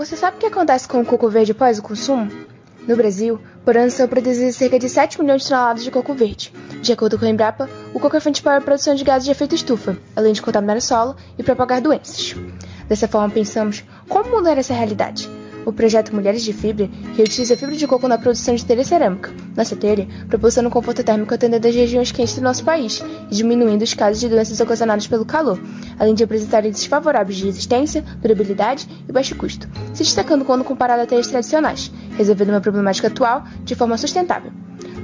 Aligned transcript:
Você 0.00 0.16
sabe 0.16 0.38
o 0.38 0.40
que 0.40 0.46
acontece 0.46 0.88
com 0.88 1.02
o 1.02 1.04
coco 1.04 1.28
verde 1.28 1.52
após 1.52 1.78
o 1.78 1.82
consumo? 1.82 2.32
No 2.88 2.96
Brasil, 2.96 3.38
por 3.66 3.76
ano 3.76 3.90
são 3.90 4.08
produzidos 4.08 4.56
cerca 4.56 4.78
de 4.78 4.88
7 4.88 5.20
milhões 5.20 5.42
de 5.42 5.48
toneladas 5.50 5.84
de 5.84 5.90
coco 5.90 6.14
verde. 6.14 6.54
De 6.80 6.90
acordo 6.90 7.18
com 7.18 7.26
a 7.26 7.28
Embrapa, 7.28 7.68
o 7.92 8.00
coco 8.00 8.16
é 8.16 8.20
fonte 8.20 8.42
para 8.42 8.56
a 8.56 8.60
produção 8.62 8.94
de 8.94 9.04
gases 9.04 9.26
de 9.26 9.30
efeito 9.30 9.54
estufa, 9.54 9.98
além 10.16 10.32
de 10.32 10.40
contaminar 10.40 10.78
o 10.78 10.80
solo 10.80 11.16
e 11.36 11.42
propagar 11.42 11.82
doenças. 11.82 12.34
Dessa 12.88 13.06
forma, 13.06 13.28
pensamos 13.28 13.84
como 14.08 14.30
mudar 14.30 14.56
essa 14.56 14.72
realidade. 14.72 15.28
O 15.70 15.72
projeto 15.72 16.12
Mulheres 16.12 16.42
de 16.42 16.52
Fibra 16.52 16.90
reutiliza 17.16 17.56
fibra 17.56 17.76
de 17.76 17.86
coco 17.86 18.08
na 18.08 18.18
produção 18.18 18.56
de 18.56 18.64
telha 18.64 18.82
cerâmica. 18.82 19.30
Nossa 19.56 19.76
telha 19.76 20.08
proporciona 20.28 20.66
um 20.66 20.70
conforto 20.70 21.04
térmico 21.04 21.32
atendendo 21.32 21.68
às 21.68 21.72
regiões 21.72 22.10
quentes 22.10 22.34
do 22.34 22.42
nosso 22.42 22.64
país 22.64 23.00
diminuindo 23.30 23.82
os 23.82 23.94
casos 23.94 24.18
de 24.18 24.28
doenças 24.28 24.58
ocasionadas 24.58 25.06
pelo 25.06 25.24
calor, 25.24 25.62
além 25.96 26.12
de 26.12 26.24
apresentar 26.24 26.66
índices 26.66 26.86
favoráveis 26.86 27.38
de 27.38 27.44
resistência, 27.44 28.02
durabilidade 28.20 28.88
e 29.08 29.12
baixo 29.12 29.36
custo, 29.36 29.68
se 29.94 30.02
destacando 30.02 30.44
quando 30.44 30.64
comparado 30.64 31.02
a 31.02 31.06
telhas 31.06 31.28
tradicionais, 31.28 31.92
resolvendo 32.18 32.48
uma 32.48 32.60
problemática 32.60 33.06
atual 33.06 33.44
de 33.62 33.76
forma 33.76 33.96
sustentável. 33.96 34.50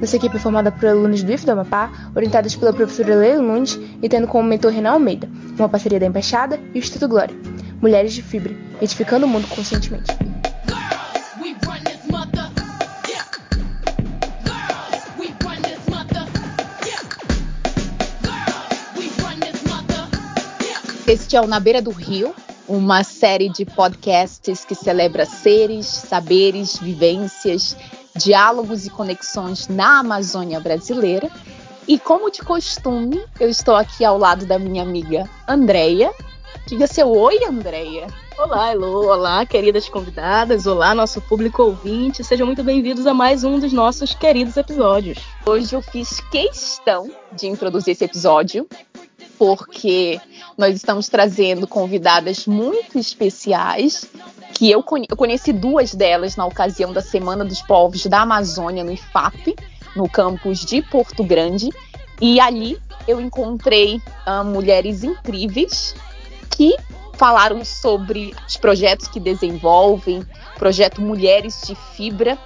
Nossa 0.00 0.16
equipe 0.16 0.36
é 0.36 0.40
formada 0.40 0.72
por 0.72 0.88
alunos 0.88 1.22
do 1.22 1.32
IF 1.32 1.46
do 1.46 1.52
Amapá, 1.52 2.10
orientados 2.12 2.56
pela 2.56 2.72
professora 2.72 3.14
Leila 3.14 3.40
Nunes 3.40 3.78
e 4.02 4.08
tendo 4.08 4.26
como 4.26 4.48
mentor 4.48 4.72
Renan 4.72 4.94
Almeida, 4.94 5.28
uma 5.56 5.68
parceria 5.68 6.00
da 6.00 6.06
Embaixada 6.06 6.58
e 6.74 6.78
o 6.78 6.80
Instituto 6.80 7.06
Glória. 7.06 7.36
Mulheres 7.80 8.12
de 8.12 8.22
Fibra, 8.22 8.52
edificando 8.80 9.26
o 9.26 9.28
mundo 9.28 9.46
conscientemente. 9.46 10.35
Este 21.06 21.36
é 21.36 21.40
o 21.40 21.46
Na 21.46 21.60
Beira 21.60 21.80
do 21.80 21.92
Rio, 21.92 22.34
uma 22.66 23.04
série 23.04 23.48
de 23.48 23.64
podcasts 23.64 24.64
que 24.64 24.74
celebra 24.74 25.24
seres, 25.24 25.86
saberes, 25.86 26.78
vivências, 26.78 27.76
diálogos 28.16 28.86
e 28.86 28.90
conexões 28.90 29.68
na 29.68 30.00
Amazônia 30.00 30.58
brasileira. 30.58 31.30
E 31.86 31.96
como 31.96 32.28
de 32.28 32.42
costume, 32.42 33.22
eu 33.38 33.48
estou 33.48 33.76
aqui 33.76 34.04
ao 34.04 34.18
lado 34.18 34.46
da 34.46 34.58
minha 34.58 34.82
amiga 34.82 35.30
Andreia. 35.46 36.12
Diga 36.66 36.88
seu 36.88 37.08
oi, 37.08 37.38
Andreia. 37.44 38.08
Olá, 38.36 38.72
Elô, 38.72 39.06
olá, 39.06 39.46
queridas 39.46 39.88
convidadas, 39.88 40.66
olá, 40.66 40.92
nosso 40.92 41.20
público 41.20 41.62
ouvinte, 41.62 42.24
sejam 42.24 42.46
muito 42.46 42.64
bem-vindos 42.64 43.06
a 43.06 43.14
mais 43.14 43.44
um 43.44 43.60
dos 43.60 43.72
nossos 43.72 44.12
queridos 44.12 44.56
episódios. 44.56 45.18
Hoje 45.46 45.72
eu 45.72 45.80
fiz 45.80 46.20
questão 46.32 47.08
de 47.32 47.46
introduzir 47.46 47.92
esse 47.92 48.04
episódio 48.04 48.66
porque 49.38 50.20
nós 50.56 50.74
estamos 50.74 51.08
trazendo 51.08 51.66
convidadas 51.66 52.46
muito 52.46 52.98
especiais, 52.98 54.08
que 54.54 54.70
eu, 54.70 54.84
eu 55.08 55.16
conheci 55.16 55.52
duas 55.52 55.94
delas 55.94 56.36
na 56.36 56.46
ocasião 56.46 56.92
da 56.92 57.02
Semana 57.02 57.44
dos 57.44 57.60
Povos 57.62 58.06
da 58.06 58.22
Amazônia 58.22 58.82
no 58.82 58.92
IFAP, 58.92 59.54
no 59.94 60.08
campus 60.08 60.64
de 60.64 60.82
Porto 60.82 61.22
Grande, 61.22 61.70
e 62.20 62.40
ali 62.40 62.78
eu 63.06 63.20
encontrei 63.20 64.00
uh, 64.26 64.44
mulheres 64.44 65.04
incríveis 65.04 65.94
que 66.50 66.74
falaram 67.14 67.64
sobre 67.64 68.34
os 68.46 68.56
projetos 68.56 69.08
que 69.08 69.18
desenvolvem, 69.20 70.22
projeto 70.58 71.00
Mulheres 71.00 71.62
de 71.66 71.74
Fibra, 71.94 72.38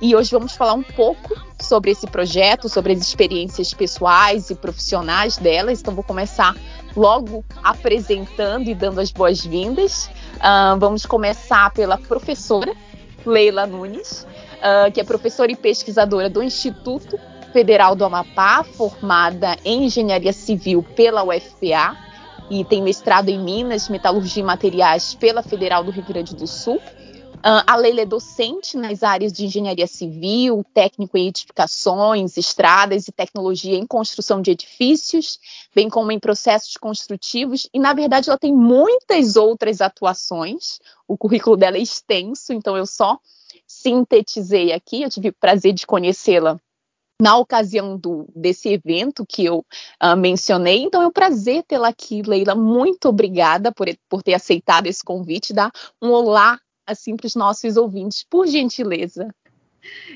e 0.00 0.14
hoje 0.14 0.30
vamos 0.30 0.54
falar 0.54 0.74
um 0.74 0.82
pouco 0.82 1.34
sobre 1.60 1.90
esse 1.90 2.06
projeto, 2.06 2.68
sobre 2.68 2.92
as 2.92 3.00
experiências 3.00 3.72
pessoais 3.72 4.50
e 4.50 4.54
profissionais 4.54 5.38
delas. 5.38 5.80
Então, 5.80 5.94
vou 5.94 6.04
começar 6.04 6.54
logo 6.94 7.44
apresentando 7.62 8.68
e 8.68 8.74
dando 8.74 9.00
as 9.00 9.10
boas-vindas. 9.10 10.10
Uh, 10.36 10.78
vamos 10.78 11.06
começar 11.06 11.72
pela 11.72 11.96
professora 11.96 12.74
Leila 13.24 13.66
Nunes, 13.66 14.26
uh, 14.58 14.92
que 14.92 15.00
é 15.00 15.04
professora 15.04 15.50
e 15.50 15.56
pesquisadora 15.56 16.28
do 16.28 16.42
Instituto 16.42 17.18
Federal 17.52 17.96
do 17.96 18.04
Amapá, 18.04 18.62
formada 18.64 19.56
em 19.64 19.84
Engenharia 19.84 20.32
Civil 20.32 20.82
pela 20.94 21.24
UFPA 21.24 21.96
e 22.50 22.64
tem 22.64 22.82
mestrado 22.82 23.28
em 23.28 23.38
Minas, 23.38 23.88
Metalurgia 23.88 24.42
e 24.42 24.46
Materiais 24.46 25.14
pela 25.14 25.42
Federal 25.42 25.82
do 25.82 25.90
Rio 25.90 26.04
Grande 26.04 26.34
do 26.34 26.46
Sul. 26.46 26.80
A 27.48 27.76
Leila 27.76 28.00
é 28.00 28.04
docente 28.04 28.76
nas 28.76 29.04
áreas 29.04 29.32
de 29.32 29.44
engenharia 29.44 29.86
civil, 29.86 30.64
técnico 30.74 31.16
em 31.16 31.28
edificações, 31.28 32.36
estradas 32.36 33.06
e 33.06 33.12
tecnologia 33.12 33.76
em 33.76 33.86
construção 33.86 34.42
de 34.42 34.50
edifícios, 34.50 35.38
bem 35.72 35.88
como 35.88 36.10
em 36.10 36.18
processos 36.18 36.76
construtivos, 36.76 37.68
e 37.72 37.78
na 37.78 37.94
verdade 37.94 38.28
ela 38.28 38.36
tem 38.36 38.52
muitas 38.52 39.36
outras 39.36 39.80
atuações. 39.80 40.80
O 41.06 41.16
currículo 41.16 41.56
dela 41.56 41.76
é 41.76 41.82
extenso, 41.82 42.52
então 42.52 42.76
eu 42.76 42.84
só 42.84 43.16
sintetizei 43.64 44.72
aqui. 44.72 45.02
Eu 45.02 45.10
tive 45.10 45.28
o 45.28 45.34
prazer 45.34 45.72
de 45.72 45.86
conhecê-la 45.86 46.58
na 47.22 47.38
ocasião 47.38 47.96
do, 47.96 48.26
desse 48.34 48.70
evento 48.70 49.24
que 49.24 49.44
eu 49.44 49.64
uh, 50.02 50.16
mencionei. 50.16 50.82
Então 50.82 51.00
é 51.00 51.06
um 51.06 51.12
prazer 51.12 51.62
tê-la 51.62 51.88
aqui, 51.88 52.22
Leila. 52.22 52.56
Muito 52.56 53.08
obrigada 53.08 53.70
por, 53.70 53.86
por 54.08 54.20
ter 54.20 54.34
aceitado 54.34 54.88
esse 54.88 55.04
convite. 55.04 55.52
Dá 55.52 55.70
um 56.02 56.10
olá 56.10 56.58
assim 56.86 57.16
para 57.16 57.26
os 57.26 57.34
nossos 57.34 57.76
ouvintes, 57.76 58.24
por 58.28 58.46
gentileza. 58.46 59.34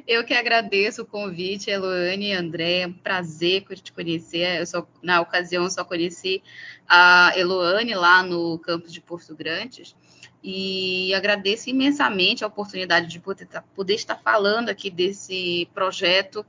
Eu 0.07 0.25
que 0.25 0.35
agradeço 0.35 1.03
o 1.03 1.07
convite, 1.07 1.71
Eloane 1.71 2.31
e 2.31 2.33
André, 2.33 2.81
é 2.81 2.87
um 2.87 2.93
prazer 2.93 3.65
te 3.81 3.93
conhecer. 3.93 4.61
Eu 4.61 4.67
só, 4.67 4.87
na 5.03 5.21
ocasião 5.21 5.69
só 5.71 5.85
conheci 5.85 6.43
a 6.89 7.33
Eloane 7.37 7.95
lá 7.95 8.23
no 8.23 8.59
campus 8.59 8.93
de 8.93 9.01
Porto 9.01 9.35
Grande 9.35 9.95
e 10.43 11.13
agradeço 11.15 11.69
imensamente 11.71 12.43
a 12.43 12.47
oportunidade 12.47 13.07
de 13.07 13.21
poder, 13.21 13.47
poder 13.75 13.95
estar 13.95 14.17
falando 14.17 14.71
aqui 14.71 14.91
desse 14.91 15.69
projeto, 15.75 16.45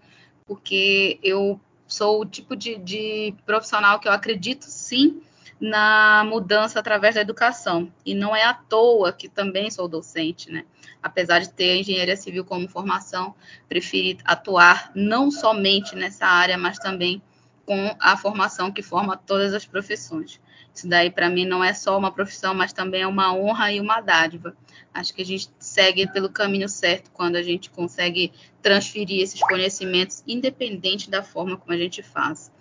porque 0.46 1.20
eu 1.22 1.60
sou 1.88 2.22
o 2.22 2.26
tipo 2.26 2.56
de, 2.56 2.78
de 2.78 3.36
profissional 3.46 4.00
que 4.00 4.08
eu 4.08 4.14
acredito 4.14 4.64
sim 4.64 5.22
na 5.62 6.24
mudança 6.28 6.80
através 6.80 7.14
da 7.14 7.22
educação. 7.22 7.94
E 8.04 8.16
não 8.16 8.36
é 8.36 8.44
à 8.44 8.54
toa 8.54 9.14
que 9.14 9.30
também 9.30 9.70
sou 9.70 9.88
docente, 9.88 10.52
né? 10.52 10.66
Apesar 11.02 11.40
de 11.40 11.50
ter 11.50 11.72
a 11.72 11.76
engenharia 11.78 12.18
civil 12.18 12.44
como 12.44 12.68
formação, 12.68 13.36
preferi 13.70 14.18
atuar 14.26 14.92
não 14.96 15.30
somente 15.30 15.96
nessa 15.96 16.26
área, 16.26 16.58
mas 16.58 16.80
também 16.80 17.22
com 17.64 17.96
a 18.00 18.18
formação 18.18 18.72
que 18.72 18.82
forma 18.82 19.16
todas 19.16 19.54
as 19.54 19.66
profissões. 19.66 20.42
Isso 20.74 20.88
daí, 20.88 21.12
para 21.12 21.30
mim, 21.30 21.46
não 21.46 21.64
é 21.64 21.74
só 21.74 21.98
uma 21.98 22.12
profissão, 22.12 22.56
mas 22.56 22.74
também 22.74 23.02
é 23.02 23.08
uma 23.08 23.34
honra 23.34 23.72
e 23.72 23.80
uma 23.80 24.02
dádiva. 24.02 24.56
Acho 24.94 25.14
que 25.14 25.22
a 25.22 25.26
gente 25.26 25.50
segue 25.60 26.12
pelo 26.12 26.30
caminho 26.30 26.68
certo 26.68 27.12
quando 27.12 27.36
a 27.36 27.44
gente 27.44 27.70
consegue 27.70 28.32
transferir 28.62 29.22
esses 29.22 29.42
conhecimentos, 29.42 30.24
independente 30.28 31.10
da 31.10 31.22
forma 31.22 31.58
como 31.58 31.74
a 31.74 31.78
gente 31.78 32.02
faz. 32.02 32.52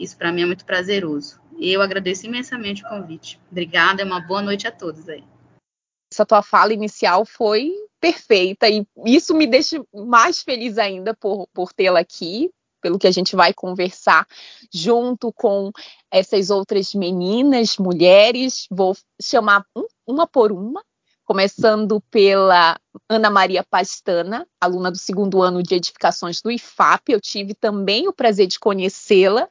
Isso, 0.00 0.16
para 0.16 0.32
mim, 0.32 0.42
é 0.42 0.46
muito 0.46 0.64
prazeroso. 0.64 1.38
Eu 1.58 1.82
agradeço 1.82 2.24
imensamente 2.24 2.82
o 2.82 2.88
convite. 2.88 3.38
Obrigada, 3.50 4.02
uma 4.02 4.18
boa 4.18 4.40
noite 4.40 4.66
a 4.66 4.72
todos 4.72 5.06
aí. 5.10 5.22
Essa 6.10 6.24
tua 6.24 6.42
fala 6.42 6.72
inicial 6.72 7.26
foi 7.26 7.70
perfeita 8.00 8.66
e 8.66 8.86
isso 9.04 9.34
me 9.34 9.46
deixa 9.46 9.80
mais 9.94 10.42
feliz 10.42 10.78
ainda 10.78 11.14
por, 11.14 11.46
por 11.52 11.72
tê-la 11.72 12.00
aqui, 12.00 12.50
pelo 12.80 12.98
que 12.98 13.06
a 13.06 13.10
gente 13.10 13.36
vai 13.36 13.52
conversar 13.52 14.26
junto 14.72 15.30
com 15.34 15.70
essas 16.10 16.48
outras 16.48 16.94
meninas, 16.94 17.76
mulheres. 17.76 18.66
Vou 18.70 18.96
chamar 19.22 19.66
um, 19.76 19.84
uma 20.06 20.26
por 20.26 20.50
uma, 20.50 20.82
começando 21.24 22.00
pela 22.10 22.80
Ana 23.06 23.28
Maria 23.28 23.62
Pastana, 23.62 24.48
aluna 24.58 24.90
do 24.90 24.98
segundo 24.98 25.42
ano 25.42 25.62
de 25.62 25.74
edificações 25.74 26.40
do 26.40 26.50
IFAP. 26.50 27.12
Eu 27.12 27.20
tive 27.20 27.54
também 27.54 28.08
o 28.08 28.14
prazer 28.14 28.46
de 28.46 28.58
conhecê-la 28.58 29.46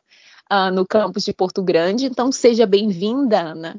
uh, 0.51 0.71
no 0.73 0.85
campus 0.85 1.23
de 1.23 1.33
Porto 1.33 1.63
Grande. 1.63 2.05
Então, 2.05 2.31
seja 2.31 2.65
bem-vinda, 2.65 3.39
Ana. 3.39 3.77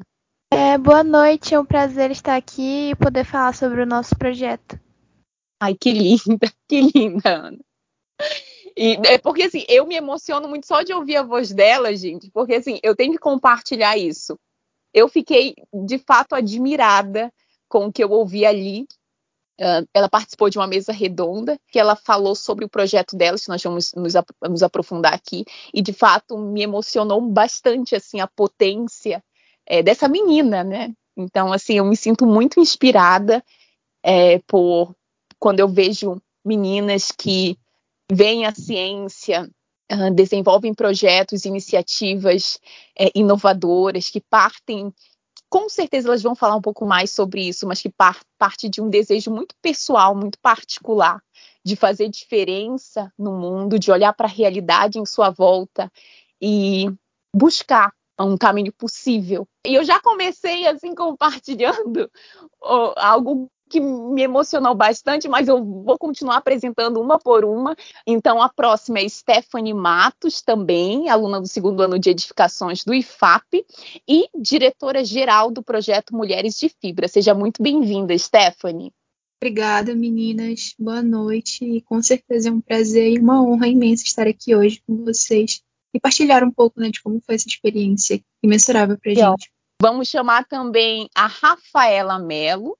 É, 0.53 0.77
boa 0.77 1.03
noite, 1.03 1.55
é 1.55 1.59
um 1.59 1.65
prazer 1.65 2.11
estar 2.11 2.35
aqui 2.35 2.89
e 2.89 2.95
poder 2.95 3.23
falar 3.23 3.53
sobre 3.55 3.81
o 3.81 3.85
nosso 3.85 4.15
projeto. 4.17 4.79
Ai, 5.61 5.75
que 5.75 5.91
linda, 5.91 6.51
que 6.67 6.81
linda, 6.81 7.29
Ana. 7.29 7.59
E 8.75 8.97
é 9.05 9.17
porque 9.17 9.43
assim, 9.43 9.65
eu 9.67 9.85
me 9.85 9.95
emociono 9.95 10.47
muito 10.47 10.65
só 10.65 10.81
de 10.81 10.93
ouvir 10.93 11.17
a 11.17 11.23
voz 11.23 11.51
dela, 11.51 11.95
gente, 11.95 12.29
porque 12.31 12.55
assim, 12.55 12.79
eu 12.81 12.95
tenho 12.95 13.13
que 13.13 13.19
compartilhar 13.19 13.97
isso. 13.97 14.37
Eu 14.93 15.07
fiquei 15.07 15.55
de 15.85 15.97
fato 15.99 16.35
admirada 16.35 17.31
com 17.67 17.87
o 17.87 17.91
que 17.91 18.03
eu 18.03 18.11
ouvi 18.11 18.45
ali 18.45 18.87
ela 19.93 20.09
participou 20.09 20.49
de 20.49 20.57
uma 20.57 20.67
mesa 20.67 20.91
redonda 20.91 21.59
que 21.67 21.77
ela 21.77 21.95
falou 21.95 22.35
sobre 22.35 22.65
o 22.65 22.69
projeto 22.69 23.15
dela, 23.15 23.37
que 23.37 23.47
nós 23.47 23.61
vamos 23.61 23.93
nos, 23.93 24.63
aprofundar 24.63 25.13
aqui, 25.13 25.45
e 25.73 25.81
de 25.81 25.93
fato 25.93 26.37
me 26.37 26.63
emocionou 26.63 27.21
bastante 27.21 27.95
assim 27.95 28.19
a 28.19 28.27
potência 28.27 29.23
é, 29.65 29.83
dessa 29.83 30.07
menina, 30.07 30.63
né? 30.63 30.91
Então 31.15 31.53
assim 31.53 31.75
eu 31.75 31.85
me 31.85 31.95
sinto 31.95 32.25
muito 32.25 32.59
inspirada 32.59 33.43
é, 34.03 34.39
por 34.47 34.95
quando 35.37 35.59
eu 35.59 35.67
vejo 35.67 36.21
meninas 36.43 37.11
que 37.11 37.57
veem 38.11 38.45
a 38.45 38.53
ciência 38.53 39.49
uh, 39.91 40.11
desenvolvem 40.13 40.73
projetos, 40.73 41.45
iniciativas 41.45 42.59
é, 42.97 43.11
inovadoras 43.15 44.09
que 44.09 44.21
partem 44.21 44.93
com 45.51 45.67
certeza 45.67 46.07
elas 46.07 46.23
vão 46.23 46.33
falar 46.33 46.55
um 46.55 46.61
pouco 46.61 46.85
mais 46.85 47.11
sobre 47.11 47.45
isso, 47.45 47.67
mas 47.67 47.81
que 47.81 47.89
par 47.89 48.21
parte 48.39 48.69
de 48.69 48.81
um 48.81 48.89
desejo 48.89 49.29
muito 49.29 49.53
pessoal, 49.61 50.15
muito 50.15 50.39
particular, 50.39 51.21
de 51.63 51.75
fazer 51.75 52.07
diferença 52.07 53.11
no 53.19 53.33
mundo, 53.33 53.77
de 53.77 53.91
olhar 53.91 54.13
para 54.13 54.27
a 54.27 54.31
realidade 54.31 54.97
em 54.97 55.05
sua 55.05 55.29
volta 55.29 55.91
e 56.41 56.89
buscar 57.35 57.93
um 58.17 58.37
caminho 58.37 58.71
possível. 58.71 59.45
E 59.67 59.75
eu 59.75 59.83
já 59.83 59.99
comecei 59.99 60.65
assim 60.67 60.95
compartilhando 60.95 62.09
algo 62.95 63.51
que 63.71 63.79
me 63.79 64.21
emocionou 64.21 64.75
bastante, 64.75 65.29
mas 65.29 65.47
eu 65.47 65.63
vou 65.63 65.97
continuar 65.97 66.37
apresentando 66.37 66.99
uma 66.99 67.17
por 67.17 67.45
uma. 67.45 67.75
Então, 68.05 68.41
a 68.41 68.49
próxima 68.49 68.99
é 68.99 69.07
Stephanie 69.07 69.73
Matos, 69.73 70.41
também 70.41 71.09
aluna 71.09 71.39
do 71.39 71.47
segundo 71.47 71.81
ano 71.81 71.97
de 71.97 72.09
edificações 72.09 72.83
do 72.83 72.93
IFAP 72.93 73.65
e 74.07 74.27
diretora-geral 74.37 75.49
do 75.49 75.63
projeto 75.63 76.13
Mulheres 76.13 76.59
de 76.59 76.67
Fibra. 76.67 77.07
Seja 77.07 77.33
muito 77.33 77.63
bem-vinda, 77.63 78.17
Stephanie. 78.17 78.91
Obrigada, 79.41 79.95
meninas. 79.95 80.75
Boa 80.77 81.01
noite. 81.01 81.63
E 81.63 81.81
com 81.81 82.01
certeza 82.03 82.49
é 82.49 82.51
um 82.51 82.61
prazer 82.61 83.13
e 83.13 83.19
uma 83.19 83.41
honra 83.41 83.67
imensa 83.67 84.03
estar 84.03 84.27
aqui 84.27 84.53
hoje 84.53 84.83
com 84.85 85.03
vocês 85.05 85.61
e 85.93 85.99
partilhar 85.99 86.43
um 86.43 86.51
pouco 86.51 86.79
né, 86.79 86.89
de 86.89 87.01
como 87.01 87.21
foi 87.25 87.35
essa 87.35 87.47
experiência 87.47 88.21
imensurável 88.43 88.97
para 89.01 89.13
gente. 89.15 89.49
Vamos 89.81 90.09
chamar 90.09 90.45
também 90.45 91.09
a 91.15 91.25
Rafaela 91.25 92.19
Melo, 92.19 92.77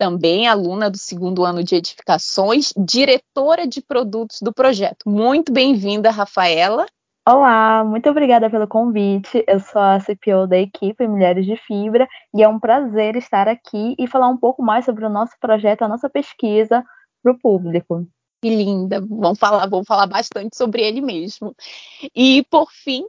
também 0.00 0.48
aluna 0.48 0.88
do 0.88 0.96
segundo 0.96 1.44
ano 1.44 1.62
de 1.62 1.74
edificações, 1.74 2.72
diretora 2.74 3.66
de 3.66 3.82
produtos 3.82 4.38
do 4.40 4.50
projeto. 4.50 5.06
Muito 5.06 5.52
bem-vinda, 5.52 6.10
Rafaela. 6.10 6.86
Olá, 7.28 7.84
muito 7.84 8.08
obrigada 8.08 8.48
pelo 8.48 8.66
convite. 8.66 9.44
Eu 9.46 9.60
sou 9.60 9.78
a 9.78 10.00
CPO 10.00 10.46
da 10.48 10.56
equipe 10.56 11.06
Mulheres 11.06 11.44
de 11.44 11.54
Fibra 11.54 12.08
e 12.34 12.42
é 12.42 12.48
um 12.48 12.58
prazer 12.58 13.14
estar 13.14 13.46
aqui 13.46 13.94
e 13.98 14.06
falar 14.06 14.28
um 14.28 14.38
pouco 14.38 14.62
mais 14.62 14.86
sobre 14.86 15.04
o 15.04 15.10
nosso 15.10 15.34
projeto, 15.38 15.82
a 15.82 15.88
nossa 15.88 16.08
pesquisa 16.08 16.82
para 17.22 17.32
o 17.32 17.38
público. 17.38 18.06
Que 18.42 18.48
linda! 18.48 19.02
Vamos 19.06 19.38
falar, 19.38 19.66
vamos 19.68 19.86
falar 19.86 20.06
bastante 20.06 20.56
sobre 20.56 20.80
ele 20.80 21.02
mesmo. 21.02 21.54
E 22.16 22.42
por 22.50 22.72
fim, 22.72 23.04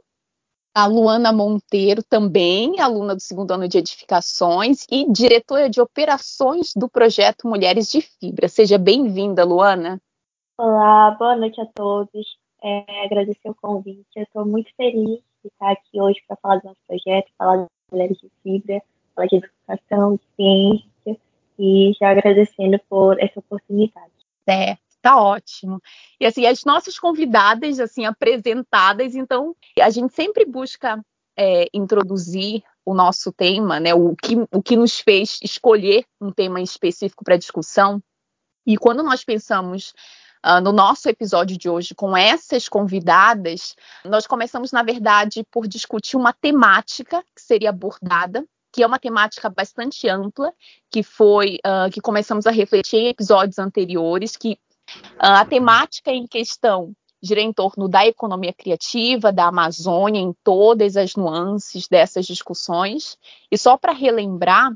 a 0.74 0.86
Luana 0.86 1.32
Monteiro, 1.32 2.02
também 2.02 2.80
aluna 2.80 3.14
do 3.14 3.20
segundo 3.20 3.50
ano 3.52 3.68
de 3.68 3.78
edificações 3.78 4.86
e 4.90 5.10
diretora 5.10 5.68
de 5.68 5.80
operações 5.80 6.72
do 6.74 6.88
projeto 6.88 7.46
Mulheres 7.46 7.90
de 7.90 8.00
Fibra. 8.00 8.48
Seja 8.48 8.78
bem-vinda, 8.78 9.44
Luana. 9.44 10.00
Olá, 10.56 11.10
boa 11.18 11.36
noite 11.36 11.60
a 11.60 11.66
todos. 11.66 12.38
É, 12.62 13.04
agradecer 13.04 13.50
o 13.50 13.54
convite. 13.54 14.06
Eu 14.16 14.22
estou 14.22 14.46
muito 14.46 14.70
feliz 14.76 15.20
de 15.42 15.48
estar 15.48 15.72
aqui 15.72 16.00
hoje 16.00 16.22
para 16.26 16.36
falar 16.36 16.56
do 16.58 16.66
nosso 16.66 16.80
projeto, 16.86 17.30
falar 17.36 17.56
das 17.56 17.68
Mulheres 17.90 18.18
de 18.18 18.30
Fibra, 18.42 18.82
falar 19.14 19.26
de 19.26 19.36
educação, 19.36 20.14
de 20.14 20.22
ciência 20.36 21.20
e 21.58 21.92
já 22.00 22.10
agradecendo 22.10 22.80
por 22.88 23.20
essa 23.20 23.40
oportunidade. 23.40 24.12
Certo. 24.48 24.91
Tá 25.02 25.20
ótimo. 25.20 25.82
E 26.20 26.24
assim, 26.24 26.46
as 26.46 26.64
nossas 26.64 26.96
convidadas, 26.96 27.80
assim, 27.80 28.06
apresentadas, 28.06 29.16
então, 29.16 29.54
a 29.80 29.90
gente 29.90 30.14
sempre 30.14 30.46
busca 30.46 31.04
é, 31.36 31.66
introduzir 31.74 32.62
o 32.84 32.94
nosso 32.94 33.32
tema, 33.32 33.80
né? 33.80 33.92
O 33.92 34.14
que, 34.14 34.36
o 34.52 34.62
que 34.62 34.76
nos 34.76 35.00
fez 35.00 35.40
escolher 35.42 36.04
um 36.20 36.30
tema 36.30 36.60
específico 36.60 37.24
para 37.24 37.36
discussão. 37.36 38.00
E 38.64 38.78
quando 38.78 39.02
nós 39.02 39.24
pensamos 39.24 39.92
Uh, 40.44 40.60
no 40.60 40.72
nosso 40.72 41.08
episódio 41.08 41.56
de 41.56 41.68
hoje 41.68 41.94
com 41.94 42.16
essas 42.16 42.68
convidadas, 42.68 43.76
nós 44.04 44.26
começamos, 44.26 44.72
na 44.72 44.82
verdade, 44.82 45.46
por 45.48 45.68
discutir 45.68 46.16
uma 46.16 46.32
temática 46.32 47.22
que 47.32 47.40
seria 47.40 47.70
abordada, 47.70 48.44
que 48.72 48.82
é 48.82 48.86
uma 48.88 48.98
temática 48.98 49.48
bastante 49.48 50.08
ampla, 50.08 50.52
que 50.90 51.04
foi 51.04 51.60
uh, 51.64 51.88
que 51.92 52.00
começamos 52.00 52.44
a 52.44 52.50
refletir 52.50 52.96
em 52.96 53.08
episódios 53.10 53.60
anteriores, 53.60 54.36
que 54.36 54.58
a 55.18 55.44
temática 55.44 56.10
em 56.10 56.26
questão 56.26 56.94
gira 57.22 57.40
em 57.40 57.52
torno 57.52 57.88
da 57.88 58.04
economia 58.04 58.52
criativa, 58.52 59.32
da 59.32 59.46
Amazônia, 59.46 60.20
em 60.20 60.34
todas 60.42 60.96
as 60.96 61.14
nuances 61.14 61.86
dessas 61.86 62.26
discussões. 62.26 63.16
E 63.50 63.56
só 63.56 63.76
para 63.76 63.92
relembrar, 63.92 64.72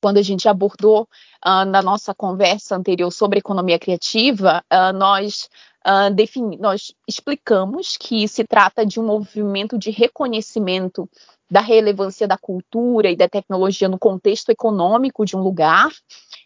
quando 0.00 0.16
a 0.16 0.22
gente 0.22 0.48
abordou 0.48 1.02
uh, 1.44 1.64
na 1.66 1.82
nossa 1.82 2.14
conversa 2.14 2.76
anterior 2.76 3.10
sobre 3.10 3.40
economia 3.40 3.78
criativa, 3.78 4.64
uh, 4.72 4.96
nós, 4.96 5.50
uh, 5.84 6.58
nós 6.58 6.94
explicamos 7.06 7.96
que 7.98 8.26
se 8.26 8.44
trata 8.44 8.86
de 8.86 8.98
um 8.98 9.06
movimento 9.06 9.76
de 9.76 9.90
reconhecimento 9.90 11.08
da 11.50 11.60
relevância 11.60 12.28
da 12.28 12.38
cultura 12.38 13.10
e 13.10 13.16
da 13.16 13.28
tecnologia 13.28 13.88
no 13.88 13.98
contexto 13.98 14.50
econômico 14.50 15.24
de 15.24 15.36
um 15.36 15.40
lugar 15.40 15.90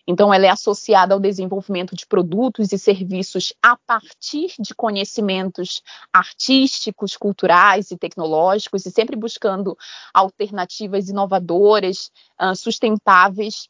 então, 0.07 0.35
ela 0.35 0.47
é 0.47 0.49
associada 0.49 1.15
ao 1.15 1.21
desenvolvimento 1.21 1.95
de 1.95 2.07
produtos 2.07 2.73
e 2.73 2.79
serviços 2.79 3.55
a 3.63 3.77
partir 3.87 4.53
de 4.59 4.75
conhecimentos 4.75 5.81
artísticos, 6.13 7.17
culturais 7.17 7.91
e 7.91 7.97
tecnológicos, 7.97 8.85
e 8.85 8.91
sempre 8.91 9.15
buscando 9.15 9.77
alternativas 10.13 11.09
inovadoras, 11.09 12.11
uh, 12.41 12.55
sustentáveis 12.57 13.69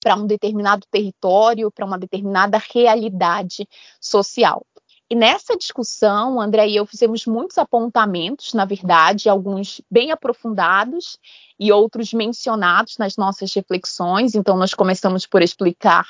para 0.00 0.14
um 0.14 0.26
determinado 0.26 0.86
território, 0.88 1.70
para 1.72 1.84
uma 1.84 1.98
determinada 1.98 2.58
realidade 2.72 3.68
social. 4.00 4.64
E 5.08 5.14
nessa 5.14 5.56
discussão, 5.56 6.40
André 6.40 6.68
e 6.68 6.76
eu 6.76 6.84
fizemos 6.84 7.26
muitos 7.26 7.58
apontamentos, 7.58 8.52
na 8.54 8.64
verdade, 8.64 9.28
alguns 9.28 9.80
bem 9.88 10.10
aprofundados 10.10 11.16
e 11.60 11.70
outros 11.70 12.12
mencionados 12.12 12.98
nas 12.98 13.16
nossas 13.16 13.54
reflexões. 13.54 14.34
Então, 14.34 14.56
nós 14.56 14.74
começamos 14.74 15.24
por 15.24 15.42
explicar 15.42 16.08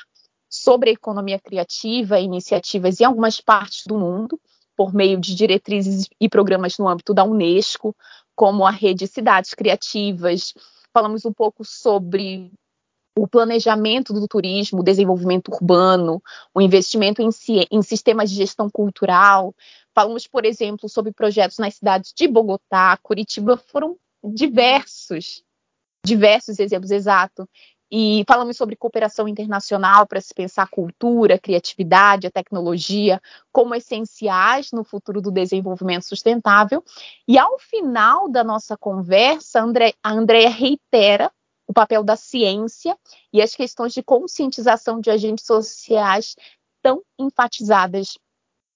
sobre 0.49 0.89
a 0.89 0.93
economia 0.93 1.39
criativa, 1.39 2.19
iniciativas 2.19 2.99
em 2.99 3.03
algumas 3.03 3.39
partes 3.39 3.85
do 3.85 3.99
mundo, 3.99 4.39
por 4.75 4.91
meio 4.91 5.19
de 5.19 5.35
diretrizes 5.35 6.07
e 6.19 6.27
programas 6.27 6.79
no 6.79 6.87
âmbito 6.87 7.13
da 7.13 7.23
Unesco, 7.23 7.95
como 8.35 8.65
a 8.65 8.71
Rede 8.71 9.05
Cidades 9.05 9.53
Criativas. 9.53 10.55
Falamos 10.91 11.23
um 11.23 11.33
pouco 11.33 11.63
sobre 11.63 12.51
o 13.17 13.27
planejamento 13.27 14.13
do 14.13 14.27
turismo, 14.27 14.79
o 14.79 14.83
desenvolvimento 14.83 15.51
urbano, 15.51 16.21
o 16.53 16.61
investimento 16.61 17.21
em, 17.21 17.29
em, 17.71 17.81
sistemas 17.81 18.29
de 18.29 18.35
gestão 18.35 18.69
cultural. 18.69 19.55
Falamos, 19.93 20.27
por 20.27 20.45
exemplo, 20.45 20.87
sobre 20.87 21.11
projetos 21.11 21.57
nas 21.57 21.75
cidades 21.75 22.13
de 22.15 22.27
Bogotá, 22.27 22.95
Curitiba, 23.01 23.57
foram 23.57 23.97
diversos, 24.23 25.43
diversos 26.05 26.59
exemplos, 26.59 26.91
exato. 26.91 27.49
E 27.89 28.23
falamos 28.27 28.57
sobre 28.57 28.75
cooperação 28.75 29.27
internacional 29.27 30.05
para 30.05 30.19
se 30.19 30.33
pensar 30.33 30.63
a 30.63 30.67
cultura, 30.67 31.35
a 31.35 31.39
criatividade, 31.39 32.27
a 32.27 32.31
tecnologia 32.31 33.19
como 33.51 33.73
essenciais 33.73 34.71
no 34.73 34.83
futuro 34.83 35.21
do 35.21 35.31
desenvolvimento 35.31 36.03
sustentável. 36.03 36.83
E 37.25 37.39
ao 37.39 37.57
final 37.57 38.29
da 38.29 38.43
nossa 38.43 38.77
conversa, 38.77 39.63
a 40.03 40.11
Andrea 40.11 40.49
reitera 40.49 41.31
o 41.67 41.73
papel 41.73 42.03
da 42.03 42.15
ciência 42.15 42.97
e 43.31 43.41
as 43.41 43.53
questões 43.53 43.93
de 43.93 44.01
conscientização 44.01 44.99
de 44.99 45.11
agentes 45.11 45.45
sociais 45.45 46.35
tão 46.81 47.03
enfatizadas 47.19 48.17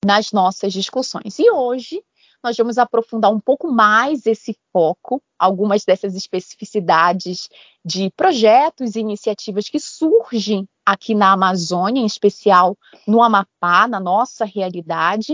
nas 0.06 0.32
nossas 0.32 0.74
discussões. 0.74 1.40
E 1.40 1.50
hoje 1.50 2.04
nós 2.44 2.58
vamos 2.58 2.78
aprofundar 2.78 3.32
um 3.32 3.40
pouco 3.40 3.72
mais 3.72 4.26
esse 4.26 4.58
foco, 4.74 5.22
algumas 5.38 5.86
dessas 5.86 6.16
especificidades 6.16 7.48
de 7.86 8.10
projetos 8.12 8.96
e 8.96 9.00
iniciativas 9.00 9.70
que 9.70 9.80
surgem 9.80 10.68
aqui 10.84 11.14
na 11.14 11.34
Amazônia, 11.34 12.02
em 12.02 12.06
especial 12.06 12.76
no 13.08 13.22
Amapá, 13.22 13.88
na 13.88 14.00
nossa 14.00 14.44
realidade, 14.44 15.34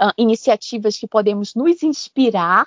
uh, 0.00 0.12
iniciativas 0.18 0.98
que 0.98 1.06
podemos 1.06 1.54
nos 1.54 1.82
inspirar 1.84 2.66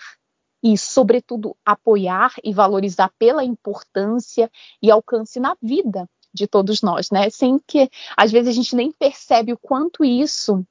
e, 0.63 0.77
sobretudo, 0.77 1.55
apoiar 1.65 2.33
e 2.43 2.53
valorizar 2.53 3.11
pela 3.19 3.43
importância 3.43 4.49
e 4.81 4.89
alcance 4.89 5.39
na 5.39 5.57
vida 5.61 6.09
de 6.33 6.47
todos 6.47 6.81
nós, 6.81 7.11
né? 7.11 7.29
Sem 7.29 7.59
que 7.59 7.89
às 8.15 8.31
vezes 8.31 8.49
a 8.49 8.53
gente 8.53 8.75
nem 8.75 8.91
percebe 8.91 9.53
o 9.53 9.57
quanto 9.57 10.03
isso 10.03 10.65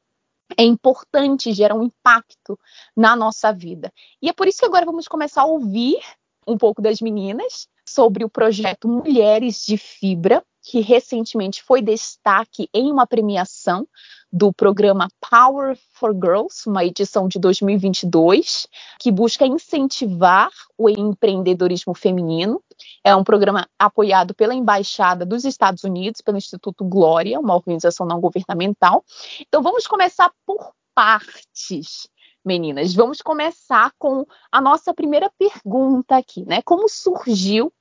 é 0.57 0.65
importante, 0.65 1.53
gera 1.53 1.75
um 1.75 1.85
impacto 1.85 2.59
na 2.97 3.15
nossa 3.15 3.53
vida. 3.53 3.93
E 4.21 4.29
é 4.29 4.33
por 4.33 4.49
isso 4.49 4.59
que 4.59 4.67
agora 4.67 4.85
vamos 4.85 5.07
começar 5.07 5.43
a 5.43 5.47
ouvir 5.47 6.01
um 6.47 6.59
pouco 6.59 6.83
das 6.83 7.01
meninas 7.01 7.69
sobre 7.87 8.25
o 8.25 8.29
projeto 8.29 8.89
Mulheres 8.89 9.65
de 9.65 9.77
Fibra, 9.77 10.45
que 10.63 10.81
recentemente 10.81 11.63
foi 11.63 11.83
destaque 11.83 12.69
em 12.73 12.91
uma 12.91 13.07
premiação 13.07 13.87
do 14.33 14.53
programa 14.53 15.09
Power 15.29 15.77
for 15.93 16.15
Girls, 16.15 16.67
uma 16.67 16.85
edição 16.85 17.29
de 17.29 17.39
2022, 17.39 18.67
que 18.99 19.13
busca 19.13 19.45
incentivar 19.45 20.51
o 20.79 20.89
empreendedorismo 20.89 21.95
feminino. 21.95 22.63
É 23.05 23.15
um 23.15 23.25
programa 23.25 23.69
apoiado 23.79 24.35
pela 24.35 24.55
Embaixada 24.55 25.27
dos 25.27 25.45
Estados 25.45 25.85
Unidos, 25.85 26.23
pelo 26.23 26.39
Instituto 26.39 26.85
Glória, 26.85 27.39
uma 27.39 27.55
organização 27.55 28.07
não 28.07 28.21
governamental. 28.21 29.05
Então 29.41 29.63
vamos 29.63 29.87
começar 29.87 30.33
por 30.47 30.73
partes. 30.95 32.09
Meninas, 32.45 32.95
vamos 32.95 33.21
começar 33.21 33.93
com 33.99 34.27
a 34.51 34.61
nossa 34.61 34.95
primeira 34.95 35.31
pergunta 35.39 36.17
aqui, 36.17 36.45
né? 36.45 36.61
Como 36.63 36.89
surgiu 36.89 37.73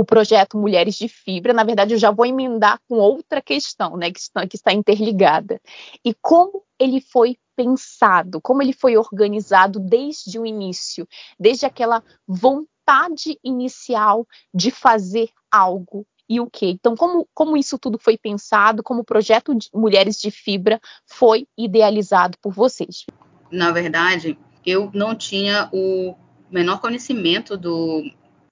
o 0.00 0.04
projeto 0.04 0.56
Mulheres 0.56 0.94
de 0.94 1.08
Fibra. 1.08 1.52
Na 1.52 1.62
verdade, 1.62 1.92
eu 1.92 1.98
já 1.98 2.10
vou 2.10 2.24
emendar 2.24 2.80
com 2.88 2.94
outra 2.94 3.42
questão, 3.42 3.98
né, 3.98 4.10
que 4.10 4.18
está, 4.18 4.46
que 4.46 4.56
está 4.56 4.72
interligada. 4.72 5.60
E 6.02 6.14
como 6.14 6.62
ele 6.78 7.02
foi 7.02 7.36
pensado, 7.54 8.40
como 8.40 8.62
ele 8.62 8.72
foi 8.72 8.96
organizado 8.96 9.78
desde 9.78 10.38
o 10.38 10.46
início, 10.46 11.06
desde 11.38 11.66
aquela 11.66 12.02
vontade 12.26 13.38
inicial 13.44 14.26
de 14.54 14.70
fazer 14.70 15.28
algo 15.50 16.06
e 16.26 16.40
o 16.40 16.48
que. 16.48 16.70
Então, 16.70 16.96
como, 16.96 17.28
como 17.34 17.58
isso 17.58 17.78
tudo 17.78 17.98
foi 17.98 18.16
pensado, 18.16 18.82
como 18.82 19.00
o 19.00 19.04
projeto 19.04 19.54
de 19.54 19.68
Mulheres 19.74 20.18
de 20.18 20.30
Fibra 20.30 20.80
foi 21.04 21.46
idealizado 21.58 22.38
por 22.40 22.54
vocês? 22.54 23.04
Na 23.50 23.70
verdade, 23.70 24.38
eu 24.64 24.90
não 24.94 25.14
tinha 25.14 25.68
o 25.74 26.14
menor 26.50 26.80
conhecimento 26.80 27.54
do, 27.58 28.02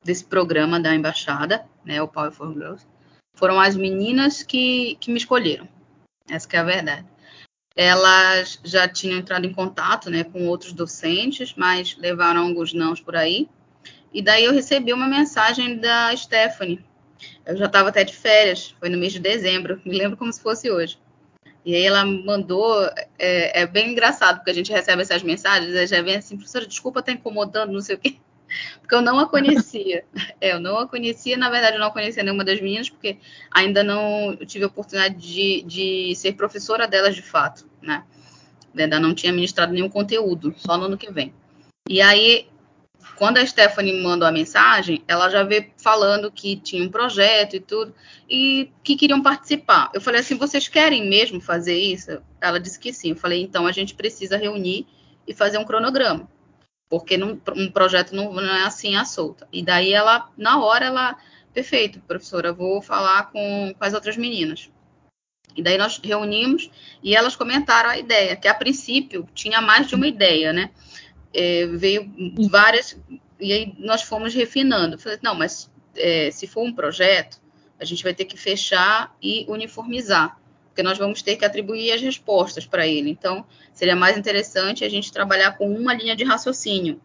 desse 0.09 0.25
programa 0.25 0.81
da 0.81 0.95
embaixada, 0.95 1.67
né, 1.85 2.01
o 2.01 2.09
Power 2.09 2.33
for 2.33 2.51
Girls. 2.55 2.87
Foram 3.35 3.61
as 3.61 3.77
meninas 3.77 4.43
que, 4.43 4.97
que 4.99 5.11
me 5.11 5.19
escolheram. 5.19 5.69
Essa 6.31 6.49
é 6.55 6.59
a 6.59 6.63
verdade. 6.63 7.07
Elas 7.77 8.59
já 8.65 8.89
tinham 8.89 9.19
entrado 9.19 9.47
em 9.47 9.53
contato, 9.53 10.09
né, 10.09 10.25
com 10.25 10.47
outros 10.47 10.73
docentes, 10.73 11.53
mas 11.55 11.95
levaram 11.99 12.47
alguns 12.47 12.73
nãos 12.73 13.03
por 13.03 13.15
aí. 13.17 13.51
E 14.11 14.23
daí 14.23 14.45
eu 14.45 14.53
recebi 14.55 14.95
uma 14.95 15.07
mensagem 15.07 15.77
da 15.77 16.17
Stephanie. 16.17 16.83
Eu 17.45 17.59
já 17.59 17.67
estava 17.67 17.91
até 17.91 18.03
de 18.03 18.17
férias, 18.17 18.75
foi 18.81 18.89
no 18.89 18.97
mês 18.97 19.13
de 19.13 19.19
dezembro, 19.19 19.79
me 19.85 19.95
lembro 19.95 20.17
como 20.17 20.33
se 20.33 20.41
fosse 20.41 20.71
hoje. 20.71 20.99
E 21.67 21.75
aí 21.75 21.83
ela 21.83 22.03
mandou, 22.03 22.83
é, 23.19 23.61
é 23.61 23.67
bem 23.67 23.93
engraçado, 23.93 24.39
porque 24.39 24.53
a 24.53 24.55
gente 24.55 24.73
recebe 24.73 25.03
essas 25.03 25.23
mensagens, 25.23 25.77
aí 25.77 25.87
já 25.87 26.01
vem 26.01 26.17
assim, 26.17 26.35
professora, 26.35 26.67
desculpa 26.67 27.01
estar 27.01 27.13
incomodando, 27.13 27.75
não 27.75 27.83
sei 27.83 27.97
o 27.97 27.99
quê. 27.99 28.17
Porque 28.81 28.95
eu 28.95 29.03
não 29.03 29.19
a 29.19 29.29
conhecia. 29.29 30.05
É, 30.41 30.53
eu 30.53 30.61
não 30.61 30.79
a 30.79 30.87
conhecia, 30.87 31.37
na 31.37 31.51
verdade, 31.51 31.77
eu 31.77 31.81
não 31.81 31.91
conhecia 31.91 32.23
nenhuma 32.23 32.45
das 32.45 32.61
meninas, 32.61 32.89
porque 32.89 33.19
ainda 33.51 33.83
não 33.83 34.37
tive 34.47 34.65
a 34.65 34.69
oportunidade 34.69 35.17
de, 35.17 35.63
de 35.63 36.15
ser 36.15 36.35
professora 36.35 36.87
delas 36.87 37.17
de 37.17 37.23
fato, 37.23 37.69
né? 37.83 38.05
Ainda 38.77 39.01
não 39.01 39.15
tinha 39.15 39.33
ministrado 39.33 39.73
nenhum 39.73 39.89
conteúdo, 39.89 40.55
só 40.57 40.77
no 40.77 40.85
ano 40.85 40.97
que 40.97 41.11
vem. 41.11 41.35
E 41.89 42.01
aí, 42.01 42.47
quando 43.17 43.39
a 43.39 43.47
Stephanie 43.47 44.01
mandou 44.01 44.29
a 44.29 44.33
mensagem, 44.33 45.03
ela 45.09 45.29
já 45.29 45.43
veio 45.43 45.73
falando 45.77 46.31
que 46.31 46.55
tinha 46.57 46.85
um 46.85 46.89
projeto 46.89 47.57
e 47.57 47.61
tudo, 47.61 47.93
e 48.31 48.71
que 48.85 48.95
queriam 48.95 49.21
participar. 49.21 49.91
Eu 49.93 50.01
falei 50.01 50.21
assim: 50.21 50.37
vocês 50.37 50.69
querem 50.69 51.09
mesmo 51.09 51.41
fazer 51.41 51.77
isso? 51.77 52.23
Ela 52.41 52.61
disse 52.61 52.79
que 52.79 52.93
sim. 52.93 53.11
Eu 53.11 53.17
falei: 53.17 53.43
então 53.43 53.67
a 53.67 53.73
gente 53.73 53.95
precisa 53.95 54.37
reunir 54.37 54.87
e 55.27 55.35
fazer 55.35 55.59
um 55.59 55.65
cronograma 55.65 56.29
porque 56.89 57.17
um 57.23 57.71
projeto 57.71 58.15
não, 58.15 58.33
não, 58.33 58.43
é 58.43 58.63
assim 58.63 58.97
à 58.97 59.05
solta. 59.05 59.47
E 59.53 59.63
daí 59.63 59.93
ela, 59.93 60.31
na 60.37 60.63
hora, 60.63 60.87
ela, 60.87 61.17
perfeito, 61.53 62.01
professora, 62.01 62.53
vou 62.53 62.81
falar 62.81 63.31
com, 63.31 63.75
com 63.79 63.85
as 63.85 63.93
outras 63.93 64.17
meninas. 64.17 64.71
E 65.55 65.63
daí 65.63 65.77
nós 65.77 66.01
reunimos 66.03 66.71
e 67.03 67.15
elas 67.15 67.37
comentaram 67.37 67.91
a 67.91 67.99
ideia, 67.99 68.37
que 68.37 68.49
a 68.49 68.55
princípio 68.55 69.29
tinha 69.35 69.61
mais 69.61 69.89
de 69.89 69.95
uma 69.95 70.07
ideia, 70.07 70.53
né? 70.53 70.71
É, 71.35 71.67
veio 71.67 72.11
várias, 72.51 72.99
e 73.39 73.53
aí 73.53 73.75
nós 73.79 74.03
fomos 74.03 74.33
refinando. 74.33 74.99
Falei, 74.99 75.19
não, 75.23 75.35
mas 75.35 75.71
é, 75.97 76.31
se 76.31 76.47
for 76.47 76.63
um 76.65 76.73
projeto, 76.73 77.41
a 77.79 77.85
gente 77.85 78.03
vai 78.03 78.15
ter 78.15 78.25
que 78.25 78.37
fechar 78.37 79.15
e 79.23 79.45
uniformizar 79.49 80.39
porque 80.79 80.83
nós 80.85 80.97
vamos 80.97 81.23
ter 81.23 81.35
que 81.35 81.45
atribuir 81.45 81.91
as 81.91 82.01
respostas 82.01 82.65
para 82.65 82.87
ele. 82.87 83.11
Então, 83.11 83.45
seria 83.75 83.97
mais 83.97 84.17
interessante 84.17 84.85
a 84.85 84.89
gente 84.89 85.13
trabalhar 85.13 85.59
com 85.59 85.69
uma 85.69 85.93
linha 85.93 86.15
de 86.15 86.23
raciocínio, 86.23 87.01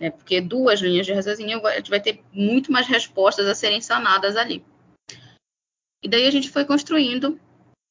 né? 0.00 0.08
porque 0.08 0.40
duas 0.40 0.80
linhas 0.80 1.04
de 1.04 1.12
raciocínio 1.12 1.66
a 1.66 1.74
gente 1.74 1.90
vai 1.90 2.00
ter 2.00 2.24
muito 2.32 2.72
mais 2.72 2.86
respostas 2.86 3.46
a 3.46 3.54
serem 3.54 3.82
sanadas 3.82 4.38
ali. 4.38 4.64
E 6.02 6.08
daí 6.08 6.26
a 6.26 6.30
gente 6.30 6.48
foi 6.48 6.64
construindo, 6.64 7.38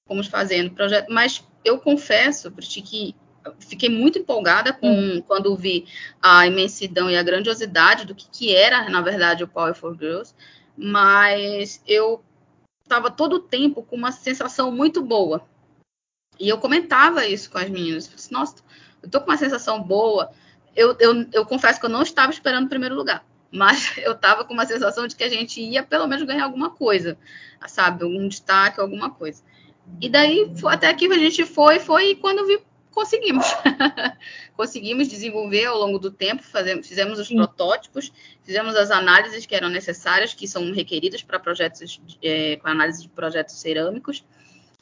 fomos 0.08 0.26
fazendo 0.26 0.70
o 0.70 0.74
projeto, 0.74 1.14
mas 1.14 1.48
eu 1.64 1.78
confesso, 1.78 2.52
que 2.52 3.16
fiquei 3.60 3.90
muito 3.90 4.18
empolgada 4.18 4.74
com 4.74 4.90
hum. 4.90 5.22
quando 5.22 5.56
vi 5.56 5.86
a 6.20 6.48
imensidão 6.48 7.08
e 7.08 7.16
a 7.16 7.22
grandiosidade 7.22 8.08
do 8.08 8.16
que, 8.16 8.28
que 8.32 8.56
era, 8.56 8.90
na 8.90 9.02
verdade, 9.02 9.44
o 9.44 9.48
Power 9.48 9.76
for 9.76 9.96
Girls, 9.96 10.34
mas 10.76 11.84
eu 11.86 12.24
estava 12.84 13.10
todo 13.10 13.38
o 13.38 13.40
tempo 13.40 13.82
com 13.84 13.96
uma 13.96 14.12
sensação 14.12 14.72
muito 14.72 15.02
boa. 15.02 15.46
E 16.40 16.50
eu 16.50 16.58
comentava 16.58 17.26
isso 17.26 17.50
com 17.50 17.58
as 17.58 17.70
meninas. 17.70 18.08
Eu 18.08 18.16
disse, 18.16 18.32
Nossa, 18.32 18.56
eu 19.02 19.10
tô 19.10 19.20
com 19.20 19.30
uma 19.30 19.38
sensação 19.38 19.82
boa. 19.82 20.32
Eu, 20.76 20.96
eu, 21.00 21.28
eu 21.32 21.46
confesso 21.46 21.80
que 21.80 21.86
eu 21.86 21.90
não 21.90 22.02
estava 22.02 22.32
esperando 22.32 22.66
o 22.66 22.70
primeiro 22.70 22.96
lugar, 22.96 23.26
mas 23.52 23.96
eu 24.00 24.14
estava 24.14 24.44
com 24.44 24.54
uma 24.54 24.66
sensação 24.66 25.08
de 25.08 25.16
que 25.16 25.24
a 25.24 25.30
gente 25.30 25.62
ia 25.62 25.84
pelo 25.84 26.08
menos 26.08 26.26
ganhar 26.26 26.46
alguma 26.46 26.70
coisa, 26.70 27.18
sabe? 27.68 28.04
Algum 28.04 28.28
destaque, 28.28 28.80
alguma 28.80 29.10
coisa. 29.10 29.44
E 30.02 30.10
daí, 30.10 30.52
até 30.66 30.94
que 30.94 31.06
a 31.06 31.18
gente 31.18 31.46
foi, 31.46 31.80
foi, 31.80 32.12
e 32.12 32.16
quando 32.16 32.40
eu 32.40 32.48
vi, 32.48 32.60
conseguimos. 32.94 33.46
conseguimos 34.56 35.08
desenvolver 35.08 35.66
ao 35.66 35.78
longo 35.78 36.00
do 36.00 36.12
tempo, 36.12 36.44
fazemos, 36.44 36.88
fizemos 36.88 37.20
os 37.20 37.28
Sim. 37.28 37.36
protótipos, 37.36 38.12
fizemos 38.44 38.76
as 38.76 38.92
análises 38.92 39.46
que 39.46 39.56
eram 39.56 39.70
necessárias, 39.70 40.34
que 40.34 40.48
são 40.48 40.72
requeridas 40.72 41.22
para 41.22 41.40
projetos, 41.40 42.00
é, 42.22 42.58
com 42.58 42.68
análise 42.68 43.02
de 43.02 43.10
projetos 43.10 43.56
cerâmicos, 43.56 44.24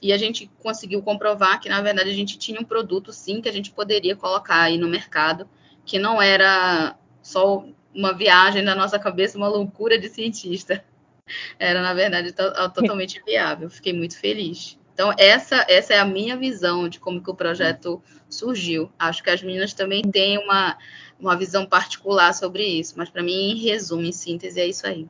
e 0.02 0.12
a 0.12 0.18
gente 0.18 0.50
conseguiu 0.60 1.02
comprovar 1.02 1.60
que, 1.60 1.70
na 1.70 1.82
verdade, 1.82 2.10
a 2.10 2.14
gente 2.14 2.38
tinha 2.38 2.60
um 2.60 2.64
produto, 2.64 3.14
sim, 3.14 3.40
que 3.40 3.48
a 3.48 3.54
gente 3.54 3.72
poderia 3.72 4.16
colocar 4.16 4.62
aí 4.62 4.78
no 4.78 4.88
mercado, 4.88 5.48
que 5.86 6.00
não 6.00 6.22
era 6.22 6.98
só 7.22 7.64
uma 7.94 8.14
viagem 8.14 8.64
na 8.64 8.74
nossa 8.74 8.98
cabeça, 8.98 9.38
uma 9.38 9.48
loucura 9.48 10.00
de 10.00 10.10
cientista. 10.10 10.84
Era, 11.60 11.82
na 11.82 11.94
verdade, 11.94 12.34
totalmente 12.34 13.22
viável. 13.24 13.70
Fiquei 13.70 13.94
muito 13.94 14.20
feliz. 14.20 14.78
Então, 15.02 15.16
essa, 15.18 15.66
essa 15.68 15.96
é 15.96 16.00
a 16.00 16.06
minha 16.06 16.38
visão 16.38 16.88
de 16.88 17.00
como 17.00 17.24
que 17.24 17.32
o 17.32 17.34
projeto 17.34 18.00
surgiu. 18.30 18.92
Acho 19.00 19.24
que 19.24 19.32
as 19.32 19.42
meninas 19.42 19.74
também 19.74 20.04
têm 20.04 20.38
uma, 20.38 20.78
uma 21.20 21.36
visão 21.36 21.66
particular 21.66 22.36
sobre 22.36 22.64
isso, 22.64 22.94
mas 22.96 23.10
para 23.10 23.24
mim, 23.24 23.34
em 23.34 23.58
resumo, 23.58 24.04
em 24.04 24.12
síntese, 24.12 24.62
é 24.62 24.68
isso 24.68 24.86
aí. 24.86 25.10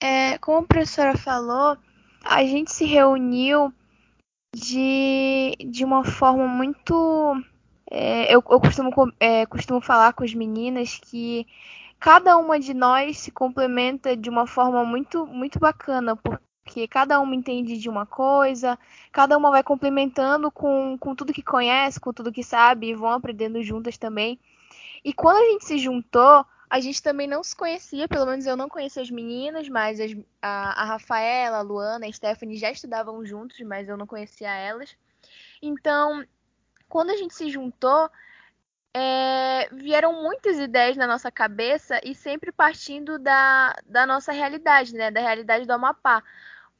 É, 0.00 0.38
como 0.38 0.58
a 0.58 0.62
professora 0.62 1.18
falou, 1.18 1.76
a 2.24 2.44
gente 2.44 2.70
se 2.70 2.84
reuniu 2.84 3.74
de, 4.54 5.56
de 5.68 5.84
uma 5.84 6.04
forma 6.04 6.46
muito. 6.46 7.42
É, 7.90 8.32
eu, 8.32 8.40
eu 8.48 8.60
costumo, 8.60 8.92
é, 9.18 9.46
costumo 9.46 9.80
falar 9.80 10.12
com 10.12 10.22
as 10.22 10.32
meninas 10.32 10.96
que 10.96 11.44
cada 11.98 12.36
uma 12.36 12.60
de 12.60 12.72
nós 12.72 13.18
se 13.18 13.32
complementa 13.32 14.16
de 14.16 14.30
uma 14.30 14.46
forma 14.46 14.84
muito, 14.84 15.26
muito 15.26 15.58
bacana, 15.58 16.14
porque 16.14 16.51
que 16.64 16.86
cada 16.86 17.20
uma 17.20 17.34
entende 17.34 17.76
de 17.76 17.88
uma 17.88 18.06
coisa, 18.06 18.78
cada 19.10 19.36
uma 19.36 19.50
vai 19.50 19.62
complementando 19.62 20.50
com, 20.50 20.96
com 20.98 21.14
tudo 21.14 21.32
que 21.32 21.42
conhece, 21.42 22.00
com 22.00 22.12
tudo 22.12 22.32
que 22.32 22.42
sabe, 22.42 22.88
e 22.88 22.94
vão 22.94 23.10
aprendendo 23.10 23.62
juntas 23.62 23.98
também. 23.98 24.38
E 25.04 25.12
quando 25.12 25.38
a 25.38 25.50
gente 25.50 25.64
se 25.64 25.78
juntou, 25.78 26.46
a 26.70 26.80
gente 26.80 27.02
também 27.02 27.26
não 27.26 27.42
se 27.42 27.54
conhecia, 27.54 28.08
pelo 28.08 28.24
menos 28.24 28.46
eu 28.46 28.56
não 28.56 28.68
conhecia 28.68 29.02
as 29.02 29.10
meninas, 29.10 29.68
mas 29.68 30.00
as, 30.00 30.12
a, 30.40 30.82
a 30.82 30.84
Rafaela, 30.84 31.58
a 31.58 31.62
Luana, 31.62 32.06
a 32.06 32.12
Stephanie 32.12 32.56
já 32.56 32.70
estudavam 32.70 33.24
juntos, 33.26 33.60
mas 33.60 33.88
eu 33.88 33.96
não 33.96 34.06
conhecia 34.06 34.50
elas. 34.54 34.96
Então, 35.60 36.24
quando 36.88 37.10
a 37.10 37.16
gente 37.16 37.34
se 37.34 37.50
juntou, 37.50 38.08
é, 38.94 39.68
vieram 39.72 40.22
muitas 40.22 40.58
ideias 40.58 40.96
na 40.96 41.06
nossa 41.06 41.30
cabeça 41.30 42.00
e 42.04 42.14
sempre 42.14 42.52
partindo 42.52 43.18
da, 43.18 43.74
da 43.86 44.06
nossa 44.06 44.32
realidade, 44.32 44.94
né? 44.94 45.10
Da 45.10 45.20
realidade 45.20 45.66
do 45.66 45.72
Amapá 45.72 46.22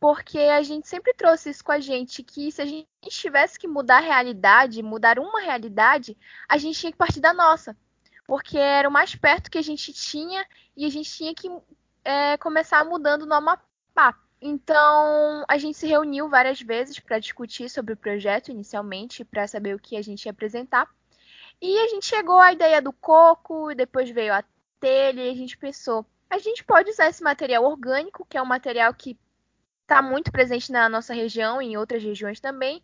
porque 0.02 0.36
a 0.36 0.64
gente 0.64 0.88
sempre 0.88 1.14
trouxe 1.14 1.50
isso 1.50 1.62
com 1.62 1.70
a 1.70 1.78
gente, 1.78 2.24
que 2.24 2.50
se 2.50 2.60
a 2.60 2.66
gente 2.66 2.88
tivesse 3.08 3.56
que 3.56 3.68
mudar 3.68 3.98
a 3.98 4.00
realidade, 4.00 4.82
mudar 4.82 5.16
uma 5.16 5.40
realidade, 5.40 6.18
a 6.48 6.58
gente 6.58 6.80
tinha 6.80 6.90
que 6.90 6.98
partir 6.98 7.20
da 7.20 7.32
nossa, 7.32 7.76
porque 8.26 8.58
era 8.58 8.88
o 8.88 8.90
mais 8.90 9.14
perto 9.14 9.48
que 9.48 9.58
a 9.58 9.62
gente 9.62 9.92
tinha 9.92 10.44
e 10.76 10.84
a 10.84 10.88
gente 10.88 11.08
tinha 11.08 11.32
que 11.32 11.48
é, 12.04 12.36
começar 12.38 12.84
mudando 12.84 13.24
no 13.24 13.34
Amapá. 13.34 14.18
Então, 14.40 15.44
a 15.46 15.56
gente 15.56 15.78
se 15.78 15.86
reuniu 15.86 16.28
várias 16.28 16.60
vezes 16.60 16.98
para 16.98 17.20
discutir 17.20 17.70
sobre 17.70 17.94
o 17.94 17.96
projeto 17.96 18.50
inicialmente, 18.50 19.24
para 19.24 19.46
saber 19.46 19.76
o 19.76 19.78
que 19.78 19.96
a 19.96 20.02
gente 20.02 20.26
ia 20.26 20.32
apresentar. 20.32 20.90
E 21.60 21.78
a 21.78 21.86
gente 21.86 22.06
chegou 22.06 22.40
à 22.40 22.52
ideia 22.52 22.82
do 22.82 22.92
coco, 22.92 23.72
depois 23.72 24.10
veio 24.10 24.34
a 24.34 24.42
telha, 24.80 25.22
e 25.22 25.30
a 25.30 25.36
gente 25.36 25.56
pensou, 25.56 26.04
a 26.28 26.38
gente 26.38 26.64
pode 26.64 26.90
usar 26.90 27.08
esse 27.08 27.22
material 27.22 27.62
orgânico, 27.62 28.26
que 28.28 28.36
é 28.36 28.42
um 28.42 28.46
material 28.46 28.92
que 28.92 29.16
está 29.92 30.00
muito 30.00 30.32
presente 30.32 30.72
na 30.72 30.88
nossa 30.88 31.12
região 31.12 31.60
e 31.60 31.66
em 31.66 31.76
outras 31.76 32.02
regiões 32.02 32.40
também, 32.40 32.82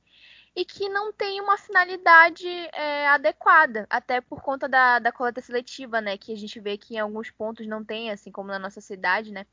e 0.54 0.64
que 0.64 0.88
não 0.88 1.12
tem 1.12 1.40
uma 1.40 1.56
finalidade 1.56 2.46
é, 2.46 3.08
adequada, 3.08 3.86
até 3.88 4.20
por 4.20 4.42
conta 4.42 4.68
da, 4.68 4.98
da 4.98 5.10
coleta 5.10 5.40
seletiva, 5.40 6.00
né? 6.00 6.18
Que 6.18 6.32
a 6.32 6.36
gente 6.36 6.60
vê 6.60 6.76
que 6.76 6.94
em 6.94 6.98
alguns 6.98 7.30
pontos 7.30 7.66
não 7.66 7.82
tem, 7.82 8.10
assim 8.10 8.30
como 8.30 8.48
na 8.48 8.58
nossa 8.58 8.80
cidade, 8.80 9.32
né? 9.32 9.46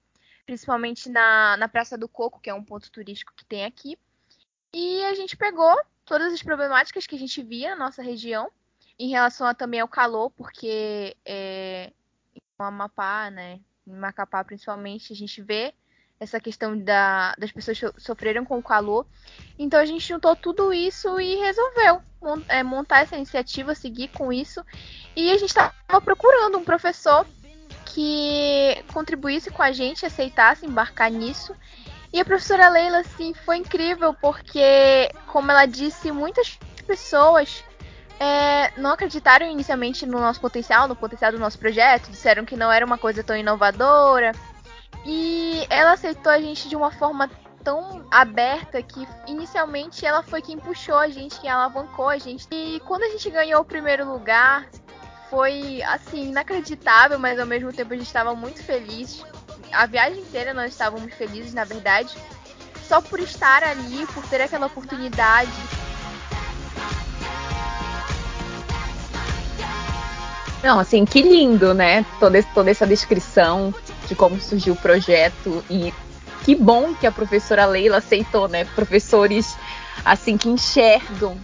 Principalmente 0.46 1.10
na, 1.10 1.56
na 1.58 1.68
Praça 1.68 1.98
do 1.98 2.10
Coco, 2.10 2.42
que 2.42 2.50
é 2.50 2.54
um 2.54 2.64
ponto 2.64 2.92
turístico 2.92 3.34
que 3.36 3.46
tem 3.46 3.66
aqui. 3.66 3.98
E 4.74 5.04
a 5.06 5.14
gente 5.14 5.38
pegou 5.38 5.76
todas 6.04 6.34
as 6.34 6.44
problemáticas 6.44 7.08
que 7.08 7.16
a 7.16 7.20
gente 7.20 7.42
via 7.42 7.70
na 7.72 7.86
nossa 7.86 8.02
região, 8.02 8.52
em 9.00 9.10
relação 9.10 9.48
a, 9.48 9.54
também 9.54 9.80
ao 9.80 9.88
calor, 9.88 10.30
porque 10.32 11.16
é, 11.26 11.92
Amapá, 12.60 13.30
né? 13.30 13.60
em 13.88 13.94
Macapá 13.94 14.44
principalmente, 14.44 15.14
a 15.14 15.16
gente 15.16 15.42
vê 15.42 15.74
essa 16.20 16.40
questão 16.40 16.78
da, 16.78 17.36
das 17.38 17.52
pessoas 17.52 17.80
sofreram 17.98 18.46
com 18.46 18.58
o 18.58 18.64
calor. 18.64 19.06
Então 19.60 19.80
a 19.80 19.86
gente 19.86 20.08
juntou 20.08 20.36
tudo 20.36 20.74
isso 20.74 21.20
e 21.20 21.36
resolveu 21.36 22.02
é, 22.48 22.64
montar 22.64 23.02
essa 23.02 23.16
iniciativa, 23.16 23.76
seguir 23.76 24.10
com 24.10 24.32
isso. 24.32 24.64
E 25.16 25.32
a 25.32 25.38
gente 25.38 25.50
estava 25.50 26.02
procurando 26.02 26.58
um 26.58 26.64
professor 26.64 27.26
que 27.86 28.84
contribuísse 28.94 29.52
com 29.52 29.62
a 29.62 29.72
gente, 29.72 30.06
aceitasse 30.06 30.66
embarcar 30.66 31.12
nisso. 31.12 31.56
E 32.12 32.20
a 32.20 32.26
professora 32.26 32.70
Leila, 32.70 33.00
assim, 33.00 33.34
foi 33.34 33.58
incrível, 33.58 34.14
porque, 34.14 35.12
como 35.28 35.52
ela 35.52 35.66
disse, 35.66 36.12
muitas 36.14 36.58
pessoas 36.88 37.64
é, 38.20 38.72
não 38.80 38.92
acreditaram 38.92 39.46
inicialmente 39.50 40.06
no 40.06 40.20
nosso 40.20 40.40
potencial, 40.40 40.88
no 40.88 40.96
potencial 40.96 41.32
do 41.32 41.40
nosso 41.40 41.60
projeto, 41.60 42.10
disseram 42.10 42.46
que 42.46 42.56
não 42.56 42.72
era 42.72 42.86
uma 42.86 42.98
coisa 42.98 43.22
tão 43.22 43.36
inovadora. 43.36 44.32
E 45.06 45.68
ela 45.70 45.94
aceitou 45.94 46.32
a 46.32 46.40
gente 46.40 46.68
de 46.68 46.76
uma 46.76 46.92
forma 46.92 47.30
tão 47.64 48.06
aberta 48.12 48.82
que 48.82 49.08
inicialmente 49.28 50.06
ela 50.06 50.24
foi 50.24 50.42
quem 50.42 50.58
puxou 50.58 50.98
a 50.98 51.08
gente, 51.10 51.40
quem 51.40 51.50
alavancou 51.50 52.10
a 52.10 52.18
gente. 52.18 52.48
E 52.52 52.80
quando 52.82 53.04
a 53.04 53.10
gente 53.10 53.30
ganhou 53.30 53.62
o 53.62 53.66
primeiro 53.66 54.10
lugar, 54.12 54.68
foi 55.30 55.82
assim, 55.84 56.30
inacreditável, 56.30 57.20
mas 57.20 57.40
ao 57.40 57.46
mesmo 57.46 57.72
tempo 57.72 57.94
a 57.94 57.98
gente 57.98 58.08
estava 58.08 58.34
muito 58.36 58.64
feliz. 58.64 59.24
A 59.72 59.86
viagem 59.86 60.22
inteira 60.22 60.54
nós 60.54 60.72
estávamos 60.72 61.14
felizes, 61.14 61.54
na 61.54 61.64
verdade, 61.64 62.16
só 62.88 63.02
por 63.02 63.20
estar 63.20 63.64
ali, 63.64 64.06
por 64.08 64.24
ter 64.28 64.42
aquela 64.42 64.68
oportunidade. 64.68 65.52
Não, 70.64 70.80
assim, 70.80 71.06
que 71.06 71.22
lindo, 71.22 71.74
né? 71.76 72.04
Toda, 72.20 72.42
toda 72.42 72.72
essa 72.72 72.88
descrição 72.88 73.74
de 74.08 74.16
como 74.16 74.40
surgiu 74.40 74.74
o 74.74 74.78
projeto 74.78 75.64
e 75.70 75.94
que 76.44 76.56
bom 76.56 76.94
que 76.94 77.08
a 77.08 77.12
professora 77.12 77.66
Leila 77.66 77.98
aceitou, 77.98 78.48
né? 78.48 78.66
Professores 78.66 79.58
assim 80.04 80.38
que 80.38 80.50
enxergam 80.50 81.38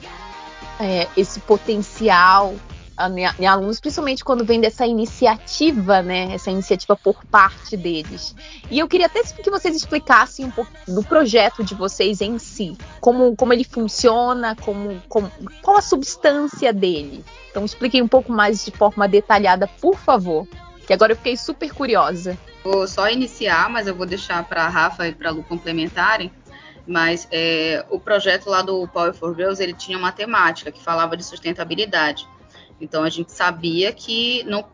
é, 0.79 1.07
esse 1.15 1.39
potencial 1.39 2.55
em 3.39 3.47
alunos, 3.47 3.79
principalmente 3.79 4.23
quando 4.23 4.45
vem 4.45 4.61
dessa 4.61 4.85
iniciativa, 4.85 6.01
né? 6.01 6.33
Essa 6.33 6.51
iniciativa 6.51 6.95
por 6.95 7.25
parte 7.25 7.75
deles. 7.75 8.35
E 8.69 8.77
eu 8.77 8.87
queria 8.87 9.07
até 9.07 9.23
que 9.23 9.49
vocês 9.49 9.75
explicassem 9.75 10.45
um 10.45 10.51
pouco 10.51 10.71
do 10.87 11.03
projeto 11.03 11.63
de 11.63 11.73
vocês 11.73 12.21
em 12.21 12.37
si, 12.37 12.77
como, 12.99 13.35
como 13.35 13.53
ele 13.53 13.63
funciona, 13.63 14.55
como, 14.55 15.01
como 15.09 15.31
qual 15.63 15.77
a 15.77 15.81
substância 15.81 16.71
dele. 16.71 17.23
Então 17.49 17.65
expliquem 17.65 18.01
um 18.01 18.07
pouco 18.07 18.31
mais 18.31 18.63
de 18.63 18.71
forma 18.71 19.07
detalhada, 19.07 19.67
por 19.79 19.97
favor. 19.97 20.47
Que 20.85 20.93
agora 20.93 21.13
eu 21.13 21.15
fiquei 21.15 21.37
super 21.37 21.73
curiosa. 21.73 22.37
Vou 22.63 22.87
só 22.87 23.09
iniciar, 23.09 23.69
mas 23.69 23.87
eu 23.87 23.95
vou 23.95 24.05
deixar 24.05 24.43
para 24.43 24.63
a 24.63 24.69
Rafa 24.69 25.07
e 25.07 25.13
para 25.13 25.29
a 25.29 25.31
Lu 25.31 25.43
complementarem. 25.43 26.31
Mas 26.85 27.27
é, 27.31 27.85
o 27.89 27.99
projeto 27.99 28.49
lá 28.49 28.61
do 28.61 28.87
Power 28.87 29.13
for 29.13 29.35
Girls 29.35 29.61
ele 29.61 29.73
tinha 29.73 29.97
uma 29.97 30.11
temática 30.11 30.71
que 30.71 30.81
falava 30.81 31.15
de 31.15 31.23
sustentabilidade. 31.23 32.27
Então 32.79 33.03
a 33.03 33.09
gente 33.09 33.31
sabia 33.31 33.93
que 33.93 34.43
não 34.45 34.65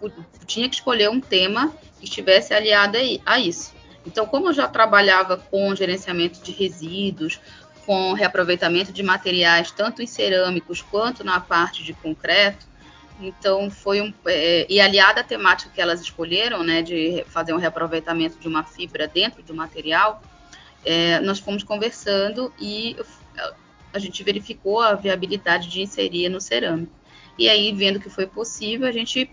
tinha 0.45 0.69
que 0.69 0.75
escolher 0.75 1.09
um 1.09 1.19
tema 1.19 1.73
que 1.99 2.05
estivesse 2.05 2.53
aliado 2.53 2.97
a 3.25 3.39
isso. 3.39 3.75
Então, 4.05 4.25
como 4.25 4.47
eu 4.47 4.53
já 4.53 4.67
trabalhava 4.67 5.35
com 5.35 5.75
gerenciamento 5.75 6.41
de 6.41 6.53
resíduos, 6.53 7.41
com 7.85 8.13
reaproveitamento 8.13 8.91
de 8.91 9.01
materiais, 9.01 9.71
tanto 9.71 10.01
em 10.01 10.07
cerâmicos 10.07 10.81
quanto 10.81 11.23
na 11.23 11.39
parte 11.39 11.83
de 11.83 11.93
concreto, 11.93 12.66
então 13.19 13.69
foi 13.69 14.01
um 14.01 14.13
é, 14.25 14.65
e 14.69 14.79
aliada 14.79 15.21
à 15.21 15.23
temática 15.23 15.71
que 15.73 15.81
elas 15.81 16.01
escolheram, 16.01 16.63
né, 16.63 16.81
de 16.81 17.23
fazer 17.27 17.53
um 17.53 17.57
reaproveitamento 17.57 18.37
de 18.39 18.47
uma 18.47 18.63
fibra 18.63 19.07
dentro 19.07 19.41
do 19.43 19.53
material, 19.53 20.21
é, 20.85 21.19
nós 21.19 21.39
fomos 21.39 21.63
conversando 21.63 22.53
e 22.59 22.95
a 23.93 23.99
gente 23.99 24.23
verificou 24.23 24.79
a 24.79 24.93
viabilidade 24.93 25.69
de 25.69 25.81
inserir 25.81 26.29
no 26.29 26.39
cerâmico. 26.39 26.93
E 27.37 27.49
aí, 27.49 27.71
vendo 27.71 27.99
que 27.99 28.09
foi 28.09 28.25
possível, 28.25 28.87
a 28.87 28.91
gente 28.91 29.29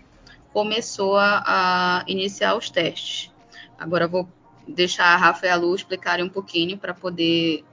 começou 0.53 1.17
a, 1.17 1.43
a 1.45 2.03
iniciar 2.07 2.55
os 2.55 2.69
testes. 2.69 3.31
Agora 3.77 4.07
vou 4.07 4.27
deixar 4.67 5.05
a 5.05 5.17
Rafa 5.17 5.45
e 5.45 5.49
a 5.49 5.55
Lu 5.55 5.75
explicarem 5.75 6.25
um 6.25 6.29
pouquinho 6.29 6.77
para 6.77 6.93
poder 6.93 7.63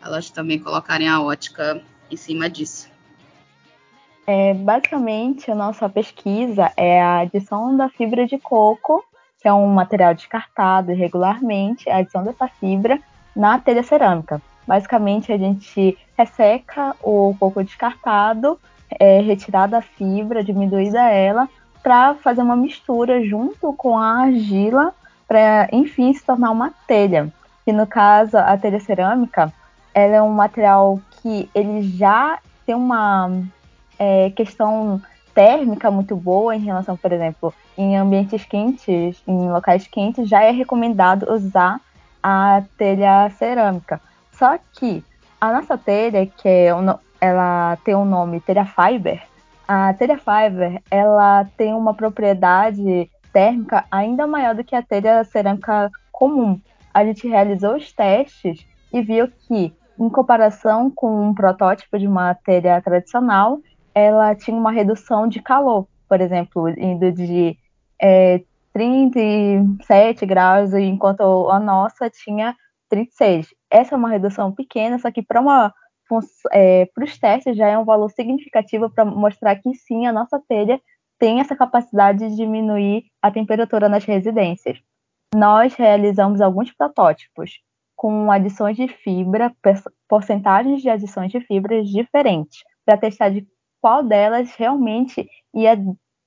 elas 0.00 0.30
também 0.30 0.58
colocarem 0.58 1.08
a 1.08 1.20
ótica 1.20 1.82
em 2.10 2.16
cima 2.16 2.48
disso. 2.48 2.87
É, 4.30 4.52
basicamente, 4.52 5.50
a 5.50 5.54
nossa 5.54 5.88
pesquisa 5.88 6.70
é 6.76 7.00
a 7.00 7.20
adição 7.20 7.74
da 7.74 7.88
fibra 7.88 8.26
de 8.26 8.36
coco, 8.36 9.02
que 9.40 9.48
é 9.48 9.52
um 9.54 9.66
material 9.68 10.12
descartado 10.12 10.92
irregularmente, 10.92 11.88
a 11.88 11.96
adição 11.96 12.22
dessa 12.22 12.46
fibra 12.46 13.00
na 13.34 13.58
telha 13.58 13.82
cerâmica. 13.82 14.42
Basicamente, 14.66 15.32
a 15.32 15.38
gente 15.38 15.96
resseca 16.14 16.94
o 17.02 17.34
coco 17.40 17.64
descartado 17.64 18.60
é, 19.00 19.22
retirada 19.22 19.78
a 19.78 19.82
fibra, 19.82 20.44
diminuída 20.44 21.00
ela, 21.08 21.48
para 21.82 22.14
fazer 22.16 22.42
uma 22.42 22.54
mistura 22.56 23.24
junto 23.24 23.72
com 23.72 23.96
a 23.96 24.24
argila, 24.24 24.92
para 25.26 25.70
enfim 25.72 26.12
se 26.12 26.22
tornar 26.22 26.50
uma 26.50 26.70
telha. 26.86 27.32
Que 27.64 27.72
no 27.72 27.86
caso, 27.86 28.36
a 28.36 28.58
telha 28.58 28.78
cerâmica, 28.78 29.50
ela 29.94 30.16
é 30.16 30.20
um 30.20 30.34
material 30.34 31.00
que 31.22 31.48
ele 31.54 31.80
já 31.80 32.38
tem 32.66 32.74
uma 32.74 33.30
é, 33.98 34.30
questão 34.30 35.00
térmica 35.34 35.90
muito 35.90 36.16
boa 36.16 36.56
em 36.56 36.60
relação, 36.60 36.96
por 36.96 37.12
exemplo, 37.12 37.54
em 37.76 37.96
ambientes 37.96 38.44
quentes, 38.44 39.22
em 39.26 39.48
locais 39.50 39.86
quentes, 39.86 40.28
já 40.28 40.42
é 40.42 40.50
recomendado 40.50 41.32
usar 41.32 41.80
a 42.22 42.62
telha 42.76 43.30
cerâmica. 43.30 44.00
Só 44.32 44.58
que 44.72 45.04
a 45.40 45.52
nossa 45.52 45.78
telha, 45.78 46.26
que 46.26 46.48
é 46.48 46.70
ela 47.20 47.76
tem 47.84 47.94
o 47.94 48.00
um 48.00 48.04
nome 48.04 48.40
Telha 48.40 48.64
Fiber, 48.64 49.22
a 49.66 49.92
telha 49.94 50.16
fiber 50.16 50.82
ela 50.90 51.44
tem 51.56 51.74
uma 51.74 51.92
propriedade 51.92 53.10
térmica 53.32 53.84
ainda 53.90 54.26
maior 54.26 54.54
do 54.54 54.64
que 54.64 54.74
a 54.74 54.82
telha 54.82 55.22
cerâmica 55.24 55.90
comum. 56.10 56.60
A 56.92 57.04
gente 57.04 57.28
realizou 57.28 57.76
os 57.76 57.92
testes 57.92 58.66
e 58.92 59.02
viu 59.02 59.28
que, 59.28 59.72
em 59.98 60.08
comparação 60.08 60.90
com 60.90 61.28
um 61.28 61.34
protótipo 61.34 61.98
de 61.98 62.06
uma 62.06 62.34
telha 62.34 62.80
tradicional, 62.80 63.60
ela 63.98 64.34
tinha 64.34 64.56
uma 64.56 64.70
redução 64.70 65.28
de 65.28 65.42
calor, 65.42 65.86
por 66.08 66.20
exemplo, 66.20 66.68
indo 66.70 67.12
de 67.12 67.56
é, 68.00 68.42
37 68.72 70.24
graus, 70.26 70.72
enquanto 70.72 71.50
a 71.50 71.58
nossa 71.58 72.08
tinha 72.08 72.54
36. 72.88 73.48
Essa 73.70 73.94
é 73.94 73.98
uma 73.98 74.10
redução 74.10 74.52
pequena, 74.52 74.98
só 74.98 75.10
que 75.10 75.22
para 75.22 75.40
é, 76.52 76.88
os 77.00 77.18
testes 77.18 77.56
já 77.56 77.68
é 77.68 77.76
um 77.76 77.84
valor 77.84 78.10
significativo 78.10 78.88
para 78.90 79.04
mostrar 79.04 79.56
que 79.56 79.74
sim, 79.74 80.06
a 80.06 80.12
nossa 80.12 80.40
telha 80.48 80.80
tem 81.18 81.40
essa 81.40 81.56
capacidade 81.56 82.20
de 82.20 82.36
diminuir 82.36 83.04
a 83.20 83.30
temperatura 83.30 83.88
nas 83.88 84.04
residências. 84.04 84.78
Nós 85.34 85.74
realizamos 85.74 86.40
alguns 86.40 86.72
protótipos 86.72 87.60
com 87.96 88.30
adições 88.30 88.76
de 88.76 88.86
fibra, 88.86 89.52
porcentagens 90.08 90.80
de 90.80 90.88
adições 90.88 91.32
de 91.32 91.40
fibras 91.40 91.88
diferentes, 91.88 92.62
para 92.86 92.96
testar 92.96 93.28
de 93.30 93.46
qual 93.80 94.02
delas 94.02 94.54
realmente 94.54 95.28
ia 95.54 95.76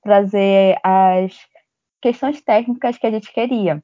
trazer 0.03 0.77
as 0.83 1.37
questões 2.01 2.41
técnicas 2.41 2.97
que 2.97 3.07
a 3.07 3.11
gente 3.11 3.31
queria. 3.31 3.83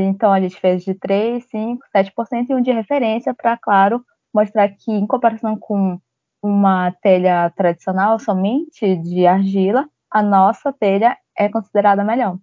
Então, 0.00 0.32
a 0.32 0.40
gente 0.40 0.58
fez 0.58 0.82
de 0.82 0.94
3, 0.94 1.44
5, 1.44 1.84
7% 1.94 2.46
e 2.48 2.54
um 2.54 2.62
de 2.62 2.72
referência 2.72 3.34
para, 3.34 3.56
claro, 3.58 4.02
mostrar 4.32 4.68
que, 4.70 4.90
em 4.90 5.06
comparação 5.06 5.58
com 5.58 6.00
uma 6.42 6.90
telha 7.02 7.50
tradicional 7.50 8.18
somente 8.18 8.96
de 8.96 9.26
argila, 9.26 9.86
a 10.10 10.22
nossa 10.22 10.72
telha 10.72 11.18
é 11.36 11.48
considerada 11.48 12.02
melhor. 12.02 12.38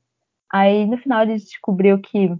Aí, 0.52 0.86
no 0.86 0.98
final, 0.98 1.20
a 1.20 1.26
gente 1.26 1.46
descobriu 1.46 2.00
que 2.00 2.32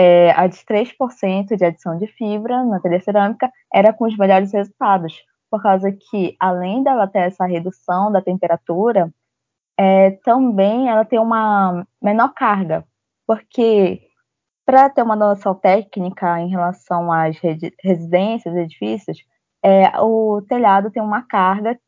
é, 0.00 0.32
a 0.32 0.48
de 0.48 0.56
3% 0.64 1.56
de 1.56 1.64
adição 1.64 1.96
de 1.96 2.08
fibra 2.08 2.64
na 2.64 2.80
telha 2.80 3.00
cerâmica 3.00 3.52
era 3.72 3.92
com 3.92 4.04
os 4.04 4.16
melhores 4.16 4.52
resultados, 4.52 5.22
por 5.52 5.62
causa 5.62 5.92
que, 5.92 6.34
além 6.40 6.82
dela 6.82 7.06
ter 7.06 7.18
essa 7.18 7.44
redução 7.44 8.10
da 8.10 8.22
temperatura, 8.22 9.12
é, 9.78 10.12
também 10.24 10.88
ela 10.88 11.04
tem 11.04 11.18
uma 11.18 11.86
menor 12.00 12.32
carga, 12.32 12.86
porque 13.26 14.00
para 14.64 14.88
ter 14.88 15.02
uma 15.02 15.14
noção 15.14 15.54
técnica 15.54 16.40
em 16.40 16.48
relação 16.48 17.12
às 17.12 17.36
residências, 17.84 18.56
edifícios, 18.56 19.18
é, 19.62 20.00
o 20.00 20.40
telhado 20.48 20.90
tem 20.90 21.02
uma 21.02 21.20
carga 21.20 21.78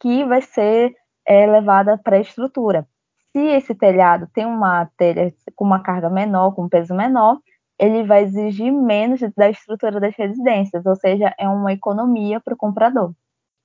que 0.00 0.24
vai 0.24 0.40
ser 0.40 0.94
é, 1.26 1.44
levada 1.44 1.98
para 1.98 2.18
a 2.18 2.20
estrutura. 2.20 2.86
Se 3.32 3.40
esse 3.40 3.74
telhado 3.74 4.28
tem 4.32 4.46
uma 4.46 4.86
telha 4.96 5.34
com 5.56 5.64
uma 5.64 5.82
carga 5.82 6.08
menor, 6.08 6.54
com 6.54 6.66
um 6.66 6.68
peso 6.68 6.94
menor, 6.94 7.38
ele 7.78 8.02
vai 8.02 8.24
exigir 8.24 8.72
menos 8.72 9.20
da 9.36 9.50
estrutura 9.50 10.00
das 10.00 10.14
residências, 10.16 10.84
ou 10.84 10.96
seja, 10.96 11.34
é 11.38 11.48
uma 11.48 11.72
economia 11.72 12.40
para 12.40 12.54
o 12.54 12.56
comprador. 12.56 13.12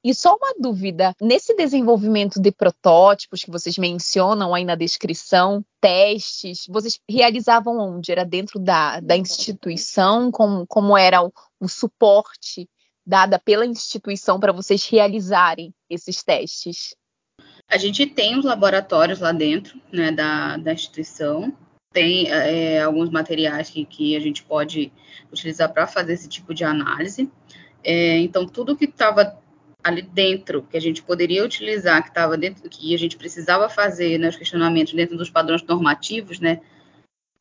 E 0.04 0.14
só 0.14 0.36
uma 0.36 0.54
dúvida: 0.60 1.16
nesse 1.22 1.56
desenvolvimento 1.56 2.42
de 2.42 2.52
protótipos 2.52 3.44
que 3.44 3.52
vocês 3.52 3.78
mencionam 3.78 4.54
aí 4.54 4.66
na 4.66 4.76
descrição, 4.76 5.64
testes, 5.80 6.66
vocês 6.68 7.00
realizavam 7.10 7.78
onde? 7.78 8.12
Era 8.12 8.26
dentro 8.26 8.60
da, 8.60 9.00
da 9.00 9.16
instituição? 9.16 10.30
Como, 10.30 10.68
como 10.68 10.98
era 10.98 11.24
o, 11.24 11.32
o 11.60 11.70
suporte 11.70 12.70
dada 13.06 13.40
pela 13.40 13.66
instituição 13.66 14.40
para 14.40 14.52
vocês 14.52 14.86
realizarem 14.88 15.74
esses 15.90 16.22
testes? 16.22 16.96
A 17.70 17.78
gente 17.78 18.06
tem 18.06 18.38
os 18.38 18.46
laboratórios 18.46 19.20
lá 19.20 19.32
dentro 19.32 19.80
né, 19.92 20.12
da, 20.12 20.58
da 20.58 20.74
instituição, 20.74 21.56
tem 21.94 22.30
é, 22.30 22.82
alguns 22.82 23.10
materiais 23.10 23.70
que, 23.70 23.86
que 23.86 24.16
a 24.16 24.20
gente 24.20 24.44
pode 24.44 24.92
utilizar 25.32 25.72
para 25.72 25.86
fazer 25.88 26.14
esse 26.14 26.28
tipo 26.28 26.54
de 26.54 26.64
análise. 26.64 27.30
É, 27.84 28.18
então, 28.18 28.48
tudo 28.48 28.76
que 28.76 28.86
estava 28.86 29.38
ali 29.84 30.02
dentro, 30.02 30.64
que 30.64 30.78
a 30.78 30.82
gente 30.82 31.04
poderia 31.04 31.46
utilizar, 31.46 32.02
que 32.02 32.10
estava 32.10 32.38
dentro, 32.38 32.68
que 32.70 32.96
a 32.96 32.98
gente 32.98 33.18
precisava 33.18 33.70
fazer 33.70 34.18
né, 34.18 34.30
os 34.30 34.36
questionamentos 34.36 34.94
dentro 34.94 35.18
dos 35.18 35.30
padrões 35.30 35.62
normativos, 35.64 36.40
né? 36.40 36.62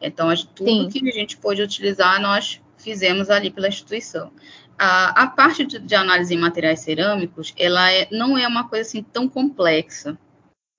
Então, 0.00 0.28
tudo 0.54 0.68
Sim. 0.68 0.88
que 0.88 1.08
a 1.08 1.12
gente 1.12 1.36
pôde 1.36 1.62
utilizar, 1.62 2.20
nós 2.20 2.60
fizemos 2.76 3.30
ali 3.30 3.50
pela 3.50 3.68
instituição. 3.68 4.32
A, 4.76 5.22
a 5.22 5.26
parte 5.28 5.64
de, 5.64 5.78
de, 5.78 5.94
análise 5.94 6.34
em 6.34 6.38
materiais 6.38 6.80
cerâmicos, 6.80 7.54
ela 7.56 7.92
é, 7.92 8.08
não 8.10 8.36
é 8.36 8.48
uma 8.48 8.68
coisa 8.68 8.88
assim 8.88 9.02
tão 9.02 9.28
complexa, 9.28 10.18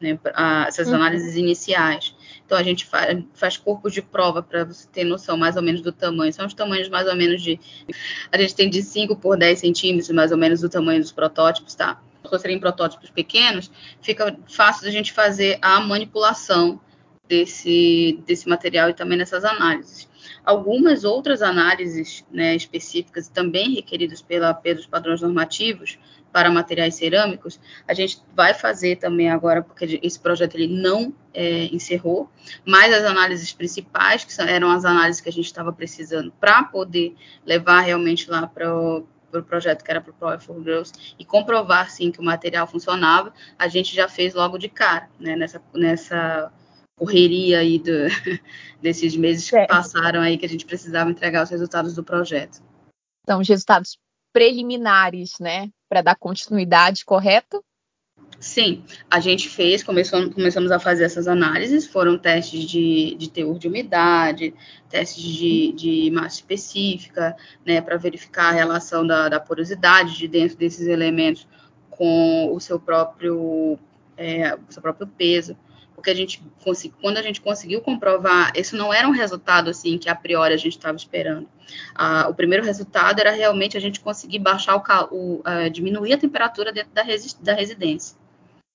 né, 0.02 0.20
a, 0.36 0.66
essas 0.68 0.90
uhum. 0.90 0.96
análises 0.96 1.38
iniciais. 1.38 2.14
Então, 2.54 2.62
a 2.62 2.64
gente 2.64 2.86
faz, 2.86 3.24
faz 3.34 3.58
corpos 3.58 3.92
de 3.92 4.02
prova 4.04 4.44
para 4.44 4.64
você 4.64 4.88
ter 4.88 5.04
noção 5.04 5.36
mais 5.36 5.56
ou 5.56 5.64
menos 5.64 5.82
do 5.82 5.92
tamanho. 5.92 6.32
São 6.32 6.46
os 6.46 6.54
tamanhos 6.54 6.88
mais 6.88 7.08
ou 7.08 7.16
menos 7.16 7.42
de. 7.42 7.60
A 8.32 8.38
gente 8.38 8.54
tem 8.54 8.70
de 8.70 8.84
5 8.84 9.16
por 9.16 9.36
10 9.36 9.58
centímetros, 9.58 10.12
mais 10.12 10.32
ou 10.32 10.38
menos, 10.38 10.62
do 10.62 10.70
tamanho 10.70 11.02
dos 11.02 11.12
protótipos, 11.12 11.74
tá? 11.74 12.00
Se 12.24 12.40
serem 12.40 12.60
protótipos 12.60 13.10
pequenos, 13.10 13.72
fica 14.04 14.38
fácil 14.48 14.88
a 14.88 14.92
gente 14.92 15.12
fazer 15.12 15.58
a 15.64 15.80
manipulação 15.80 16.80
desse, 17.28 18.22
desse 18.28 18.48
material 18.48 18.88
e 18.92 18.94
também 18.94 19.18
nessas 19.18 19.44
análises. 19.44 20.08
Algumas 20.44 21.04
outras 21.04 21.42
análises 21.42 22.26
né, 22.32 22.56
específicas 22.56 23.28
também 23.28 23.76
requeridas 23.76 24.22
pela, 24.22 24.54
pelos 24.54 24.86
padrões 24.86 25.22
normativos 25.22 25.98
para 26.34 26.50
materiais 26.50 26.96
cerâmicos, 26.96 27.60
a 27.88 27.94
gente 27.94 28.20
vai 28.36 28.54
fazer 28.54 28.96
também 28.98 29.30
agora, 29.30 29.62
porque 29.62 30.00
esse 30.02 30.20
projeto 30.20 30.56
ele 30.56 30.68
não 30.68 31.14
é, 31.34 31.66
encerrou, 31.66 32.30
mas 32.66 32.92
as 32.92 33.04
análises 33.04 33.54
principais, 33.54 34.26
que 34.26 34.42
eram 34.42 34.72
as 34.72 34.84
análises 34.84 35.22
que 35.22 35.30
a 35.30 35.32
gente 35.32 35.46
estava 35.46 35.72
precisando 35.72 36.34
para 36.40 36.64
poder 36.64 37.16
levar 37.46 37.82
realmente 37.82 38.30
lá 38.30 38.48
para 38.48 38.76
o 38.76 39.08
pro 39.34 39.44
projeto 39.44 39.84
que 39.84 39.90
era 39.90 40.00
para 40.00 40.12
o 40.12 40.14
Power 40.14 40.40
for 40.40 40.64
Girls 40.64 40.94
e 41.18 41.26
comprovar 41.26 41.90
sim 41.90 42.12
que 42.12 42.20
o 42.20 42.24
material 42.24 42.68
funcionava, 42.68 43.34
a 43.58 43.68
gente 43.68 43.96
já 43.96 44.08
fez 44.08 44.36
logo 44.36 44.60
de 44.60 44.70
cara, 44.70 45.10
né, 45.20 45.36
nessa, 45.36 45.62
nessa 45.74 46.52
correria 46.96 47.60
aí 47.60 47.80
do, 47.80 47.92
desses 48.82 49.16
meses 49.16 49.50
que 49.50 49.68
passaram 49.68 50.22
aí 50.22 50.38
que 50.38 50.46
a 50.46 50.50
gente 50.50 50.66
precisava 50.66 51.10
entregar 51.10 51.44
os 51.44 51.50
resultados 51.50 51.96
do 51.96 52.04
projeto. 52.04 52.62
Então, 53.24 53.40
os 53.40 53.48
resultados 53.48 53.98
preliminares, 54.34 55.34
né, 55.40 55.70
para 55.90 56.02
dar 56.02 56.16
continuidade, 56.16 57.06
correto? 57.06 57.64
Sim, 58.40 58.84
a 59.10 59.22
gente 59.22 59.48
fez, 59.48 59.84
começou, 59.84 60.30
começamos 60.32 60.70
a 60.70 60.80
fazer 60.80 61.06
essas 61.06 61.30
análises, 61.30 61.88
foram 61.88 62.18
testes 62.18 62.66
de, 62.66 63.16
de 63.16 63.30
teor 63.30 63.58
de 63.58 63.70
umidade, 63.70 64.54
testes 64.90 65.24
de, 65.24 65.72
de 65.72 66.12
massa 66.12 66.36
específica, 66.38 67.38
né, 67.66 67.80
para 67.80 67.96
verificar 67.96 68.50
a 68.50 68.52
relação 68.52 69.08
da, 69.08 69.30
da, 69.30 69.40
porosidade 69.40 70.18
de 70.18 70.28
dentro 70.28 70.58
desses 70.58 70.88
elementos 70.88 71.48
com 71.90 72.54
o 72.54 72.60
seu 72.60 72.80
próprio, 72.80 73.80
é, 74.18 74.56
o 74.56 74.72
seu 74.72 74.82
próprio 74.82 75.08
peso 75.08 75.56
porque 75.96 76.10
a 76.10 76.16
gente 76.16 76.44
quando 77.02 77.18
a 77.18 77.22
gente 77.22 77.42
conseguiu 77.42 77.82
comprovar, 77.82 78.52
isso 78.56 78.76
não 78.76 78.94
era 78.94 79.08
um 79.08 79.12
resultado 79.12 79.70
assim 79.70 79.98
que 79.98 80.10
a 80.10 80.16
priori 80.16 80.54
a 80.54 80.58
gente 80.58 80.78
estava 80.78 80.98
esperando. 80.98 81.48
Ah, 81.96 82.28
o 82.30 82.34
primeiro 82.34 82.64
resultado 82.64 83.20
era 83.20 83.32
realmente 83.32 83.78
a 83.78 83.80
gente 83.80 84.00
conseguir 84.00 84.40
baixar 84.40 84.76
o, 84.76 84.84
o 85.12 85.40
uh, 85.40 85.70
diminuir 85.70 86.14
a 86.14 86.18
temperatura 86.18 86.72
dentro 86.72 86.92
da, 86.94 87.04
da 87.42 87.54
residência. 87.54 88.18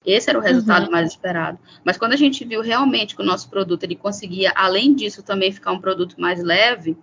Esse 0.04 0.30
era 0.30 0.38
o 0.38 0.42
resultado 0.42 0.86
uhum. 0.86 0.92
mais 0.92 1.10
esperado. 1.10 1.58
Mas 1.84 1.96
quando 1.96 2.12
a 2.12 2.16
gente 2.16 2.44
viu 2.44 2.62
realmente 2.62 3.16
que 3.16 3.22
o 3.22 3.24
nosso 3.24 3.50
produto 3.50 3.84
ele 3.84 3.96
conseguia, 3.96 4.52
além 4.54 4.94
disso, 4.94 5.22
também 5.22 5.52
ficar 5.52 5.72
um 5.72 5.80
produto 5.80 6.18
mais 6.18 6.42
leve, 6.42 6.96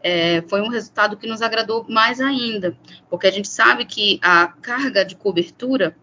é, 0.00 0.42
foi 0.42 0.60
um 0.60 0.68
resultado 0.68 1.16
que 1.16 1.26
nos 1.26 1.40
agradou 1.40 1.86
mais 1.88 2.20
ainda, 2.20 2.76
porque 3.08 3.26
a 3.26 3.30
gente 3.30 3.48
sabe 3.48 3.86
que 3.86 4.20
a 4.22 4.48
carga 4.48 5.02
de 5.02 5.16
cobertura 5.16 5.96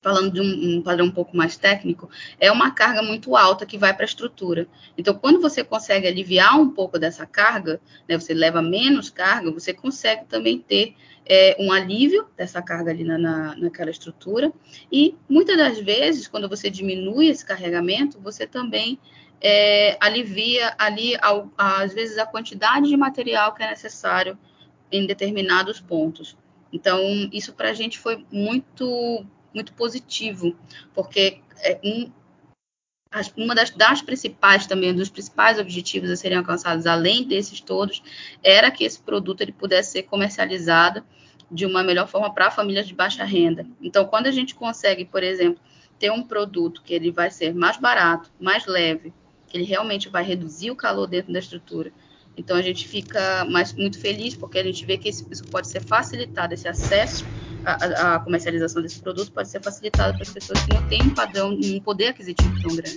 falando 0.00 0.32
de 0.32 0.40
um, 0.40 0.78
um, 0.78 0.82
padrão 0.82 1.06
um 1.06 1.10
pouco 1.10 1.36
mais 1.36 1.56
técnico, 1.56 2.08
é 2.38 2.52
uma 2.52 2.70
carga 2.70 3.02
muito 3.02 3.36
alta 3.36 3.66
que 3.66 3.76
vai 3.76 3.92
para 3.92 4.04
a 4.04 4.06
estrutura. 4.06 4.68
Então, 4.96 5.14
quando 5.14 5.40
você 5.40 5.64
consegue 5.64 6.06
aliviar 6.06 6.58
um 6.58 6.70
pouco 6.70 6.98
dessa 6.98 7.26
carga, 7.26 7.80
né, 8.08 8.18
você 8.18 8.32
leva 8.32 8.62
menos 8.62 9.10
carga, 9.10 9.50
você 9.50 9.74
consegue 9.74 10.24
também 10.26 10.60
ter 10.60 10.94
é, 11.26 11.56
um 11.58 11.72
alívio 11.72 12.28
dessa 12.36 12.62
carga 12.62 12.92
ali 12.92 13.02
na, 13.02 13.18
na, 13.18 13.56
naquela 13.56 13.90
estrutura. 13.90 14.52
E 14.90 15.16
muitas 15.28 15.56
das 15.56 15.78
vezes, 15.80 16.28
quando 16.28 16.48
você 16.48 16.70
diminui 16.70 17.28
esse 17.28 17.44
carregamento, 17.44 18.20
você 18.20 18.46
também 18.46 19.00
é, 19.40 19.96
alivia 20.00 20.74
ali, 20.78 21.16
ao, 21.20 21.52
às 21.58 21.92
vezes, 21.92 22.18
a 22.18 22.26
quantidade 22.26 22.88
de 22.88 22.96
material 22.96 23.52
que 23.52 23.64
é 23.64 23.68
necessário 23.68 24.38
em 24.92 25.06
determinados 25.06 25.80
pontos. 25.80 26.36
Então, 26.72 27.00
isso 27.32 27.52
para 27.52 27.70
a 27.70 27.74
gente 27.74 27.98
foi 27.98 28.24
muito 28.30 29.26
muito 29.52 29.72
positivo, 29.72 30.56
porque 30.94 31.40
é 31.60 31.78
um, 31.82 32.10
uma 33.36 33.54
das, 33.54 33.70
das, 33.70 34.02
principais 34.02 34.66
também, 34.66 34.94
dos 34.94 35.08
principais 35.08 35.58
objetivos 35.58 36.10
a 36.10 36.16
serem 36.16 36.38
alcançados, 36.38 36.86
além 36.86 37.24
desses 37.24 37.60
todos, 37.60 38.02
era 38.42 38.70
que 38.70 38.84
esse 38.84 39.00
produto 39.00 39.40
ele 39.40 39.52
pudesse 39.52 39.92
ser 39.92 40.02
comercializado 40.04 41.02
de 41.50 41.64
uma 41.64 41.82
melhor 41.82 42.06
forma 42.06 42.32
para 42.32 42.50
famílias 42.50 42.86
de 42.86 42.94
baixa 42.94 43.24
renda. 43.24 43.66
Então, 43.80 44.04
quando 44.04 44.26
a 44.26 44.30
gente 44.30 44.54
consegue, 44.54 45.04
por 45.04 45.22
exemplo, 45.22 45.60
ter 45.98 46.12
um 46.12 46.22
produto 46.22 46.82
que 46.82 46.92
ele 46.92 47.10
vai 47.10 47.30
ser 47.30 47.54
mais 47.54 47.78
barato, 47.78 48.30
mais 48.38 48.66
leve, 48.66 49.12
que 49.46 49.56
ele 49.56 49.64
realmente 49.64 50.08
vai 50.08 50.22
reduzir 50.22 50.70
o 50.70 50.76
calor 50.76 51.06
dentro 51.06 51.32
da 51.32 51.38
estrutura, 51.38 51.90
então 52.36 52.56
a 52.56 52.62
gente 52.62 52.86
fica 52.86 53.44
mais, 53.46 53.72
muito 53.72 53.98
feliz 53.98 54.36
porque 54.36 54.58
a 54.58 54.62
gente 54.62 54.84
vê 54.84 54.96
que 54.96 55.08
isso 55.08 55.24
pode 55.50 55.66
ser 55.66 55.80
facilitado, 55.80 56.54
esse 56.54 56.68
acesso 56.68 57.24
à, 57.64 58.14
à 58.14 58.18
comercialização 58.20 58.82
desse 58.82 59.00
produto 59.00 59.32
pode 59.32 59.48
ser 59.48 59.62
facilitado 59.62 60.14
para 60.14 60.22
as 60.22 60.30
pessoas 60.30 60.60
que 60.62 60.74
não 60.74 60.88
têm 60.88 61.02
um 61.02 61.14
padrão, 61.14 61.50
um 61.50 61.80
poder 61.80 62.08
aquisitivo 62.08 62.62
tão 62.62 62.76
grande. 62.76 62.96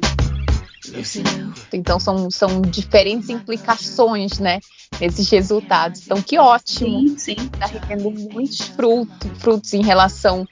Então 1.72 2.00
são, 2.00 2.32
são 2.32 2.62
diferentes 2.62 3.30
implicações, 3.30 4.40
né, 4.40 4.60
nesses 5.00 5.30
resultados. 5.30 6.02
Então 6.06 6.22
que 6.22 6.38
ótimo. 6.38 7.10
Sim, 7.10 7.18
sim. 7.18 7.36
Está 7.54 7.68
rendendo 7.68 8.12
muitos 8.32 8.62
frutos, 8.62 9.30
frutos 9.40 9.74
em 9.74 9.84
relação 9.84 10.48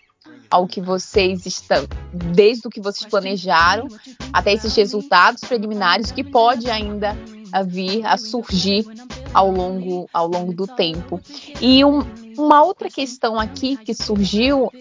ao 0.49 0.67
que 0.67 0.81
vocês 0.81 1.45
estão, 1.45 1.87
desde 2.33 2.67
o 2.67 2.71
que 2.71 2.81
vocês 2.81 3.07
planejaram 3.09 3.87
até 4.33 4.53
esses 4.53 4.75
resultados 4.75 5.41
preliminares 5.41 6.11
que 6.11 6.23
pode 6.23 6.69
ainda 6.69 7.15
a 7.51 7.63
vir 7.63 8.05
a 8.05 8.17
surgir 8.17 8.85
ao 9.33 9.51
longo, 9.51 10.09
ao 10.11 10.27
longo 10.27 10.53
do 10.53 10.65
tempo. 10.65 11.21
E 11.61 11.83
um, 11.85 11.99
uma 12.39 12.63
outra 12.63 12.89
questão 12.89 13.39
aqui 13.39 13.77
que 13.77 13.93
surgiu, 13.93 14.71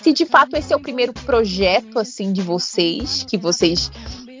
se 0.00 0.12
de 0.12 0.24
fato 0.24 0.56
esse 0.56 0.72
é 0.72 0.76
o 0.76 0.80
primeiro 0.80 1.12
projeto 1.12 1.98
assim 1.98 2.32
de 2.32 2.42
vocês, 2.42 3.24
que 3.28 3.36
vocês 3.36 3.90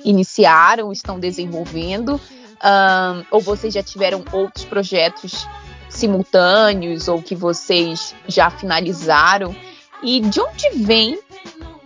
iniciaram, 0.04 0.92
estão 0.92 1.18
desenvolvendo, 1.18 2.14
um, 2.14 3.24
ou 3.30 3.40
vocês 3.40 3.74
já 3.74 3.82
tiveram 3.82 4.24
outros 4.32 4.64
projetos 4.64 5.46
simultâneos, 5.88 7.08
ou 7.08 7.20
que 7.20 7.34
vocês 7.34 8.14
já 8.26 8.50
finalizaram, 8.50 9.54
e 10.02 10.20
de 10.20 10.40
onde 10.40 10.70
vem 10.76 11.18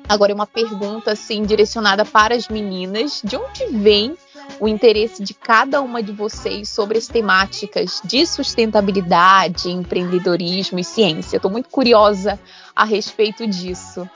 Agora, 0.06 0.32
é 0.32 0.34
uma 0.34 0.46
pergunta 0.46 1.12
assim 1.12 1.44
direcionada 1.44 2.04
para 2.04 2.34
as 2.34 2.48
meninas: 2.48 3.22
de 3.24 3.36
onde 3.36 3.66
vem 3.66 4.16
o 4.60 4.68
interesse 4.68 5.22
de 5.22 5.34
cada 5.34 5.80
uma 5.80 6.02
de 6.02 6.12
vocês 6.12 6.68
sobre 6.68 6.98
as 6.98 7.06
temáticas 7.06 8.00
de 8.04 8.26
sustentabilidade, 8.26 9.70
empreendedorismo 9.70 10.78
e 10.78 10.84
ciência. 10.84 11.36
Estou 11.36 11.50
muito 11.50 11.68
curiosa 11.68 12.38
a 12.74 12.84
respeito 12.84 13.46
disso. 13.46 14.08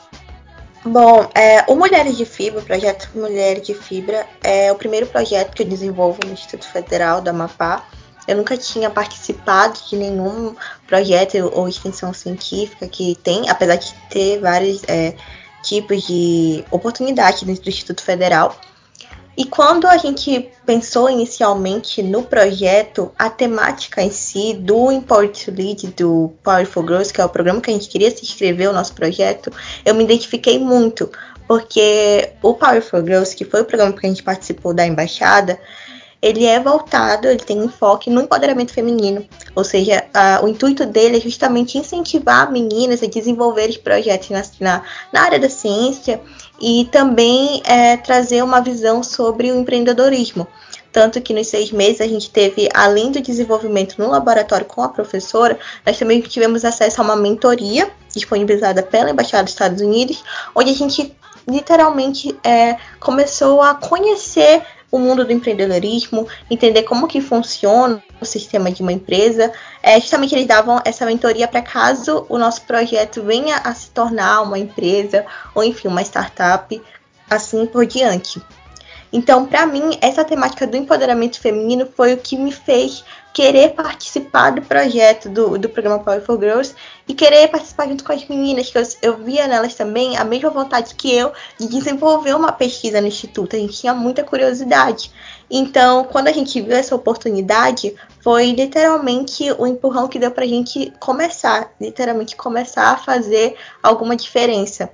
Bom, 0.84 1.28
é, 1.34 1.64
o 1.66 1.74
Mulheres 1.74 2.16
de 2.16 2.24
Fibra, 2.24 2.60
o 2.60 2.64
projeto 2.64 3.10
Mulheres 3.14 3.66
de 3.66 3.74
Fibra, 3.74 4.26
é 4.42 4.70
o 4.72 4.76
primeiro 4.76 5.06
projeto 5.06 5.54
que 5.54 5.62
eu 5.62 5.66
desenvolvo 5.66 6.20
no 6.24 6.32
Instituto 6.32 6.66
Federal 6.66 7.20
do 7.20 7.28
Amapá. 7.28 7.84
Eu 8.26 8.36
nunca 8.36 8.56
tinha 8.56 8.88
participado 8.88 9.78
de 9.88 9.96
nenhum 9.96 10.54
projeto 10.86 11.50
ou 11.52 11.68
extensão 11.68 12.12
científica 12.14 12.86
que 12.86 13.16
tem, 13.22 13.50
apesar 13.50 13.76
de 13.76 13.92
ter 14.08 14.38
vários 14.38 14.82
é, 14.86 15.14
tipos 15.62 16.06
de 16.06 16.64
oportunidade 16.70 17.44
dentro 17.44 17.64
do 17.64 17.68
Instituto 17.68 18.02
Federal. 18.02 18.54
E 19.38 19.44
quando 19.44 19.86
a 19.86 19.96
gente 19.96 20.50
pensou 20.66 21.08
inicialmente 21.08 22.02
no 22.02 22.24
projeto, 22.24 23.12
a 23.16 23.30
temática 23.30 24.02
em 24.02 24.10
si 24.10 24.52
do 24.52 24.90
Import 24.90 25.46
Lead 25.46 25.86
do 25.96 26.32
Powerful 26.42 26.82
Growth, 26.82 27.12
que 27.12 27.20
é 27.20 27.24
o 27.24 27.28
programa 27.28 27.60
que 27.60 27.70
a 27.70 27.72
gente 27.72 27.88
queria 27.88 28.10
se 28.10 28.24
inscrever, 28.24 28.68
o 28.68 28.72
nosso 28.72 28.94
projeto, 28.94 29.52
eu 29.84 29.94
me 29.94 30.02
identifiquei 30.02 30.58
muito, 30.58 31.08
porque 31.46 32.32
o 32.42 32.52
Powerful 32.52 33.00
Growth, 33.00 33.36
que 33.36 33.44
foi 33.44 33.60
o 33.60 33.64
programa 33.64 33.92
que 33.92 34.04
a 34.04 34.08
gente 34.08 34.24
participou 34.24 34.74
da 34.74 34.84
embaixada, 34.84 35.56
ele 36.20 36.44
é 36.44 36.58
voltado, 36.58 37.28
ele 37.28 37.38
tem 37.38 37.58
enfoque 37.58 38.10
no 38.10 38.22
empoderamento 38.22 38.72
feminino. 38.72 39.24
Ou 39.54 39.62
seja, 39.62 40.04
a, 40.12 40.40
o 40.42 40.48
intuito 40.48 40.84
dele 40.84 41.18
é 41.18 41.20
justamente 41.20 41.78
incentivar 41.78 42.50
meninas 42.50 43.04
a 43.04 43.06
desenvolverem 43.06 43.78
projetos 43.78 44.30
na, 44.30 44.42
na, 44.58 44.82
na 45.12 45.22
área 45.22 45.38
da 45.38 45.48
ciência 45.48 46.20
e 46.60 46.88
também 46.90 47.62
é, 47.64 47.96
trazer 47.96 48.42
uma 48.42 48.60
visão 48.60 49.02
sobre 49.02 49.50
o 49.50 49.60
empreendedorismo. 49.60 50.46
Tanto 50.90 51.20
que 51.20 51.34
nos 51.34 51.48
seis 51.48 51.70
meses 51.70 52.00
a 52.00 52.08
gente 52.08 52.30
teve, 52.30 52.68
além 52.74 53.12
do 53.12 53.20
desenvolvimento 53.20 53.96
no 53.98 54.10
laboratório 54.10 54.66
com 54.66 54.82
a 54.82 54.88
professora, 54.88 55.58
nós 55.84 55.98
também 55.98 56.20
tivemos 56.20 56.64
acesso 56.64 57.00
a 57.00 57.04
uma 57.04 57.16
mentoria 57.16 57.90
disponibilizada 58.12 58.82
pela 58.82 59.10
Embaixada 59.10 59.44
dos 59.44 59.52
Estados 59.52 59.80
Unidos, 59.82 60.24
onde 60.54 60.70
a 60.70 60.74
gente 60.74 61.14
literalmente 61.48 62.36
é, 62.42 62.76
começou 63.00 63.62
a 63.62 63.74
conhecer 63.74 64.62
o 64.90 64.98
mundo 64.98 65.24
do 65.24 65.32
empreendedorismo, 65.32 66.26
entender 66.50 66.82
como 66.82 67.06
que 67.06 67.20
funciona 67.20 68.02
o 68.20 68.24
sistema 68.24 68.70
de 68.70 68.82
uma 68.82 68.92
empresa. 68.92 69.52
É, 69.82 70.00
justamente 70.00 70.34
eles 70.34 70.46
davam 70.46 70.80
essa 70.84 71.04
mentoria 71.04 71.46
para 71.46 71.62
caso 71.62 72.26
o 72.28 72.38
nosso 72.38 72.62
projeto 72.62 73.22
venha 73.22 73.56
a 73.56 73.74
se 73.74 73.90
tornar 73.90 74.42
uma 74.42 74.58
empresa 74.58 75.24
ou 75.54 75.62
enfim 75.62 75.88
uma 75.88 76.02
startup, 76.02 76.80
assim 77.28 77.66
por 77.66 77.86
diante. 77.86 78.42
Então, 79.12 79.46
para 79.46 79.66
mim, 79.66 79.96
essa 80.00 80.22
temática 80.24 80.66
do 80.66 80.76
empoderamento 80.76 81.40
feminino 81.40 81.88
foi 81.96 82.12
o 82.12 82.18
que 82.18 82.36
me 82.36 82.52
fez 82.52 83.04
querer 83.38 83.68
participar 83.68 84.50
do 84.50 84.62
projeto 84.62 85.28
do, 85.28 85.56
do 85.56 85.68
programa 85.68 86.00
Power 86.00 86.20
for 86.20 86.40
Girls 86.40 86.74
e 87.06 87.14
querer 87.14 87.46
participar 87.46 87.86
junto 87.86 88.02
com 88.02 88.12
as 88.12 88.26
meninas, 88.26 88.68
que 88.68 88.76
eu, 88.76 88.82
eu 89.00 89.16
via 89.18 89.46
nelas 89.46 89.76
também 89.76 90.16
a 90.16 90.24
mesma 90.24 90.50
vontade 90.50 90.96
que 90.96 91.14
eu 91.14 91.32
de 91.56 91.68
desenvolver 91.68 92.34
uma 92.34 92.50
pesquisa 92.50 93.00
no 93.00 93.06
instituto. 93.06 93.54
A 93.54 93.58
gente 93.60 93.78
tinha 93.78 93.94
muita 93.94 94.24
curiosidade. 94.24 95.12
Então, 95.48 96.02
quando 96.02 96.26
a 96.26 96.32
gente 96.32 96.60
viu 96.60 96.76
essa 96.76 96.96
oportunidade, 96.96 97.94
foi 98.24 98.50
literalmente 98.50 99.52
o 99.52 99.68
empurrão 99.68 100.08
que 100.08 100.18
deu 100.18 100.32
para 100.32 100.42
a 100.42 100.48
gente 100.48 100.92
começar, 100.98 101.70
literalmente 101.80 102.34
começar 102.34 102.90
a 102.90 102.96
fazer 102.96 103.54
alguma 103.80 104.16
diferença. 104.16 104.90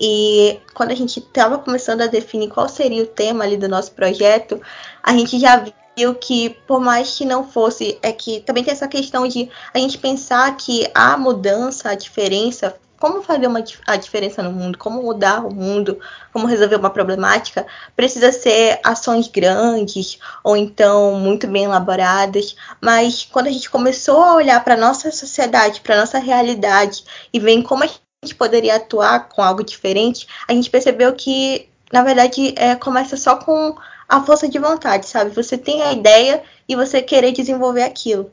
E 0.00 0.58
quando 0.74 0.90
a 0.90 0.96
gente 0.96 1.20
estava 1.20 1.58
começando 1.58 2.00
a 2.00 2.08
definir 2.08 2.48
qual 2.48 2.68
seria 2.68 3.04
o 3.04 3.06
tema 3.06 3.44
ali 3.44 3.56
do 3.56 3.68
nosso 3.68 3.92
projeto, 3.92 4.60
a 5.00 5.12
gente 5.12 5.38
já 5.38 5.64
viu 5.96 6.14
que, 6.14 6.50
por 6.66 6.80
mais 6.80 7.16
que 7.16 7.24
não 7.24 7.48
fosse, 7.48 7.98
é 8.02 8.12
que 8.12 8.40
também 8.40 8.64
tem 8.64 8.72
essa 8.72 8.88
questão 8.88 9.26
de 9.26 9.50
a 9.72 9.78
gente 9.78 9.98
pensar 9.98 10.56
que 10.56 10.90
a 10.94 11.16
mudança, 11.16 11.90
a 11.90 11.94
diferença, 11.94 12.74
como 13.02 13.20
fazer 13.20 13.48
uma, 13.48 13.64
a 13.86 13.96
diferença 13.96 14.44
no 14.44 14.52
mundo, 14.52 14.78
como 14.78 15.02
mudar 15.02 15.44
o 15.44 15.52
mundo, 15.52 15.98
como 16.32 16.46
resolver 16.46 16.76
uma 16.76 16.88
problemática, 16.88 17.66
precisa 17.96 18.30
ser 18.30 18.78
ações 18.84 19.26
grandes 19.26 20.20
ou 20.44 20.56
então 20.56 21.16
muito 21.16 21.48
bem 21.48 21.64
elaboradas. 21.64 22.54
Mas 22.80 23.24
quando 23.24 23.48
a 23.48 23.50
gente 23.50 23.68
começou 23.68 24.22
a 24.22 24.36
olhar 24.36 24.62
para 24.62 24.76
nossa 24.76 25.10
sociedade, 25.10 25.80
para 25.80 25.96
nossa 25.96 26.18
realidade 26.18 27.04
e 27.32 27.40
ver 27.40 27.60
como 27.64 27.82
a 27.82 27.88
gente 27.88 28.36
poderia 28.36 28.76
atuar 28.76 29.28
com 29.28 29.42
algo 29.42 29.64
diferente, 29.64 30.28
a 30.46 30.52
gente 30.52 30.70
percebeu 30.70 31.12
que, 31.12 31.68
na 31.92 32.04
verdade, 32.04 32.54
é, 32.56 32.76
começa 32.76 33.16
só 33.16 33.34
com 33.34 33.74
a 34.12 34.22
força 34.22 34.46
de 34.46 34.58
vontade, 34.58 35.06
sabe? 35.06 35.30
Você 35.30 35.56
tem 35.56 35.80
a 35.82 35.90
ideia 35.90 36.42
e 36.68 36.76
você 36.76 37.00
querer 37.00 37.32
desenvolver 37.32 37.82
aquilo. 37.82 38.30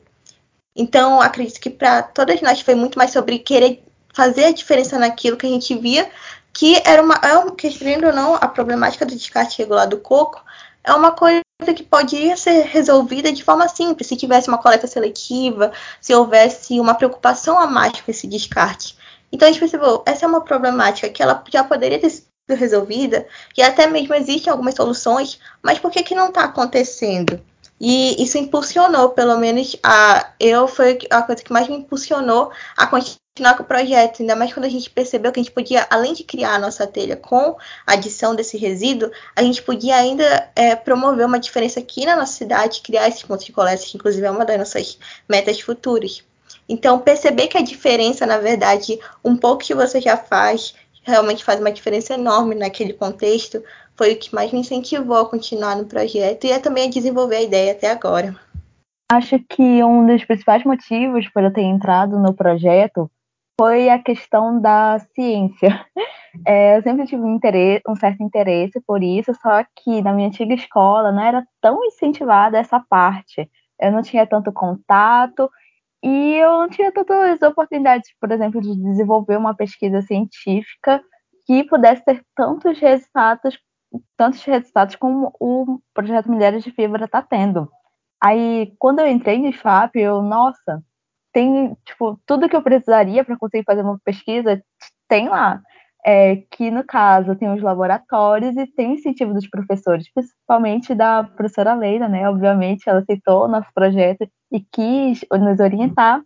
Então, 0.76 1.22
acredito 1.22 1.58
que 1.58 1.70
para 1.70 2.02
todas 2.02 2.42
nós 2.42 2.60
foi 2.60 2.74
muito 2.74 2.98
mais 2.98 3.12
sobre 3.12 3.38
querer 3.38 3.82
fazer 4.12 4.44
a 4.44 4.52
diferença 4.52 4.98
naquilo 4.98 5.38
que 5.38 5.46
a 5.46 5.48
gente 5.48 5.74
via, 5.78 6.06
que 6.52 6.82
era 6.84 7.02
uma, 7.02 7.14
é 7.14 7.50
querendo 7.56 8.08
ou 8.08 8.12
não, 8.12 8.34
a 8.34 8.46
problemática 8.46 9.06
do 9.06 9.16
descarte 9.16 9.56
regular 9.56 9.88
do 9.88 9.96
coco 9.96 10.44
é 10.84 10.92
uma 10.92 11.12
coisa 11.12 11.40
que 11.74 11.82
poderia 11.82 12.36
ser 12.36 12.66
resolvida 12.66 13.32
de 13.32 13.42
forma 13.42 13.66
simples, 13.66 14.06
se 14.06 14.16
tivesse 14.16 14.48
uma 14.48 14.58
coleta 14.58 14.86
seletiva, 14.86 15.72
se 15.98 16.14
houvesse 16.14 16.78
uma 16.78 16.92
preocupação 16.94 17.58
a 17.58 17.66
mais 17.66 17.98
com 18.02 18.10
esse 18.10 18.26
descarte. 18.26 18.98
Então 19.32 19.48
a 19.48 19.50
gente 19.50 19.60
percebeu, 19.60 20.02
essa 20.04 20.26
é 20.26 20.28
uma 20.28 20.42
problemática 20.42 21.08
que 21.08 21.22
ela 21.22 21.42
já 21.50 21.64
poderia 21.64 21.98
ter 21.98 22.10
resolvida, 22.54 23.26
e 23.56 23.62
até 23.62 23.86
mesmo 23.86 24.14
existem 24.14 24.50
algumas 24.50 24.74
soluções, 24.74 25.38
mas 25.62 25.78
por 25.78 25.90
que, 25.90 26.02
que 26.02 26.14
não 26.14 26.28
está 26.28 26.44
acontecendo? 26.44 27.40
E 27.80 28.22
isso 28.22 28.36
impulsionou, 28.36 29.10
pelo 29.10 29.38
menos 29.38 29.74
a 29.82 30.32
eu 30.38 30.68
foi 30.68 30.98
a 31.08 31.22
coisa 31.22 31.42
que 31.42 31.52
mais 31.52 31.66
me 31.66 31.76
impulsionou 31.76 32.52
a 32.76 32.86
continuar 32.86 33.56
com 33.56 33.62
o 33.62 33.66
projeto, 33.66 34.20
ainda 34.20 34.36
mais 34.36 34.52
quando 34.52 34.66
a 34.66 34.68
gente 34.68 34.90
percebeu 34.90 35.32
que 35.32 35.40
a 35.40 35.42
gente 35.42 35.52
podia, 35.52 35.86
além 35.88 36.12
de 36.12 36.22
criar 36.22 36.56
a 36.56 36.58
nossa 36.58 36.86
telha 36.86 37.16
com 37.16 37.56
a 37.86 37.94
adição 37.94 38.34
desse 38.34 38.58
resíduo, 38.58 39.10
a 39.34 39.42
gente 39.42 39.62
podia 39.62 39.96
ainda 39.96 40.50
é, 40.54 40.76
promover 40.76 41.24
uma 41.24 41.40
diferença 41.40 41.80
aqui 41.80 42.04
na 42.04 42.16
nossa 42.16 42.34
cidade, 42.34 42.82
criar 42.82 43.08
esses 43.08 43.22
pontos 43.22 43.46
de 43.46 43.52
coleta, 43.52 43.82
que 43.82 43.96
inclusive 43.96 44.26
é 44.26 44.30
uma 44.30 44.44
das 44.44 44.58
nossas 44.58 44.98
metas 45.26 45.58
futuras. 45.60 46.22
Então, 46.68 46.98
perceber 46.98 47.48
que 47.48 47.56
a 47.56 47.62
diferença, 47.62 48.26
na 48.26 48.38
verdade, 48.38 49.00
um 49.24 49.36
pouco 49.36 49.64
que 49.64 49.74
você 49.74 50.00
já 50.00 50.16
faz, 50.16 50.74
realmente 51.02 51.44
faz 51.44 51.60
uma 51.60 51.72
diferença 51.72 52.14
enorme 52.14 52.54
naquele 52.54 52.92
contexto, 52.92 53.62
foi 53.96 54.12
o 54.12 54.18
que 54.18 54.34
mais 54.34 54.52
me 54.52 54.60
incentivou 54.60 55.18
a 55.18 55.28
continuar 55.28 55.76
no 55.76 55.86
projeto 55.86 56.46
e 56.46 56.52
a 56.52 56.60
também 56.60 56.88
a 56.88 56.90
desenvolver 56.90 57.36
a 57.36 57.42
ideia 57.42 57.72
até 57.72 57.90
agora. 57.90 58.34
Acho 59.10 59.38
que 59.40 59.82
um 59.82 60.06
dos 60.06 60.24
principais 60.24 60.64
motivos 60.64 61.28
para 61.28 61.48
eu 61.48 61.52
ter 61.52 61.62
entrado 61.62 62.18
no 62.18 62.32
projeto 62.32 63.10
foi 63.60 63.90
a 63.90 63.98
questão 63.98 64.60
da 64.60 64.98
ciência. 65.14 65.84
É, 66.46 66.76
eu 66.76 66.82
sempre 66.82 67.06
tive 67.06 67.22
um, 67.22 67.34
interesse, 67.34 67.82
um, 67.88 67.96
certo 67.96 68.22
interesse 68.22 68.80
por 68.86 69.02
isso, 69.02 69.34
só 69.42 69.64
que 69.64 70.00
na 70.00 70.12
minha 70.12 70.28
antiga 70.28 70.54
escola 70.54 71.10
não 71.10 71.20
era 71.20 71.44
tão 71.60 71.84
incentivada 71.84 72.56
essa 72.56 72.78
parte. 72.88 73.50
Eu 73.80 73.90
não 73.90 74.00
tinha 74.00 74.24
tanto 74.24 74.52
contato 74.52 75.50
e 76.02 76.34
eu 76.36 76.58
não 76.58 76.68
tinha 76.68 76.90
tantas 76.92 77.42
oportunidades, 77.42 78.10
por 78.20 78.30
exemplo, 78.32 78.60
de 78.60 78.74
desenvolver 78.76 79.36
uma 79.36 79.54
pesquisa 79.54 80.00
científica 80.02 81.02
que 81.46 81.64
pudesse 81.64 82.04
ter 82.04 82.24
tantos 82.34 82.78
resultados, 82.78 83.58
tantos 84.16 84.42
resultados 84.44 84.96
como 84.96 85.32
o 85.38 85.80
projeto 85.92 86.30
Mulheres 86.30 86.64
de 86.64 86.70
Fibra 86.70 87.04
está 87.04 87.20
tendo. 87.22 87.70
Aí, 88.22 88.74
quando 88.78 89.00
eu 89.00 89.08
entrei 89.08 89.38
no 89.38 89.48
IFAP, 89.48 89.96
eu, 89.98 90.22
nossa, 90.22 90.82
tem, 91.32 91.76
tipo, 91.84 92.20
tudo 92.26 92.48
que 92.48 92.56
eu 92.56 92.62
precisaria 92.62 93.24
para 93.24 93.36
conseguir 93.38 93.64
fazer 93.64 93.82
uma 93.82 93.98
pesquisa, 94.04 94.62
tem 95.08 95.28
lá 95.28 95.60
é, 96.04 96.36
que 96.50 96.70
no 96.70 96.84
caso 96.84 97.36
tem 97.36 97.52
os 97.52 97.62
laboratórios 97.62 98.56
e 98.56 98.66
tem 98.66 98.94
incentivo 98.94 99.34
dos 99.34 99.48
professores, 99.48 100.10
principalmente 100.12 100.94
da 100.94 101.24
professora 101.24 101.74
Leila, 101.74 102.08
né? 102.08 102.28
Obviamente 102.28 102.88
ela 102.88 103.00
aceitou 103.00 103.44
o 103.44 103.48
nosso 103.48 103.68
projeto 103.74 104.28
e 104.52 104.60
quis 104.60 105.24
nos 105.32 105.60
orientar. 105.60 106.22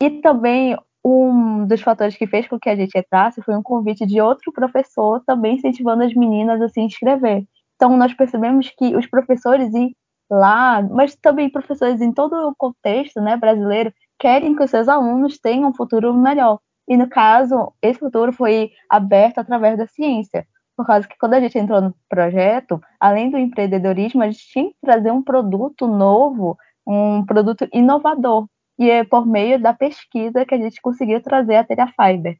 E 0.00 0.10
também 0.20 0.76
um 1.04 1.66
dos 1.66 1.80
fatores 1.80 2.16
que 2.16 2.26
fez 2.26 2.46
com 2.48 2.58
que 2.58 2.68
a 2.68 2.76
gente 2.76 2.96
entrasse 2.96 3.42
foi 3.42 3.56
um 3.56 3.62
convite 3.62 4.06
de 4.06 4.20
outro 4.20 4.52
professor 4.52 5.22
também 5.26 5.56
incentivando 5.56 6.04
as 6.04 6.14
meninas 6.14 6.60
a 6.60 6.68
se 6.68 6.80
inscrever. 6.80 7.44
Então 7.76 7.96
nós 7.96 8.14
percebemos 8.14 8.70
que 8.76 8.96
os 8.96 9.06
professores 9.06 9.72
e 9.74 9.96
lá, 10.30 10.82
mas 10.82 11.14
também 11.16 11.50
professores 11.50 12.00
em 12.00 12.12
todo 12.12 12.34
o 12.48 12.54
contexto, 12.56 13.20
né, 13.20 13.36
brasileiro, 13.36 13.92
querem 14.18 14.54
que 14.56 14.62
os 14.62 14.70
seus 14.70 14.88
alunos 14.88 15.38
tenham 15.38 15.70
um 15.70 15.74
futuro 15.74 16.14
melhor. 16.14 16.58
E 16.88 16.96
no 16.96 17.08
caso, 17.08 17.72
esse 17.80 17.98
futuro 17.98 18.32
foi 18.32 18.72
aberto 18.88 19.38
através 19.38 19.78
da 19.78 19.86
ciência. 19.86 20.46
Por 20.76 20.86
causa 20.86 21.06
que 21.06 21.16
quando 21.18 21.34
a 21.34 21.40
gente 21.40 21.58
entrou 21.58 21.80
no 21.80 21.94
projeto, 22.08 22.80
além 22.98 23.30
do 23.30 23.38
empreendedorismo, 23.38 24.22
a 24.22 24.30
gente 24.30 24.46
tinha 24.48 24.68
que 24.70 24.76
trazer 24.82 25.10
um 25.10 25.22
produto 25.22 25.86
novo, 25.86 26.56
um 26.86 27.24
produto 27.24 27.68
inovador. 27.72 28.46
E 28.78 28.90
é 28.90 29.04
por 29.04 29.26
meio 29.26 29.60
da 29.60 29.72
pesquisa 29.72 30.44
que 30.44 30.54
a 30.54 30.58
gente 30.58 30.80
conseguiu 30.80 31.20
trazer 31.22 31.56
a 31.56 31.64
Telha 31.64 31.86
Fiber. 31.86 32.38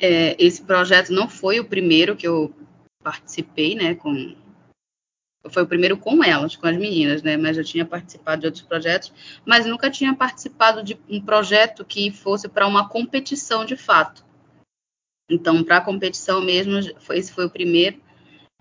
É, 0.00 0.36
esse 0.42 0.62
projeto 0.62 1.10
não 1.10 1.28
foi 1.28 1.60
o 1.60 1.68
primeiro 1.68 2.16
que 2.16 2.26
eu 2.26 2.52
participei, 3.02 3.74
né, 3.74 3.94
com, 3.94 4.34
foi 5.48 5.62
o 5.62 5.66
primeiro 5.66 5.96
com 5.96 6.22
elas, 6.22 6.56
com 6.56 6.66
as 6.66 6.76
meninas, 6.76 7.22
né? 7.22 7.36
Mas 7.36 7.56
eu 7.56 7.64
tinha 7.64 7.84
participado 7.84 8.40
de 8.40 8.46
outros 8.46 8.64
projetos, 8.64 9.12
mas 9.44 9.66
nunca 9.66 9.90
tinha 9.90 10.14
participado 10.14 10.82
de 10.82 10.98
um 11.08 11.20
projeto 11.20 11.84
que 11.84 12.10
fosse 12.10 12.48
para 12.48 12.66
uma 12.66 12.88
competição 12.88 13.64
de 13.64 13.76
fato. 13.76 14.24
Então, 15.30 15.62
para 15.62 15.76
a 15.78 15.80
competição 15.80 16.40
mesmo, 16.40 16.80
foi, 17.00 17.18
esse 17.18 17.32
foi 17.32 17.44
o 17.46 17.50
primeiro 17.50 18.00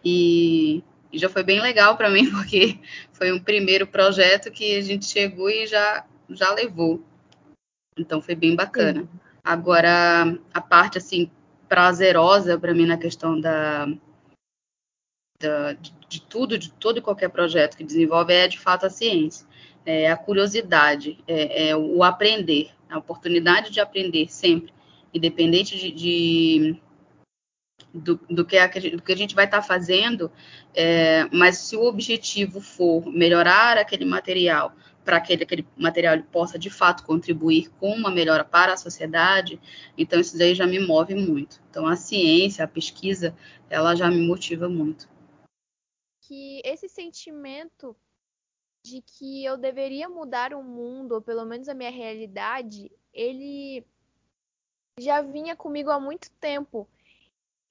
e, 0.04 0.84
e 1.12 1.18
já 1.18 1.30
foi 1.30 1.44
bem 1.44 1.62
legal 1.62 1.96
para 1.96 2.10
mim, 2.10 2.30
porque 2.32 2.80
foi 3.14 3.32
um 3.32 3.40
primeiro 3.40 3.88
projeto 3.88 4.52
que 4.52 4.78
a 4.78 4.82
gente 4.82 5.06
chegou 5.06 5.50
e 5.50 5.66
já, 5.66 6.06
já 6.30 6.54
levou. 6.54 7.04
Então, 7.98 8.22
foi 8.22 8.36
bem 8.36 8.56
bacana. 8.56 9.02
Sim. 9.02 9.10
Agora, 9.44 10.38
a 10.54 10.62
parte 10.62 10.98
assim 10.98 11.32
prazerosa 11.70 12.58
para 12.58 12.74
mim 12.74 12.86
na 12.86 12.98
questão 12.98 13.40
da 13.40 13.88
da, 15.40 15.74
de, 15.74 15.94
de, 16.10 16.22
tudo, 16.22 16.58
de 16.58 16.72
todo 16.72 16.98
e 16.98 17.02
qualquer 17.02 17.30
projeto 17.30 17.78
que 17.78 17.84
desenvolve 17.84 18.34
é 18.34 18.48
de 18.48 18.60
fato 18.60 18.86
a 18.86 18.90
ciência, 18.90 19.46
é 19.86 20.12
a 20.12 20.18
curiosidade, 20.18 21.20
é, 21.28 21.70
é 21.70 21.78
o 21.78 22.04
aprender, 22.04 22.72
a 22.90 22.98
oportunidade 22.98 23.72
de 23.72 23.80
aprender 23.80 24.32
sempre, 24.32 24.74
independente 25.14 25.78
de, 25.78 25.92
de 25.92 26.82
do, 27.94 28.20
do, 28.30 28.46
que 28.46 28.58
a, 28.58 28.68
do, 28.68 29.02
que 29.02 29.14
a, 29.14 29.16
gente 29.16 29.36
vai 29.36 29.46
estar 29.46 29.62
tá 29.62 29.64
fazendo, 29.64 30.32
é, 30.74 31.28
mas 31.32 31.58
se 31.58 31.76
o 31.76 31.84
objetivo 31.84 32.60
for 32.60 33.06
melhorar 33.06 33.78
aquele 33.78 34.06
material, 34.06 34.74
para 35.06 35.22
que 35.22 35.34
aquele 35.34 35.66
material 35.78 36.22
possa 36.32 36.60
de 36.60 36.70
fato 36.70 37.06
contribuir 37.06 37.70
com 37.80 37.94
uma 37.94 38.12
melhora 38.12 38.44
para 38.44 38.74
a 38.74 38.78
sociedade, 38.78 39.58
então 39.98 40.20
isso 40.20 40.38
daí 40.38 40.54
já 40.54 40.68
me 40.68 40.80
move 40.80 41.16
muito. 41.16 41.62
Então 41.70 41.88
a 41.88 41.96
ciência, 41.96 42.66
a 42.66 42.68
pesquisa, 42.68 43.34
ela 43.70 43.96
já 43.96 44.10
me 44.10 44.28
motiva 44.28 44.68
muito. 44.68 45.08
Que 46.28 46.62
esse 46.66 46.90
sentimento 46.90 47.96
de 48.86 49.02
que 49.02 49.46
eu 49.46 49.58
deveria 49.58 50.10
mudar 50.10 50.54
o 50.54 50.62
mundo, 50.62 51.14
ou 51.14 51.22
pelo 51.22 51.46
menos 51.46 51.70
a 51.70 51.74
minha 51.74 51.90
realidade, 51.90 52.92
ele 53.14 53.86
já 55.00 55.22
vinha 55.22 55.56
comigo 55.56 55.90
há 55.90 56.00
muito 56.00 56.30
tempo. 56.32 56.86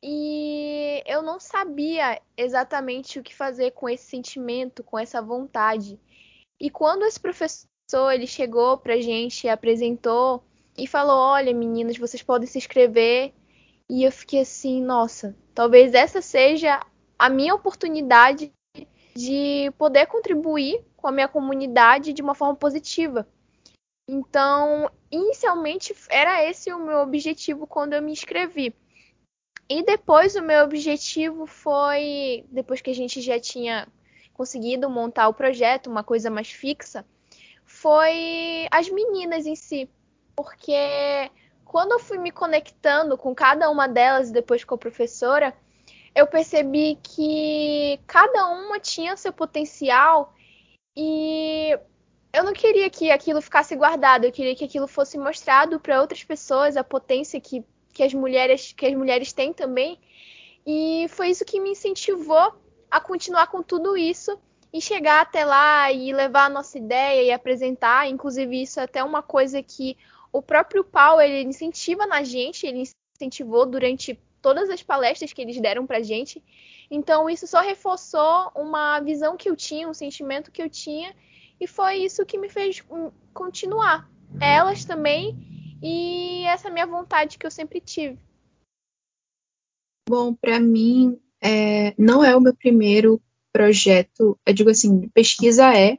E 0.02 1.02
eu 1.06 1.20
não 1.20 1.38
sabia 1.38 2.20
exatamente 2.34 3.18
o 3.18 3.22
que 3.22 3.34
fazer 3.34 3.72
com 3.72 3.88
esse 3.88 4.04
sentimento, 4.04 4.82
com 4.82 4.98
essa 4.98 5.20
vontade. 5.20 6.00
E 6.58 6.70
quando 6.70 7.04
esse 7.04 7.20
professor 7.20 7.68
ele 8.10 8.26
chegou 8.26 8.78
pra 8.78 9.00
gente, 9.00 9.48
apresentou 9.48 10.42
e 10.78 10.86
falou: 10.86 11.18
"Olha, 11.18 11.52
meninas, 11.52 11.98
vocês 11.98 12.22
podem 12.22 12.46
se 12.46 12.56
inscrever". 12.56 13.34
E 13.88 14.02
eu 14.02 14.10
fiquei 14.10 14.40
assim, 14.40 14.82
nossa, 14.82 15.36
talvez 15.54 15.94
essa 15.94 16.22
seja 16.22 16.80
a 17.18 17.28
minha 17.28 17.54
oportunidade 17.54 18.52
de 19.14 19.72
poder 19.78 20.06
contribuir 20.06 20.84
com 20.96 21.08
a 21.08 21.12
minha 21.12 21.28
comunidade 21.28 22.12
de 22.12 22.22
uma 22.22 22.34
forma 22.34 22.54
positiva. 22.54 23.26
Então, 24.08 24.90
inicialmente 25.10 25.94
era 26.10 26.44
esse 26.44 26.72
o 26.72 26.78
meu 26.78 26.98
objetivo 26.98 27.66
quando 27.66 27.94
eu 27.94 28.02
me 28.02 28.12
inscrevi. 28.12 28.74
E 29.68 29.82
depois 29.82 30.36
o 30.36 30.42
meu 30.42 30.62
objetivo 30.62 31.46
foi, 31.46 32.44
depois 32.50 32.80
que 32.80 32.90
a 32.90 32.94
gente 32.94 33.20
já 33.20 33.40
tinha 33.40 33.88
conseguido 34.32 34.88
montar 34.88 35.28
o 35.28 35.34
projeto, 35.34 35.90
uma 35.90 36.04
coisa 36.04 36.30
mais 36.30 36.50
fixa, 36.50 37.04
foi 37.64 38.68
as 38.70 38.88
meninas 38.88 39.44
em 39.44 39.56
si. 39.56 39.90
Porque 40.36 41.30
quando 41.64 41.92
eu 41.92 41.98
fui 41.98 42.18
me 42.18 42.30
conectando 42.30 43.18
com 43.18 43.34
cada 43.34 43.68
uma 43.70 43.88
delas, 43.88 44.30
depois 44.30 44.62
com 44.62 44.76
a 44.76 44.78
professora, 44.78 45.56
eu 46.16 46.26
percebi 46.26 46.98
que 47.02 48.00
cada 48.06 48.48
uma 48.48 48.80
tinha 48.80 49.18
seu 49.18 49.34
potencial 49.34 50.32
e 50.96 51.78
eu 52.32 52.42
não 52.42 52.54
queria 52.54 52.88
que 52.88 53.10
aquilo 53.10 53.42
ficasse 53.42 53.76
guardado, 53.76 54.24
eu 54.24 54.32
queria 54.32 54.56
que 54.56 54.64
aquilo 54.64 54.88
fosse 54.88 55.18
mostrado 55.18 55.78
para 55.78 56.00
outras 56.00 56.24
pessoas, 56.24 56.74
a 56.74 56.82
potência 56.82 57.38
que, 57.38 57.62
que 57.92 58.02
as 58.02 58.14
mulheres 58.14 58.72
que 58.72 58.86
as 58.86 58.94
mulheres 58.94 59.34
têm 59.34 59.52
também. 59.52 60.00
E 60.66 61.06
foi 61.10 61.28
isso 61.28 61.44
que 61.44 61.60
me 61.60 61.72
incentivou 61.72 62.54
a 62.90 62.98
continuar 62.98 63.48
com 63.48 63.62
tudo 63.62 63.94
isso 63.94 64.38
e 64.72 64.80
chegar 64.80 65.20
até 65.20 65.44
lá 65.44 65.92
e 65.92 66.14
levar 66.14 66.46
a 66.46 66.50
nossa 66.50 66.78
ideia 66.78 67.22
e 67.24 67.30
apresentar. 67.30 68.08
Inclusive, 68.08 68.62
isso 68.62 68.80
é 68.80 68.84
até 68.84 69.04
uma 69.04 69.22
coisa 69.22 69.62
que 69.62 69.98
o 70.32 70.40
próprio 70.40 70.82
Paulo 70.82 71.20
ele 71.20 71.42
incentiva 71.42 72.06
na 72.06 72.22
gente, 72.24 72.66
ele 72.66 72.84
incentivou 73.14 73.66
durante 73.66 74.18
todas 74.46 74.70
as 74.70 74.80
palestras 74.80 75.32
que 75.32 75.42
eles 75.42 75.60
deram 75.60 75.84
pra 75.84 76.04
gente. 76.04 76.40
Então, 76.88 77.28
isso 77.28 77.48
só 77.48 77.60
reforçou 77.60 78.52
uma 78.54 79.00
visão 79.00 79.36
que 79.36 79.50
eu 79.50 79.56
tinha, 79.56 79.88
um 79.88 79.92
sentimento 79.92 80.52
que 80.52 80.62
eu 80.62 80.70
tinha, 80.70 81.12
e 81.60 81.66
foi 81.66 81.96
isso 81.96 82.24
que 82.24 82.38
me 82.38 82.48
fez 82.48 82.80
continuar. 83.34 84.08
Elas 84.40 84.84
também, 84.84 85.36
e 85.82 86.44
essa 86.44 86.70
minha 86.70 86.86
vontade 86.86 87.38
que 87.38 87.44
eu 87.44 87.50
sempre 87.50 87.80
tive. 87.80 88.20
Bom, 90.08 90.32
para 90.32 90.60
mim, 90.60 91.20
é, 91.42 91.92
não 91.98 92.24
é 92.24 92.36
o 92.36 92.40
meu 92.40 92.54
primeiro 92.54 93.20
projeto, 93.52 94.38
eu 94.46 94.54
digo 94.54 94.70
assim, 94.70 95.08
pesquisa 95.08 95.76
é, 95.76 95.98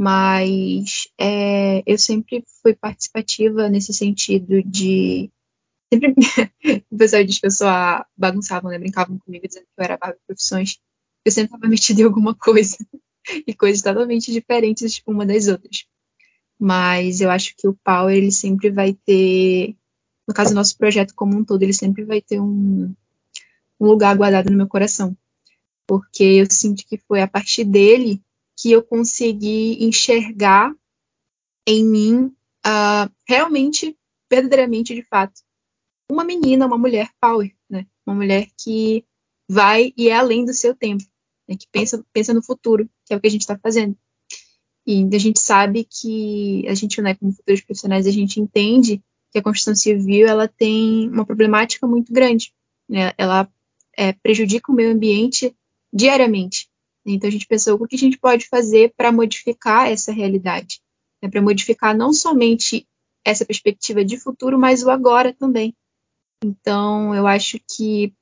mas 0.00 1.06
é, 1.16 1.84
eu 1.86 1.96
sempre 1.96 2.42
fui 2.60 2.74
participativa 2.74 3.68
nesse 3.68 3.94
sentido 3.94 4.60
de. 4.60 5.30
Sempre 5.92 6.14
o 6.90 6.96
pessoal 6.96 7.24
diz 7.24 7.38
que 7.38 7.46
eu 7.46 7.68
a. 7.68 8.06
bagunçavam, 8.16 8.70
né? 8.70 8.78
Brincavam 8.78 9.18
comigo 9.18 9.46
dizendo 9.46 9.64
que 9.64 9.80
eu 9.80 9.84
era 9.84 9.94
a 9.94 10.14
profissões. 10.26 10.78
Eu 11.24 11.32
sempre 11.32 11.54
estava 11.54 11.68
metida 11.68 12.00
em 12.00 12.04
alguma 12.04 12.34
coisa. 12.34 12.76
e 13.46 13.54
coisas 13.54 13.82
totalmente 13.82 14.32
diferentes 14.32 15.02
uma 15.06 15.26
das 15.26 15.48
outras. 15.48 15.86
Mas 16.58 17.20
eu 17.20 17.30
acho 17.30 17.54
que 17.56 17.66
o 17.66 17.76
Power, 17.84 18.14
ele 18.14 18.32
sempre 18.32 18.70
vai 18.70 18.94
ter. 18.94 19.76
No 20.26 20.34
caso, 20.34 20.52
o 20.52 20.54
nosso 20.54 20.76
projeto 20.76 21.14
como 21.14 21.36
um 21.36 21.44
todo, 21.44 21.62
ele 21.62 21.72
sempre 21.72 22.04
vai 22.04 22.20
ter 22.20 22.40
um, 22.40 22.94
um 23.80 23.86
lugar 23.86 24.16
guardado 24.16 24.50
no 24.50 24.56
meu 24.56 24.68
coração. 24.68 25.16
Porque 25.86 26.22
eu 26.22 26.46
sinto 26.50 26.86
que 26.86 26.98
foi 26.98 27.20
a 27.20 27.28
partir 27.28 27.64
dele 27.64 28.22
que 28.56 28.70
eu 28.70 28.82
consegui 28.82 29.82
enxergar 29.82 30.72
em 31.66 31.84
mim 31.84 32.24
uh, 32.66 33.10
realmente, 33.26 33.96
verdadeiramente, 34.30 34.94
de 34.94 35.02
fato, 35.02 35.40
uma 36.10 36.24
menina, 36.24 36.66
uma 36.66 36.78
mulher 36.78 37.10
power, 37.20 37.54
né? 37.68 37.86
Uma 38.06 38.14
mulher 38.14 38.48
que 38.58 39.04
vai 39.48 39.92
e 39.96 40.08
é 40.08 40.14
além 40.14 40.44
do 40.44 40.54
seu 40.54 40.74
tempo, 40.74 41.04
né? 41.48 41.56
que 41.56 41.66
pensa, 41.72 42.04
pensa 42.12 42.32
no 42.32 42.42
futuro, 42.42 42.88
que 43.04 43.12
é 43.12 43.16
o 43.16 43.20
que 43.20 43.26
a 43.26 43.30
gente 43.30 43.42
está 43.42 43.58
fazendo. 43.58 43.96
E 44.86 45.08
a 45.14 45.18
gente 45.18 45.40
sabe 45.40 45.84
que 45.84 46.66
a 46.68 46.74
gente, 46.74 47.00
né, 47.02 47.14
como 47.14 47.32
futuros 47.32 47.60
profissionais, 47.60 48.06
a 48.06 48.10
gente 48.10 48.40
entende 48.40 49.02
que 49.30 49.38
a 49.38 49.42
construção 49.42 49.74
civil 49.74 50.26
ela 50.26 50.48
tem 50.48 51.08
uma 51.08 51.24
problemática 51.24 51.86
muito 51.86 52.12
grande. 52.12 52.52
Né? 52.88 53.12
Ela 53.16 53.48
é, 53.96 54.12
prejudica 54.12 54.72
o 54.72 54.74
meio 54.74 54.92
ambiente 54.92 55.54
diariamente. 55.92 56.68
Então 57.04 57.28
a 57.28 57.32
gente 57.32 57.46
pensou 57.46 57.74
o 57.74 57.86
que 57.86 57.96
a 57.96 57.98
gente 57.98 58.18
pode 58.18 58.46
fazer 58.46 58.92
para 58.96 59.12
modificar 59.12 59.88
essa 59.88 60.12
realidade, 60.12 60.80
né? 61.22 61.28
para 61.28 61.42
modificar 61.42 61.96
não 61.96 62.12
somente 62.12 62.86
essa 63.24 63.44
perspectiva 63.44 64.04
de 64.04 64.18
futuro, 64.18 64.58
mas 64.58 64.82
o 64.82 64.90
agora 64.90 65.32
também. 65.32 65.74
Então 66.42 67.14
eu 67.14 67.26
acho 67.26 67.58
que 67.76 68.12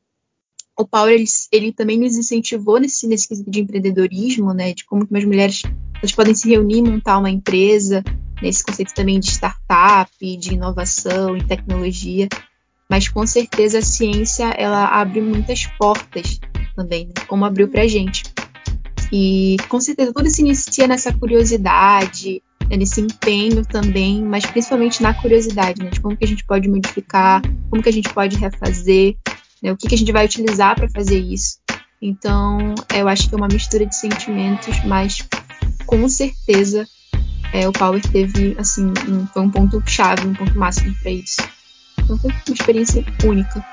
o 0.76 0.87
Paulo 0.87 1.11
ele, 1.11 1.24
ele 1.52 1.72
também 1.72 1.98
nos 1.98 2.16
incentivou 2.16 2.78
nesse 2.78 3.07
nesse 3.07 3.28
quesito 3.28 3.50
de 3.50 3.61
empreendedorismo, 3.61 4.52
né, 4.52 4.72
de 4.72 4.85
como 4.85 5.07
que 5.07 5.16
as 5.16 5.24
mulheres 5.24 5.62
elas 5.96 6.12
podem 6.12 6.35
se 6.35 6.48
reunir, 6.48 6.83
montar 6.83 7.18
uma 7.18 7.31
empresa, 7.31 8.04
nesse 8.40 8.64
conceito 8.64 8.94
também 8.94 9.18
de 9.18 9.31
startup, 9.31 10.37
de 10.37 10.54
inovação 10.54 11.37
e 11.37 11.44
tecnologia 11.44 12.28
mas 12.88 13.09
com 13.09 13.26
certeza 13.26 13.78
a 13.78 13.83
ciência 13.83 14.44
ela 14.57 14.87
abre 14.87 15.20
muitas 15.20 15.66
portas 15.78 16.40
também, 16.74 17.07
né? 17.09 17.12
como 17.26 17.44
abriu 17.44 17.68
para 17.68 17.87
gente. 17.87 18.24
E 19.12 19.57
com 19.68 19.81
certeza 19.81 20.12
tudo 20.12 20.31
se 20.31 20.40
inicia 20.40 20.87
nessa 20.87 21.12
curiosidade? 21.12 22.42
Nesse 22.76 23.00
empenho 23.00 23.64
também, 23.64 24.22
mas 24.22 24.44
principalmente 24.44 25.02
na 25.02 25.14
curiosidade, 25.14 25.83
né? 25.83 25.90
de 25.90 26.00
como 26.00 26.16
que 26.16 26.24
a 26.24 26.28
gente 26.28 26.44
pode 26.44 26.68
modificar, 26.68 27.42
como 27.70 27.83
que 27.83 27.88
a 27.88 27.92
gente 27.92 28.12
pode 28.12 28.37
refazer, 28.37 29.16
né? 29.62 29.72
o 29.72 29.76
que, 29.76 29.88
que 29.88 29.94
a 29.94 29.98
gente 29.98 30.12
vai 30.12 30.24
utilizar 30.24 30.76
para 30.76 30.88
fazer 30.90 31.18
isso. 31.18 31.59
Então, 32.00 32.74
eu 32.94 33.09
acho 33.09 33.28
que 33.28 33.35
é 33.35 33.38
uma 33.38 33.48
mistura 33.48 33.85
de 33.85 33.96
sentimentos, 33.96 34.85
mas 34.85 35.26
com 35.87 36.09
certeza 36.09 36.87
é, 37.52 37.66
o 37.66 37.72
Power 37.72 38.00
teve 38.02 38.54
assim 38.59 38.92
um, 39.09 39.26
foi 39.26 39.42
um 39.42 39.50
ponto 39.50 39.83
chave, 39.87 40.26
um 40.26 40.35
ponto 40.35 40.57
máximo 40.57 40.94
para 41.02 41.11
isso. 41.11 41.42
Então 41.98 42.18
foi 42.18 42.31
uma 42.31 42.54
experiência 42.54 43.04
única. 43.24 43.64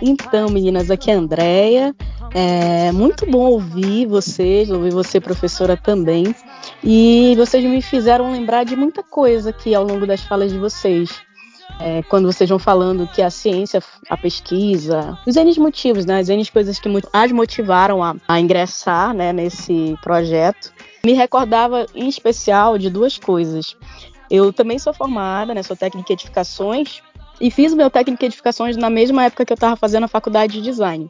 Então, 0.00 0.48
meninas, 0.48 0.90
aqui 0.90 1.10
é 1.10 1.14
a 1.14 1.18
Andrea. 1.18 1.94
É 2.34 2.90
muito 2.92 3.26
bom 3.26 3.50
ouvir 3.50 4.06
vocês, 4.06 4.70
ouvir 4.70 4.90
você, 4.90 5.20
professora, 5.20 5.76
também. 5.76 6.34
E 6.82 7.34
vocês 7.36 7.62
me 7.64 7.82
fizeram 7.82 8.32
lembrar 8.32 8.64
de 8.64 8.74
muita 8.74 9.02
coisa 9.02 9.50
aqui 9.50 9.74
ao 9.74 9.84
longo 9.84 10.06
das 10.06 10.22
falas 10.22 10.50
de 10.50 10.58
vocês. 10.58 11.10
É, 11.80 12.02
quando 12.04 12.30
vocês 12.30 12.48
vão 12.48 12.58
falando 12.58 13.08
que 13.08 13.22
a 13.22 13.30
ciência, 13.30 13.82
a 14.08 14.16
pesquisa, 14.16 15.18
os 15.26 15.36
N 15.36 15.58
motivos, 15.58 16.06
né, 16.06 16.20
as 16.20 16.28
N 16.28 16.44
coisas 16.46 16.78
que 16.78 16.88
as 17.12 17.32
motivaram 17.32 18.02
a, 18.02 18.14
a 18.28 18.40
ingressar 18.40 19.14
né, 19.14 19.32
nesse 19.32 19.96
projeto, 20.02 20.72
me 21.04 21.12
recordava 21.12 21.86
em 21.94 22.08
especial 22.08 22.78
de 22.78 22.88
duas 22.88 23.18
coisas. 23.18 23.76
Eu 24.32 24.50
também 24.50 24.78
sou 24.78 24.94
formada, 24.94 25.52
né? 25.52 25.62
Sou 25.62 25.76
técnica 25.76 26.06
de 26.06 26.12
edificações 26.14 27.02
e 27.38 27.50
fiz 27.50 27.74
o 27.74 27.76
meu 27.76 27.90
técnico 27.90 28.18
de 28.18 28.26
edificações 28.26 28.78
na 28.78 28.88
mesma 28.88 29.24
época 29.24 29.44
que 29.44 29.52
eu 29.52 29.56
estava 29.56 29.76
fazendo 29.76 30.04
a 30.04 30.08
faculdade 30.08 30.54
de 30.54 30.62
design. 30.62 31.06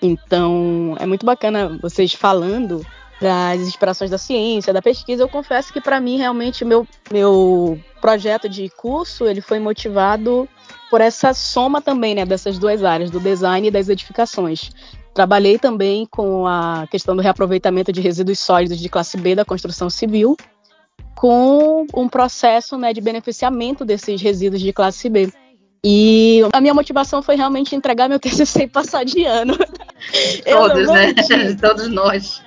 Então, 0.00 0.96
é 0.98 1.04
muito 1.04 1.26
bacana 1.26 1.78
vocês 1.82 2.14
falando 2.14 2.82
das 3.20 3.60
inspirações 3.60 4.10
da 4.10 4.16
ciência, 4.16 4.72
da 4.72 4.80
pesquisa. 4.80 5.22
Eu 5.22 5.28
confesso 5.28 5.70
que 5.70 5.82
para 5.82 6.00
mim 6.00 6.16
realmente 6.16 6.64
meu 6.64 6.88
meu 7.12 7.78
projeto 8.00 8.48
de 8.48 8.70
curso 8.70 9.26
ele 9.26 9.42
foi 9.42 9.58
motivado 9.58 10.48
por 10.88 11.02
essa 11.02 11.34
soma 11.34 11.82
também, 11.82 12.14
né, 12.14 12.24
dessas 12.24 12.58
duas 12.58 12.82
áreas, 12.82 13.10
do 13.10 13.20
design 13.20 13.68
e 13.68 13.70
das 13.70 13.90
edificações. 13.90 14.70
Trabalhei 15.12 15.58
também 15.58 16.06
com 16.06 16.46
a 16.46 16.86
questão 16.90 17.14
do 17.14 17.20
reaproveitamento 17.20 17.92
de 17.92 18.00
resíduos 18.00 18.38
sólidos 18.38 18.78
de 18.78 18.88
classe 18.88 19.18
B 19.18 19.34
da 19.34 19.44
construção 19.44 19.90
civil, 19.90 20.38
com 21.20 21.86
um 21.94 22.08
processo 22.08 22.78
né, 22.78 22.94
de 22.94 23.00
beneficiamento 23.02 23.84
desses 23.84 24.22
resíduos 24.22 24.62
de 24.62 24.72
classe 24.72 25.06
B. 25.10 25.30
E 25.84 26.40
a 26.50 26.62
minha 26.62 26.72
motivação 26.72 27.22
foi 27.22 27.36
realmente 27.36 27.76
entregar 27.76 28.08
meu 28.08 28.16
TCC 28.20 28.62
e 28.62 28.66
passar 28.66 29.04
de 29.04 29.26
ano. 29.26 29.54
Todos, 30.50 30.88
né? 30.88 31.12
Todos 31.60 31.88
nós. 31.88 32.42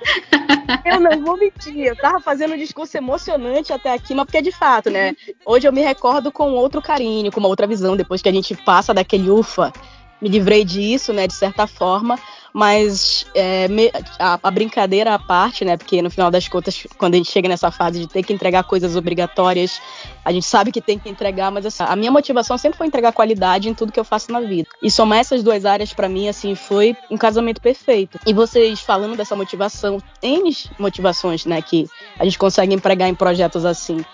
Eu 0.84 0.98
não 0.98 1.24
vou 1.24 1.36
mentir. 1.36 1.86
Eu 1.86 1.94
tava 1.94 2.18
fazendo 2.18 2.54
um 2.54 2.58
discurso 2.58 2.96
emocionante 2.96 3.72
até 3.72 3.92
aqui, 3.92 4.12
mas 4.12 4.24
porque 4.24 4.42
de 4.42 4.50
fato, 4.50 4.90
né? 4.90 5.14
Hoje 5.46 5.68
eu 5.68 5.72
me 5.72 5.80
recordo 5.80 6.32
com 6.32 6.50
outro 6.50 6.82
carinho, 6.82 7.30
com 7.30 7.38
uma 7.38 7.48
outra 7.48 7.68
visão, 7.68 7.96
depois 7.96 8.20
que 8.20 8.28
a 8.28 8.32
gente 8.32 8.56
passa 8.56 8.92
daquele 8.92 9.30
ufa. 9.30 9.72
Me 10.20 10.28
livrei 10.28 10.64
disso, 10.64 11.12
né, 11.12 11.28
de 11.28 11.34
certa 11.34 11.66
forma, 11.66 12.18
mas 12.54 13.26
é, 13.34 13.66
me, 13.66 13.90
a, 14.16 14.38
a, 14.40 14.50
brincadeira 14.52 15.12
à 15.12 15.18
parte, 15.18 15.64
né? 15.64 15.76
Porque 15.76 16.00
no 16.00 16.08
final 16.08 16.30
das 16.30 16.46
contas, 16.46 16.86
quando 16.96 17.14
a 17.14 17.16
gente 17.16 17.28
chega 17.28 17.48
nessa 17.48 17.68
fase 17.72 17.98
de 17.98 18.06
ter 18.06 18.22
que 18.22 18.32
entregar 18.32 18.62
coisas 18.62 18.94
obrigatórias, 18.94 19.82
a 20.24 20.30
gente 20.30 20.46
sabe 20.46 20.70
que 20.70 20.80
tem 20.80 20.96
que 20.96 21.08
entregar, 21.08 21.50
mas 21.50 21.66
assim, 21.66 21.82
a 21.84 21.96
minha 21.96 22.12
motivação 22.12 22.56
sempre 22.56 22.78
foi 22.78 22.86
entregar 22.86 23.10
qualidade 23.10 23.68
em 23.68 23.74
tudo 23.74 23.90
que 23.90 23.98
eu 23.98 24.04
faço 24.04 24.30
na 24.30 24.38
vida. 24.38 24.68
E 24.80 24.88
somar 24.88 25.18
essas 25.18 25.42
duas 25.42 25.64
áreas 25.64 25.92
para 25.92 26.08
mim, 26.08 26.28
assim, 26.28 26.54
foi 26.54 26.96
um 27.10 27.16
casamento 27.16 27.60
perfeito. 27.60 28.20
E 28.24 28.32
vocês 28.32 28.78
falando 28.80 29.16
dessa 29.16 29.34
motivação, 29.34 29.98
N 30.22 30.56
motivações, 30.78 31.44
né, 31.44 31.60
que 31.60 31.88
a 32.16 32.24
gente 32.24 32.38
consegue 32.38 32.72
empregar 32.72 33.08
em 33.08 33.16
projetos 33.16 33.64
assim. 33.64 34.04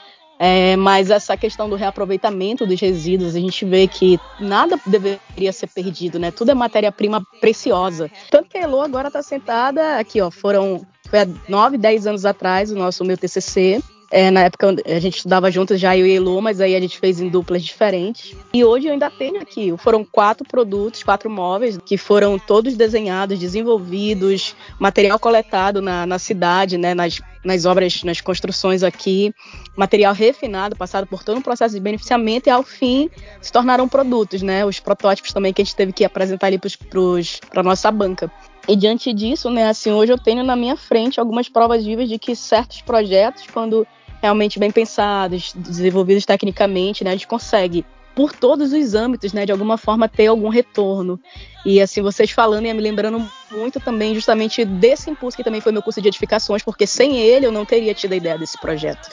É, 0.43 0.75
mas 0.75 1.11
essa 1.11 1.37
questão 1.37 1.69
do 1.69 1.77
reaproveitamento 1.77 2.67
dos 2.67 2.81
resíduos, 2.81 3.35
a 3.37 3.39
gente 3.39 3.63
vê 3.67 3.87
que 3.87 4.19
nada 4.41 4.81
deveria 4.87 5.53
ser 5.53 5.67
perdido, 5.67 6.19
né? 6.19 6.31
Tudo 6.31 6.51
é 6.51 6.55
matéria-prima 6.55 7.23
preciosa. 7.43 8.11
Tanto 8.31 8.49
que 8.49 8.57
a 8.57 8.63
Elo 8.63 8.81
agora 8.81 9.09
está 9.09 9.23
sentada 9.23 9.99
aqui, 9.99 10.19
ó. 10.19 10.31
Foram 10.31 10.81
foi 11.11 11.21
há 11.21 11.29
9, 11.47 11.77
10 11.77 12.07
anos 12.07 12.25
atrás 12.25 12.71
o 12.71 12.75
nosso 12.75 13.05
meu 13.05 13.19
TCC. 13.19 13.83
É, 14.11 14.29
na 14.29 14.41
época 14.41 14.75
a 14.85 14.99
gente 14.99 15.19
estudava 15.19 15.51
juntos 15.53 15.79
já 15.79 15.97
eu 15.97 16.05
e 16.05 16.17
Elo, 16.17 16.43
mas 16.43 16.61
aí 16.61 16.75
a 16.75 16.81
gente 16.81 16.99
fez 16.99 17.21
em 17.21 17.29
duplas 17.29 17.63
diferentes. 17.63 18.35
E 18.53 18.65
hoje 18.65 18.89
eu 18.89 18.93
ainda 18.93 19.09
tenho 19.09 19.41
aqui, 19.41 19.73
foram 19.79 20.05
quatro 20.05 20.45
produtos, 20.45 21.05
quatro 21.05 21.31
móveis, 21.31 21.79
que 21.79 21.97
foram 21.97 22.37
todos 22.37 22.77
desenhados, 22.77 23.39
desenvolvidos, 23.39 24.57
material 24.81 25.19
coletado 25.19 25.81
na, 25.81 26.05
na 26.07 26.19
cidade, 26.19 26.77
né, 26.77 26.93
nas, 26.93 27.21
nas 27.45 27.65
obras, 27.65 28.03
nas 28.03 28.21
construções 28.21 28.83
aqui, 28.83 29.33
material 29.77 30.13
refinado, 30.13 30.75
passado 30.75 31.07
por 31.07 31.23
todo 31.23 31.39
um 31.39 31.43
processo 31.43 31.77
de 31.77 31.81
beneficiamento 31.81 32.49
e 32.49 32.51
ao 32.51 32.65
fim 32.65 33.09
se 33.41 33.53
tornaram 33.53 33.89
produtos, 33.89 34.43
né, 34.43 34.67
os 34.67 34.81
protótipos 34.81 35.33
também 35.33 35.53
que 35.53 35.63
a 35.63 35.65
gente 35.65 35.77
teve 35.77 35.93
que 35.93 36.05
apresentar 36.05 36.49
ali 36.49 36.59
para 36.59 37.61
a 37.61 37.63
nossa 37.63 37.89
banca. 37.93 38.29
E 38.69 38.77
diante 38.77 39.13
disso, 39.13 39.51
né, 39.51 39.69
assim, 39.69 39.91
hoje 39.91 40.13
eu 40.13 40.19
tenho 40.19 40.45
na 40.45 40.55
minha 40.55 40.77
frente 40.77 41.19
algumas 41.19 41.49
provas 41.49 41.85
vivas 41.85 42.09
de 42.09 42.19
que 42.19 42.37
certos 42.37 42.83
projetos, 42.83 43.45
quando 43.53 43.87
realmente 44.21 44.59
bem 44.59 44.71
pensados, 44.71 45.53
desenvolvidos 45.55 46.25
tecnicamente, 46.25 47.03
né, 47.05 47.11
a 47.11 47.15
gente 47.15 47.27
consegue 47.27 47.85
por 48.15 48.33
todos 48.33 48.73
os 48.73 48.95
âmbitos, 48.95 49.33
né, 49.33 49.47
de 49.47 49.53
alguma 49.53 49.79
forma 49.79 50.09
ter 50.09 50.27
algum 50.27 50.49
retorno. 50.49 51.19
E 51.65 51.81
assim, 51.81 52.03
vocês 52.03 52.31
falando 52.31 52.67
e 52.67 52.75
me 52.75 52.81
lembrando 52.81 53.25
muito 53.51 53.81
também 53.81 54.15
justamente 54.15 54.65
desse 54.65 55.11
impulso 55.11 55.37
que 55.37 55.45
também 55.45 55.61
foi 55.61 55.73
meu 55.73 55.83
curso 55.83 56.03
de 56.03 56.09
edificações, 56.09 56.63
porque 56.63 56.87
sem 56.87 57.19
ele 57.19 57.47
eu 57.47 57.53
não 57.53 57.65
teria 57.65 57.95
tido 57.95 58.13
a 58.13 58.17
ideia 58.17 58.37
desse 58.37 58.59
projeto. 58.59 59.09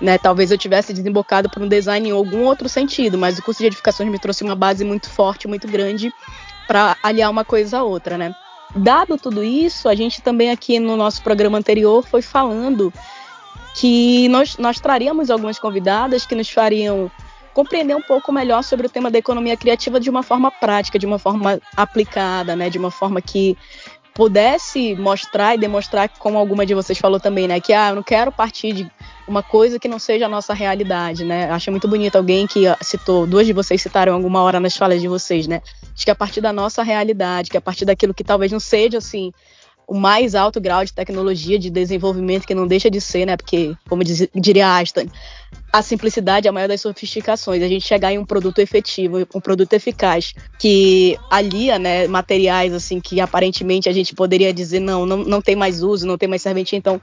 Né, 0.00 0.16
talvez 0.16 0.50
eu 0.50 0.58
tivesse 0.58 0.92
desembocado 0.92 1.50
por 1.50 1.60
um 1.62 1.68
design 1.68 2.08
em 2.08 2.12
algum 2.12 2.44
outro 2.44 2.68
sentido, 2.68 3.18
mas 3.18 3.38
o 3.38 3.42
curso 3.42 3.60
de 3.60 3.66
edificações 3.66 4.08
me 4.08 4.18
trouxe 4.18 4.44
uma 4.44 4.54
base 4.54 4.84
muito 4.84 5.10
forte, 5.10 5.48
muito 5.48 5.66
grande 5.66 6.12
para 6.68 6.96
aliar 7.02 7.30
uma 7.30 7.44
coisa 7.44 7.78
à 7.78 7.82
outra, 7.82 8.16
né? 8.16 8.32
Dado 8.76 9.16
tudo 9.16 9.42
isso, 9.42 9.88
a 9.88 9.94
gente 9.94 10.20
também 10.20 10.50
aqui 10.50 10.78
no 10.78 10.96
nosso 10.96 11.22
programa 11.22 11.58
anterior 11.58 12.06
foi 12.06 12.22
falando 12.22 12.92
que 13.78 14.26
nós, 14.28 14.56
nós 14.58 14.80
traríamos 14.80 15.30
algumas 15.30 15.56
convidadas 15.56 16.26
que 16.26 16.34
nos 16.34 16.50
fariam 16.50 17.08
compreender 17.54 17.94
um 17.94 18.02
pouco 18.02 18.32
melhor 18.32 18.62
sobre 18.64 18.86
o 18.86 18.90
tema 18.90 19.08
da 19.08 19.18
economia 19.18 19.56
criativa 19.56 20.00
de 20.00 20.10
uma 20.10 20.22
forma 20.22 20.50
prática, 20.50 20.98
de 20.98 21.06
uma 21.06 21.18
forma 21.18 21.60
aplicada, 21.76 22.56
né, 22.56 22.68
de 22.70 22.76
uma 22.78 22.90
forma 22.90 23.20
que 23.20 23.56
pudesse 24.14 24.96
mostrar 24.96 25.54
e 25.54 25.58
demonstrar, 25.58 26.08
como 26.08 26.38
alguma 26.38 26.66
de 26.66 26.74
vocês 26.74 26.98
falou 26.98 27.20
também, 27.20 27.46
né, 27.46 27.60
que 27.60 27.72
ah, 27.72 27.90
eu 27.90 27.94
não 27.94 28.02
quero 28.02 28.32
partir 28.32 28.72
de 28.72 28.90
uma 29.28 29.44
coisa 29.44 29.78
que 29.78 29.86
não 29.86 30.00
seja 30.00 30.26
a 30.26 30.28
nossa 30.28 30.52
realidade, 30.52 31.22
né? 31.22 31.50
Acho 31.50 31.70
muito 31.70 31.86
bonito 31.86 32.16
alguém 32.16 32.46
que 32.46 32.64
citou, 32.80 33.26
duas 33.26 33.46
de 33.46 33.52
vocês 33.52 33.80
citaram 33.80 34.14
alguma 34.14 34.42
hora 34.42 34.58
nas 34.58 34.76
falas 34.76 35.00
de 35.00 35.06
vocês, 35.06 35.46
né? 35.46 35.60
Acho 35.94 36.04
que 36.04 36.10
a 36.10 36.14
partir 36.14 36.40
da 36.40 36.52
nossa 36.52 36.82
realidade, 36.82 37.50
que 37.50 37.56
a 37.56 37.60
partir 37.60 37.84
daquilo 37.84 38.14
que 38.14 38.24
talvez 38.24 38.50
não 38.50 38.58
seja 38.58 38.98
assim 38.98 39.32
o 39.88 39.94
mais 39.94 40.34
alto 40.34 40.60
grau 40.60 40.84
de 40.84 40.92
tecnologia, 40.92 41.58
de 41.58 41.70
desenvolvimento, 41.70 42.46
que 42.46 42.54
não 42.54 42.66
deixa 42.66 42.90
de 42.90 43.00
ser, 43.00 43.24
né? 43.24 43.38
Porque, 43.38 43.74
como 43.88 44.04
diz, 44.04 44.28
diria 44.34 44.76
Aston, 44.76 45.06
a 45.72 45.80
simplicidade 45.80 46.46
é 46.46 46.50
a 46.50 46.52
maior 46.52 46.68
das 46.68 46.82
sofisticações. 46.82 47.62
A 47.62 47.68
gente 47.68 47.86
chegar 47.86 48.12
em 48.12 48.18
um 48.18 48.24
produto 48.24 48.58
efetivo, 48.58 49.26
um 49.34 49.40
produto 49.40 49.72
eficaz, 49.72 50.34
que 50.58 51.18
alia, 51.30 51.78
né, 51.78 52.06
materiais 52.06 52.74
assim 52.74 53.00
que 53.00 53.18
aparentemente 53.18 53.88
a 53.88 53.92
gente 53.92 54.14
poderia 54.14 54.52
dizer 54.52 54.78
não, 54.78 55.06
não, 55.06 55.18
não 55.24 55.40
tem 55.40 55.56
mais 55.56 55.82
uso, 55.82 56.06
não 56.06 56.18
tem 56.18 56.28
mais 56.28 56.42
serventia. 56.42 56.76
Então, 56.76 57.00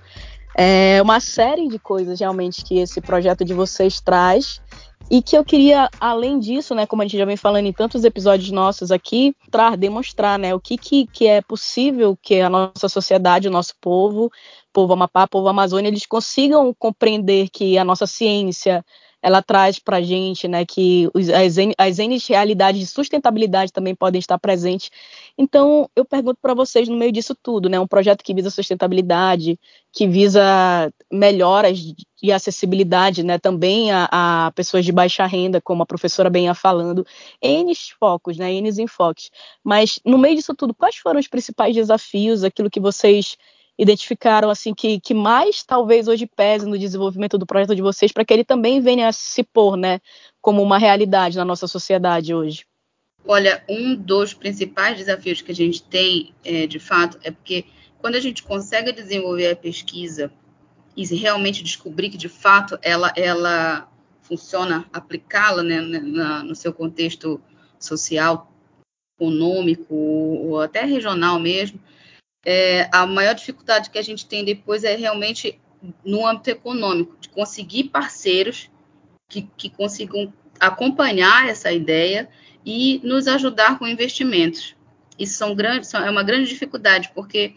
é 0.56 1.02
uma 1.02 1.20
série 1.20 1.68
de 1.68 1.80
coisas 1.80 2.20
realmente 2.20 2.64
que 2.64 2.78
esse 2.78 3.02
projeto 3.02 3.44
de 3.44 3.54
vocês 3.54 4.00
traz 4.00 4.62
e 5.10 5.22
que 5.22 5.38
eu 5.38 5.46
queria, 5.46 5.90
além 6.00 6.40
disso, 6.40 6.74
né, 6.74 6.86
como 6.86 7.02
a 7.02 7.06
gente 7.06 7.18
já 7.18 7.26
vem 7.26 7.38
falando 7.38 7.68
em 7.68 7.74
tantos 7.74 8.04
episódios 8.04 8.50
nossos 8.52 8.92
aqui, 8.92 9.36
mostrar, 9.44 9.78
demonstrar, 9.78 10.40
né, 10.40 10.56
o 10.56 10.60
que, 10.60 10.78
que, 10.78 11.08
que 11.08 11.28
é 11.28 11.42
possível 11.42 12.18
que 12.22 12.42
a 12.42 12.50
nossa 12.50 12.90
sociedade, 12.90 13.48
o 13.48 13.52
nosso 13.52 13.74
povo, 13.80 14.32
povo 14.74 14.94
Amapá, 14.94 15.28
povo 15.28 15.48
Amazônia, 15.48 15.90
eles 15.90 16.06
consigam 16.06 16.74
compreender 16.78 17.50
que 17.50 17.78
a 17.78 17.84
nossa 17.84 18.08
ciência, 18.08 18.84
ela 19.26 19.42
traz 19.42 19.80
para 19.80 19.98
a 19.98 20.02
gente, 20.04 20.48
né, 20.48 20.64
que 20.64 21.10
os, 21.12 21.30
as, 21.30 21.56
as 21.80 21.98
N 21.98 22.16
realidades 22.30 22.80
de 22.80 22.86
sustentabilidade 22.86 23.74
também 23.74 23.96
podem 23.96 24.20
estar 24.20 24.38
presentes. 24.38 24.92
Então, 25.36 25.90
eu 25.96 26.06
pergunto 26.06 26.38
para 26.40 26.54
vocês, 26.54 26.88
no 26.88 26.96
meio 26.96 27.12
disso 27.12 27.34
tudo, 27.34 27.68
né, 27.68 27.80
um 27.80 27.88
projeto 27.88 28.24
que 28.24 28.36
visa 28.36 28.52
sustentabilidade, 28.52 29.60
que 29.92 30.08
visa 30.08 30.94
melhoras 31.12 31.80
e 32.22 32.32
acessibilidade, 32.32 33.24
né, 33.24 33.40
também 33.40 33.92
a, 33.92 34.08
a, 34.12 34.52
pessoas 34.52 34.86
de 34.86 34.92
baixa 34.92 35.26
renda, 35.26 35.60
como 35.60 35.82
a 35.82 35.88
professora 35.88 36.30
bem 36.30 36.46
ia 36.46 36.54
falando, 36.54 37.04
N 37.42 37.74
focos, 38.00 38.38
né, 38.38 38.54
N 38.54 38.70
enfoques. 38.80 39.32
Mas, 39.64 40.00
no 40.06 40.20
meio 40.20 40.36
disso 40.36 40.54
tudo, 40.54 40.72
quais 40.72 40.98
foram 40.98 41.20
os 41.20 41.28
principais 41.28 41.74
desafios, 41.74 42.44
aquilo 42.44 42.70
que 42.70 42.80
vocês 42.80 43.38
identificaram 43.78 44.50
assim 44.50 44.74
que, 44.74 45.00
que 45.00 45.14
mais 45.14 45.64
talvez 45.64 46.08
hoje 46.08 46.26
pese 46.26 46.66
no 46.66 46.78
desenvolvimento 46.78 47.38
do 47.38 47.46
projeto 47.46 47.76
de 47.76 47.82
vocês 47.82 48.12
para 48.12 48.24
que 48.24 48.34
ele 48.34 48.44
também 48.44 48.80
venha 48.80 49.08
a 49.08 49.12
se 49.12 49.44
pôr, 49.44 49.76
né, 49.76 50.00
como 50.42 50.62
uma 50.62 50.78
realidade 50.78 51.38
na 51.38 51.46
nossa 51.46 51.68
sociedade 51.68 52.34
hoje? 52.34 52.66
Olha, 53.28 53.64
um 53.68 53.96
dos 53.96 54.34
principais 54.34 54.98
desafios 54.98 55.42
que 55.42 55.52
a 55.52 55.56
gente 55.56 55.82
tem, 55.84 56.34
é, 56.44 56.68
de 56.68 56.80
fato, 56.80 57.18
é 57.24 57.32
porque 57.32 57.66
quando 57.98 58.16
a 58.16 58.20
gente 58.20 58.44
consegue 58.44 58.92
desenvolver 58.92 59.50
a 59.50 59.56
pesquisa 59.56 60.32
e 60.96 61.04
realmente 61.16 61.64
descobrir 61.64 62.10
que 62.10 62.18
de 62.18 62.30
fato 62.30 62.78
ela, 62.82 63.12
ela 63.16 63.90
funciona, 64.22 64.86
aplicá-la 64.94 65.64
né, 65.64 65.82
na, 65.82 66.44
no 66.44 66.56
seu 66.56 66.72
contexto 66.72 67.42
social, 67.80 68.52
econômico 69.20 69.96
ou 69.96 70.62
até 70.62 70.84
regional 70.84 71.40
mesmo, 71.40 71.80
é, 72.46 72.88
a 72.92 73.06
maior 73.08 73.34
dificuldade 73.34 73.90
que 73.90 73.98
a 73.98 74.04
gente 74.04 74.26
tem 74.26 74.46
depois 74.46 74.84
é 74.84 74.96
realmente 74.96 75.60
no 76.04 76.26
âmbito 76.26 76.50
econômico, 76.50 77.18
de 77.20 77.30
conseguir 77.30 77.86
parceiros 77.86 78.70
que, 79.28 79.44
que 79.58 79.70
consigam 79.70 80.34
acompanhar 80.60 81.50
essa 81.50 81.72
ideia 81.72 82.30
e 82.66 83.02
nos 83.04 83.28
ajudar 83.28 83.78
com 83.78 83.88
investimentos. 83.88 84.76
Isso 85.18 85.38
são 85.38 85.56
grandes, 85.56 85.90
são, 85.90 86.04
é 86.04 86.10
uma 86.10 86.24
grande 86.24 86.50
dificuldade, 86.50 87.12
porque 87.14 87.56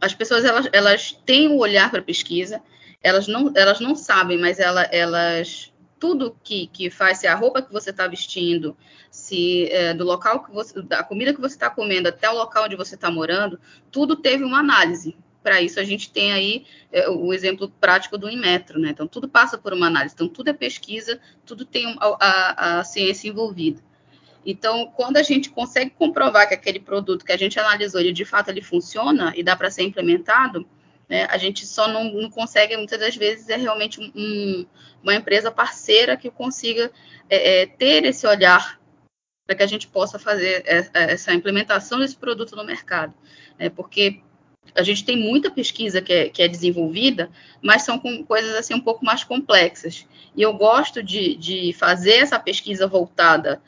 as 0.00 0.14
pessoas 0.14 0.44
elas, 0.44 0.68
elas 0.72 1.12
têm 1.24 1.48
o 1.48 1.54
um 1.54 1.58
olhar 1.58 1.90
para 1.90 2.00
a 2.00 2.04
pesquisa, 2.04 2.62
elas 3.02 3.26
não, 3.26 3.52
elas 3.54 3.80
não 3.80 3.94
sabem, 3.94 4.38
mas 4.38 4.58
ela, 4.58 4.82
elas 4.84 5.69
tudo 6.00 6.34
que, 6.42 6.66
que 6.68 6.88
faz, 6.88 7.18
se 7.18 7.26
a 7.26 7.34
roupa 7.34 7.60
que 7.60 7.70
você 7.70 7.90
está 7.90 8.08
vestindo, 8.08 8.74
se 9.10 9.70
é, 9.70 9.92
do 9.92 10.02
local 10.02 10.42
que 10.42 10.50
você, 10.50 10.80
da 10.80 11.04
comida 11.04 11.34
que 11.34 11.40
você 11.40 11.54
está 11.54 11.68
comendo 11.68 12.08
até 12.08 12.28
o 12.30 12.34
local 12.34 12.64
onde 12.64 12.74
você 12.74 12.94
está 12.94 13.10
morando, 13.10 13.60
tudo 13.92 14.16
teve 14.16 14.42
uma 14.42 14.58
análise. 14.58 15.14
Para 15.42 15.60
isso 15.60 15.78
a 15.78 15.84
gente 15.84 16.10
tem 16.10 16.32
aí 16.32 16.66
é, 16.90 17.08
o 17.08 17.32
exemplo 17.34 17.68
prático 17.80 18.16
do 18.16 18.30
Inmetro, 18.30 18.80
né? 18.80 18.90
Então 18.90 19.06
tudo 19.06 19.28
passa 19.28 19.58
por 19.58 19.74
uma 19.74 19.86
análise. 19.86 20.14
Então 20.14 20.28
tudo 20.28 20.48
é 20.48 20.54
pesquisa, 20.54 21.20
tudo 21.44 21.66
tem 21.66 21.94
a, 22.00 22.16
a, 22.18 22.80
a 22.80 22.84
ciência 22.84 23.28
envolvida. 23.28 23.80
Então, 24.44 24.90
quando 24.96 25.18
a 25.18 25.22
gente 25.22 25.50
consegue 25.50 25.90
comprovar 25.90 26.48
que 26.48 26.54
aquele 26.54 26.80
produto 26.80 27.26
que 27.26 27.32
a 27.32 27.36
gente 27.36 27.60
analisou, 27.60 28.00
ele 28.00 28.10
de 28.10 28.24
fato 28.24 28.48
ele 28.48 28.62
funciona 28.62 29.34
e 29.36 29.42
dá 29.42 29.54
para 29.54 29.70
ser 29.70 29.82
implementado, 29.82 30.66
né, 31.10 31.26
a 31.28 31.36
gente 31.36 31.66
só 31.66 31.88
não, 31.88 32.04
não, 32.04 32.30
consegue, 32.30 32.76
muitas 32.76 33.00
das 33.00 33.16
vezes, 33.16 33.48
é 33.48 33.56
realmente 33.56 34.00
um, 34.00 34.64
uma 35.02 35.12
empresa 35.12 35.50
parceira 35.50 36.16
que 36.16 36.30
consiga 36.30 36.92
é, 37.28 37.62
é, 37.62 37.66
ter 37.66 38.04
esse 38.04 38.24
olhar 38.28 38.80
para 39.44 39.56
que 39.56 39.62
a 39.64 39.66
gente 39.66 39.88
possa 39.88 40.20
fazer 40.20 40.62
essa 40.64 41.34
implementação 41.34 41.98
desse 41.98 42.16
produto 42.16 42.54
no 42.54 42.64
mercado. 42.64 43.12
Né? 43.58 43.68
Porque 43.68 44.20
a 44.72 44.84
gente 44.84 45.04
tem 45.04 45.16
muita 45.16 45.50
pesquisa 45.50 46.00
que 46.00 46.12
é, 46.12 46.28
que 46.28 46.40
é, 46.40 46.46
desenvolvida, 46.46 47.28
mas 47.60 47.82
são 47.82 47.98
coisas 48.24 48.54
assim 48.54 48.74
um 48.74 48.80
pouco 48.80 49.04
mais 49.04 49.24
complexas. 49.24 50.06
E 50.36 50.42
eu 50.42 50.52
gosto 50.52 51.02
de, 51.02 51.34
de 51.34 51.72
fazer 51.72 52.18
essa 52.18 52.38
pesquisa 52.38 52.86
voltada 52.86 53.60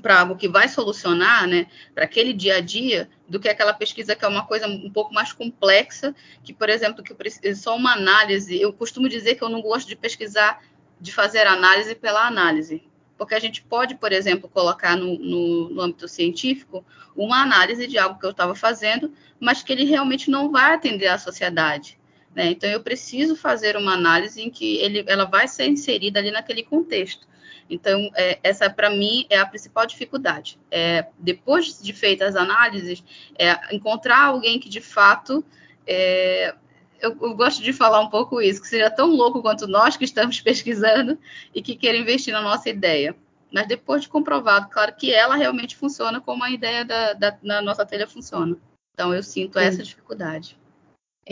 para 0.00 0.20
algo 0.20 0.36
que 0.36 0.48
vai 0.48 0.68
solucionar, 0.68 1.46
né, 1.46 1.66
para 1.94 2.04
aquele 2.04 2.32
dia 2.32 2.56
a 2.56 2.60
dia, 2.60 3.08
do 3.28 3.38
que 3.38 3.48
aquela 3.48 3.72
pesquisa 3.72 4.16
que 4.16 4.24
é 4.24 4.28
uma 4.28 4.46
coisa 4.46 4.66
um 4.66 4.90
pouco 4.90 5.14
mais 5.14 5.32
complexa, 5.32 6.14
que, 6.42 6.52
por 6.52 6.68
exemplo, 6.68 7.04
que 7.04 7.54
só 7.54 7.76
uma 7.76 7.92
análise. 7.92 8.60
Eu 8.60 8.72
costumo 8.72 9.08
dizer 9.08 9.36
que 9.36 9.42
eu 9.42 9.48
não 9.48 9.60
gosto 9.60 9.86
de 9.86 9.94
pesquisar, 9.94 10.62
de 11.00 11.12
fazer 11.12 11.46
análise 11.46 11.94
pela 11.94 12.26
análise, 12.26 12.82
porque 13.16 13.34
a 13.34 13.38
gente 13.38 13.62
pode, 13.62 13.94
por 13.96 14.12
exemplo, 14.12 14.48
colocar 14.48 14.96
no, 14.96 15.18
no, 15.18 15.70
no 15.70 15.82
âmbito 15.82 16.08
científico 16.08 16.84
uma 17.14 17.42
análise 17.42 17.86
de 17.86 17.98
algo 17.98 18.18
que 18.18 18.24
eu 18.24 18.30
estava 18.30 18.54
fazendo, 18.54 19.12
mas 19.38 19.62
que 19.62 19.72
ele 19.72 19.84
realmente 19.84 20.30
não 20.30 20.50
vai 20.50 20.72
atender 20.72 21.08
à 21.08 21.18
sociedade. 21.18 21.99
Né? 22.34 22.50
Então, 22.50 22.68
eu 22.70 22.82
preciso 22.82 23.34
fazer 23.34 23.76
uma 23.76 23.94
análise 23.94 24.40
em 24.40 24.50
que 24.50 24.76
ele, 24.76 25.04
ela 25.06 25.24
vai 25.24 25.48
ser 25.48 25.68
inserida 25.68 26.18
ali 26.18 26.30
naquele 26.30 26.62
contexto. 26.62 27.28
Então, 27.68 28.10
é, 28.16 28.38
essa 28.42 28.68
para 28.68 28.90
mim 28.90 29.26
é 29.30 29.38
a 29.38 29.46
principal 29.46 29.86
dificuldade. 29.86 30.58
É, 30.70 31.06
depois 31.18 31.80
de 31.80 31.92
feitas 31.92 32.34
as 32.34 32.42
análises, 32.42 33.02
é 33.38 33.74
encontrar 33.74 34.24
alguém 34.24 34.58
que 34.58 34.68
de 34.68 34.80
fato 34.80 35.44
é, 35.86 36.54
eu, 37.00 37.16
eu, 37.20 37.34
gosto 37.34 37.62
de 37.62 37.72
falar 37.72 38.00
um 38.00 38.10
pouco 38.10 38.40
isso, 38.40 38.60
que 38.60 38.68
seja 38.68 38.90
tão 38.90 39.08
louco 39.08 39.40
quanto 39.40 39.66
nós 39.66 39.96
que 39.96 40.04
estamos 40.04 40.38
pesquisando 40.42 41.18
e 41.54 41.62
que 41.62 41.76
queira 41.76 41.96
investir 41.96 42.34
na 42.34 42.42
nossa 42.42 42.68
ideia. 42.68 43.16
Mas 43.52 43.66
depois 43.66 44.02
de 44.02 44.08
comprovado, 44.08 44.68
claro 44.68 44.94
que 44.94 45.12
ela 45.12 45.34
realmente 45.34 45.76
funciona 45.76 46.20
como 46.20 46.44
a 46.44 46.50
ideia 46.50 46.84
da, 46.84 47.12
da, 47.14 47.30
da 47.42 47.62
nossa 47.62 47.84
telha 47.84 48.06
funciona. 48.06 48.56
Então 48.94 49.14
eu 49.14 49.22
sinto 49.22 49.58
Sim. 49.58 49.64
essa 49.64 49.82
dificuldade. 49.82 50.59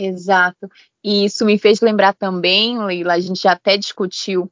Exato. 0.01 0.69
E 1.03 1.25
isso 1.25 1.45
me 1.45 1.59
fez 1.59 1.81
lembrar 1.81 2.13
também, 2.13 2.81
Leila, 2.81 3.15
a 3.15 3.19
gente 3.19 3.41
já 3.41 3.51
até 3.51 3.77
discutiu 3.77 4.49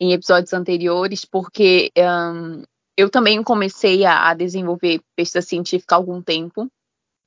em 0.00 0.14
episódios 0.14 0.54
anteriores, 0.54 1.26
porque 1.26 1.92
um, 1.98 2.62
eu 2.96 3.10
também 3.10 3.42
comecei 3.42 4.06
a, 4.06 4.30
a 4.30 4.34
desenvolver 4.34 5.02
pesquisa 5.14 5.42
científica 5.42 5.94
há 5.94 5.98
algum 5.98 6.22
tempo, 6.22 6.70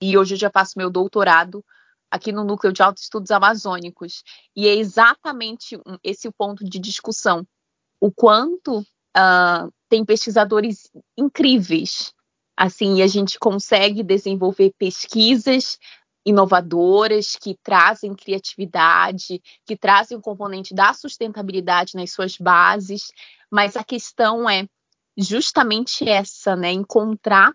e 0.01 0.17
hoje 0.17 0.33
eu 0.33 0.39
já 0.39 0.49
faço 0.49 0.73
meu 0.75 0.89
doutorado 0.89 1.63
aqui 2.09 2.31
no 2.31 2.43
Núcleo 2.43 2.73
de 2.73 2.81
Altos 2.81 3.03
Estudos 3.03 3.29
Amazônicos. 3.29 4.23
E 4.55 4.67
é 4.67 4.75
exatamente 4.75 5.79
esse 6.03 6.27
o 6.27 6.33
ponto 6.33 6.65
de 6.65 6.79
discussão. 6.79 7.45
O 7.99 8.11
quanto 8.11 8.79
uh, 8.79 9.71
tem 9.87 10.03
pesquisadores 10.03 10.89
incríveis, 11.15 12.11
assim, 12.57 12.95
e 12.95 13.03
a 13.03 13.07
gente 13.07 13.37
consegue 13.37 14.01
desenvolver 14.01 14.73
pesquisas 14.79 15.77
inovadoras 16.25 17.35
que 17.35 17.57
trazem 17.63 18.13
criatividade, 18.13 19.41
que 19.65 19.75
trazem 19.75 20.17
o 20.17 20.21
componente 20.21 20.73
da 20.73 20.93
sustentabilidade 20.93 21.95
nas 21.95 22.11
suas 22.11 22.37
bases, 22.37 23.11
mas 23.51 23.75
a 23.75 23.83
questão 23.83 24.49
é 24.49 24.67
justamente 25.17 26.07
essa, 26.07 26.55
né? 26.55 26.71
Encontrar 26.71 27.53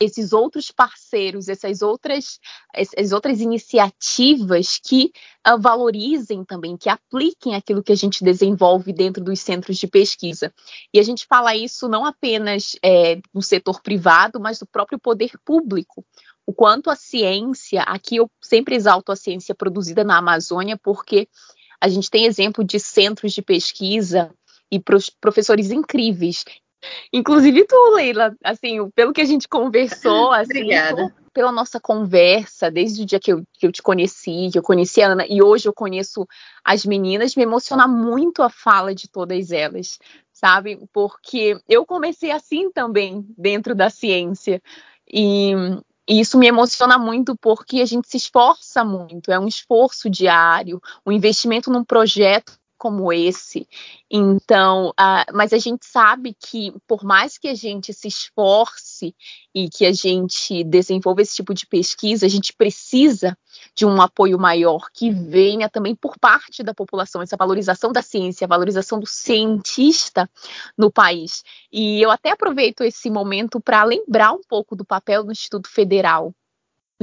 esses 0.00 0.32
outros 0.32 0.70
parceiros, 0.70 1.48
essas 1.48 1.80
outras, 1.80 2.38
essas 2.74 3.12
outras 3.12 3.40
iniciativas 3.40 4.78
que 4.82 5.12
uh, 5.46 5.58
valorizem 5.58 6.44
também, 6.44 6.76
que 6.76 6.88
apliquem 6.88 7.54
aquilo 7.54 7.82
que 7.82 7.92
a 7.92 7.96
gente 7.96 8.24
desenvolve 8.24 8.92
dentro 8.92 9.22
dos 9.22 9.40
centros 9.40 9.78
de 9.78 9.86
pesquisa. 9.86 10.52
E 10.92 10.98
a 10.98 11.02
gente 11.02 11.26
fala 11.26 11.54
isso 11.54 11.88
não 11.88 12.04
apenas 12.04 12.76
é, 12.84 13.20
no 13.32 13.40
setor 13.40 13.80
privado, 13.80 14.40
mas 14.40 14.58
do 14.58 14.66
próprio 14.66 14.98
poder 14.98 15.32
público. 15.44 16.04
O 16.46 16.52
quanto 16.52 16.90
a 16.90 16.96
ciência, 16.96 17.82
aqui 17.82 18.16
eu 18.16 18.30
sempre 18.42 18.74
exalto 18.74 19.10
a 19.10 19.16
ciência 19.16 19.54
produzida 19.54 20.04
na 20.04 20.18
Amazônia, 20.18 20.78
porque 20.82 21.28
a 21.80 21.88
gente 21.88 22.10
tem 22.10 22.26
exemplo 22.26 22.62
de 22.62 22.78
centros 22.78 23.32
de 23.32 23.42
pesquisa 23.42 24.30
e 24.70 24.80
professores 25.20 25.70
incríveis 25.70 26.44
Inclusive 27.12 27.64
tu, 27.66 27.94
Leila, 27.94 28.34
assim, 28.42 28.90
pelo 28.90 29.12
que 29.12 29.20
a 29.20 29.24
gente 29.24 29.48
conversou, 29.48 30.32
assim, 30.32 30.68
tu, 30.90 31.12
pela 31.32 31.50
nossa 31.50 31.80
conversa, 31.80 32.70
desde 32.70 33.02
o 33.02 33.06
dia 33.06 33.20
que 33.20 33.32
eu, 33.32 33.44
que 33.52 33.66
eu 33.66 33.72
te 33.72 33.82
conheci, 33.82 34.48
que 34.52 34.58
eu 34.58 34.62
conheci 34.62 35.02
a 35.02 35.08
Ana, 35.08 35.26
e 35.28 35.42
hoje 35.42 35.68
eu 35.68 35.72
conheço 35.72 36.26
as 36.64 36.84
meninas, 36.84 37.34
me 37.34 37.42
emociona 37.42 37.86
muito 37.88 38.42
a 38.42 38.50
fala 38.50 38.94
de 38.94 39.08
todas 39.08 39.50
elas, 39.50 39.98
sabe? 40.32 40.80
Porque 40.92 41.58
eu 41.68 41.84
comecei 41.84 42.30
assim 42.30 42.70
também, 42.70 43.26
dentro 43.36 43.74
da 43.74 43.90
ciência. 43.90 44.62
E, 45.12 45.52
e 46.08 46.20
isso 46.20 46.38
me 46.38 46.46
emociona 46.46 46.98
muito 46.98 47.36
porque 47.36 47.80
a 47.80 47.86
gente 47.86 48.08
se 48.08 48.16
esforça 48.16 48.84
muito, 48.84 49.32
é 49.32 49.38
um 49.38 49.48
esforço 49.48 50.10
diário, 50.10 50.80
um 51.06 51.12
investimento 51.12 51.70
num 51.70 51.84
projeto 51.84 52.58
como 52.84 53.10
esse. 53.10 53.66
Então, 54.10 54.90
uh, 54.90 55.32
mas 55.32 55.54
a 55.54 55.58
gente 55.58 55.86
sabe 55.86 56.36
que 56.38 56.70
por 56.86 57.02
mais 57.02 57.38
que 57.38 57.48
a 57.48 57.54
gente 57.54 57.94
se 57.94 58.08
esforce 58.08 59.16
e 59.54 59.70
que 59.70 59.86
a 59.86 59.92
gente 59.92 60.62
desenvolva 60.64 61.22
esse 61.22 61.36
tipo 61.36 61.54
de 61.54 61.66
pesquisa, 61.66 62.26
a 62.26 62.28
gente 62.28 62.52
precisa 62.52 63.38
de 63.74 63.86
um 63.86 64.02
apoio 64.02 64.38
maior 64.38 64.90
que 64.92 65.10
venha 65.10 65.66
também 65.66 65.96
por 65.96 66.18
parte 66.18 66.62
da 66.62 66.74
população, 66.74 67.22
essa 67.22 67.38
valorização 67.38 67.90
da 67.90 68.02
ciência, 68.02 68.44
a 68.44 68.48
valorização 68.48 69.00
do 69.00 69.06
cientista 69.06 70.28
no 70.76 70.92
país. 70.92 71.42
E 71.72 72.02
eu 72.02 72.10
até 72.10 72.32
aproveito 72.32 72.82
esse 72.82 73.08
momento 73.08 73.62
para 73.62 73.82
lembrar 73.82 74.32
um 74.32 74.42
pouco 74.46 74.76
do 74.76 74.84
papel 74.84 75.24
do 75.24 75.32
Instituto 75.32 75.70
Federal 75.70 76.34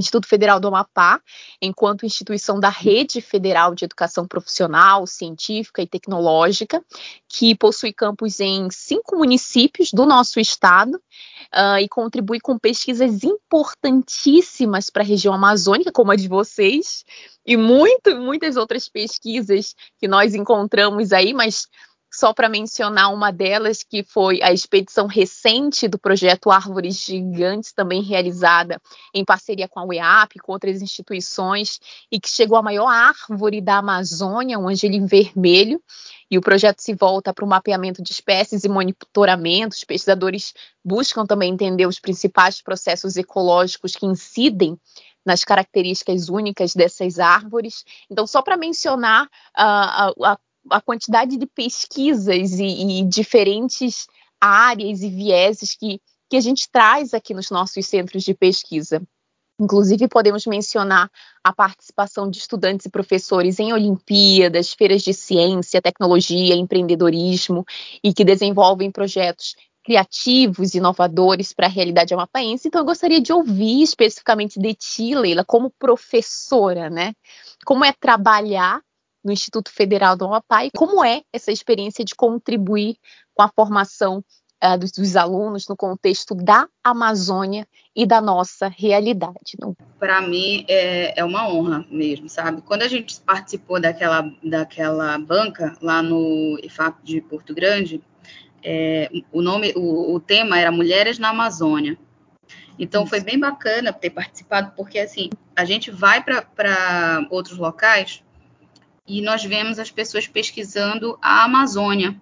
Instituto 0.01 0.27
Federal 0.27 0.59
do 0.59 0.67
Amapá, 0.67 1.21
enquanto 1.61 2.05
instituição 2.05 2.59
da 2.59 2.69
Rede 2.69 3.21
Federal 3.21 3.73
de 3.73 3.85
Educação 3.85 4.27
Profissional, 4.27 5.07
Científica 5.07 5.81
e 5.81 5.87
Tecnológica, 5.87 6.83
que 7.29 7.55
possui 7.55 7.93
campos 7.93 8.39
em 8.39 8.69
cinco 8.69 9.15
municípios 9.15 9.91
do 9.93 10.05
nosso 10.05 10.39
estado 10.39 10.95
uh, 10.95 11.77
e 11.79 11.87
contribui 11.87 12.39
com 12.39 12.59
pesquisas 12.59 13.23
importantíssimas 13.23 14.89
para 14.89 15.03
a 15.03 15.05
região 15.05 15.33
amazônica, 15.33 15.91
como 15.91 16.11
a 16.11 16.15
de 16.15 16.27
vocês, 16.27 17.05
e 17.45 17.55
muito, 17.55 18.15
muitas 18.17 18.57
outras 18.57 18.89
pesquisas 18.89 19.75
que 19.97 20.07
nós 20.07 20.35
encontramos 20.35 21.13
aí, 21.13 21.33
mas 21.33 21.67
só 22.11 22.33
para 22.33 22.49
mencionar 22.49 23.13
uma 23.13 23.31
delas, 23.31 23.83
que 23.83 24.03
foi 24.03 24.41
a 24.43 24.51
expedição 24.51 25.07
recente 25.07 25.87
do 25.87 25.97
projeto 25.97 26.51
Árvores 26.51 26.97
Gigantes, 26.97 27.71
também 27.71 28.01
realizada 28.01 28.81
em 29.13 29.23
parceria 29.23 29.67
com 29.67 29.79
a 29.79 29.85
UEAP, 29.85 30.39
com 30.39 30.51
outras 30.51 30.81
instituições, 30.81 31.79
e 32.11 32.19
que 32.19 32.29
chegou 32.29 32.57
à 32.57 32.61
maior 32.61 32.89
árvore 32.89 33.61
da 33.61 33.77
Amazônia, 33.77 34.59
um 34.59 34.67
angelim 34.67 35.05
vermelho, 35.05 35.81
e 36.29 36.37
o 36.37 36.41
projeto 36.41 36.81
se 36.81 36.93
volta 36.93 37.33
para 37.33 37.45
o 37.45 37.47
mapeamento 37.47 38.03
de 38.03 38.11
espécies 38.11 38.63
e 38.63 38.69
monitoramento. 38.69 39.75
Os 39.75 39.83
pesquisadores 39.83 40.53
buscam 40.83 41.25
também 41.25 41.53
entender 41.53 41.85
os 41.85 41.99
principais 41.99 42.61
processos 42.61 43.15
ecológicos 43.15 43.93
que 43.93 44.05
incidem 44.05 44.77
nas 45.25 45.43
características 45.43 46.29
únicas 46.29 46.73
dessas 46.73 47.19
árvores. 47.19 47.85
Então, 48.09 48.25
só 48.25 48.41
para 48.41 48.57
mencionar 48.57 49.25
uh, 49.25 49.29
a, 49.55 50.13
a 50.23 50.37
a 50.69 50.81
quantidade 50.81 51.37
de 51.37 51.45
pesquisas 51.45 52.59
e, 52.59 52.99
e 52.99 53.03
diferentes 53.05 54.07
áreas 54.39 55.01
e 55.01 55.09
vieses 55.09 55.75
que, 55.75 55.99
que 56.29 56.37
a 56.37 56.41
gente 56.41 56.67
traz 56.71 57.13
aqui 57.13 57.33
nos 57.33 57.49
nossos 57.49 57.85
centros 57.85 58.23
de 58.23 58.33
pesquisa. 58.33 59.01
Inclusive, 59.59 60.07
podemos 60.07 60.47
mencionar 60.47 61.07
a 61.43 61.53
participação 61.53 62.27
de 62.27 62.39
estudantes 62.39 62.87
e 62.87 62.89
professores 62.89 63.59
em 63.59 63.71
Olimpíadas, 63.71 64.73
feiras 64.73 65.03
de 65.03 65.13
ciência, 65.13 65.81
tecnologia, 65.81 66.55
empreendedorismo 66.55 67.63
e 68.03 68.11
que 68.11 68.25
desenvolvem 68.25 68.89
projetos 68.89 69.55
criativos, 69.83 70.73
inovadores 70.73 71.53
para 71.53 71.67
a 71.67 71.69
realidade 71.69 72.13
amapaense. 72.13 72.67
Então, 72.67 72.81
eu 72.81 72.85
gostaria 72.85 73.21
de 73.21 73.31
ouvir 73.31 73.83
especificamente 73.83 74.59
de 74.59 74.73
ti, 74.73 75.13
Leila, 75.13 75.45
como 75.45 75.71
professora, 75.77 76.89
né? 76.89 77.13
Como 77.63 77.85
é 77.85 77.91
trabalhar 77.91 78.81
no 79.23 79.31
Instituto 79.31 79.71
Federal 79.71 80.15
do 80.15 80.25
Amapá 80.25 80.65
e 80.65 80.71
como 80.71 81.03
é 81.03 81.21
essa 81.31 81.51
experiência 81.51 82.03
de 82.03 82.15
contribuir 82.15 82.97
com 83.33 83.43
a 83.43 83.49
formação 83.49 84.23
uh, 84.63 84.77
dos, 84.77 84.91
dos, 84.91 85.15
alunos 85.15 85.67
no 85.67 85.75
contexto 85.75 86.35
da 86.35 86.67
Amazônia 86.83 87.67
e 87.95 88.05
da 88.05 88.21
nossa 88.21 88.67
realidade. 88.67 89.57
Para 89.99 90.21
mim 90.21 90.65
é, 90.67 91.19
é, 91.19 91.23
uma 91.23 91.49
honra 91.49 91.85
mesmo, 91.89 92.29
sabe? 92.29 92.61
Quando 92.61 92.83
a 92.83 92.87
gente 92.87 93.19
participou 93.21 93.79
daquela, 93.79 94.29
daquela 94.43 95.17
banca 95.17 95.75
lá 95.81 96.01
no 96.01 96.59
IFAP 96.63 97.03
de 97.03 97.21
Porto 97.21 97.53
Grande, 97.53 98.01
é, 98.63 99.09
o 99.31 99.41
nome, 99.41 99.73
o, 99.75 100.13
o 100.13 100.19
tema 100.19 100.59
era 100.59 100.71
Mulheres 100.71 101.17
na 101.17 101.29
Amazônia. 101.29 101.97
Então 102.77 103.05
foi 103.05 103.19
bem 103.19 103.37
bacana 103.37 103.91
ter 103.93 104.09
participado, 104.09 104.71
porque 104.75 104.97
assim 104.97 105.29
a 105.55 105.65
gente 105.65 105.91
vai 105.91 106.23
para 106.23 107.27
outros 107.29 107.57
locais 107.57 108.23
e 109.07 109.21
nós 109.21 109.43
vemos 109.43 109.79
as 109.79 109.91
pessoas 109.91 110.27
pesquisando 110.27 111.17
a 111.21 111.43
Amazônia. 111.43 112.19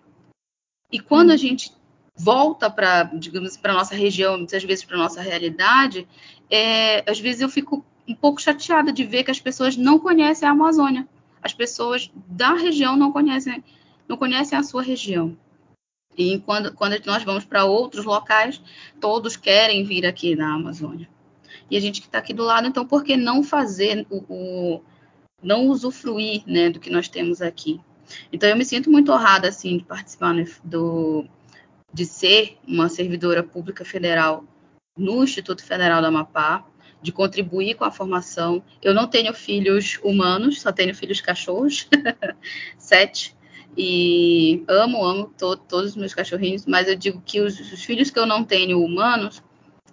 E 0.92 1.00
quando 1.00 1.32
a 1.32 1.38
gente 1.38 1.72
volta 2.16 2.70
para, 2.70 3.04
digamos, 3.04 3.56
para 3.56 3.74
nossa 3.74 3.96
região, 3.96 4.38
muitas 4.38 4.64
vezes 4.64 4.84
para 4.84 4.98
nossa 4.98 5.22
realidade, 5.22 6.08
é, 6.50 7.10
às 7.10 7.20
vezes 7.20 7.42
eu 7.42 7.50
fico 7.50 7.86
um 8.08 8.16
pouco 8.16 8.42
chateada 8.42 8.92
de 8.92 9.04
ver 9.04 9.24
que 9.24 9.32
as 9.32 9.40
pessoas 9.40 9.78
não 9.78 10.00
conhecem 10.00 10.48
a 10.48 10.52
Amazônia. 10.52 11.08
As 11.42 11.54
pessoas 11.54 12.12
da 12.28 12.54
região 12.54 12.98
não 12.98 13.12
conhecem, 13.12 13.64
não 14.08 14.18
conhecem 14.18 14.58
a 14.58 14.64
sua 14.64 14.82
região. 14.82 15.38
E 16.18 16.40
quando, 16.40 16.74
quando 16.74 17.00
nós 17.06 17.24
vamos 17.24 17.46
para 17.46 17.64
outros 17.64 18.04
locais, 18.04 18.62
todos 19.00 19.38
querem 19.38 19.86
vir 19.86 20.06
aqui 20.06 20.36
na 20.36 20.56
Amazônia. 20.56 21.08
E 21.72 21.78
a 21.78 21.80
gente 21.80 22.02
que 22.02 22.08
está 22.08 22.18
aqui 22.18 22.34
do 22.34 22.44
lado, 22.44 22.68
então 22.68 22.86
por 22.86 23.04
que 23.04 23.16
não 23.16 23.44
fazer 23.44 24.06
o, 24.10 24.24
o 24.28 24.82
não 25.42 25.68
usufruir 25.68 26.44
né, 26.46 26.70
do 26.70 26.80
que 26.80 26.90
nós 26.90 27.08
temos 27.08 27.42
aqui? 27.42 27.80
Então 28.32 28.50
eu 28.50 28.56
me 28.56 28.66
sinto 28.66 28.92
muito 28.92 29.12
honrada 29.12 29.48
assim 29.48 29.78
de 29.78 29.84
participar 29.84 30.34
do, 30.64 31.26
de 31.94 32.06
ser 32.06 32.58
uma 32.68 32.90
servidora 32.90 33.44
pública 33.44 33.86
federal 33.86 34.44
no 34.98 35.24
Instituto 35.24 35.64
Federal 35.64 36.02
do 36.02 36.08
Amapá, 36.08 36.66
de 37.02 37.12
contribuir 37.12 37.76
com 37.76 37.86
a 37.86 37.92
formação. 37.92 38.62
Eu 38.82 38.94
não 38.94 39.08
tenho 39.08 39.34
filhos 39.34 39.98
humanos, 40.04 40.62
só 40.62 40.72
tenho 40.72 40.94
filhos 40.94 41.22
cachorros, 41.22 41.88
sete, 42.78 43.36
e 43.78 44.64
amo, 44.68 45.06
amo 45.06 45.34
to 45.38 45.56
todos 45.56 45.92
os 45.92 45.96
meus 45.96 46.14
cachorrinhos, 46.14 46.66
mas 46.66 46.88
eu 46.88 46.96
digo 46.96 47.22
que 47.26 47.40
os, 47.40 47.60
os, 47.60 47.84
filhos 47.84 48.10
que 48.10 48.20
eu 48.20 48.26
não 48.26 48.44
tenho 48.44 48.84
humanos 48.84 49.42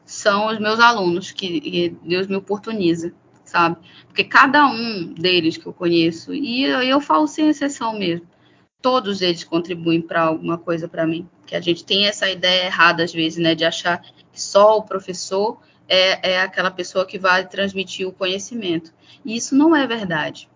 são 0.04 0.48
os 0.48 0.58
meus 0.58 0.80
alunos, 0.80 1.30
que 1.30 1.94
Deus 2.02 2.26
me 2.26 2.36
oportuniza, 2.36 3.14
sabe? 3.56 3.78
Porque 4.06 4.22
cada 4.22 4.66
um 4.66 5.14
deles 5.14 5.56
que 5.56 5.66
eu 5.66 5.72
conheço, 5.72 6.34
e 6.34 6.64
eu, 6.64 6.82
eu 6.82 7.00
falo 7.00 7.26
sem 7.26 7.48
exceção 7.48 7.98
mesmo, 7.98 8.26
todos 8.82 9.22
eles 9.22 9.44
contribuem 9.44 10.02
para 10.02 10.22
alguma 10.22 10.58
coisa 10.58 10.86
para 10.86 11.06
mim. 11.06 11.26
Que 11.46 11.56
a 11.56 11.60
gente 11.60 11.84
tem 11.84 12.06
essa 12.06 12.28
ideia 12.28 12.66
errada 12.66 13.02
às 13.02 13.12
vezes, 13.12 13.38
né, 13.38 13.54
de 13.54 13.64
achar 13.64 14.02
que 14.30 14.40
só 14.40 14.76
o 14.76 14.82
professor 14.82 15.58
é, 15.88 16.32
é 16.34 16.40
aquela 16.42 16.70
pessoa 16.70 17.06
que 17.06 17.18
vai 17.18 17.48
transmitir 17.48 18.06
o 18.06 18.12
conhecimento. 18.12 18.92
E 19.24 19.36
isso 19.36 19.56
não 19.56 19.74
é 19.74 19.86
verdade. 19.86 20.50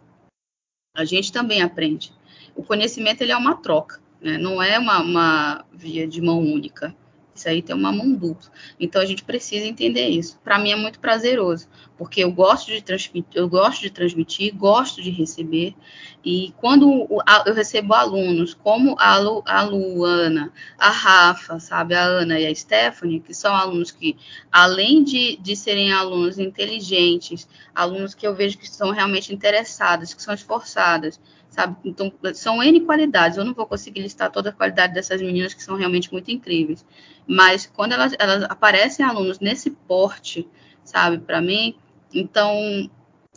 A 0.95 1.05
gente 1.05 1.33
também 1.33 1.63
aprende. 1.63 2.13
O 2.55 2.63
conhecimento 2.63 3.23
ele 3.23 3.33
é 3.33 3.37
uma 3.37 3.57
troca, 3.57 4.01
né? 4.21 4.37
não 4.37 4.63
é 4.63 4.79
uma, 4.79 5.01
uma 5.01 5.65
via 5.73 6.07
de 6.07 6.21
mão 6.21 6.41
única. 6.41 6.95
Isso 7.41 7.49
aí 7.49 7.63
tem 7.63 7.75
uma 7.75 7.91
mão 7.91 8.13
dupla. 8.13 8.51
Então 8.79 9.01
a 9.01 9.07
gente 9.07 9.25
precisa 9.25 9.65
entender 9.65 10.09
isso. 10.09 10.39
Para 10.45 10.59
mim 10.59 10.73
é 10.73 10.77
muito 10.77 11.01
prazeroso, 11.01 11.67
porque 11.97 12.23
eu 12.23 12.31
gosto 12.31 12.67
de 12.71 12.83
transmitir, 12.83 13.31
eu 13.35 13.49
gosto 13.49 13.81
de 13.81 13.89
transmitir, 13.89 14.55
gosto 14.55 15.01
de 15.01 15.09
receber. 15.09 15.75
E 16.23 16.53
quando 16.59 17.09
eu 17.47 17.55
recebo 17.55 17.95
alunos 17.95 18.53
como 18.53 18.95
a, 18.99 19.17
Lu, 19.17 19.43
a 19.47 19.63
Luana, 19.63 20.53
a 20.79 20.91
Rafa, 20.91 21.59
sabe, 21.59 21.95
a 21.95 22.03
Ana 22.03 22.39
e 22.39 22.47
a 22.47 22.55
Stephanie, 22.55 23.21
que 23.21 23.33
são 23.33 23.55
alunos 23.55 23.91
que, 23.91 24.19
além 24.53 25.03
de, 25.03 25.39
de 25.39 25.57
serem 25.57 25.95
alunos 25.95 26.39
inteligentes, 26.39 27.49
alunos 27.75 28.15
que 28.15 28.27
eu 28.27 28.35
vejo 28.35 28.59
que 28.59 28.69
são 28.69 28.91
realmente 28.91 29.33
interessados, 29.33 30.13
que 30.13 30.23
são 30.23 30.35
esforçadas, 30.35 31.19
sabe? 31.51 31.77
Então, 31.85 32.13
são 32.33 32.63
N 32.63 32.81
qualidades. 32.81 33.37
Eu 33.37 33.45
não 33.45 33.53
vou 33.53 33.67
conseguir 33.67 34.01
listar 34.01 34.31
toda 34.31 34.51
a 34.51 34.53
qualidade 34.53 34.95
dessas 34.95 35.21
meninas 35.21 35.53
que 35.53 35.63
são 35.63 35.77
realmente 35.77 36.11
muito 36.13 36.31
incríveis. 36.31 36.85
Mas 37.33 37.65
quando 37.65 37.93
elas, 37.93 38.13
elas 38.19 38.43
aparecem 38.43 39.07
alunos 39.07 39.39
nesse 39.39 39.71
porte, 39.71 40.49
sabe, 40.83 41.19
para 41.19 41.41
mim, 41.41 41.77
então 42.13 42.91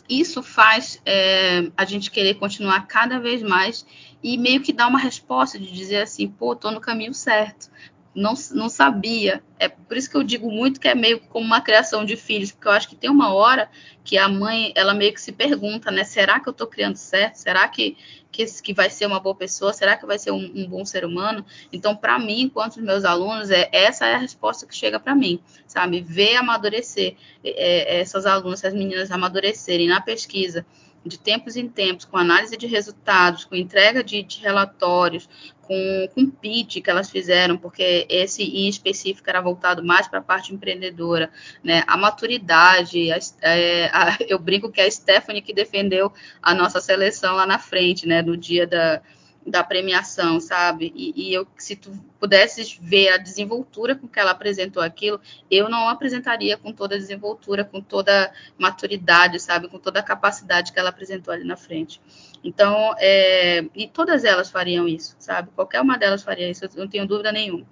isso 0.09 0.41
faz 0.41 0.99
é, 1.05 1.69
a 1.77 1.85
gente 1.85 2.09
querer 2.09 2.33
continuar 2.39 2.87
cada 2.87 3.19
vez 3.19 3.43
mais 3.43 3.85
e 4.23 4.35
meio 4.35 4.61
que 4.61 4.73
dar 4.73 4.87
uma 4.87 4.97
resposta 4.97 5.59
de 5.59 5.71
dizer 5.71 6.01
assim, 6.01 6.27
pô, 6.27 6.55
tô 6.55 6.71
no 6.71 6.81
caminho 6.81 7.13
certo 7.13 7.69
não, 8.16 8.34
não 8.51 8.70
sabia. 8.70 9.43
É 9.57 9.68
por 9.68 9.97
isso 9.97 10.09
que 10.09 10.16
eu 10.16 10.24
digo 10.24 10.49
muito 10.49 10.80
que 10.80 10.88
é 10.88 10.95
meio 10.95 11.20
como 11.20 11.45
uma 11.45 11.61
criação 11.61 12.05
de 12.05 12.16
filhos, 12.16 12.51
porque 12.51 12.68
eu 12.68 12.72
acho 12.72 12.88
que 12.88 12.95
tem 12.95 13.09
uma 13.09 13.34
hora 13.34 13.70
que 14.03 14.18
a 14.18 14.28
mãe, 14.28 14.72
ela 14.76 14.93
meio 14.93 15.14
que 15.14 15.22
se 15.22 15.32
pergunta, 15.32 15.89
né? 15.89 16.03
Será 16.03 16.39
que 16.39 16.47
eu 16.47 16.51
estou 16.51 16.68
criando 16.68 16.95
certo? 16.95 17.36
Será 17.36 17.68
que, 17.68 17.97
que, 18.32 18.45
que 18.61 18.74
vai 18.74 18.89
ser 18.89 19.05
uma 19.05 19.20
boa 19.20 19.36
pessoa? 19.36 19.74
Será 19.74 19.95
que 19.95 20.05
vai 20.05 20.20
ser 20.20 20.32
um, 20.32 20.51
um 20.55 20.68
bom 20.68 20.86
ser 20.86 21.05
humano? 21.05 21.45
Então, 21.72 21.95
para 21.95 22.20
mim, 22.20 22.41
enquanto 22.41 22.78
os 22.78 22.84
meus 22.84 23.05
alunos, 23.05 23.49
é, 23.49 23.70
essa 23.72 24.05
é 24.05 24.16
a 24.16 24.20
resposta 24.20 24.68
que 24.68 24.76
chega 24.76 24.99
para 24.99 25.16
mim, 25.16 25.39
sabe? 25.66 26.01
Ver 26.01 26.36
amadurecer 26.36 27.16
é, 27.43 27.49
é, 27.49 27.99
essas 28.01 28.26
alunas, 28.26 28.64
essas 28.64 28.78
meninas 28.78 29.11
amadurecerem 29.11 29.88
na 29.88 30.01
pesquisa, 30.01 30.66
de 31.05 31.20
tempos 31.20 31.55
em 31.55 31.68
tempos, 31.68 32.05
com 32.05 32.18
análise 32.18 32.55
de 32.55 32.66
resultados, 32.66 33.43
com 33.45 33.55
entrega 33.55 34.03
de, 34.03 34.24
de 34.24 34.39
relatórios, 34.39 35.28
com, 35.64 36.09
com 36.14 36.30
pitch 36.30 36.82
que 36.82 36.89
elas 36.89 37.09
fizeram, 37.09 37.57
porque 37.57 38.05
esse 38.09 38.43
em 38.43 38.68
específico 38.68 39.30
era 39.30 39.41
voltado 39.41 39.84
mais 39.84 40.07
para 40.07 40.20
a 40.20 40.22
parte 40.22 40.53
empreendedora, 40.53 41.32
né? 41.64 41.84
A 41.88 41.97
maturidade, 41.97 43.11
a, 43.11 43.20
é, 43.41 43.86
a, 43.93 44.18
eu 44.28 44.38
brinco 44.38 44.72
que 44.72 44.82
é 44.82 44.86
a 44.86 44.91
Stephanie 44.91 45.41
que 45.41 45.53
defendeu 45.53 46.11
a 46.41 46.53
nossa 46.53 46.80
seleção 46.80 47.36
lá 47.36 47.45
na 47.45 47.59
frente, 47.59 48.07
né? 48.07 48.22
No 48.22 48.38
dia 48.38 48.68
da, 48.68 49.01
da 49.45 49.63
premiação, 49.63 50.39
sabe? 50.39 50.91
E, 50.95 51.13
e, 51.15 51.33
eu, 51.33 51.45
se 51.57 51.75
tu 51.75 51.91
pudesses 52.19 52.77
ver 52.81 53.09
a 53.09 53.17
desenvoltura 53.17 53.95
com 53.95 54.07
que 54.07 54.19
ela 54.19 54.31
apresentou 54.31 54.81
aquilo, 54.81 55.19
eu 55.51 55.69
não 55.69 55.89
apresentaria 55.89 56.57
com 56.57 56.71
toda 56.71 56.95
a 56.95 56.97
desenvoltura, 56.97 57.63
com 57.65 57.81
toda 57.81 58.31
maturidade, 58.57 59.39
sabe? 59.39 59.67
Com 59.67 59.77
toda 59.77 59.99
a 59.99 60.03
capacidade 60.03 60.71
que 60.71 60.79
ela 60.79 60.89
apresentou 60.89 61.33
ali 61.33 61.43
na 61.43 61.57
frente. 61.57 62.01
Então, 62.43 62.95
é, 62.97 63.65
e 63.75 63.87
todas 63.87 64.23
elas 64.23 64.49
fariam 64.49 64.87
isso, 64.87 65.15
sabe? 65.19 65.49
Qualquer 65.55 65.81
uma 65.81 65.97
delas 65.97 66.23
faria 66.23 66.49
isso, 66.49 66.65
eu 66.65 66.69
não 66.75 66.87
tenho 66.87 67.07
dúvida 67.07 67.31
nenhuma. 67.31 67.65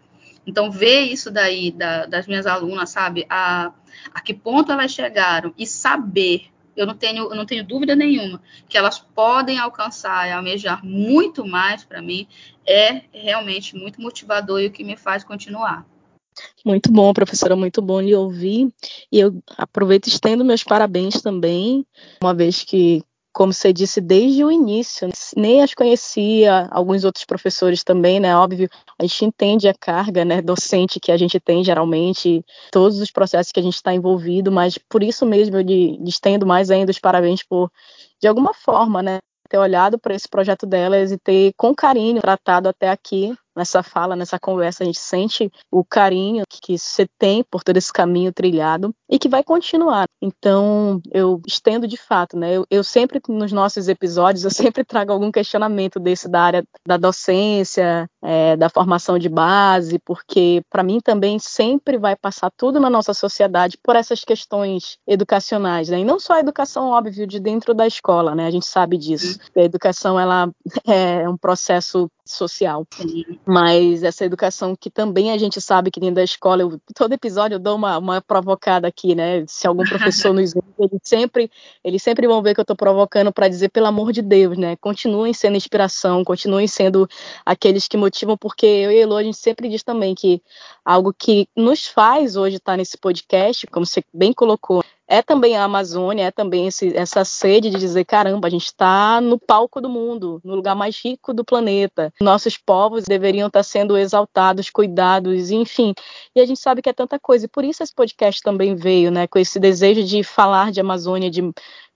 Então, 0.45 0.72
ver 0.72 1.01
isso 1.01 1.30
daí 1.30 1.72
da, 1.72 2.05
das 2.05 2.28
minhas 2.28 2.47
alunas, 2.47 2.89
sabe? 2.89 3.26
A, 3.30 3.72
a 4.13 4.22
que 4.22 4.34
ponto 4.34 4.72
elas 4.72 4.91
chegaram 4.91 5.53
e 5.57 5.67
saber 5.67 6.51
eu 6.76 6.86
não 6.86 6.95
tenho, 6.95 7.30
eu 7.30 7.36
não 7.36 7.45
tenho 7.45 7.63
dúvida 7.63 7.95
nenhuma 7.95 8.41
que 8.67 8.78
elas 8.78 8.99
podem 8.99 9.59
alcançar 9.59 10.28
e 10.28 10.32
almejar 10.32 10.86
muito 10.86 11.45
mais 11.45 11.84
para 11.84 12.01
mim, 12.01 12.28
é 12.65 13.01
realmente 13.11 13.76
muito 13.76 14.01
motivador 14.01 14.61
e 14.61 14.67
o 14.67 14.72
que 14.72 14.84
me 14.84 14.95
faz 14.95 15.24
continuar. 15.24 15.86
Muito 16.65 16.91
bom, 16.91 17.13
professora, 17.13 17.55
muito 17.55 17.82
bom 17.82 17.99
lhe 17.99 18.15
ouvir. 18.15 18.72
E 19.11 19.19
eu 19.19 19.41
aproveito 19.57 20.07
e 20.07 20.09
estendo 20.09 20.45
meus 20.45 20.63
parabéns 20.63 21.22
também, 21.22 21.86
uma 22.22 22.34
vez 22.34 22.63
que 22.63 23.03
como 23.34 23.54
você 23.54 23.72
disse, 23.72 24.02
desde 24.02 24.44
o 24.44 24.52
início. 24.52 25.10
Nem 25.36 25.62
as 25.62 25.74
conhecia, 25.74 26.68
alguns 26.72 27.04
outros 27.04 27.26
professores 27.26 27.84
também, 27.84 28.20
né? 28.20 28.36
Óbvio, 28.36 28.70
a 29.00 29.04
gente 29.04 29.26
entende 29.26 29.68
a 29.68 29.74
carga 29.74 30.26
né, 30.26 30.42
docente 30.42 31.00
que 31.00 31.12
a 31.12 31.18
gente 31.18 31.40
tem 31.40 31.64
geralmente, 31.64 32.44
todos 32.72 33.00
os 33.00 33.12
processos 33.12 33.52
que 33.52 33.60
a 33.60 33.64
gente 33.64 33.76
está 33.76 33.94
envolvido, 33.94 34.52
mas 34.52 34.78
por 34.78 35.02
isso 35.04 35.26
mesmo 35.26 35.58
eu 35.58 35.62
lhe 35.62 36.00
estendo 36.04 36.46
mais 36.46 36.70
ainda 36.70 36.92
os 36.92 37.00
parabéns 37.00 37.44
por, 37.44 37.72
de 38.20 38.28
alguma 38.28 38.54
forma, 38.54 39.02
né? 39.02 39.20
Ter 39.50 39.58
olhado 39.58 40.00
para 40.00 40.16
esse 40.16 40.30
projeto 40.30 40.66
delas 40.66 41.12
e 41.12 41.18
ter 41.18 41.54
com 41.58 41.76
carinho 41.76 42.22
tratado 42.22 42.70
até 42.70 42.90
aqui 42.90 43.36
nessa 43.56 43.84
fala, 43.84 44.16
nessa 44.16 44.39
conversa, 44.39 44.84
a 44.84 44.86
gente 44.86 44.99
sente 44.99 45.52
o 45.70 45.84
carinho 45.84 46.43
que 46.49 46.78
você 46.78 47.08
tem 47.18 47.43
por 47.43 47.64
todo 47.64 47.78
esse 47.78 47.91
caminho 47.91 48.32
trilhado 48.32 48.93
e 49.10 49.20
que 49.20 49.30
vai 49.30 49.43
continuar. 49.43 50.06
Então, 50.22 51.02
eu 51.12 51.41
estendo 51.47 51.88
de 51.88 51.97
fato, 51.97 52.38
né? 52.38 52.56
Eu, 52.56 52.66
eu 52.70 52.84
sempre, 52.84 53.20
nos 53.28 53.52
nossos 53.52 53.88
episódios, 53.88 54.43
eu 54.45 54.52
sempre 54.52 54.84
trago 54.84 55.12
algum 55.12 55.32
questionamento 55.32 55.99
desse 55.99 56.30
da 56.30 56.41
área 56.41 56.64
da 56.86 56.97
docência, 56.97 58.08
é, 58.24 58.56
da 58.56 58.70
formação 58.70 59.18
de 59.18 59.28
base, 59.28 59.99
porque 59.99 60.62
para 60.70 60.84
mim 60.84 60.99
também 60.99 61.39
sempre 61.39 61.97
vai 61.97 62.16
passar 62.16 62.52
tudo 62.56 62.80
na 62.80 62.89
nossa 62.89 63.14
sociedade 63.14 63.78
por 63.84 63.95
essas 63.95 64.24
questões 64.24 64.97
educacionais, 65.08 65.89
né? 65.89 65.99
E 65.99 66.06
não 66.06 66.20
só 66.20 66.34
a 66.34 66.39
educação, 66.39 66.89
óbvio, 66.89 67.28
de 67.28 67.39
dentro 67.39 67.74
da 67.74 67.88
escola, 67.88 68.36
né? 68.36 68.45
A 68.45 68.52
gente 68.52 68.66
sabe 68.66 68.97
disso. 68.97 69.39
A 69.56 69.62
educação, 69.62 70.20
ela 70.20 70.49
é 70.88 71.28
um 71.28 71.38
processo 71.38 72.10
social. 72.26 72.86
Mas 73.46 74.04
essa 74.04 74.24
educação 74.24 74.76
que 74.76 74.89
também 74.89 75.32
a 75.32 75.38
gente 75.38 75.60
sabe 75.60 75.89
que 75.89 76.00
dentro 76.00 76.16
da 76.16 76.24
escola, 76.24 76.62
eu, 76.62 76.80
todo 76.96 77.14
episódio 77.14 77.56
eu 77.56 77.60
dou 77.60 77.76
uma, 77.76 77.98
uma 77.98 78.22
provocada 78.22 78.88
aqui, 78.88 79.16
né? 79.16 79.44
Se 79.48 79.66
algum 79.66 79.84
professor 79.84 80.32
nos 80.34 80.54
vê, 80.54 80.62
eles 80.78 81.00
sempre, 81.04 81.52
eles 81.84 82.04
sempre 82.04 82.28
vão 82.28 82.42
ver 82.42 82.54
que 82.54 82.60
eu 82.60 82.64
estou 82.64 82.76
provocando 82.76 83.32
para 83.32 83.48
dizer, 83.48 83.70
pelo 83.70 83.88
amor 83.88 84.12
de 84.12 84.22
Deus, 84.22 84.58
né? 84.58 84.76
Continuem 84.76 85.34
sendo 85.34 85.58
inspiração, 85.58 86.24
continuem 86.24 86.68
sendo 86.68 87.08
aqueles 87.44 87.88
que 87.88 87.98
motivam, 87.98 88.38
porque 88.38 88.66
eu 88.66 88.92
e 88.92 89.00
Elo, 89.00 89.16
a 89.16 89.24
gente 89.24 89.38
sempre 89.38 89.70
diz 89.70 89.82
também 89.82 90.14
que 90.14 90.42
algo 90.86 91.12
que 91.12 91.48
nos 91.56 91.88
faz 91.88 92.36
hoje 92.36 92.58
estar 92.58 92.78
nesse 92.78 92.98
podcast, 92.98 93.66
como 93.68 93.86
você 93.86 94.04
bem 94.14 94.34
colocou, 94.34 94.84
é 95.12 95.22
também 95.22 95.57
a 95.57 95.66
Amazônia, 95.66 96.28
é 96.28 96.32
também 96.32 96.68
esse, 96.68 96.95
essa 96.95 97.26
sede 97.26 97.70
de 97.70 97.78
dizer: 97.78 98.05
caramba, 98.05 98.47
a 98.47 98.49
gente 98.49 98.68
está 98.68 99.20
no 99.20 99.38
palco 99.38 99.82
do 99.82 99.89
mundo, 99.89 100.39
no 100.41 100.55
lugar 100.55 100.74
mais 100.74 100.97
rico 101.03 101.34
do 101.34 101.43
planeta. 101.43 102.14
Nossos 102.22 102.57
povos 102.57 103.03
deveriam 103.03 103.47
estar 103.47 103.62
sendo 103.64 103.97
exaltados, 103.97 104.70
cuidados, 104.70 105.51
enfim. 105.51 105.93
E 106.34 106.39
a 106.39 106.45
gente 106.45 106.62
sabe 106.62 106.82
que 106.82 106.89
é 106.89 106.93
tanta 106.93 107.20
coisa. 107.20 107.45
E 107.45 107.49
por 107.49 107.66
isso 107.66 107.84
esse 107.84 107.93
podcast 107.93 108.41
também 108.41 108.74
veio, 108.74 109.12
né, 109.12 109.28
com 109.28 109.38
esse 109.38 109.59
desejo 109.59 110.01
de 110.01 110.24
falar 110.24 110.72
de 110.72 110.80
Amazônia, 110.80 111.30
de 111.30 111.41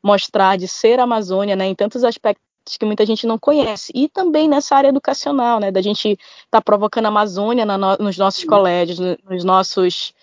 mostrar, 0.03 0.57
de 0.57 0.68
ser 0.68 0.99
Amazônia, 0.99 1.55
né, 1.55 1.68
em 1.68 1.76
tantos 1.76 2.03
aspectos 2.03 2.45
aspectos 2.66 2.78
que 2.78 2.86
muita 2.86 3.05
gente 3.05 3.28
não 3.28 3.38
conhece. 3.38 3.91
E 3.95 4.09
também 4.09 4.47
nessa 4.47 4.76
área 4.76 4.89
educacional, 4.89 5.59
né? 5.59 5.72
Da 5.72 5.82
gente 5.82 6.11
estar 6.11 6.20
tá 6.49 6.61
provocando 6.61 7.05
a 7.05 7.09
Amazônia 7.09 7.66
no, 7.66 7.78
nos 7.97 8.18
nossos 8.18 8.43
colégios, 8.43 8.99
nos 8.99 9.43
nossos 9.43 10.13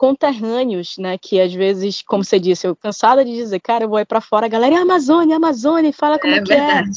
conterrâneos, 0.00 0.96
né? 0.96 1.18
Que 1.18 1.38
às 1.38 1.52
vezes, 1.52 2.00
como 2.00 2.24
você 2.24 2.40
disse, 2.40 2.66
eu 2.66 2.74
cansada 2.74 3.22
de 3.22 3.34
dizer, 3.34 3.60
cara, 3.60 3.84
eu 3.84 3.88
vou 3.90 4.00
ir 4.00 4.06
para 4.06 4.22
fora, 4.22 4.46
a 4.46 4.48
galera, 4.48 4.76
é 4.76 4.78
Amazônia, 4.78 5.36
Amazônia, 5.36 5.92
fala 5.92 6.18
como 6.18 6.32
é, 6.32 6.38
é 6.38 6.42
que 6.42 6.48
verdade. 6.48 6.90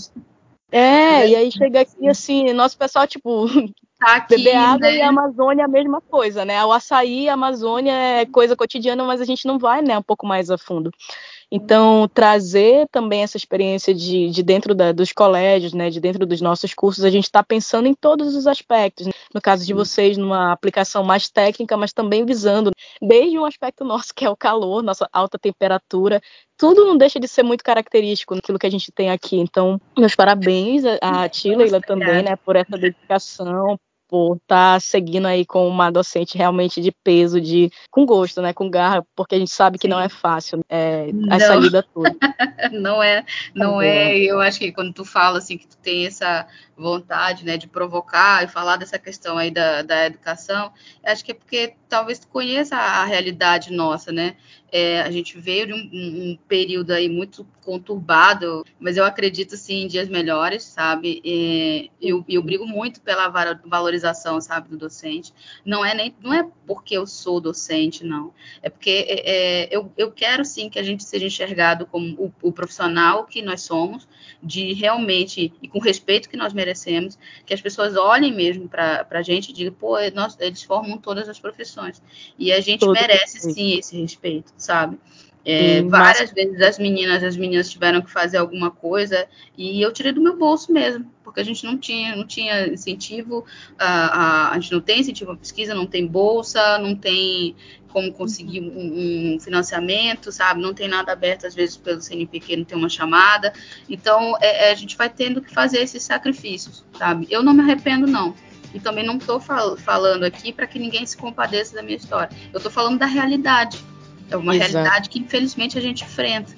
é. 0.72 0.80
É, 0.80 1.30
e 1.30 1.36
aí 1.36 1.51
chega 1.51 1.82
aqui 1.82 2.08
assim, 2.08 2.54
nosso 2.54 2.78
pessoal, 2.78 3.06
tipo, 3.06 3.45
tá 4.06 4.16
aqui, 4.16 4.38
beber 4.38 4.56
água 4.56 4.88
né? 4.88 4.97
e 4.97 5.01
Amazônia 5.01 5.64
é 5.64 5.66
a 5.66 5.70
mesma 5.70 6.01
coisa, 6.01 6.45
né? 6.45 6.64
O 6.66 6.72
açaí, 6.72 7.30
a 7.30 7.34
Amazônia 7.34 7.91
é 7.91 8.26
coisa 8.26 8.56
cotidiana, 8.56 9.04
mas 9.04 9.22
a 9.22 9.26
gente 9.26 9.45
não 9.45 9.58
vai, 9.58 9.82
né, 9.82 9.97
um 9.97 10.04
pouco 10.04 10.26
mais 10.26 10.49
a 10.49 10.58
fundo. 10.58 10.91
Então, 11.56 12.10
trazer 12.12 12.88
também 12.91 13.22
essa 13.22 13.38
experiência 13.38 13.93
de, 13.93 14.28
de 14.32 14.41
dentro 14.41 14.74
da, 14.74 14.91
dos 14.91 15.12
colégios, 15.12 15.72
né, 15.72 15.88
de 15.91 15.99
dentro 15.99 16.26
dos 16.26 16.41
nossos 16.41 16.74
cursos, 16.74 17.04
a 17.04 17.12
gente 17.12 17.26
está 17.26 17.43
pensando 17.43 17.88
em 17.88 17.93
todos 17.93 18.36
os 18.36 18.47
aspectos. 18.47 19.06
Né? 19.06 19.14
No 19.32 19.39
caso 19.39 19.64
de 19.64 19.72
vocês, 19.72 20.18
numa 20.18 20.51
aplicação 20.51 21.04
mais 21.04 21.30
técnica, 21.30 21.78
mas 21.78 21.93
também 21.93 22.26
visando 22.26 22.72
desde 22.99 23.38
um 23.38 23.45
aspecto 23.45 23.86
nosso, 23.86 24.16
que 24.16 24.26
é 24.26 24.30
o 24.32 24.36
calor, 24.36 24.82
nossa 24.82 25.08
alta 25.14 25.38
temperatura, 25.38 26.20
tudo 26.58 26.86
não 26.86 26.97
deixa 26.97 27.20
de 27.20 27.28
ser 27.28 27.43
muito 27.43 27.64
característico 27.64 28.34
naquilo 28.34 28.58
que 28.58 28.66
a 28.66 28.72
gente 28.72 28.91
tem 28.91 29.12
aqui. 29.12 29.38
Então, 29.38 29.80
meus 29.95 30.16
parabéns 30.16 30.84
a, 30.86 31.24
a 31.24 31.30
Tila 31.30 31.68
e 31.68 31.82
também, 31.82 32.24
né, 32.24 32.36
por 32.36 32.56
essa 32.56 32.76
dedicação, 32.76 33.78
por 34.14 34.36
estar 34.36 34.76
tá 34.76 34.80
seguindo 34.80 35.26
aí 35.26 35.43
com 35.43 35.68
uma 35.68 35.89
docente 35.89 36.38
realmente 36.38 36.80
de 36.80 36.91
peso, 36.91 37.41
de 37.41 37.72
com 37.89 38.05
gosto, 38.05 38.43
né, 38.43 38.53
com 38.53 38.70
garra, 38.70 39.03
porque 39.16 39.34
a 39.34 39.39
gente 39.39 39.49
sabe 39.49 39.80
que 39.80 39.88
não 39.88 39.99
é 39.99 40.07
fácil 40.07 40.64
é, 40.70 41.07
essa 41.32 41.55
lida 41.55 41.82
toda. 41.82 42.16
não 42.72 43.01
é, 43.01 43.26
não 43.55 43.78
tá 43.78 43.86
é. 43.86 44.16
Eu 44.20 44.39
acho 44.39 44.59
que 44.59 44.72
quando 44.72 44.93
tu 44.93 45.03
fala 45.03 45.39
assim 45.39 45.57
que 45.57 45.66
tu 45.66 45.78
tem 45.78 46.05
essa 46.05 46.45
vontade, 46.78 47.43
né, 47.43 47.57
de 47.57 47.68
provocar 47.68 48.43
e 48.43 48.47
falar 48.47 48.78
dessa 48.78 48.99
questão 48.99 49.36
aí 49.36 49.49
da, 49.49 49.82
da 49.82 50.05
educação, 50.05 50.72
acho 51.03 51.26
que 51.26 51.32
é 51.32 51.36
porque 51.36 51.74
talvez 51.89 52.20
tu 52.20 52.28
conheça 52.28 52.76
a 52.76 53.05
realidade 53.05 53.74
nossa, 53.74 54.11
né? 54.11 54.36
É, 54.76 55.02
a 55.02 55.12
gente 55.12 55.38
veio 55.38 55.68
de 55.68 55.74
um, 55.74 55.78
um, 55.78 56.38
período 56.48 56.90
aí 56.90 57.08
muito 57.08 57.46
conturbado, 57.64 58.66
mas 58.80 58.98
eu 58.98 59.06
acredito 59.06 59.56
sim 59.56 59.84
em 59.84 59.88
dias 59.88 60.10
melhores, 60.10 60.64
sabe? 60.64 61.22
E 61.24 61.92
eu, 62.02 62.26
eu 62.28 62.42
brigo 62.42 62.66
muito 62.66 63.00
pela 63.00 63.30
valorização, 63.64 64.42
sabe, 64.42 64.70
do 64.70 64.78
docente. 64.78 65.32
Não 65.64 65.86
é 65.86 65.94
nem 65.94 66.16
não 66.20 66.34
é 66.34 66.50
porque 66.66 66.98
eu 66.98 67.06
sou 67.06 67.40
docente, 67.40 68.04
não. 68.04 68.34
É 68.64 68.70
porque 68.70 69.06
é, 69.08 69.30
é, 69.64 69.68
eu, 69.70 69.94
eu 69.96 70.12
quero 70.12 70.44
sim 70.44 70.72
que 70.72 70.80
a 70.80 70.84
gente 70.84 71.04
seja 71.04 71.28
enxergado 71.28 71.86
como 71.86 72.16
o, 72.20 72.34
o 72.42 72.52
profissional 72.52 73.26
que 73.26 73.44
nós 73.44 73.62
somos, 73.62 74.08
de 74.42 74.74
realmente 74.74 75.54
e 75.62 75.68
com 75.68 75.78
respeito 75.78 76.28
que 76.28 76.36
nós 76.36 76.52
merecemos, 76.52 77.16
que 77.46 77.54
as 77.54 77.62
pessoas 77.62 77.96
olhem 77.96 78.34
mesmo 78.34 78.68
para 78.68 79.06
a 79.08 79.22
gente 79.22 79.52
e 79.52 79.54
digam, 79.54 79.74
pô, 79.74 79.98
nós, 80.16 80.36
eles 80.40 80.64
formam 80.64 80.98
todas 80.98 81.30
as 81.30 81.40
profissões. 81.40 82.02
E 82.40 82.52
a 82.52 82.60
gente 82.60 82.80
Todo 82.80 82.94
merece 82.94 83.40
sim 83.40 83.78
esse 83.78 83.96
respeito 84.02 84.52
sabe? 84.64 84.97
É, 85.45 85.82
várias 85.84 86.32
mas... 86.32 86.34
vezes 86.34 86.61
as 86.61 86.80
meninas, 86.80 87.22
as 87.22 87.36
meninas 87.36 87.70
tiveram 87.70 88.01
que 88.01 88.09
fazer 88.09 88.38
alguma 88.38 88.72
coisa 88.72 89.28
e 89.57 89.82
eu 89.82 89.91
tirei 89.91 90.14
do 90.14 90.22
meu 90.22 90.38
bolso 90.38 90.72
mesmo, 90.72 91.05
porque 91.22 91.41
a 91.41 91.43
gente 91.43 91.66
não 91.66 91.78
tinha, 91.78 92.16
não 92.16 92.26
tinha 92.26 92.68
incentivo, 92.68 93.45
a, 93.78 93.88
a, 93.88 94.51
a 94.51 94.59
gente 94.59 94.72
não 94.72 94.80
tem 94.80 95.01
incentivo 95.01 95.32
à 95.32 95.36
pesquisa, 95.36 95.76
não 95.76 95.86
tem 95.86 96.07
bolsa, 96.07 96.78
não 96.78 96.95
tem 96.95 97.57
como 97.89 98.11
conseguir 98.11 98.61
um, 98.61 99.36
um, 99.36 99.39
financiamento, 99.39 100.32
sabe? 100.32 100.61
Não 100.61 100.74
tem 100.74 100.88
nada 100.88 101.11
aberto, 101.11 101.45
às 101.45 101.53
vezes, 101.53 101.78
pelo 101.78 102.01
CNPq, 102.01 102.57
não 102.57 102.66
tem 102.66 102.78
uma 102.78 102.89
chamada. 102.89 103.53
Então, 103.88 104.36
é, 104.41 104.70
é, 104.70 104.72
a 104.72 104.76
gente 104.76 104.97
vai 104.97 105.09
tendo 105.09 105.41
que 105.41 105.53
fazer 105.53 105.80
esses 105.80 106.01
sacrifícios, 106.01 106.84
sabe? 106.97 107.28
Eu 107.30 107.43
não 107.43 107.53
me 107.53 107.61
arrependo, 107.61 108.07
não. 108.07 108.34
E 108.74 108.80
também 108.80 109.05
não 109.05 109.18
estou 109.18 109.39
fal 109.39 109.78
falando 109.78 110.24
aqui 110.24 110.51
para 110.51 110.66
que 110.66 110.80
ninguém 110.80 111.05
se 111.05 111.16
compadeça 111.16 111.76
da 111.76 111.84
minha 111.84 111.97
história. 111.97 112.36
Eu 112.51 112.57
estou 112.57 112.72
falando 112.72 112.97
da 112.97 113.05
realidade 113.05 113.78
é 114.34 114.38
uma 114.38 114.56
Exato. 114.56 114.72
realidade 114.72 115.10
que 115.10 115.20
infelizmente 115.20 115.78
a 115.78 115.82
gente 115.82 116.04
enfrenta, 116.04 116.54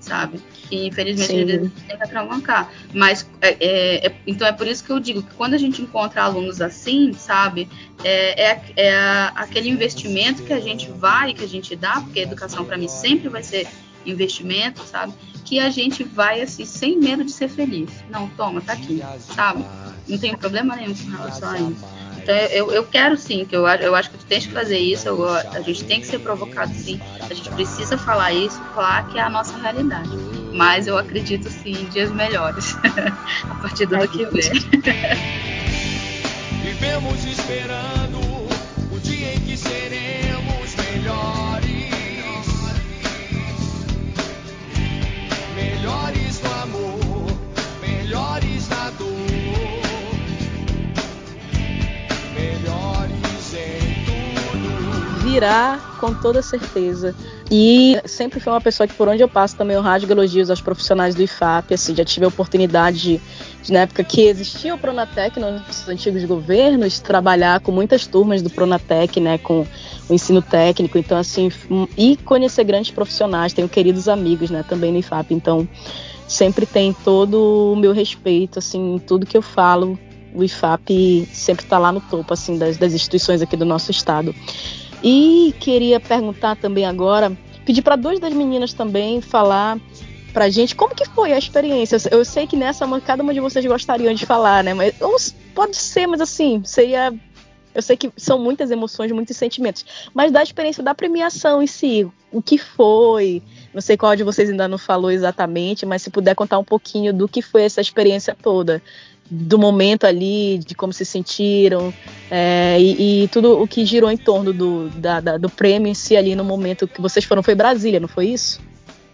sabe? 0.00 0.38
Que 0.68 0.86
infelizmente 0.86 1.26
Sim. 1.26 1.42
a 1.42 1.46
gente 1.46 1.70
tem 1.86 1.96
que 1.96 2.02
atravancar. 2.02 2.70
Mas 2.94 3.28
é, 3.40 3.56
é, 3.60 4.06
é, 4.06 4.14
então 4.26 4.46
é 4.46 4.52
por 4.52 4.66
isso 4.66 4.84
que 4.84 4.90
eu 4.90 5.00
digo 5.00 5.22
que 5.22 5.34
quando 5.34 5.54
a 5.54 5.58
gente 5.58 5.82
encontra 5.82 6.22
alunos 6.22 6.60
assim, 6.60 7.12
sabe, 7.12 7.68
é, 8.04 8.50
é, 8.50 8.62
é 8.76 8.96
aquele 9.34 9.68
investimento 9.68 10.42
que 10.42 10.52
a 10.52 10.60
gente 10.60 10.90
vai, 10.90 11.34
que 11.34 11.44
a 11.44 11.48
gente 11.48 11.74
dá, 11.74 12.00
porque 12.00 12.20
a 12.20 12.22
educação 12.22 12.64
para 12.64 12.76
mim 12.76 12.88
sempre 12.88 13.28
vai 13.28 13.42
ser 13.42 13.66
investimento, 14.04 14.82
sabe? 14.82 15.12
Que 15.44 15.58
a 15.58 15.68
gente 15.68 16.04
vai 16.04 16.40
assim 16.40 16.64
sem 16.64 16.98
medo 16.98 17.24
de 17.24 17.32
ser 17.32 17.48
feliz. 17.48 17.90
Não, 18.08 18.28
toma, 18.30 18.60
tá 18.60 18.72
aqui, 18.72 19.02
sabe? 19.18 19.64
Não 20.08 20.18
tem 20.18 20.36
problema 20.36 20.76
nenhum 20.76 20.94
com 20.94 21.10
relação 21.10 21.50
a 21.50 21.58
isso. 21.58 21.95
Então 22.26 22.34
eu, 22.34 22.72
eu 22.72 22.84
quero 22.84 23.16
sim, 23.16 23.44
que 23.44 23.54
eu, 23.54 23.64
eu 23.68 23.94
acho 23.94 24.10
que 24.10 24.18
tu 24.18 24.26
tens 24.26 24.44
que 24.44 24.52
fazer 24.52 24.78
isso, 24.78 25.06
eu, 25.06 25.32
a 25.32 25.60
gente 25.60 25.84
tem 25.84 26.00
que 26.00 26.08
ser 26.08 26.18
provocado 26.18 26.74
sim, 26.74 26.98
a 27.20 27.32
gente 27.32 27.48
precisa 27.50 27.96
falar 27.96 28.32
isso, 28.32 28.60
falar 28.74 29.06
que 29.06 29.16
é 29.16 29.22
a 29.22 29.30
nossa 29.30 29.56
realidade. 29.56 30.10
Mas 30.52 30.88
eu 30.88 30.98
acredito 30.98 31.48
sim 31.48 31.70
em 31.70 31.84
dias 31.84 32.10
melhores 32.10 32.76
a 33.48 33.54
partir 33.62 33.86
do 33.86 33.94
ano 33.94 34.08
que 34.08 34.26
vem. 34.26 34.42
Vivemos 36.64 37.24
esperando 37.24 38.05
virá 55.36 55.78
com 56.00 56.14
toda 56.14 56.40
certeza. 56.40 57.14
E 57.50 58.00
sempre 58.06 58.40
foi 58.40 58.52
uma 58.52 58.60
pessoa 58.60 58.86
que, 58.86 58.94
por 58.94 59.06
onde 59.06 59.22
eu 59.22 59.28
passo, 59.28 59.54
também 59.54 59.76
eu 59.76 59.82
rasgo 59.82 60.10
elogios 60.10 60.48
aos 60.48 60.62
profissionais 60.62 61.14
do 61.14 61.22
IFAP. 61.22 61.74
Assim, 61.74 61.94
já 61.94 62.04
tive 62.04 62.24
a 62.24 62.28
oportunidade 62.28 62.98
de, 62.98 63.20
de, 63.62 63.72
na 63.72 63.80
época 63.80 64.02
que 64.02 64.22
existia 64.22 64.74
o 64.74 64.78
Pronatec 64.78 65.38
nos 65.38 65.86
antigos 65.88 66.24
governos, 66.24 67.00
trabalhar 67.00 67.60
com 67.60 67.70
muitas 67.70 68.06
turmas 68.06 68.40
do 68.40 68.48
Pronatec, 68.48 69.20
né, 69.20 69.36
com 69.36 69.66
o 70.08 70.14
ensino 70.14 70.40
técnico. 70.40 70.96
Então, 70.96 71.18
assim, 71.18 71.52
e 71.98 72.16
conhecer 72.16 72.64
grandes 72.64 72.90
profissionais. 72.90 73.52
Tenho 73.52 73.68
queridos 73.68 74.08
amigos, 74.08 74.48
né, 74.48 74.64
também 74.66 74.90
no 74.90 74.98
IFAP. 74.98 75.34
Então, 75.34 75.68
sempre 76.26 76.64
tem 76.64 76.94
todo 77.04 77.74
o 77.74 77.76
meu 77.76 77.92
respeito, 77.92 78.58
assim, 78.58 78.98
tudo 79.06 79.26
que 79.26 79.36
eu 79.36 79.42
falo. 79.42 79.98
O 80.34 80.42
IFAP 80.42 81.28
sempre 81.32 81.64
está 81.64 81.78
lá 81.78 81.92
no 81.92 82.00
topo, 82.00 82.32
assim, 82.32 82.58
das, 82.58 82.78
das 82.78 82.94
instituições 82.94 83.42
aqui 83.42 83.56
do 83.56 83.64
nosso 83.66 83.90
estado. 83.90 84.34
E 85.02 85.54
queria 85.60 86.00
perguntar 86.00 86.56
também 86.56 86.84
agora, 86.84 87.36
pedir 87.64 87.82
para 87.82 87.96
duas 87.96 88.18
das 88.18 88.32
meninas 88.32 88.72
também 88.72 89.20
falar 89.20 89.78
pra 90.32 90.48
gente 90.50 90.74
como 90.74 90.94
que 90.94 91.06
foi 91.06 91.32
a 91.32 91.38
experiência. 91.38 91.96
Eu 92.10 92.24
sei 92.24 92.46
que 92.46 92.56
nessa 92.56 92.86
cada 93.00 93.22
uma 93.22 93.32
de 93.32 93.40
vocês 93.40 93.64
gostariam 93.64 94.12
de 94.12 94.26
falar, 94.26 94.62
né? 94.64 94.74
Mas 94.74 94.94
pode 95.54 95.76
ser, 95.76 96.06
mas 96.06 96.20
assim, 96.20 96.62
seria 96.64 97.14
eu 97.74 97.82
sei 97.82 97.94
que 97.94 98.10
são 98.16 98.38
muitas 98.38 98.70
emoções, 98.70 99.12
muitos 99.12 99.36
sentimentos, 99.36 100.08
mas 100.14 100.32
da 100.32 100.42
experiência 100.42 100.82
da 100.82 100.94
premiação 100.94 101.62
em 101.62 101.66
si, 101.66 102.10
o 102.32 102.40
que 102.40 102.56
foi? 102.56 103.42
Não 103.74 103.82
sei 103.82 103.98
qual 103.98 104.16
de 104.16 104.24
vocês 104.24 104.48
ainda 104.48 104.66
não 104.66 104.78
falou 104.78 105.10
exatamente, 105.10 105.84
mas 105.84 106.00
se 106.00 106.08
puder 106.08 106.34
contar 106.34 106.58
um 106.58 106.64
pouquinho 106.64 107.12
do 107.12 107.28
que 107.28 107.42
foi 107.42 107.64
essa 107.64 107.82
experiência 107.82 108.34
toda 108.34 108.82
do 109.30 109.58
momento 109.58 110.06
ali, 110.06 110.58
de 110.58 110.74
como 110.74 110.92
se 110.92 111.04
sentiram 111.04 111.92
é, 112.30 112.76
e, 112.80 113.24
e, 113.24 113.28
tudo 113.28 113.60
o 113.60 113.66
que 113.66 113.84
girou 113.84 114.10
em 114.10 114.16
torno 114.16 114.52
do, 114.52 114.88
da, 114.90 115.20
da, 115.20 115.36
do 115.36 115.50
prêmio 115.50 115.90
em 115.90 115.94
si 115.94 116.16
ali 116.16 116.34
no 116.34 116.44
momento 116.44 116.86
que 116.86 117.00
vocês 117.00 117.24
foram. 117.24 117.42
Foi 117.42 117.54
Brasília, 117.54 117.98
não 117.98 118.08
foi 118.08 118.26
isso? 118.26 118.60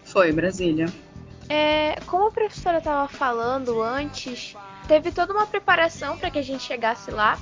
Foi, 0.05 0.33
Brasília. 0.33 0.87
É, 1.49 1.97
como 2.07 2.27
a 2.27 2.31
professora 2.31 2.79
estava 2.79 3.09
falando 3.09 3.83
antes, 3.83 4.55
teve 4.87 5.11
toda 5.11 5.33
uma 5.33 5.47
preparação 5.47 6.17
para 6.17 6.31
que 6.31 6.39
a 6.39 6.43
gente 6.43 6.63
chegasse 6.63 7.11
lá 7.11 7.39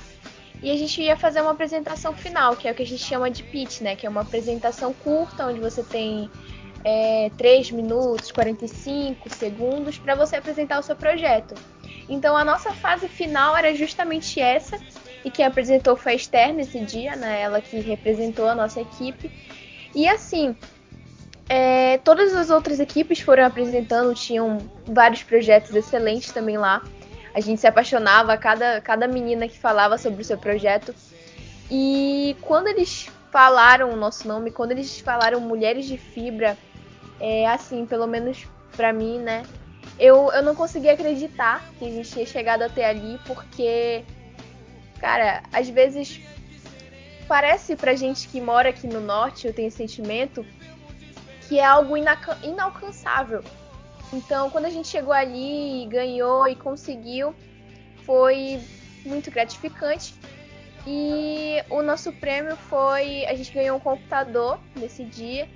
e 0.63 0.69
a 0.69 0.77
gente 0.77 1.01
ia 1.01 1.17
fazer 1.17 1.41
uma 1.41 1.51
apresentação 1.51 2.13
final, 2.13 2.55
que 2.55 2.67
é 2.67 2.71
o 2.71 2.75
que 2.75 2.83
a 2.83 2.85
gente 2.85 3.03
chama 3.03 3.29
de 3.29 3.43
pitch, 3.43 3.81
né? 3.81 3.95
Que 3.95 4.05
é 4.05 4.09
uma 4.09 4.21
apresentação 4.21 4.93
curta, 4.93 5.47
onde 5.47 5.59
você 5.59 5.83
tem 5.83 6.29
é, 6.83 7.31
3 7.37 7.71
minutos, 7.71 8.31
45 8.31 9.29
segundos 9.33 9.97
para 9.97 10.15
você 10.15 10.35
apresentar 10.35 10.79
o 10.79 10.83
seu 10.83 10.95
projeto. 10.95 11.55
Então 12.09 12.35
a 12.35 12.43
nossa 12.43 12.73
fase 12.73 13.07
final 13.07 13.55
era 13.55 13.73
justamente 13.73 14.39
essa, 14.39 14.79
e 15.23 15.29
quem 15.29 15.45
apresentou 15.45 15.95
foi 15.95 16.13
a 16.13 16.15
Esther 16.15 16.53
nesse 16.53 16.79
dia, 16.79 17.15
né? 17.15 17.41
Ela 17.41 17.61
que 17.61 17.79
representou 17.79 18.47
a 18.47 18.55
nossa 18.55 18.81
equipe. 18.81 19.31
E 19.93 20.07
assim, 20.07 20.55
é, 21.47 21.97
todas 21.99 22.33
as 22.33 22.49
outras 22.49 22.79
equipes 22.79 23.19
foram 23.19 23.45
apresentando, 23.45 24.13
tinham 24.15 24.57
vários 24.85 25.21
projetos 25.23 25.75
excelentes 25.75 26.31
também 26.31 26.57
lá. 26.57 26.83
A 27.33 27.39
gente 27.39 27.61
se 27.61 27.67
apaixonava, 27.67 28.35
cada, 28.37 28.81
cada 28.81 29.07
menina 29.07 29.47
que 29.47 29.57
falava 29.57 29.97
sobre 29.97 30.21
o 30.21 30.25
seu 30.25 30.37
projeto. 30.37 30.93
E 31.69 32.35
quando 32.41 32.67
eles 32.67 33.09
falaram 33.31 33.91
o 33.91 33.95
nosso 33.95 34.27
nome, 34.27 34.51
quando 34.51 34.71
eles 34.71 34.99
falaram 34.99 35.39
Mulheres 35.39 35.85
de 35.85 35.97
Fibra, 35.97 36.57
é 37.19 37.47
assim, 37.47 37.85
pelo 37.85 38.07
menos 38.07 38.45
para 38.75 38.91
mim, 38.91 39.19
né? 39.19 39.43
Eu, 40.01 40.31
eu 40.31 40.41
não 40.41 40.55
conseguia 40.55 40.93
acreditar 40.93 41.63
que 41.77 41.85
a 41.85 41.89
gente 41.91 42.09
tinha 42.09 42.25
chegado 42.25 42.63
até 42.63 42.89
ali, 42.89 43.19
porque, 43.23 44.03
cara, 44.99 45.43
às 45.53 45.69
vezes 45.69 46.19
parece 47.27 47.75
pra 47.75 47.93
gente 47.93 48.27
que 48.27 48.41
mora 48.41 48.69
aqui 48.69 48.87
no 48.87 48.99
norte, 48.99 49.45
eu 49.45 49.53
tenho 49.53 49.67
esse 49.67 49.77
sentimento, 49.77 50.43
que 51.47 51.59
é 51.59 51.63
algo 51.63 51.95
inalcançável. 51.95 53.43
Então, 54.11 54.49
quando 54.49 54.65
a 54.65 54.71
gente 54.71 54.87
chegou 54.87 55.13
ali 55.13 55.83
e 55.83 55.85
ganhou 55.85 56.47
e 56.47 56.55
conseguiu, 56.55 57.35
foi 58.03 58.59
muito 59.05 59.29
gratificante. 59.29 60.15
E 60.87 61.63
o 61.69 61.83
nosso 61.83 62.11
prêmio 62.11 62.55
foi. 62.55 63.23
A 63.27 63.35
gente 63.35 63.53
ganhou 63.53 63.77
um 63.77 63.79
computador 63.79 64.59
nesse 64.75 65.05
dia. 65.05 65.47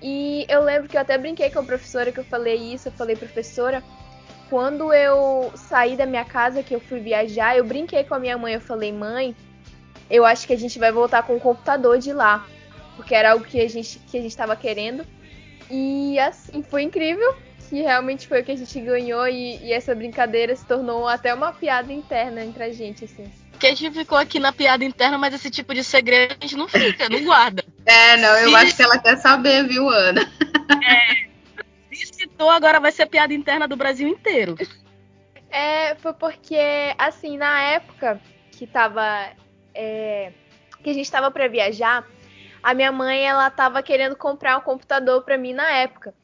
E 0.00 0.46
eu 0.48 0.62
lembro 0.62 0.88
que 0.88 0.96
eu 0.96 1.00
até 1.00 1.18
brinquei 1.18 1.50
com 1.50 1.58
a 1.58 1.64
professora 1.64 2.12
que 2.12 2.18
eu 2.18 2.24
falei 2.24 2.56
isso. 2.56 2.88
Eu 2.88 2.92
falei, 2.92 3.16
professora, 3.16 3.82
quando 4.48 4.92
eu 4.92 5.50
saí 5.54 5.96
da 5.96 6.06
minha 6.06 6.24
casa, 6.24 6.62
que 6.62 6.74
eu 6.74 6.80
fui 6.80 7.00
viajar, 7.00 7.56
eu 7.56 7.64
brinquei 7.64 8.04
com 8.04 8.14
a 8.14 8.18
minha 8.18 8.38
mãe. 8.38 8.54
Eu 8.54 8.60
falei, 8.60 8.92
mãe, 8.92 9.34
eu 10.08 10.24
acho 10.24 10.46
que 10.46 10.52
a 10.52 10.58
gente 10.58 10.78
vai 10.78 10.92
voltar 10.92 11.22
com 11.24 11.36
o 11.36 11.40
computador 11.40 11.98
de 11.98 12.12
lá. 12.12 12.46
Porque 12.96 13.14
era 13.14 13.32
algo 13.32 13.44
que 13.44 13.60
a 13.60 13.68
gente 13.68 13.98
que 13.98 14.18
a 14.18 14.20
gente 14.20 14.30
estava 14.30 14.56
querendo. 14.56 15.04
E 15.70 16.18
assim, 16.18 16.62
foi 16.62 16.82
incrível. 16.82 17.34
Que 17.68 17.82
realmente 17.82 18.26
foi 18.26 18.40
o 18.40 18.44
que 18.44 18.52
a 18.52 18.56
gente 18.56 18.80
ganhou. 18.80 19.26
E, 19.28 19.58
e 19.62 19.72
essa 19.72 19.94
brincadeira 19.94 20.54
se 20.56 20.64
tornou 20.64 21.06
até 21.06 21.34
uma 21.34 21.52
piada 21.52 21.92
interna 21.92 22.42
entre 22.44 22.64
a 22.64 22.72
gente, 22.72 23.04
assim. 23.04 23.30
Porque 23.58 23.66
a 23.66 23.74
gente 23.74 23.90
ficou 23.90 24.16
aqui 24.16 24.38
na 24.38 24.52
piada 24.52 24.84
interna, 24.84 25.18
mas 25.18 25.34
esse 25.34 25.50
tipo 25.50 25.74
de 25.74 25.82
segredo 25.82 26.36
a 26.40 26.46
gente 26.46 26.56
não 26.56 26.68
fica, 26.68 27.08
não 27.08 27.24
guarda. 27.24 27.64
É, 27.84 28.16
não, 28.16 28.28
eu 28.36 28.50
se... 28.50 28.54
acho 28.54 28.76
que 28.76 28.82
ela 28.84 28.98
quer 28.98 29.16
saber, 29.16 29.66
viu, 29.66 29.88
Ana? 29.88 30.20
É. 30.84 31.26
Se 31.92 32.06
citou, 32.06 32.48
agora 32.48 32.78
vai 32.78 32.92
ser 32.92 33.06
piada 33.06 33.34
interna 33.34 33.66
do 33.66 33.76
Brasil 33.76 34.06
inteiro. 34.06 34.54
É, 35.50 35.96
foi 35.96 36.12
porque, 36.12 36.94
assim, 36.96 37.36
na 37.36 37.60
época 37.60 38.20
que 38.52 38.64
tava. 38.64 39.32
É, 39.74 40.30
que 40.80 40.90
a 40.90 40.94
gente 40.94 41.10
tava 41.10 41.28
para 41.28 41.48
viajar, 41.48 42.06
a 42.62 42.74
minha 42.74 42.92
mãe, 42.92 43.26
ela 43.26 43.50
tava 43.50 43.82
querendo 43.82 44.14
comprar 44.14 44.56
um 44.56 44.60
computador 44.60 45.24
para 45.24 45.36
mim 45.36 45.52
na 45.52 45.68
época. 45.68 46.14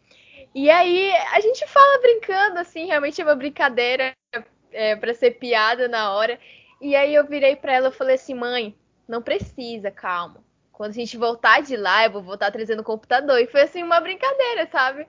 E 0.54 0.70
aí, 0.70 1.10
a 1.32 1.40
gente 1.40 1.66
fala 1.66 2.00
brincando, 2.00 2.60
assim, 2.60 2.86
realmente 2.86 3.20
é 3.20 3.24
uma 3.24 3.34
brincadeira 3.34 4.14
é, 4.70 4.94
para 4.94 5.12
ser 5.14 5.32
piada 5.32 5.88
na 5.88 6.12
hora. 6.12 6.38
E 6.84 6.94
aí 6.94 7.14
eu 7.14 7.26
virei 7.26 7.56
para 7.56 7.72
ela 7.72 7.88
e 7.88 7.92
falei 7.92 8.16
assim, 8.16 8.34
mãe, 8.34 8.76
não 9.08 9.22
precisa, 9.22 9.90
calma. 9.90 10.44
Quando 10.70 10.90
a 10.90 10.94
gente 10.94 11.16
voltar 11.16 11.62
de 11.62 11.78
lá, 11.78 12.04
eu 12.04 12.12
vou 12.12 12.20
voltar 12.20 12.52
trazendo 12.52 12.80
o 12.80 12.84
computador. 12.84 13.40
E 13.40 13.46
foi 13.46 13.62
assim 13.62 13.82
uma 13.82 13.98
brincadeira, 14.00 14.68
sabe? 14.70 15.06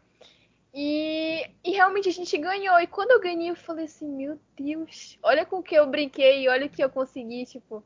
E, 0.73 1.45
e 1.65 1.71
realmente 1.71 2.07
a 2.07 2.13
gente 2.13 2.37
ganhou. 2.37 2.79
E 2.79 2.87
quando 2.87 3.11
eu 3.11 3.19
ganhei, 3.19 3.49
eu 3.49 3.57
falei 3.57 3.83
assim, 3.83 4.07
meu 4.07 4.39
Deus, 4.55 5.19
olha 5.21 5.45
com 5.45 5.57
o 5.57 5.63
que 5.63 5.75
eu 5.75 5.85
brinquei, 5.85 6.47
olha 6.47 6.67
o 6.67 6.69
que 6.69 6.81
eu 6.81 6.89
consegui, 6.89 7.45
tipo. 7.45 7.83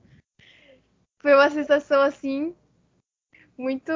Foi 1.20 1.34
uma 1.34 1.50
sensação 1.50 2.00
assim 2.00 2.56
muito 3.58 3.92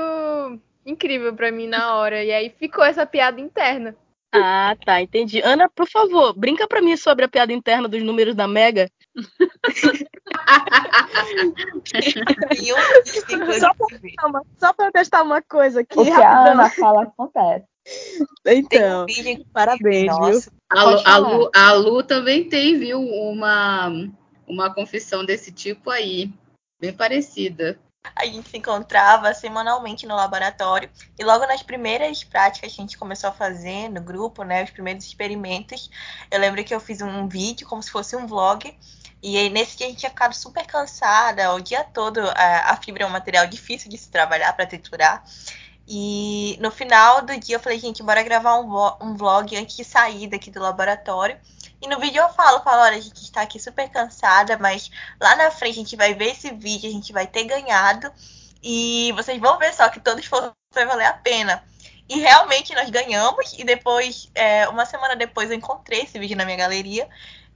incrível 0.83 1.35
para 1.35 1.51
mim 1.51 1.67
na 1.67 1.93
hora. 1.97 2.23
E 2.23 2.31
aí 2.31 2.49
ficou 2.49 2.83
essa 2.83 3.05
piada 3.05 3.39
interna. 3.39 3.95
Ah, 4.31 4.75
tá, 4.83 4.99
entendi. 4.99 5.39
Ana, 5.41 5.69
por 5.69 5.87
favor, 5.87 6.33
brinca 6.33 6.67
para 6.67 6.81
mim 6.81 6.97
sobre 6.97 7.25
a 7.25 7.29
piada 7.29 7.53
interna 7.53 7.87
dos 7.87 8.01
números 8.01 8.33
da 8.33 8.47
Mega. 8.47 8.89
Só 14.57 14.73
para 14.73 14.91
testar 14.91 15.23
uma 15.23 15.41
coisa 15.41 15.81
aqui. 15.81 15.99
O 15.99 16.03
que 16.03 16.11
a 16.11 16.51
Ana 16.51 16.69
fala 16.69 17.03
acontece. 17.03 17.65
Então, 18.45 19.05
um 19.05 19.43
parabéns, 19.51 20.15
viu? 20.17 20.41
A 20.69 20.83
Lu, 20.83 21.01
a, 21.05 21.17
Lu, 21.17 21.51
a 21.53 21.73
Lu, 21.73 22.03
também 22.03 22.47
tem, 22.47 22.79
viu, 22.79 22.99
uma, 22.99 23.89
uma 24.47 24.73
confissão 24.73 25.25
desse 25.25 25.51
tipo 25.51 25.89
aí, 25.89 26.31
bem 26.79 26.93
parecida 26.93 27.77
a 28.15 28.25
gente 28.25 28.49
se 28.49 28.57
encontrava 28.57 29.33
semanalmente 29.33 30.05
no 30.05 30.15
laboratório 30.15 30.89
e 31.17 31.23
logo 31.23 31.45
nas 31.47 31.63
primeiras 31.63 32.23
práticas 32.23 32.73
que 32.73 32.81
a 32.81 32.83
gente 32.83 32.97
começou 32.97 33.29
a 33.29 33.33
fazer 33.33 33.89
no 33.89 34.01
grupo, 34.01 34.43
né, 34.43 34.63
os 34.63 34.69
primeiros 34.69 35.05
experimentos, 35.05 35.89
eu 36.29 36.39
lembro 36.39 36.63
que 36.63 36.75
eu 36.75 36.79
fiz 36.79 37.01
um 37.01 37.27
vídeo 37.27 37.67
como 37.67 37.81
se 37.81 37.91
fosse 37.91 38.15
um 38.15 38.27
vlog 38.27 38.75
e 39.23 39.37
aí, 39.37 39.49
nesse 39.49 39.77
dia 39.77 39.87
a 39.87 39.89
gente 39.89 39.99
tinha 39.99 40.09
ficado 40.09 40.33
super 40.33 40.65
cansada, 40.65 41.53
o 41.53 41.61
dia 41.61 41.83
todo 41.83 42.19
a, 42.19 42.71
a 42.71 42.75
fibra 42.75 43.03
é 43.03 43.07
um 43.07 43.09
material 43.09 43.47
difícil 43.47 43.89
de 43.89 43.97
se 43.97 44.09
trabalhar 44.09 44.51
para 44.51 44.67
triturar. 44.67 45.23
E 45.87 46.57
no 46.61 46.69
final 46.69 47.21
do 47.21 47.37
dia 47.37 47.55
eu 47.55 47.59
falei, 47.59 47.79
gente, 47.79 48.03
bora 48.03 48.21
gravar 48.21 48.59
um, 48.59 48.67
um 49.01 49.15
vlog 49.15 49.55
antes 49.55 49.77
de 49.77 49.85
sair 49.85 50.27
daqui 50.27 50.51
do 50.51 50.59
laboratório. 50.59 51.37
E 51.81 51.87
no 51.87 51.99
vídeo 51.99 52.21
eu 52.21 52.29
falo, 52.29 52.61
falo, 52.63 52.81
olha, 52.81 52.97
a 52.97 53.01
gente 53.01 53.21
está 53.21 53.41
aqui 53.41 53.59
super 53.59 53.89
cansada, 53.89 54.57
mas 54.57 54.91
lá 55.21 55.35
na 55.37 55.51
frente 55.51 55.75
a 55.75 55.83
gente 55.83 55.95
vai 55.95 56.13
ver 56.13 56.31
esse 56.31 56.51
vídeo, 56.51 56.89
a 56.89 56.93
gente 56.93 57.13
vai 57.13 57.25
ter 57.25 57.45
ganhado. 57.45 58.11
E 58.61 59.13
vocês 59.13 59.39
vão 59.39 59.57
ver 59.57 59.73
só 59.73 59.87
que 59.89 59.99
todo 59.99 60.19
esforço 60.19 60.53
vai 60.73 60.85
valer 60.85 61.05
a 61.05 61.13
pena. 61.13 61.63
E 62.09 62.19
realmente 62.19 62.73
nós 62.75 62.89
ganhamos. 62.89 63.53
E 63.57 63.63
depois, 63.63 64.29
é, 64.35 64.67
uma 64.69 64.85
semana 64.85 65.15
depois, 65.15 65.49
eu 65.49 65.57
encontrei 65.57 66.01
esse 66.01 66.19
vídeo 66.19 66.37
na 66.37 66.45
minha 66.45 66.57
galeria. 66.57 67.09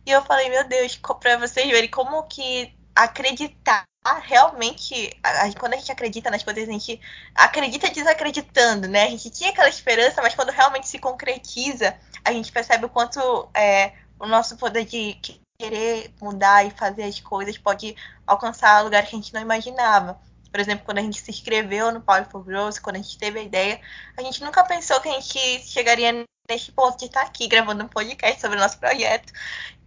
E 0.08 0.12
eu 0.12 0.24
falei, 0.24 0.50
meu 0.50 0.66
Deus, 0.66 0.96
para 1.20 1.36
vocês 1.38 1.70
verem 1.70 1.90
como 1.90 2.24
que 2.24 2.74
acreditar 2.96 3.84
realmente, 4.22 5.12
quando 5.60 5.74
a 5.74 5.76
gente 5.76 5.92
acredita 5.92 6.32
nas 6.32 6.42
coisas, 6.44 6.64
a 6.64 6.72
gente 6.72 6.98
acredita 7.36 7.90
desacreditando, 7.90 8.88
né? 8.88 9.04
A 9.04 9.10
gente 9.10 9.30
tinha 9.30 9.50
aquela 9.50 9.68
esperança, 9.68 10.22
mas 10.22 10.34
quando 10.34 10.52
realmente 10.52 10.88
se 10.88 10.98
concretiza, 10.98 11.94
a 12.24 12.32
gente 12.32 12.54
percebe 12.54 12.86
o 12.86 12.90
quanto 12.90 13.20
é, 13.54 13.96
o 14.18 14.26
nosso 14.26 14.56
poder 14.56 14.86
de 14.86 15.20
querer 15.60 16.14
mudar 16.22 16.66
e 16.66 16.72
fazer 16.72 17.04
as 17.04 17.20
coisas 17.20 17.58
pode 17.58 17.94
alcançar 18.26 18.86
lugares 18.86 19.10
que 19.10 19.16
a 19.18 19.20
gente 19.20 19.34
não 19.34 19.42
imaginava. 19.42 20.18
Por 20.58 20.62
exemplo, 20.62 20.86
quando 20.86 20.98
a 20.98 21.04
gente 21.04 21.22
se 21.22 21.30
inscreveu 21.30 21.92
no 21.92 22.02
Power 22.02 22.28
for 22.32 22.44
Growth, 22.44 22.80
quando 22.82 22.96
a 22.96 23.00
gente 23.00 23.16
teve 23.20 23.38
a 23.38 23.44
ideia, 23.44 23.80
a 24.18 24.24
gente 24.24 24.44
nunca 24.44 24.64
pensou 24.64 25.00
que 25.00 25.08
a 25.08 25.12
gente 25.12 25.38
chegaria 25.68 26.26
neste 26.50 26.72
ponto 26.72 26.98
de 26.98 27.06
estar 27.06 27.22
aqui 27.22 27.48
gravando 27.48 27.84
um 27.84 27.88
podcast 27.88 28.42
sobre 28.42 28.58
o 28.58 28.60
nosso 28.60 28.80
projeto. 28.80 29.32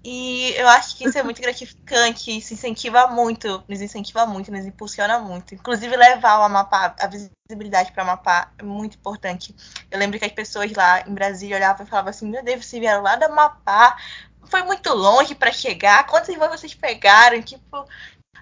E 0.05 0.53
eu 0.53 0.69
acho 0.69 0.97
que 0.97 1.09
isso 1.09 1.19
é 1.19 1.25
muito 1.25 1.43
gratificante, 1.43 2.39
isso 2.39 2.55
incentiva 2.55 3.09
muito, 3.09 3.65
nos 3.69 3.81
incentiva 3.81 4.25
muito, 4.27 4.53
nos 4.53 4.65
impulsiona 4.65 5.19
muito. 5.19 5.57
Inclusive 5.57 5.97
levar 5.97 6.39
o 6.39 6.45
Amapá, 6.45 6.95
a 7.01 7.09
visibilidade 7.09 7.91
para 7.91 8.05
o 8.05 8.09
Amapá 8.09 8.53
é 8.57 8.63
muito 8.63 8.97
importante. 8.97 9.53
Eu 9.91 9.99
lembro 9.99 10.21
que 10.21 10.25
as 10.25 10.31
pessoas 10.31 10.71
lá 10.71 11.01
em 11.01 11.13
Brasília 11.13 11.57
olhavam 11.57 11.85
e 11.85 11.89
falavam 11.89 12.11
assim: 12.11 12.31
Meu 12.31 12.45
Deus, 12.45 12.65
vocês 12.65 12.79
vieram 12.79 13.03
lá 13.03 13.17
do 13.17 13.25
Amapá, 13.25 13.97
foi 14.45 14.63
muito 14.63 14.95
longe 14.95 15.35
para 15.35 15.51
chegar, 15.51 16.07
quantos 16.07 16.33
voos 16.37 16.61
vocês 16.61 16.75
pegaram? 16.75 17.43
Tipo, 17.43 17.85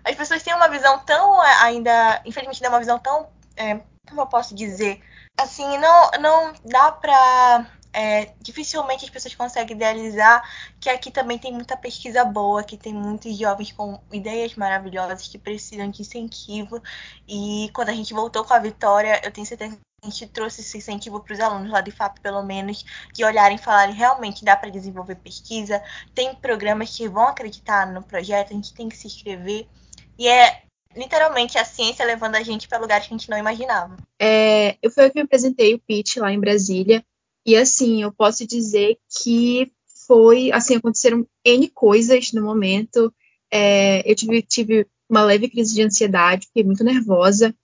as 0.05 0.14
pessoas 0.14 0.43
têm 0.43 0.55
uma 0.55 0.68
visão 0.68 0.99
tão 1.01 1.41
ainda, 1.41 2.22
infelizmente, 2.24 2.62
dá 2.62 2.68
uma 2.68 2.78
visão 2.78 2.99
tão, 2.99 3.28
é, 3.57 3.80
como 4.09 4.22
eu 4.22 4.26
posso 4.26 4.55
dizer, 4.55 5.03
assim, 5.36 5.76
não, 5.78 6.11
não 6.20 6.53
dá 6.64 6.93
para 6.93 7.66
é, 7.93 8.32
dificilmente 8.41 9.05
as 9.05 9.11
pessoas 9.11 9.34
conseguem 9.34 9.76
idealizar 9.76 10.43
que 10.80 10.89
aqui 10.89 11.11
também 11.11 11.39
tem 11.39 11.53
muita 11.53 11.76
pesquisa 11.76 12.24
boa, 12.24 12.62
que 12.62 12.76
tem 12.76 12.95
muitos 12.95 13.36
jovens 13.36 13.72
com 13.72 14.01
ideias 14.12 14.55
maravilhosas 14.55 15.26
que 15.26 15.39
precisam 15.39 15.91
de 15.91 16.03
incentivo. 16.03 16.82
E 17.26 17.70
quando 17.74 17.89
a 17.91 17.95
gente 17.95 18.14
voltou 18.14 18.45
com 18.45 18.55
a 18.55 18.59
vitória, 18.59 19.20
eu 19.24 19.32
tenho 19.32 19.47
certeza 19.47 19.78
a 20.03 20.09
gente 20.09 20.27
trouxe 20.29 20.61
esse 20.61 20.79
incentivo 20.79 21.21
para 21.21 21.35
os 21.35 21.41
alunos 21.41 21.71
lá 21.71 21.81
do 21.81 21.89
IFAP, 21.89 22.21
pelo 22.21 22.43
menos, 22.43 22.85
de 23.13 23.25
olharem 23.25 23.57
e 23.57 23.61
falarem 23.61 23.95
realmente 23.95 24.45
dá 24.45 24.57
para 24.57 24.71
desenvolver 24.71 25.17
pesquisa, 25.17 25.83
tem 26.15 26.35
programas 26.37 26.97
que 26.97 27.09
vão 27.09 27.25
acreditar 27.25 27.93
no 27.93 28.03
projeto, 28.03 28.53
a 28.53 28.55
gente 28.55 28.73
tem 28.75 28.89
que 28.89 28.97
se 28.97 29.07
inscrever. 29.07 29.67
E 30.19 30.29
é 30.29 30.63
literalmente 30.97 31.59
a 31.59 31.65
ciência 31.65 32.05
levando 32.05 32.37
a 32.37 32.43
gente 32.43 32.69
para 32.69 32.79
lugares 32.79 33.07
que 33.07 33.15
a 33.15 33.17
gente 33.17 33.31
não 33.31 33.39
imaginava. 33.39 33.97
É, 34.21 34.77
eu 34.81 34.91
fui 34.91 35.05
eu 35.05 35.11
que 35.11 35.21
apresentei 35.21 35.75
o 35.75 35.81
pitch 35.81 36.17
lá 36.17 36.33
em 36.33 36.41
Brasília 36.41 37.05
e 37.45 37.57
assim, 37.57 38.03
eu 38.03 38.13
posso 38.13 38.47
dizer 38.47 38.99
que 39.23 39.73
foi, 40.07 40.51
assim, 40.53 40.77
aconteceram 40.77 41.27
N 41.45 41.69
coisas 41.69 42.33
no 42.33 42.43
momento. 42.43 43.13
É, 43.51 44.11
eu 44.11 44.15
tive, 44.15 44.43
tive 44.43 44.87
uma 45.09 45.23
leve 45.23 45.49
crise 45.49 45.75
de 45.75 45.83
ansiedade, 45.83 46.47
fiquei 46.47 46.65
muito 46.65 46.85
nervosa. 46.85 47.55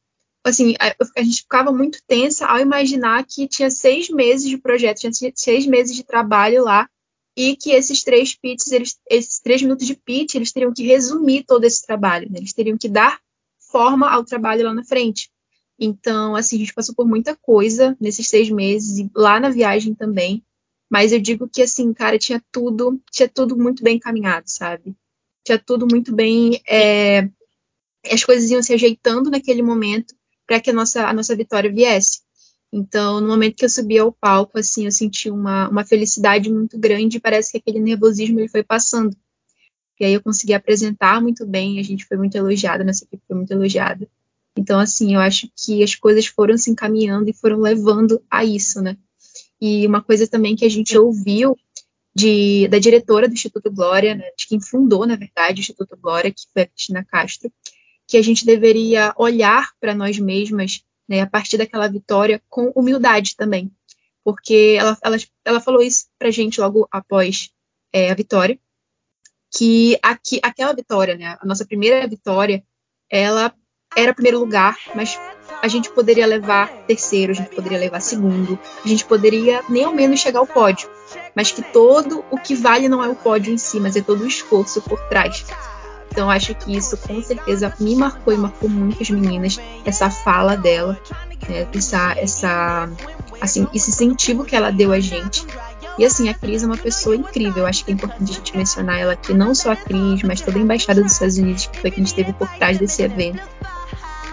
Assim, 0.44 0.74
a, 0.78 0.94
a, 1.16 1.22
gente 1.22 1.42
ficava 1.42 1.72
muito 1.72 1.98
tensa 2.06 2.46
ao 2.46 2.58
imaginar 2.58 3.24
que 3.24 3.48
tinha 3.48 3.70
seis 3.70 4.10
meses 4.10 4.48
de 4.48 4.58
projeto, 4.58 4.98
tinha 5.10 5.32
seis 5.34 5.66
meses 5.66 5.96
de 5.96 6.04
trabalho 6.04 6.62
lá, 6.62 6.88
e 7.36 7.56
que 7.56 7.70
esses 7.70 8.04
três 8.04 8.34
pitches, 8.34 8.70
eles, 8.70 9.00
esses 9.10 9.40
três 9.40 9.62
minutos 9.62 9.86
de 9.86 9.96
pitch, 9.96 10.34
eles 10.34 10.52
teriam 10.52 10.72
que 10.72 10.84
resumir 10.84 11.44
todo 11.44 11.64
esse 11.64 11.84
trabalho, 11.84 12.30
né? 12.30 12.38
eles 12.38 12.52
teriam 12.52 12.76
que 12.76 12.88
dar 12.88 13.18
forma 13.58 14.08
ao 14.08 14.22
trabalho 14.22 14.64
lá 14.64 14.74
na 14.74 14.84
frente. 14.84 15.30
Então, 15.78 16.36
assim, 16.36 16.56
a 16.56 16.58
gente 16.60 16.74
passou 16.74 16.94
por 16.94 17.06
muita 17.06 17.34
coisa 17.34 17.96
nesses 17.98 18.28
seis 18.28 18.48
meses, 18.50 18.98
e 18.98 19.10
lá 19.16 19.40
na 19.40 19.48
viagem 19.48 19.94
também. 19.94 20.44
Mas 20.88 21.10
eu 21.10 21.20
digo 21.20 21.48
que, 21.48 21.62
assim, 21.62 21.92
cara, 21.92 22.18
tinha 22.18 22.40
tudo, 22.52 23.00
tinha 23.10 23.28
tudo 23.28 23.56
muito 23.56 23.82
bem 23.82 23.96
encaminhado, 23.96 24.44
sabe? 24.46 24.94
Tinha 25.44 25.58
tudo 25.58 25.88
muito 25.90 26.14
bem. 26.14 26.62
É, 26.68 27.28
as 28.12 28.22
coisas 28.22 28.50
iam 28.50 28.62
se 28.62 28.72
ajeitando 28.72 29.30
naquele 29.30 29.62
momento 29.62 30.14
para 30.46 30.60
que 30.60 30.70
a 30.70 30.72
nossa, 30.72 31.06
a 31.06 31.12
nossa 31.12 31.34
vitória 31.34 31.72
viesse. 31.72 32.20
Então, 32.72 33.20
no 33.20 33.28
momento 33.28 33.56
que 33.56 33.64
eu 33.64 33.68
subi 33.68 33.98
ao 33.98 34.12
palco, 34.12 34.58
assim, 34.58 34.84
eu 34.84 34.90
senti 34.90 35.30
uma, 35.30 35.68
uma 35.68 35.84
felicidade 35.84 36.50
muito 36.50 36.78
grande 36.78 37.16
e 37.18 37.20
parece 37.20 37.52
que 37.52 37.58
aquele 37.58 37.80
nervosismo 37.80 38.40
ele 38.40 38.48
foi 38.48 38.64
passando. 38.64 39.16
E 40.00 40.04
aí 40.04 40.12
eu 40.12 40.22
consegui 40.22 40.54
apresentar 40.54 41.22
muito 41.22 41.46
bem, 41.46 41.78
a 41.78 41.82
gente 41.84 42.04
foi 42.04 42.16
muito 42.16 42.36
elogiada, 42.36 42.82
nossa 42.82 43.04
equipe 43.04 43.22
foi 43.28 43.36
muito 43.36 43.52
elogiada. 43.52 44.08
Então, 44.56 44.80
assim, 44.80 45.14
eu 45.14 45.20
acho 45.20 45.48
que 45.56 45.82
as 45.82 45.94
coisas 45.94 46.26
foram 46.26 46.56
se 46.58 46.70
encaminhando 46.70 47.28
e 47.30 47.32
foram 47.32 47.60
levando 47.60 48.20
a 48.30 48.44
isso, 48.44 48.82
né? 48.82 48.96
E 49.60 49.86
uma 49.86 50.02
coisa 50.02 50.26
também 50.26 50.56
que 50.56 50.64
a 50.64 50.68
gente 50.68 50.96
ouviu 50.98 51.56
de, 52.14 52.68
da 52.68 52.78
diretora 52.78 53.28
do 53.28 53.34
Instituto 53.34 53.70
Glória, 53.70 54.14
né, 54.14 54.30
de 54.36 54.46
quem 54.46 54.60
fundou, 54.60 55.06
na 55.06 55.16
verdade, 55.16 55.60
o 55.60 55.62
Instituto 55.62 55.96
Glória, 55.96 56.30
que 56.30 56.42
foi 56.52 56.62
a 56.62 56.66
Cristina 56.66 57.04
Castro, 57.04 57.52
que 58.06 58.16
a 58.16 58.22
gente 58.22 58.44
deveria 58.44 59.14
olhar 59.16 59.70
para 59.80 59.94
nós 59.94 60.18
mesmas 60.18 60.84
né, 61.08 61.20
a 61.20 61.26
partir 61.26 61.56
daquela 61.56 61.88
vitória 61.88 62.42
com 62.48 62.72
humildade 62.74 63.36
também, 63.36 63.70
porque 64.22 64.76
ela, 64.78 64.96
ela, 65.02 65.16
ela 65.44 65.60
falou 65.60 65.82
isso 65.82 66.06
para 66.18 66.28
a 66.28 66.32
gente 66.32 66.60
logo 66.60 66.88
após 66.90 67.50
é, 67.92 68.10
a 68.10 68.14
vitória, 68.14 68.58
que 69.54 69.98
aqui, 70.02 70.40
aquela 70.42 70.72
vitória, 70.72 71.16
né, 71.16 71.36
a 71.40 71.46
nossa 71.46 71.64
primeira 71.64 72.06
vitória, 72.06 72.64
ela 73.10 73.54
era 73.96 74.14
primeiro 74.14 74.40
lugar, 74.40 74.76
mas 74.94 75.18
a 75.62 75.68
gente 75.68 75.90
poderia 75.90 76.26
levar 76.26 76.68
terceiro, 76.86 77.32
a 77.32 77.34
gente 77.34 77.54
poderia 77.54 77.78
levar 77.78 78.00
segundo, 78.00 78.58
a 78.84 78.88
gente 78.88 79.04
poderia 79.04 79.62
nem 79.68 79.84
ao 79.84 79.94
menos 79.94 80.20
chegar 80.20 80.40
ao 80.40 80.46
pódio, 80.46 80.90
mas 81.34 81.52
que 81.52 81.62
todo 81.62 82.24
o 82.30 82.38
que 82.38 82.54
vale 82.54 82.88
não 82.88 83.02
é 83.02 83.08
o 83.08 83.14
pódio 83.14 83.52
em 83.52 83.58
si, 83.58 83.78
mas 83.78 83.94
é 83.94 84.02
todo 84.02 84.24
o 84.24 84.26
esforço 84.26 84.82
por 84.82 84.98
trás. 85.08 85.44
Então 86.14 86.30
acho 86.30 86.54
que 86.54 86.76
isso 86.76 86.96
com 86.96 87.20
certeza 87.20 87.74
me 87.80 87.96
marcou 87.96 88.32
e 88.32 88.36
marcou 88.36 88.70
muitas 88.70 89.10
meninas 89.10 89.58
essa 89.84 90.08
fala 90.08 90.56
dela, 90.56 90.96
né, 91.48 91.66
essa, 91.74 92.14
essa, 92.16 92.88
assim, 93.40 93.66
esse 93.74 93.90
incentivo 93.90 94.44
que 94.44 94.54
ela 94.54 94.70
deu 94.70 94.92
a 94.92 95.00
gente. 95.00 95.44
E 95.98 96.04
assim, 96.04 96.28
a 96.28 96.34
Cris 96.34 96.62
é 96.62 96.66
uma 96.66 96.76
pessoa 96.76 97.16
incrível. 97.16 97.66
Acho 97.66 97.84
que 97.84 97.90
é 97.90 97.94
importante 97.94 98.30
a 98.30 98.34
gente 98.34 98.56
mencionar 98.56 99.00
ela 99.00 99.14
aqui, 99.14 99.34
não 99.34 99.56
só 99.56 99.72
a 99.72 99.76
Cris, 99.76 100.22
mas 100.22 100.40
toda 100.40 100.56
a 100.56 100.60
embaixada 100.60 101.02
dos 101.02 101.14
Estados 101.14 101.36
Unidos 101.36 101.66
que 101.66 101.80
foi 101.80 101.90
que 101.90 102.00
a 102.00 102.04
gente 102.04 102.14
teve 102.14 102.32
por 102.32 102.48
trás 102.48 102.78
desse 102.78 103.02
evento. 103.02 103.42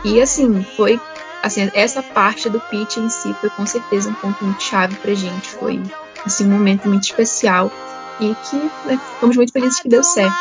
E 0.06 0.22
assim, 0.22 0.64
foi 0.78 1.02
assim, 1.42 1.72
essa 1.74 2.04
parte 2.04 2.48
do 2.48 2.60
pitch 2.60 2.98
em 2.98 3.10
si 3.10 3.34
foi 3.42 3.50
com 3.50 3.66
certeza 3.66 4.08
um 4.08 4.14
ponto 4.14 4.46
muito 4.46 4.62
chave 4.62 4.96
pra 4.98 5.16
gente. 5.16 5.50
Foi 5.50 5.82
assim, 6.24 6.46
um 6.46 6.52
momento 6.52 6.88
muito 6.88 7.06
especial 7.06 7.72
e 8.20 8.36
que 8.36 8.58
né, 8.86 9.02
muito 9.24 9.52
felizes 9.52 9.80
que 9.80 9.90
deu 9.90 10.04
certo. 10.04 10.38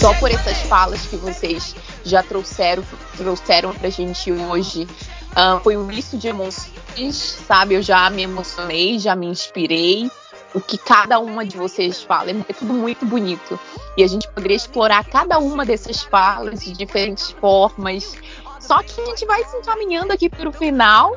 Só 0.00 0.12
por 0.14 0.30
essas 0.30 0.58
falas 0.62 1.06
que 1.06 1.16
vocês 1.16 1.74
já 2.04 2.22
trouxeram, 2.22 2.84
trouxeram 3.16 3.72
pra 3.72 3.88
gente 3.88 4.30
hoje, 4.30 4.86
uh, 5.32 5.60
foi 5.62 5.76
um 5.76 5.84
misto 5.84 6.18
de 6.18 6.28
emoções, 6.28 7.16
sabe? 7.46 7.74
Eu 7.74 7.82
já 7.82 8.10
me 8.10 8.22
emocionei, 8.22 8.98
já 8.98 9.14
me 9.14 9.26
inspirei. 9.26 10.10
O 10.54 10.60
que 10.60 10.78
cada 10.78 11.18
uma 11.18 11.44
de 11.44 11.56
vocês 11.56 12.02
fala 12.02 12.30
é 12.30 12.52
tudo 12.52 12.72
muito 12.74 13.04
bonito. 13.04 13.58
E 13.96 14.04
a 14.04 14.06
gente 14.06 14.28
poderia 14.28 14.56
explorar 14.56 15.04
cada 15.04 15.38
uma 15.38 15.64
dessas 15.64 16.02
falas 16.02 16.60
de 16.60 16.72
diferentes 16.72 17.30
formas. 17.32 18.16
Só 18.60 18.82
que 18.82 19.00
a 19.00 19.04
gente 19.06 19.26
vai 19.26 19.42
se 19.44 19.56
encaminhando 19.56 20.12
aqui 20.12 20.28
para 20.28 20.48
o 20.48 20.52
final 20.52 21.16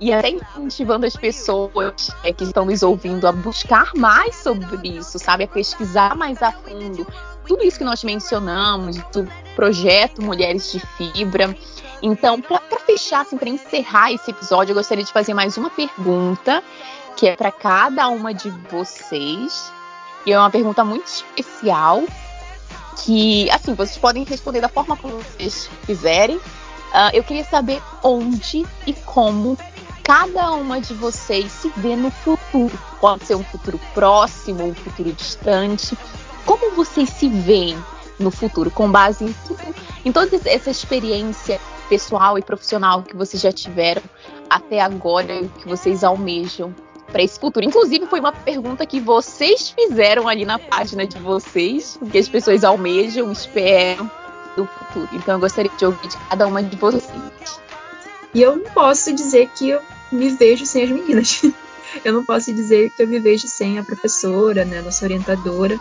e 0.00 0.12
até 0.12 0.30
incentivando 0.30 1.06
as 1.06 1.16
pessoas 1.16 2.10
é, 2.22 2.32
que 2.32 2.44
estão 2.44 2.64
nos 2.64 2.82
ouvindo 2.82 3.26
a 3.26 3.32
buscar 3.32 3.90
mais 3.96 4.36
sobre 4.36 4.88
isso, 4.88 5.18
sabe? 5.18 5.44
A 5.44 5.48
pesquisar 5.48 6.14
mais 6.14 6.42
a 6.42 6.52
fundo, 6.52 7.06
tudo 7.46 7.64
isso 7.64 7.78
que 7.78 7.84
nós 7.84 8.02
mencionamos, 8.04 8.96
do 9.12 9.26
projeto 9.54 10.22
Mulheres 10.22 10.72
de 10.72 10.80
Fibra. 10.80 11.56
Então, 12.02 12.40
para 12.40 12.60
fechar, 12.84 13.22
assim, 13.22 13.38
para 13.38 13.48
encerrar 13.48 14.12
esse 14.12 14.30
episódio, 14.30 14.72
eu 14.72 14.76
gostaria 14.76 15.04
de 15.04 15.12
fazer 15.12 15.32
mais 15.32 15.56
uma 15.56 15.70
pergunta, 15.70 16.62
que 17.16 17.28
é 17.28 17.36
para 17.36 17.50
cada 17.50 18.08
uma 18.08 18.34
de 18.34 18.50
vocês. 18.70 19.72
E 20.26 20.32
é 20.32 20.38
uma 20.38 20.50
pergunta 20.50 20.84
muito 20.84 21.06
especial, 21.06 22.02
que, 23.04 23.50
assim, 23.50 23.74
vocês 23.74 23.96
podem 23.96 24.24
responder 24.24 24.60
da 24.60 24.68
forma 24.68 24.96
como 24.96 25.18
vocês 25.18 25.70
quiserem. 25.86 26.36
Uh, 26.36 27.10
eu 27.12 27.22
queria 27.22 27.44
saber 27.44 27.82
onde 28.02 28.66
e 28.86 28.92
como 28.92 29.56
cada 30.02 30.52
uma 30.52 30.80
de 30.80 30.94
vocês 30.94 31.50
se 31.50 31.72
vê 31.76 31.96
no 31.96 32.10
futuro. 32.10 32.78
Pode 33.00 33.24
ser 33.24 33.34
um 33.34 33.44
futuro 33.44 33.80
próximo, 33.92 34.64
um 34.64 34.74
futuro 34.74 35.12
distante. 35.12 35.96
Como 36.46 36.74
vocês 36.74 37.10
se 37.10 37.28
veem 37.28 37.76
no 38.18 38.30
futuro, 38.30 38.70
com 38.70 38.90
base 38.90 39.24
em 39.24 39.34
em 40.06 40.12
toda 40.12 40.40
essa 40.44 40.70
experiência 40.70 41.60
pessoal 41.88 42.38
e 42.38 42.42
profissional 42.42 43.02
que 43.02 43.16
vocês 43.16 43.42
já 43.42 43.50
tiveram 43.50 44.02
até 44.48 44.80
agora 44.80 45.34
e 45.34 45.48
que 45.48 45.68
vocês 45.68 46.04
almejam 46.04 46.72
para 47.10 47.24
esse 47.24 47.40
futuro. 47.40 47.66
Inclusive, 47.66 48.06
foi 48.06 48.20
uma 48.20 48.32
pergunta 48.32 48.86
que 48.86 49.00
vocês 49.00 49.70
fizeram 49.70 50.28
ali 50.28 50.44
na 50.44 50.60
página 50.60 51.04
de 51.04 51.18
vocês, 51.18 51.98
o 52.00 52.06
que 52.06 52.18
as 52.18 52.28
pessoas 52.28 52.62
almejam, 52.62 53.32
esperam 53.32 54.08
do 54.56 54.64
futuro. 54.66 55.08
Então, 55.12 55.34
eu 55.34 55.40
gostaria 55.40 55.72
de 55.76 55.84
ouvir 55.84 56.06
de 56.06 56.16
cada 56.16 56.46
uma 56.46 56.62
de 56.62 56.76
vocês. 56.76 57.60
E 58.32 58.42
eu 58.42 58.56
não 58.56 58.70
posso 58.70 59.12
dizer 59.12 59.48
que 59.56 59.70
eu 59.70 59.80
me 60.12 60.30
vejo 60.30 60.64
sem 60.64 60.84
as 60.84 60.90
meninas. 60.90 61.42
eu 62.04 62.12
não 62.12 62.24
posso 62.24 62.52
dizer 62.52 62.90
que 62.90 63.02
eu 63.02 63.08
me 63.08 63.18
vejo 63.18 63.48
sem 63.48 63.76
a 63.78 63.82
professora, 63.82 64.64
né, 64.64 64.82
nossa 64.82 65.04
orientadora, 65.04 65.80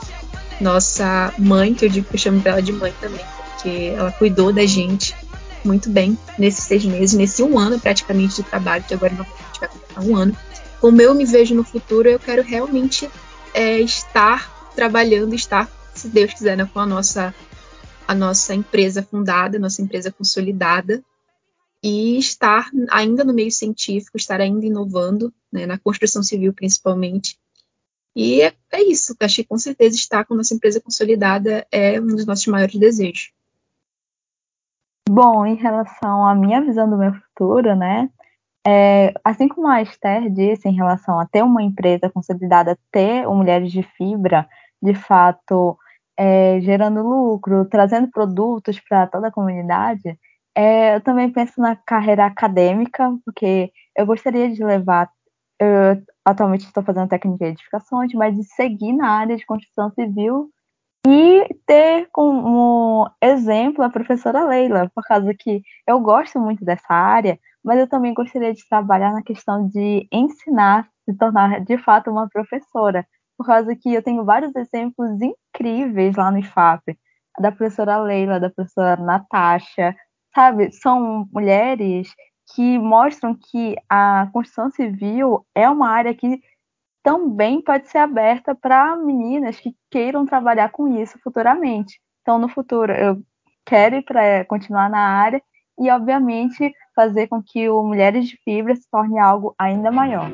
nossa 0.59 1.33
mãe, 1.37 1.73
que 1.73 1.85
eu 1.85 1.89
digo 1.89 2.07
que 2.07 2.15
eu 2.15 2.19
chamo 2.19 2.41
ela 2.45 2.61
de 2.61 2.71
mãe 2.71 2.93
também, 2.99 3.25
porque 3.35 3.93
ela 3.95 4.11
cuidou 4.11 4.53
da 4.53 4.65
gente 4.65 5.15
muito 5.63 5.89
bem 5.89 6.17
nesses 6.37 6.63
seis 6.63 6.85
meses, 6.85 7.15
nesse 7.15 7.41
um 7.41 7.57
ano 7.57 7.79
praticamente 7.79 8.35
de 8.35 8.43
trabalho, 8.43 8.83
que 8.83 8.93
agora 8.93 9.13
não 9.13 9.25
vai 9.25 9.69
completar 9.69 10.03
um 10.03 10.15
ano. 10.15 10.37
Como 10.79 11.01
eu 11.01 11.15
me 11.15 11.25
vejo 11.25 11.55
no 11.55 11.63
futuro, 11.63 12.07
eu 12.07 12.19
quero 12.19 12.43
realmente 12.43 13.09
é, 13.53 13.79
estar 13.79 14.69
trabalhando, 14.75 15.33
estar, 15.33 15.69
se 15.93 16.07
Deus 16.07 16.33
quiser, 16.33 16.55
né, 16.55 16.69
com 16.71 16.79
a 16.79 16.85
nossa, 16.85 17.33
a 18.07 18.13
nossa 18.13 18.53
empresa 18.53 19.01
fundada, 19.01 19.57
nossa 19.57 19.81
empresa 19.81 20.11
consolidada, 20.11 21.03
e 21.81 22.17
estar 22.17 22.69
ainda 22.89 23.23
no 23.23 23.33
meio 23.33 23.51
científico, 23.51 24.17
estar 24.17 24.41
ainda 24.41 24.65
inovando, 24.65 25.33
né, 25.51 25.65
na 25.65 25.77
construção 25.77 26.21
civil 26.21 26.53
principalmente, 26.53 27.37
e 28.15 28.41
é, 28.41 28.53
é 28.71 28.81
isso. 28.83 29.15
Acho 29.19 29.35
que 29.35 29.43
com 29.43 29.57
certeza 29.57 29.95
estar 29.95 30.25
com 30.25 30.35
nossa 30.35 30.53
empresa 30.53 30.79
consolidada 30.79 31.67
é 31.71 31.99
um 31.99 32.07
dos 32.07 32.25
nossos 32.25 32.47
maiores 32.47 32.75
desejos. 32.75 33.31
Bom, 35.07 35.45
em 35.45 35.55
relação 35.55 36.25
à 36.25 36.33
minha 36.33 36.61
visão 36.61 36.89
do 36.89 36.97
meu 36.97 37.13
futuro, 37.13 37.75
né? 37.75 38.09
É, 38.67 39.13
assim 39.23 39.47
como 39.47 39.67
a 39.67 39.81
Esther 39.81 40.31
disse 40.31 40.67
em 40.67 40.73
relação 40.73 41.19
a 41.19 41.27
ter 41.27 41.43
uma 41.43 41.61
empresa 41.61 42.09
consolidada, 42.09 42.77
ter 42.91 43.27
mulheres 43.27 43.71
de 43.71 43.83
fibra, 43.83 44.47
de 44.81 44.95
fato, 44.95 45.77
é, 46.17 46.59
gerando 46.61 47.03
lucro, 47.07 47.65
trazendo 47.65 48.09
produtos 48.09 48.79
para 48.79 49.05
toda 49.05 49.27
a 49.27 49.31
comunidade, 49.31 50.17
é, 50.55 50.95
eu 50.95 51.01
também 51.01 51.29
penso 51.31 51.59
na 51.59 51.75
carreira 51.75 52.25
acadêmica, 52.25 53.11
porque 53.25 53.71
eu 53.95 54.05
gostaria 54.05 54.49
de 54.51 54.63
levar 54.63 55.11
eu 55.59 56.01
atualmente 56.23 56.65
estou 56.65 56.83
fazendo 56.83 57.09
técnica 57.09 57.45
de 57.45 57.51
edificações, 57.51 58.13
mas 58.13 58.35
de 58.35 58.43
seguir 58.43 58.93
na 58.93 59.09
área 59.09 59.37
de 59.37 59.45
construção 59.45 59.91
civil 59.91 60.49
e 61.07 61.47
ter 61.67 62.09
como 62.11 63.09
exemplo 63.21 63.83
a 63.83 63.89
professora 63.89 64.43
Leila, 64.43 64.89
por 64.93 65.03
causa 65.03 65.33
que 65.37 65.61
eu 65.87 65.99
gosto 65.99 66.39
muito 66.39 66.65
dessa 66.65 66.91
área, 66.91 67.39
mas 67.63 67.79
eu 67.79 67.87
também 67.87 68.13
gostaria 68.13 68.53
de 68.53 68.67
trabalhar 68.67 69.13
na 69.13 69.21
questão 69.21 69.67
de 69.67 70.07
ensinar, 70.11 70.87
se 71.05 71.15
tornar 71.15 71.61
de 71.63 71.77
fato 71.77 72.09
uma 72.09 72.27
professora, 72.27 73.05
por 73.37 73.45
causa 73.45 73.75
que 73.75 73.93
eu 73.93 74.01
tenho 74.01 74.25
vários 74.25 74.55
exemplos 74.55 75.11
incríveis 75.21 76.15
lá 76.15 76.31
no 76.31 76.39
IFAP, 76.39 76.97
da 77.39 77.51
professora 77.51 77.97
Leila, 77.97 78.39
da 78.39 78.49
professora 78.49 78.95
Natasha, 78.97 79.95
sabe? 80.33 80.71
São 80.71 81.27
mulheres 81.31 82.07
que 82.53 82.77
mostram 82.77 83.33
que 83.33 83.75
a 83.89 84.29
construção 84.31 84.69
civil 84.69 85.45
é 85.55 85.69
uma 85.69 85.89
área 85.89 86.13
que 86.13 86.41
também 87.01 87.61
pode 87.61 87.87
ser 87.87 87.99
aberta 87.99 88.55
para 88.55 88.95
meninas 88.95 89.59
que 89.59 89.75
queiram 89.91 90.25
trabalhar 90.25 90.69
com 90.69 90.87
isso 90.87 91.19
futuramente. 91.23 91.99
Então, 92.21 92.39
no 92.39 92.49
futuro, 92.49 92.91
eu 92.91 93.21
quero 93.65 93.95
ir 93.95 94.03
para 94.03 94.43
continuar 94.45 94.89
na 94.89 94.99
área 94.99 95.41
e, 95.79 95.89
obviamente, 95.89 96.73
fazer 96.95 97.27
com 97.27 97.43
que 97.43 97.69
o 97.69 97.83
Mulheres 97.83 98.27
de 98.27 98.37
Fibra 98.43 98.75
se 98.75 98.89
torne 98.89 99.19
algo 99.19 99.53
ainda 99.59 99.91
maior. 99.91 100.31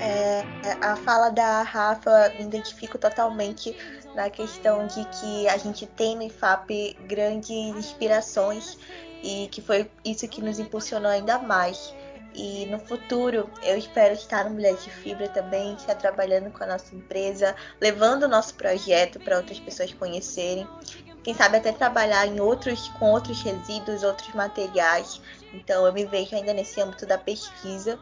É, 0.00 0.42
a 0.82 0.96
fala 0.96 1.30
da 1.30 1.62
Rafa 1.62 2.32
me 2.38 2.44
identifico 2.44 2.96
totalmente 2.98 3.76
na 4.14 4.30
questão 4.30 4.86
de 4.86 5.04
que 5.06 5.48
a 5.48 5.56
gente 5.56 5.86
tem 5.86 6.16
no 6.16 6.22
IFAP 6.22 6.96
grandes 7.06 7.50
inspirações 7.50 8.78
e 9.24 9.48
que 9.48 9.62
foi 9.62 9.90
isso 10.04 10.28
que 10.28 10.42
nos 10.42 10.58
impulsionou 10.58 11.10
ainda 11.10 11.38
mais. 11.38 11.94
E 12.34 12.66
no 12.66 12.78
futuro, 12.78 13.48
eu 13.62 13.78
espero 13.78 14.12
estar 14.12 14.44
no 14.44 14.50
Mulher 14.50 14.74
de 14.74 14.90
Fibra 14.90 15.28
também, 15.28 15.74
estar 15.74 15.94
trabalhando 15.94 16.50
com 16.50 16.62
a 16.64 16.66
nossa 16.66 16.94
empresa, 16.94 17.56
levando 17.80 18.24
o 18.24 18.28
nosso 18.28 18.54
projeto 18.54 19.18
para 19.20 19.38
outras 19.38 19.58
pessoas 19.58 19.94
conhecerem. 19.94 20.68
quem 21.22 21.32
sabe 21.32 21.56
até 21.56 21.72
trabalhar 21.72 22.26
em 22.26 22.38
outros 22.38 22.88
com 22.98 23.12
outros 23.12 23.40
resíduos, 23.40 24.02
outros 24.02 24.34
materiais. 24.34 25.22
Então 25.54 25.86
eu 25.86 25.92
me 25.92 26.04
vejo 26.04 26.36
ainda 26.36 26.52
nesse 26.52 26.78
âmbito 26.82 27.06
da 27.06 27.16
pesquisa 27.16 27.98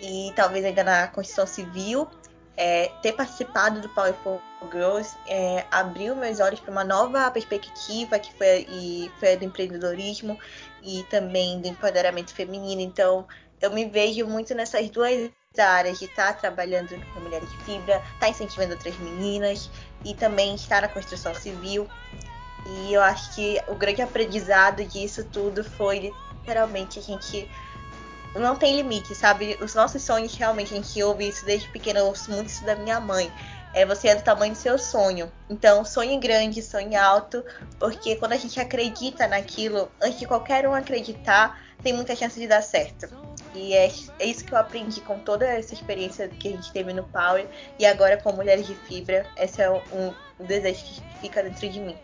e 0.00 0.32
talvez 0.34 0.64
ainda 0.64 0.82
na 0.82 1.06
construção 1.06 1.46
civil. 1.46 2.08
É, 2.56 2.90
ter 3.02 3.12
participado 3.12 3.80
do 3.80 3.88
Power 3.90 4.14
for 4.24 4.40
Girls 4.70 5.16
é, 5.26 5.64
abriu 5.70 6.14
meus 6.14 6.40
olhos 6.40 6.60
para 6.60 6.70
uma 6.70 6.84
nova 6.84 7.30
perspectiva 7.30 8.18
que 8.18 8.32
foi, 8.34 8.66
e 8.68 9.10
foi 9.18 9.32
a 9.32 9.36
do 9.36 9.44
empreendedorismo 9.44 10.38
e 10.82 11.04
também 11.04 11.60
do 11.60 11.68
empoderamento 11.68 12.34
feminino. 12.34 12.80
Então 12.80 13.26
eu 13.60 13.70
me 13.72 13.86
vejo 13.86 14.26
muito 14.26 14.54
nessas 14.54 14.88
duas 14.90 15.30
áreas 15.58 15.98
de 15.98 16.04
estar 16.04 16.32
tá 16.34 16.40
trabalhando 16.40 16.88
com 17.12 17.20
mulheres 17.20 17.50
de 17.50 17.56
fibra, 17.58 17.96
estar 17.96 18.18
tá 18.20 18.28
incentivando 18.28 18.72
outras 18.72 18.96
meninas 18.98 19.70
e 20.04 20.14
também 20.14 20.54
estar 20.54 20.82
na 20.82 20.88
construção 20.88 21.34
civil. 21.34 21.88
E 22.66 22.92
eu 22.92 23.02
acho 23.02 23.34
que 23.34 23.60
o 23.68 23.74
grande 23.74 24.02
aprendizado 24.02 24.84
disso 24.84 25.24
tudo 25.24 25.64
foi 25.64 26.12
literalmente 26.40 26.98
a 26.98 27.02
gente 27.02 27.48
não 28.34 28.54
tem 28.54 28.76
limite, 28.76 29.14
sabe? 29.14 29.58
Os 29.60 29.74
nossos 29.74 30.02
sonhos 30.02 30.36
realmente, 30.36 30.72
a 30.72 30.76
gente 30.76 31.02
ouve 31.02 31.28
isso 31.28 31.44
desde 31.44 31.68
pequena, 31.68 31.98
eu 31.98 32.06
ouço 32.06 32.30
muito 32.30 32.48
isso 32.48 32.64
da 32.64 32.76
minha 32.76 33.00
mãe. 33.00 33.30
É, 33.72 33.86
você 33.86 34.08
é 34.08 34.14
do 34.14 34.22
tamanho 34.22 34.52
do 34.52 34.58
seu 34.58 34.78
sonho. 34.78 35.30
Então, 35.48 35.84
sonhe 35.84 36.18
grande, 36.18 36.62
sonhe 36.62 36.96
alto, 36.96 37.44
porque 37.78 38.16
quando 38.16 38.32
a 38.32 38.36
gente 38.36 38.58
acredita 38.58 39.28
naquilo, 39.28 39.90
antes 40.00 40.18
de 40.18 40.26
qualquer 40.26 40.66
um 40.66 40.74
acreditar, 40.74 41.60
tem 41.82 41.92
muita 41.92 42.14
chance 42.16 42.38
de 42.38 42.46
dar 42.46 42.62
certo. 42.62 43.08
E 43.54 43.74
é, 43.74 43.90
é 44.18 44.26
isso 44.26 44.44
que 44.44 44.52
eu 44.52 44.58
aprendi 44.58 45.00
com 45.00 45.18
toda 45.18 45.46
essa 45.46 45.74
experiência 45.74 46.28
que 46.28 46.48
a 46.48 46.50
gente 46.52 46.72
teve 46.72 46.92
no 46.92 47.04
Power 47.04 47.46
e 47.78 47.86
agora 47.86 48.16
com 48.16 48.32
Mulheres 48.32 48.66
de 48.66 48.74
Fibra. 48.74 49.26
Esse 49.36 49.62
é 49.62 49.70
um, 49.70 50.12
desejo 50.44 50.84
que 50.84 51.02
fica 51.20 51.42
dentro 51.42 51.68
de 51.68 51.80
mim. 51.80 51.96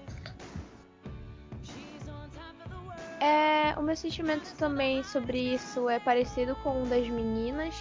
É, 3.20 3.74
o 3.78 3.82
meu 3.82 3.96
sentimento 3.96 4.54
também 4.56 5.02
sobre 5.02 5.54
isso 5.54 5.88
é 5.88 5.98
parecido 5.98 6.54
com 6.56 6.82
o 6.82 6.86
das 6.86 7.06
meninas. 7.08 7.74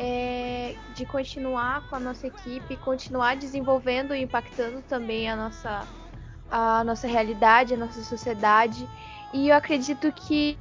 É, 0.00 0.76
de 0.94 1.04
continuar 1.04 1.82
com 1.88 1.96
a 1.96 1.98
nossa 1.98 2.28
equipe, 2.28 2.76
continuar 2.76 3.34
desenvolvendo 3.34 4.14
e 4.14 4.22
impactando 4.22 4.80
também 4.82 5.28
a 5.28 5.34
nossa, 5.34 5.88
a 6.48 6.84
nossa 6.84 7.08
realidade, 7.08 7.74
a 7.74 7.76
nossa 7.76 8.00
sociedade. 8.04 8.88
E 9.32 9.48
eu 9.48 9.56
acredito 9.56 10.12
que 10.12 10.56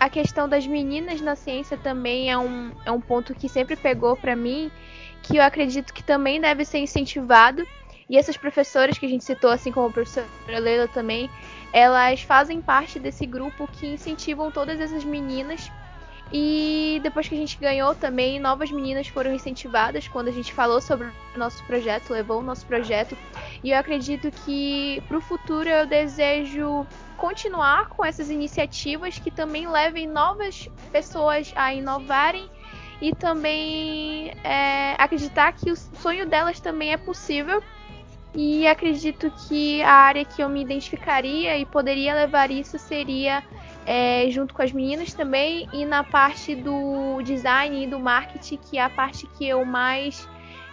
a 0.00 0.10
questão 0.10 0.48
das 0.48 0.66
meninas 0.66 1.20
na 1.20 1.36
ciência 1.36 1.76
também 1.78 2.28
é 2.28 2.36
um, 2.36 2.72
é 2.84 2.90
um 2.90 3.00
ponto 3.00 3.34
que 3.34 3.48
sempre 3.48 3.76
pegou 3.76 4.16
para 4.16 4.34
mim, 4.34 4.68
que 5.22 5.36
eu 5.36 5.42
acredito 5.44 5.94
que 5.94 6.02
também 6.02 6.40
deve 6.40 6.64
ser 6.64 6.78
incentivado. 6.78 7.64
E 8.10 8.18
essas 8.18 8.36
professoras 8.36 8.98
que 8.98 9.06
a 9.06 9.08
gente 9.08 9.24
citou, 9.24 9.50
assim 9.50 9.70
como 9.70 9.86
a 9.86 9.92
professora 9.92 10.26
Leila 10.46 10.88
também, 10.88 11.30
elas 11.72 12.20
fazem 12.22 12.60
parte 12.60 12.98
desse 12.98 13.24
grupo 13.26 13.66
que 13.68 13.86
incentivam 13.86 14.50
todas 14.50 14.80
essas 14.80 15.04
meninas. 15.04 15.70
E 16.32 16.98
depois 17.02 17.28
que 17.28 17.34
a 17.34 17.38
gente 17.38 17.58
ganhou 17.58 17.94
também, 17.94 18.40
novas 18.40 18.70
meninas 18.70 19.06
foram 19.06 19.34
incentivadas 19.34 20.08
quando 20.08 20.28
a 20.28 20.32
gente 20.32 20.52
falou 20.52 20.80
sobre 20.80 21.06
o 21.06 21.38
nosso 21.38 21.62
projeto, 21.64 22.10
levou 22.10 22.40
o 22.40 22.42
nosso 22.42 22.64
projeto. 22.64 23.16
E 23.62 23.70
eu 23.70 23.78
acredito 23.78 24.30
que 24.44 25.02
para 25.08 25.18
o 25.18 25.20
futuro 25.20 25.68
eu 25.68 25.86
desejo 25.86 26.86
continuar 27.18 27.88
com 27.90 28.04
essas 28.04 28.30
iniciativas 28.30 29.18
que 29.18 29.30
também 29.30 29.68
levem 29.68 30.06
novas 30.06 30.68
pessoas 30.90 31.52
a 31.54 31.74
inovarem 31.74 32.48
e 33.00 33.14
também 33.14 34.32
é, 34.42 34.94
acreditar 34.96 35.52
que 35.52 35.70
o 35.70 35.76
sonho 35.76 36.26
delas 36.26 36.60
também 36.60 36.92
é 36.92 36.96
possível 36.96 37.62
e 38.34 38.66
acredito 38.66 39.30
que 39.46 39.82
a 39.82 39.92
área 39.92 40.24
que 40.24 40.42
eu 40.42 40.48
me 40.48 40.62
identificaria 40.62 41.58
e 41.58 41.66
poderia 41.66 42.14
levar 42.14 42.50
isso 42.50 42.78
seria 42.78 43.42
é, 43.86 44.26
junto 44.30 44.54
com 44.54 44.62
as 44.62 44.72
meninas 44.72 45.12
também 45.12 45.68
e 45.72 45.84
na 45.84 46.04
parte 46.04 46.54
do 46.54 47.20
design 47.22 47.84
e 47.84 47.86
do 47.86 47.98
marketing, 47.98 48.58
que 48.58 48.78
é 48.78 48.82
a 48.82 48.90
parte 48.90 49.26
que 49.38 49.46
eu 49.46 49.64
mais 49.64 50.28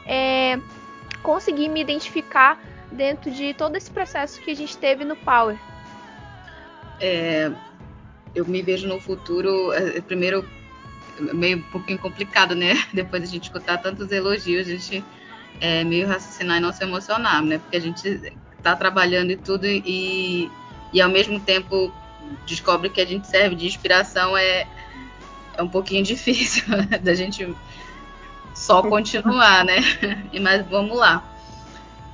é, 0.06 0.60
consegui 1.22 1.70
me 1.70 1.82
identificar 1.82 2.60
dentro 2.92 3.32
de 3.32 3.54
todo 3.54 3.76
esse 3.76 3.90
processo 3.90 4.42
que 4.42 4.52
a 4.52 4.56
gente 4.56 4.78
teve 4.78 5.04
no 5.04 5.16
Power. 5.16 5.58
É, 7.00 7.52
eu 8.36 8.46
me 8.46 8.62
vejo 8.62 8.88
no 8.88 9.00
futuro, 9.00 9.72
é, 9.74 10.02
primeiro, 10.02 10.46
meio 11.34 11.58
um 11.58 11.64
pouquinho 11.64 12.00
complicado, 12.00 12.56
né? 12.56 12.74
Depois 12.94 13.24
de 13.24 13.30
a 13.30 13.32
gente 13.32 13.44
escutar 13.44 13.78
tantos 13.78 14.12
elogios, 14.12 14.68
a 14.68 14.72
gente 14.72 15.04
é, 15.62 15.84
meio 15.84 16.08
raciocinar 16.08 16.58
e 16.58 16.60
não 16.60 16.72
se 16.72 16.84
emocionar, 16.84 17.42
né? 17.44 17.58
Porque 17.58 17.78
a 17.78 17.82
gente 17.82 18.08
está 18.58 18.76
trabalhando 18.76 19.32
e 19.32 19.38
tudo 19.38 19.66
e, 19.66 20.50
e 20.92 21.02
ao 21.02 21.10
mesmo 21.10 21.40
tempo 21.40 21.94
descobre 22.46 22.90
que 22.90 23.02
a 23.02 23.06
gente 23.06 23.28
serve 23.28 23.56
de 23.56 23.68
inspiração 23.68 24.38
é, 24.38 24.68
é 25.56 25.64
um 25.64 25.70
pouquinho 25.70 26.04
difícil 26.06 26.66
da 27.02 27.14
gente 27.14 27.56
só 28.54 28.82
continuar, 28.82 29.64
né? 29.64 29.78
Mas 30.42 30.66
vamos 30.68 30.98
lá. 30.98 31.24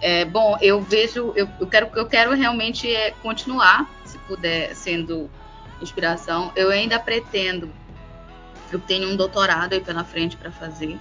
É, 0.01 0.25
bom, 0.25 0.57
eu 0.61 0.81
vejo, 0.81 1.33
eu, 1.35 1.49
eu 1.59 1.67
quero, 1.67 1.89
eu 1.95 2.05
quero 2.05 2.35
realmente 2.35 2.93
é, 2.93 3.11
continuar, 3.23 3.89
se 4.03 4.17
puder, 4.19 4.75
sendo 4.75 5.29
inspiração. 5.81 6.51
Eu 6.55 6.69
ainda 6.69 6.99
pretendo, 6.99 7.71
eu 8.71 8.79
tenho 8.79 9.09
um 9.09 9.15
doutorado 9.15 9.73
aí 9.73 9.79
pela 9.79 10.03
frente 10.03 10.37
para 10.37 10.51
fazer 10.51 10.99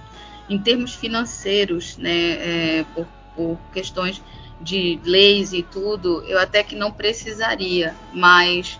em 0.49 0.59
termos 0.59 0.93
financeiros, 0.95 1.97
né, 1.97 2.11
é, 2.11 2.85
por, 2.93 3.07
por, 3.35 3.59
questões 3.73 4.21
de 4.61 4.99
leis 5.03 5.53
e 5.53 5.63
tudo, 5.63 6.23
eu 6.27 6.39
até 6.39 6.63
que 6.63 6.75
não 6.75 6.91
precisaria, 6.91 7.95
mas 8.13 8.79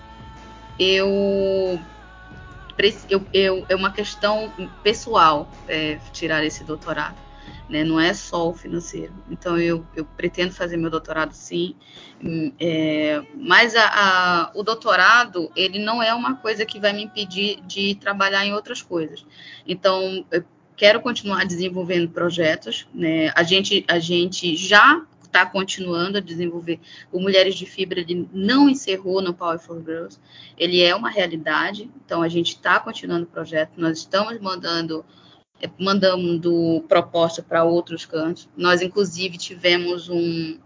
eu, 0.80 1.80
eu, 3.09 3.26
eu 3.34 3.65
é 3.69 3.76
uma 3.76 3.91
questão 3.91 4.51
pessoal 4.84 5.49
é, 5.67 5.99
tirar 6.11 6.43
esse 6.43 6.63
doutorado. 6.63 7.15
Né? 7.69 7.84
Não 7.84 7.99
é 7.99 8.13
só 8.13 8.49
o 8.49 8.53
financeiro. 8.53 9.13
Então 9.30 9.57
eu, 9.57 9.86
eu 9.95 10.05
pretendo 10.05 10.53
fazer 10.53 10.78
meu 10.78 10.89
doutorado 10.89 11.34
sim, 11.34 11.76
é, 12.59 13.23
mas 13.36 13.76
a, 13.76 13.88
a, 13.88 14.51
o 14.53 14.63
doutorado 14.63 15.51
ele 15.55 15.80
não 15.80 16.01
é 16.01 16.13
uma 16.13 16.36
coisa 16.36 16.65
que 16.65 16.80
vai 16.80 16.93
me 16.93 17.03
impedir 17.03 17.61
de 17.65 17.95
trabalhar 17.95 18.45
em 18.45 18.53
outras 18.53 18.82
coisas. 18.82 19.26
Então 19.65 20.26
quero 20.76 20.99
continuar 21.01 21.45
desenvolvendo 21.45 22.09
projetos. 22.09 22.88
Né? 22.93 23.32
A, 23.36 23.43
gente, 23.43 23.86
a 23.88 23.99
gente 23.99 24.55
já 24.55 25.01
está 25.36 25.45
continuando 25.45 26.17
a 26.17 26.21
desenvolver. 26.21 26.79
O 27.11 27.19
Mulheres 27.19 27.55
de 27.55 27.65
Fibra 27.65 27.99
ele 27.99 28.27
não 28.31 28.69
encerrou 28.69 29.21
no 29.21 29.33
Power 29.33 29.59
for 29.59 29.83
Girls, 29.83 30.17
ele 30.57 30.81
é 30.81 30.95
uma 30.95 31.09
realidade. 31.09 31.91
Então 32.05 32.21
a 32.21 32.29
gente 32.29 32.55
está 32.55 32.79
continuando 32.79 33.25
o 33.25 33.27
projeto. 33.29 33.73
Nós 33.75 33.99
estamos 33.99 34.39
mandando 34.39 35.05
mandando 35.79 36.83
proposta 36.88 37.41
para 37.41 37.63
outros 37.63 38.05
cantos. 38.05 38.47
Nós 38.55 38.81
inclusive 38.81 39.38
tivemos 39.38 40.09
um, 40.09 40.59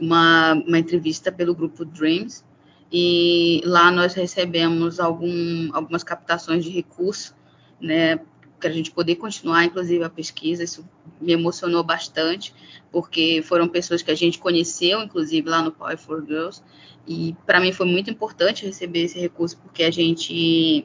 uma, 0.00 0.54
uma 0.54 0.78
entrevista 0.78 1.30
pelo 1.30 1.54
grupo 1.54 1.84
Dreams 1.84 2.44
e 2.90 3.60
lá 3.64 3.90
nós 3.90 4.14
recebemos 4.14 4.98
algum, 4.98 5.70
algumas 5.74 6.02
captações 6.02 6.64
de 6.64 6.70
recursos, 6.70 7.34
né, 7.80 8.18
para 8.66 8.72
a 8.72 8.76
gente 8.76 8.90
poder 8.90 9.14
continuar, 9.14 9.64
inclusive, 9.64 10.02
a 10.02 10.10
pesquisa. 10.10 10.64
Isso 10.64 10.84
me 11.20 11.32
emocionou 11.32 11.84
bastante, 11.84 12.52
porque 12.90 13.40
foram 13.44 13.68
pessoas 13.68 14.02
que 14.02 14.10
a 14.10 14.14
gente 14.14 14.40
conheceu, 14.40 15.00
inclusive, 15.00 15.48
lá 15.48 15.62
no 15.62 15.70
Power 15.70 15.96
for 15.96 16.26
Girls. 16.26 16.60
E 17.06 17.36
para 17.46 17.60
mim 17.60 17.72
foi 17.72 17.86
muito 17.86 18.10
importante 18.10 18.66
receber 18.66 19.04
esse 19.04 19.20
recurso, 19.20 19.56
porque 19.58 19.84
a 19.84 19.90
gente 19.92 20.84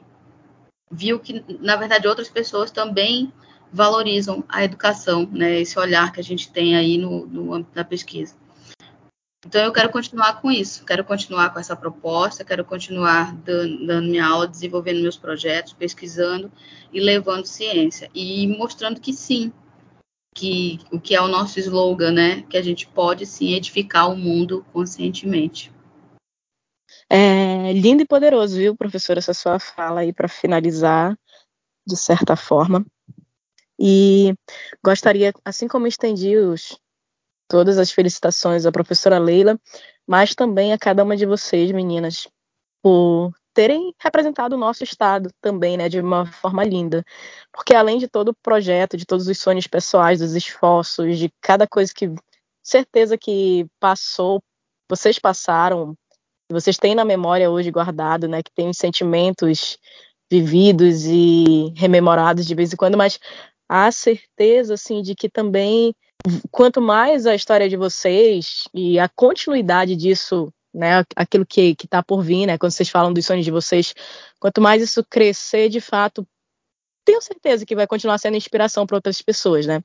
viu 0.88 1.18
que, 1.18 1.44
na 1.58 1.74
verdade, 1.74 2.06
outras 2.06 2.28
pessoas 2.28 2.70
também 2.70 3.32
valorizam 3.72 4.44
a 4.48 4.62
educação, 4.62 5.28
né? 5.32 5.60
Esse 5.60 5.76
olhar 5.76 6.12
que 6.12 6.20
a 6.20 6.24
gente 6.24 6.52
tem 6.52 6.76
aí 6.76 6.96
no, 6.98 7.26
no 7.26 7.52
âmbito 7.52 7.74
da 7.74 7.84
pesquisa. 7.84 8.36
Então, 9.44 9.64
eu 9.64 9.72
quero 9.72 9.90
continuar 9.90 10.40
com 10.40 10.50
isso, 10.52 10.84
quero 10.84 11.04
continuar 11.04 11.50
com 11.50 11.58
essa 11.58 11.74
proposta, 11.74 12.44
quero 12.44 12.64
continuar 12.64 13.34
dando, 13.34 13.86
dando, 13.86 14.08
minha 14.08 14.24
aula, 14.24 14.46
desenvolvendo 14.46 15.02
meus 15.02 15.16
projetos, 15.16 15.72
pesquisando 15.72 16.50
e 16.92 17.00
levando 17.00 17.46
ciência. 17.46 18.08
E 18.14 18.46
mostrando 18.46 19.00
que 19.00 19.12
sim, 19.12 19.52
que 20.34 20.78
o 20.92 21.00
que 21.00 21.14
é 21.14 21.20
o 21.20 21.26
nosso 21.26 21.58
slogan, 21.58 22.12
né? 22.12 22.42
Que 22.42 22.56
a 22.56 22.62
gente 22.62 22.86
pode 22.86 23.26
sim 23.26 23.52
edificar 23.54 24.10
o 24.10 24.16
mundo 24.16 24.64
conscientemente. 24.72 25.72
É 27.10 27.72
lindo 27.72 28.02
e 28.02 28.06
poderoso, 28.06 28.56
viu, 28.56 28.76
professora, 28.76 29.18
essa 29.18 29.34
sua 29.34 29.58
fala 29.58 30.00
aí 30.00 30.12
para 30.12 30.28
finalizar, 30.28 31.18
de 31.86 31.96
certa 31.96 32.36
forma. 32.36 32.86
E 33.78 34.34
gostaria, 34.84 35.32
assim 35.44 35.66
como 35.66 35.86
estendi 35.86 36.36
os 36.36 36.78
todas 37.52 37.76
as 37.76 37.90
felicitações 37.90 38.64
à 38.64 38.72
professora 38.72 39.18
Leila, 39.18 39.60
mas 40.06 40.34
também 40.34 40.72
a 40.72 40.78
cada 40.78 41.04
uma 41.04 41.14
de 41.14 41.26
vocês, 41.26 41.70
meninas, 41.70 42.26
por 42.82 43.30
terem 43.52 43.94
representado 44.00 44.56
o 44.56 44.58
nosso 44.58 44.82
estado 44.82 45.28
também, 45.38 45.76
né, 45.76 45.86
de 45.86 46.00
uma 46.00 46.24
forma 46.24 46.64
linda. 46.64 47.04
Porque 47.52 47.74
além 47.74 47.98
de 47.98 48.08
todo 48.08 48.30
o 48.30 48.36
projeto, 48.42 48.96
de 48.96 49.04
todos 49.04 49.28
os 49.28 49.38
sonhos 49.38 49.66
pessoais, 49.66 50.20
dos 50.20 50.34
esforços, 50.34 51.18
de 51.18 51.30
cada 51.42 51.66
coisa 51.66 51.92
que 51.94 52.10
certeza 52.62 53.18
que 53.18 53.66
passou 53.78 54.42
vocês 54.88 55.18
passaram, 55.18 55.94
vocês 56.50 56.78
têm 56.78 56.94
na 56.94 57.04
memória 57.04 57.50
hoje 57.50 57.70
guardado, 57.70 58.26
né? 58.28 58.42
Que 58.42 58.52
tem 58.54 58.70
os 58.70 58.78
sentimentos 58.78 59.78
vividos 60.30 61.04
e 61.04 61.70
rememorados 61.76 62.46
de 62.46 62.54
vez 62.54 62.72
em 62.72 62.76
quando, 62.76 62.96
mas 62.96 63.18
a 63.68 63.92
certeza, 63.92 64.74
assim, 64.74 65.02
de 65.02 65.14
que 65.14 65.28
também 65.28 65.94
quanto 66.50 66.80
mais 66.80 67.26
a 67.26 67.34
história 67.34 67.68
de 67.68 67.76
vocês 67.76 68.64
e 68.72 68.98
a 68.98 69.08
continuidade 69.08 69.96
disso, 69.96 70.52
né, 70.72 71.04
aquilo 71.16 71.44
que 71.44 71.76
está 71.82 72.02
por 72.02 72.22
vir, 72.22 72.46
né, 72.46 72.58
quando 72.58 72.72
vocês 72.72 72.88
falam 72.88 73.12
dos 73.12 73.26
sonhos 73.26 73.44
de 73.44 73.50
vocês, 73.50 73.94
quanto 74.38 74.60
mais 74.60 74.82
isso 74.82 75.04
crescer, 75.04 75.68
de 75.68 75.80
fato, 75.80 76.26
tenho 77.04 77.20
certeza 77.20 77.66
que 77.66 77.74
vai 77.74 77.86
continuar 77.86 78.18
sendo 78.18 78.36
inspiração 78.36 78.86
para 78.86 78.96
outras 78.96 79.20
pessoas, 79.20 79.66
né? 79.66 79.82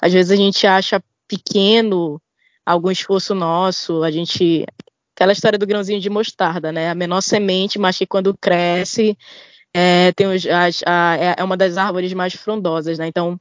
Às 0.00 0.12
vezes 0.12 0.30
a 0.30 0.36
gente 0.36 0.66
acha 0.66 1.02
pequeno 1.26 2.20
algum 2.64 2.90
esforço 2.90 3.34
nosso, 3.34 4.02
a 4.02 4.10
gente 4.10 4.66
aquela 5.14 5.32
história 5.32 5.58
do 5.58 5.66
grãozinho 5.66 6.00
de 6.00 6.10
mostarda, 6.10 6.70
né? 6.70 6.90
A 6.90 6.94
menor 6.94 7.22
semente, 7.22 7.78
mas 7.78 7.96
que 7.96 8.06
quando 8.06 8.36
cresce 8.36 9.16
é, 9.74 10.12
tem 10.12 10.26
os, 10.26 10.46
a, 10.46 11.16
é, 11.16 11.34
é 11.38 11.44
uma 11.44 11.56
das 11.56 11.76
árvores 11.76 12.12
mais 12.12 12.34
frondosas, 12.34 12.98
né? 12.98 13.06
Então 13.06 13.38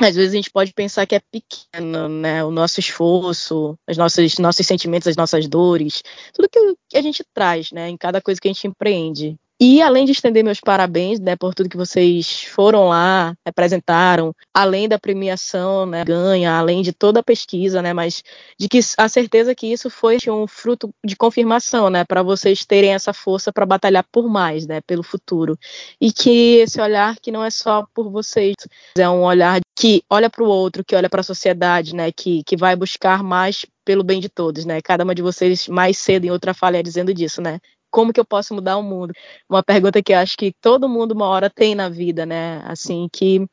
às 0.00 0.16
vezes 0.16 0.32
a 0.32 0.36
gente 0.36 0.50
pode 0.50 0.72
pensar 0.72 1.06
que 1.06 1.14
é 1.14 1.20
pequeno, 1.20 2.08
né? 2.08 2.44
O 2.44 2.50
nosso 2.50 2.80
esforço, 2.80 3.78
os 3.88 3.96
nossos, 3.96 4.38
nossos 4.38 4.66
sentimentos, 4.66 5.08
as 5.08 5.16
nossas 5.16 5.46
dores, 5.48 6.02
tudo 6.32 6.48
que 6.88 6.96
a 6.96 7.02
gente 7.02 7.24
traz, 7.34 7.70
né? 7.72 7.88
Em 7.88 7.96
cada 7.96 8.20
coisa 8.20 8.40
que 8.40 8.48
a 8.48 8.52
gente 8.52 8.66
empreende. 8.66 9.36
E 9.62 9.82
além 9.82 10.06
de 10.06 10.12
estender 10.12 10.42
meus 10.42 10.58
parabéns, 10.58 11.20
né, 11.20 11.36
por 11.36 11.54
tudo 11.54 11.68
que 11.68 11.76
vocês 11.76 12.44
foram 12.44 12.88
lá, 12.88 13.34
apresentaram, 13.44 14.34
além 14.54 14.88
da 14.88 14.98
premiação, 14.98 15.84
né, 15.84 16.02
ganha, 16.02 16.54
além 16.54 16.80
de 16.80 16.94
toda 16.94 17.20
a 17.20 17.22
pesquisa, 17.22 17.82
né, 17.82 17.92
mas 17.92 18.22
de 18.58 18.70
que 18.70 18.80
a 18.96 19.06
certeza 19.06 19.54
que 19.54 19.66
isso 19.70 19.90
foi 19.90 20.16
um 20.28 20.46
fruto 20.46 20.88
de 21.04 21.14
confirmação, 21.14 21.90
né, 21.90 22.04
para 22.04 22.22
vocês 22.22 22.64
terem 22.64 22.94
essa 22.94 23.12
força 23.12 23.52
para 23.52 23.66
batalhar 23.66 24.02
por 24.10 24.30
mais, 24.30 24.66
né, 24.66 24.80
pelo 24.80 25.02
futuro. 25.02 25.58
E 26.00 26.10
que 26.10 26.56
esse 26.60 26.80
olhar 26.80 27.16
que 27.20 27.30
não 27.30 27.44
é 27.44 27.50
só 27.50 27.86
por 27.94 28.10
vocês, 28.10 28.54
é 28.96 29.08
um 29.10 29.24
olhar 29.24 29.60
que 29.78 30.02
olha 30.08 30.30
para 30.30 30.42
o 30.42 30.48
outro, 30.48 30.82
que 30.82 30.96
olha 30.96 31.10
para 31.10 31.20
a 31.20 31.24
sociedade, 31.24 31.94
né, 31.94 32.10
que, 32.10 32.42
que 32.44 32.56
vai 32.56 32.74
buscar 32.74 33.22
mais 33.22 33.66
pelo 33.84 34.04
bem 34.04 34.20
de 34.20 34.28
todos, 34.28 34.64
né? 34.64 34.80
Cada 34.82 35.02
uma 35.02 35.14
de 35.14 35.22
vocês 35.22 35.66
mais 35.66 35.98
cedo 35.98 36.24
em 36.24 36.30
outra 36.30 36.54
falha 36.54 36.82
dizendo 36.82 37.12
disso, 37.12 37.40
né? 37.42 37.58
Como 37.90 38.12
que 38.12 38.20
eu 38.20 38.24
posso 38.24 38.54
mudar 38.54 38.76
o 38.76 38.82
mundo? 38.82 39.12
Uma 39.48 39.62
pergunta 39.62 40.02
que 40.02 40.12
eu 40.12 40.18
acho 40.18 40.36
que 40.36 40.52
todo 40.60 40.88
mundo 40.88 41.12
uma 41.12 41.26
hora 41.26 41.50
tem 41.50 41.74
na 41.74 41.88
vida, 41.88 42.24
né? 42.26 42.62
Assim, 42.64 43.08
que 43.12 43.46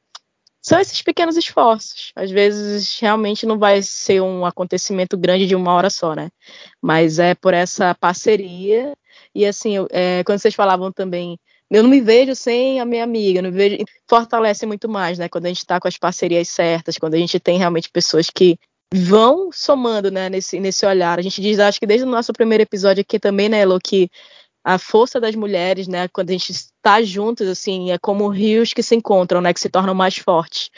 são 0.61 0.79
esses 0.79 1.01
pequenos 1.01 1.37
esforços. 1.37 2.11
Às 2.15 2.29
vezes 2.29 2.99
realmente 2.99 3.45
não 3.45 3.57
vai 3.57 3.81
ser 3.81 4.21
um 4.21 4.45
acontecimento 4.45 5.17
grande 5.17 5.47
de 5.47 5.55
uma 5.55 5.73
hora 5.73 5.89
só, 5.89 6.13
né? 6.13 6.29
Mas 6.81 7.19
é 7.19 7.33
por 7.35 7.53
essa 7.53 7.95
parceria. 7.95 8.93
E 9.33 9.45
assim, 9.45 9.75
é, 9.91 10.23
quando 10.25 10.39
vocês 10.39 10.55
falavam 10.55 10.91
também, 10.91 11.39
eu 11.69 11.83
não 11.83 11.89
me 11.89 12.01
vejo 12.01 12.35
sem 12.35 12.79
a 12.79 12.85
minha 12.85 13.03
amiga, 13.03 13.41
não 13.41 13.49
me 13.49 13.55
vejo. 13.55 13.77
Fortalece 14.09 14.65
muito 14.65 14.89
mais, 14.89 15.17
né? 15.17 15.29
Quando 15.29 15.45
a 15.45 15.49
gente 15.49 15.59
está 15.59 15.79
com 15.79 15.87
as 15.87 15.97
parcerias 15.97 16.49
certas, 16.49 16.97
quando 16.97 17.13
a 17.13 17.17
gente 17.17 17.39
tem 17.39 17.57
realmente 17.57 17.89
pessoas 17.89 18.29
que 18.29 18.57
vão 18.93 19.49
somando, 19.51 20.09
né, 20.09 20.29
nesse, 20.29 20.59
nesse 20.59 20.85
olhar. 20.85 21.19
A 21.19 21.21
gente 21.21 21.41
diz, 21.41 21.59
acho 21.59 21.79
que 21.79 21.85
desde 21.87 22.05
o 22.05 22.09
nosso 22.09 22.31
primeiro 22.33 22.63
episódio 22.63 23.01
aqui 23.01 23.19
também, 23.19 23.49
né, 23.49 23.61
Elo, 23.61 23.79
que 23.79 24.09
a 24.63 24.77
força 24.77 25.19
das 25.19 25.35
mulheres, 25.35 25.87
né, 25.87 26.07
quando 26.07 26.29
a 26.29 26.33
gente 26.33 26.51
está 26.51 27.01
juntos, 27.01 27.47
assim, 27.47 27.91
é 27.91 27.97
como 27.97 28.27
rios 28.27 28.73
que 28.73 28.83
se 28.83 28.95
encontram, 28.95 29.41
né, 29.41 29.53
que 29.53 29.59
se 29.59 29.69
tornam 29.69 29.95
mais 29.95 30.17
fortes. 30.17 30.69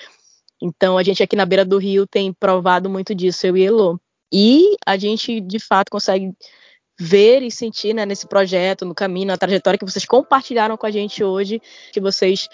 Então, 0.61 0.98
a 0.98 1.03
gente 1.03 1.23
aqui 1.23 1.36
na 1.36 1.45
beira 1.45 1.65
do 1.65 1.77
rio 1.77 2.06
tem 2.06 2.34
provado 2.34 2.90
muito 2.90 3.15
disso, 3.15 3.48
eu 3.48 3.57
e 3.57 3.64
Elo. 3.64 3.99
E 4.31 4.76
a 4.86 4.98
gente, 4.98 5.40
de 5.40 5.60
fato, 5.60 5.90
consegue 5.90 6.34
ver 7.00 7.42
e 7.42 7.50
sentir 7.50 7.94
né, 7.94 8.06
nesse 8.06 8.28
projeto, 8.28 8.84
no 8.84 8.94
caminho, 8.94 9.28
na 9.28 9.38
trajetória 9.38 9.78
que 9.80 9.86
vocês 9.86 10.04
compartilharam 10.04 10.76
com 10.76 10.86
a 10.86 10.92
gente 10.92 11.24
hoje, 11.24 11.62
que 11.94 12.02
vocês 12.02 12.50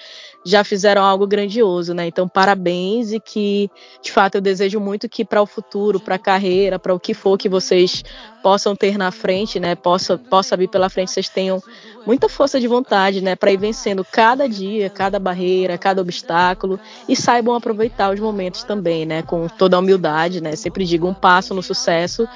já 0.45 0.63
fizeram 0.63 1.03
algo 1.03 1.25
grandioso, 1.25 1.95
né? 1.95 2.05
Então, 2.05 2.29
parabéns 2.29 3.11
e 3.11 3.19
que, 3.19 3.67
de 4.03 4.11
fato, 4.11 4.35
eu 4.35 4.41
desejo 4.41 4.79
muito 4.79 5.09
que 5.09 5.25
para 5.25 5.41
o 5.41 5.47
futuro, 5.47 5.99
para 5.99 6.15
a 6.15 6.19
carreira, 6.19 6.77
para 6.77 6.93
o 6.93 6.99
que 6.99 7.15
for 7.15 7.35
que 7.39 7.49
vocês 7.49 8.03
possam 8.43 8.75
ter 8.75 8.99
na 8.99 9.11
frente, 9.11 9.59
né? 9.59 9.73
Possa, 9.73 10.19
possa 10.19 10.55
vir 10.55 10.67
pela 10.67 10.87
frente, 10.87 11.09
vocês 11.09 11.27
tenham 11.27 11.59
muita 12.05 12.29
força 12.29 12.59
de 12.59 12.67
vontade, 12.67 13.21
né? 13.21 13.35
Para 13.35 13.51
ir 13.51 13.57
vencendo 13.57 14.05
cada 14.05 14.47
dia, 14.47 14.87
cada 14.91 15.17
barreira, 15.17 15.79
cada 15.79 15.99
obstáculo 15.99 16.79
e 17.09 17.15
saibam 17.15 17.55
aproveitar 17.55 18.13
os 18.13 18.19
momentos 18.19 18.63
também, 18.63 19.07
né? 19.07 19.23
Com 19.23 19.47
toda 19.47 19.75
a 19.75 19.79
humildade, 19.79 20.39
né? 20.39 20.55
Sempre 20.55 20.85
digo 20.85 21.07
um 21.07 21.15
passo 21.15 21.55
no 21.55 21.63
sucesso 21.63 22.27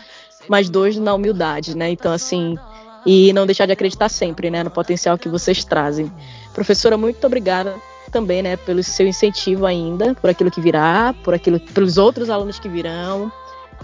mas 0.50 0.70
dois 0.70 0.98
na 0.98 1.14
humildade, 1.14 1.78
né? 1.78 1.92
Então, 1.92 2.12
assim, 2.12 2.58
e 3.06 3.32
não 3.32 3.46
deixar 3.46 3.66
de 3.66 3.72
acreditar 3.72 4.10
sempre, 4.10 4.50
né, 4.50 4.64
no 4.64 4.72
potencial 4.72 5.18
que 5.18 5.30
vocês 5.30 5.64
trazem. 5.64 6.12
Professora, 6.54 6.98
muito 6.98 7.26
obrigada 7.26 7.76
também, 8.12 8.42
né, 8.42 8.58
pelo 8.58 8.84
seu 8.84 9.08
incentivo 9.08 9.66
ainda, 9.66 10.16
por 10.16 10.30
aquilo 10.30 10.50
que 10.50 10.60
virá, 10.60 11.14
por 11.24 11.34
aquilo, 11.34 11.60
pelos 11.60 11.98
outros 11.98 12.30
alunos 12.30 12.60
que 12.60 12.68
virão, 12.68 13.32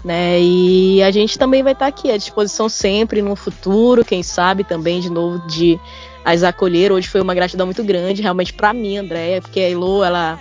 né? 0.04 0.40
E 0.40 1.02
a 1.02 1.10
gente 1.10 1.38
também 1.38 1.62
vai 1.62 1.72
estar 1.72 1.86
aqui 1.86 2.10
à 2.10 2.16
disposição 2.16 2.68
sempre 2.68 3.22
no 3.22 3.36
futuro, 3.36 4.04
quem 4.04 4.22
sabe 4.22 4.64
também 4.64 5.00
de 5.00 5.08
novo 5.08 5.46
de 5.46 5.78
as 6.24 6.42
acolher. 6.42 6.90
Hoje 6.90 7.08
foi 7.08 7.20
uma 7.20 7.34
gratidão 7.34 7.66
muito 7.66 7.84
grande, 7.84 8.20
realmente 8.20 8.52
para 8.52 8.74
mim, 8.74 8.98
Andréia, 8.98 9.40
porque 9.40 9.60
a 9.60 9.70
Elo, 9.70 10.02
ela 10.02 10.38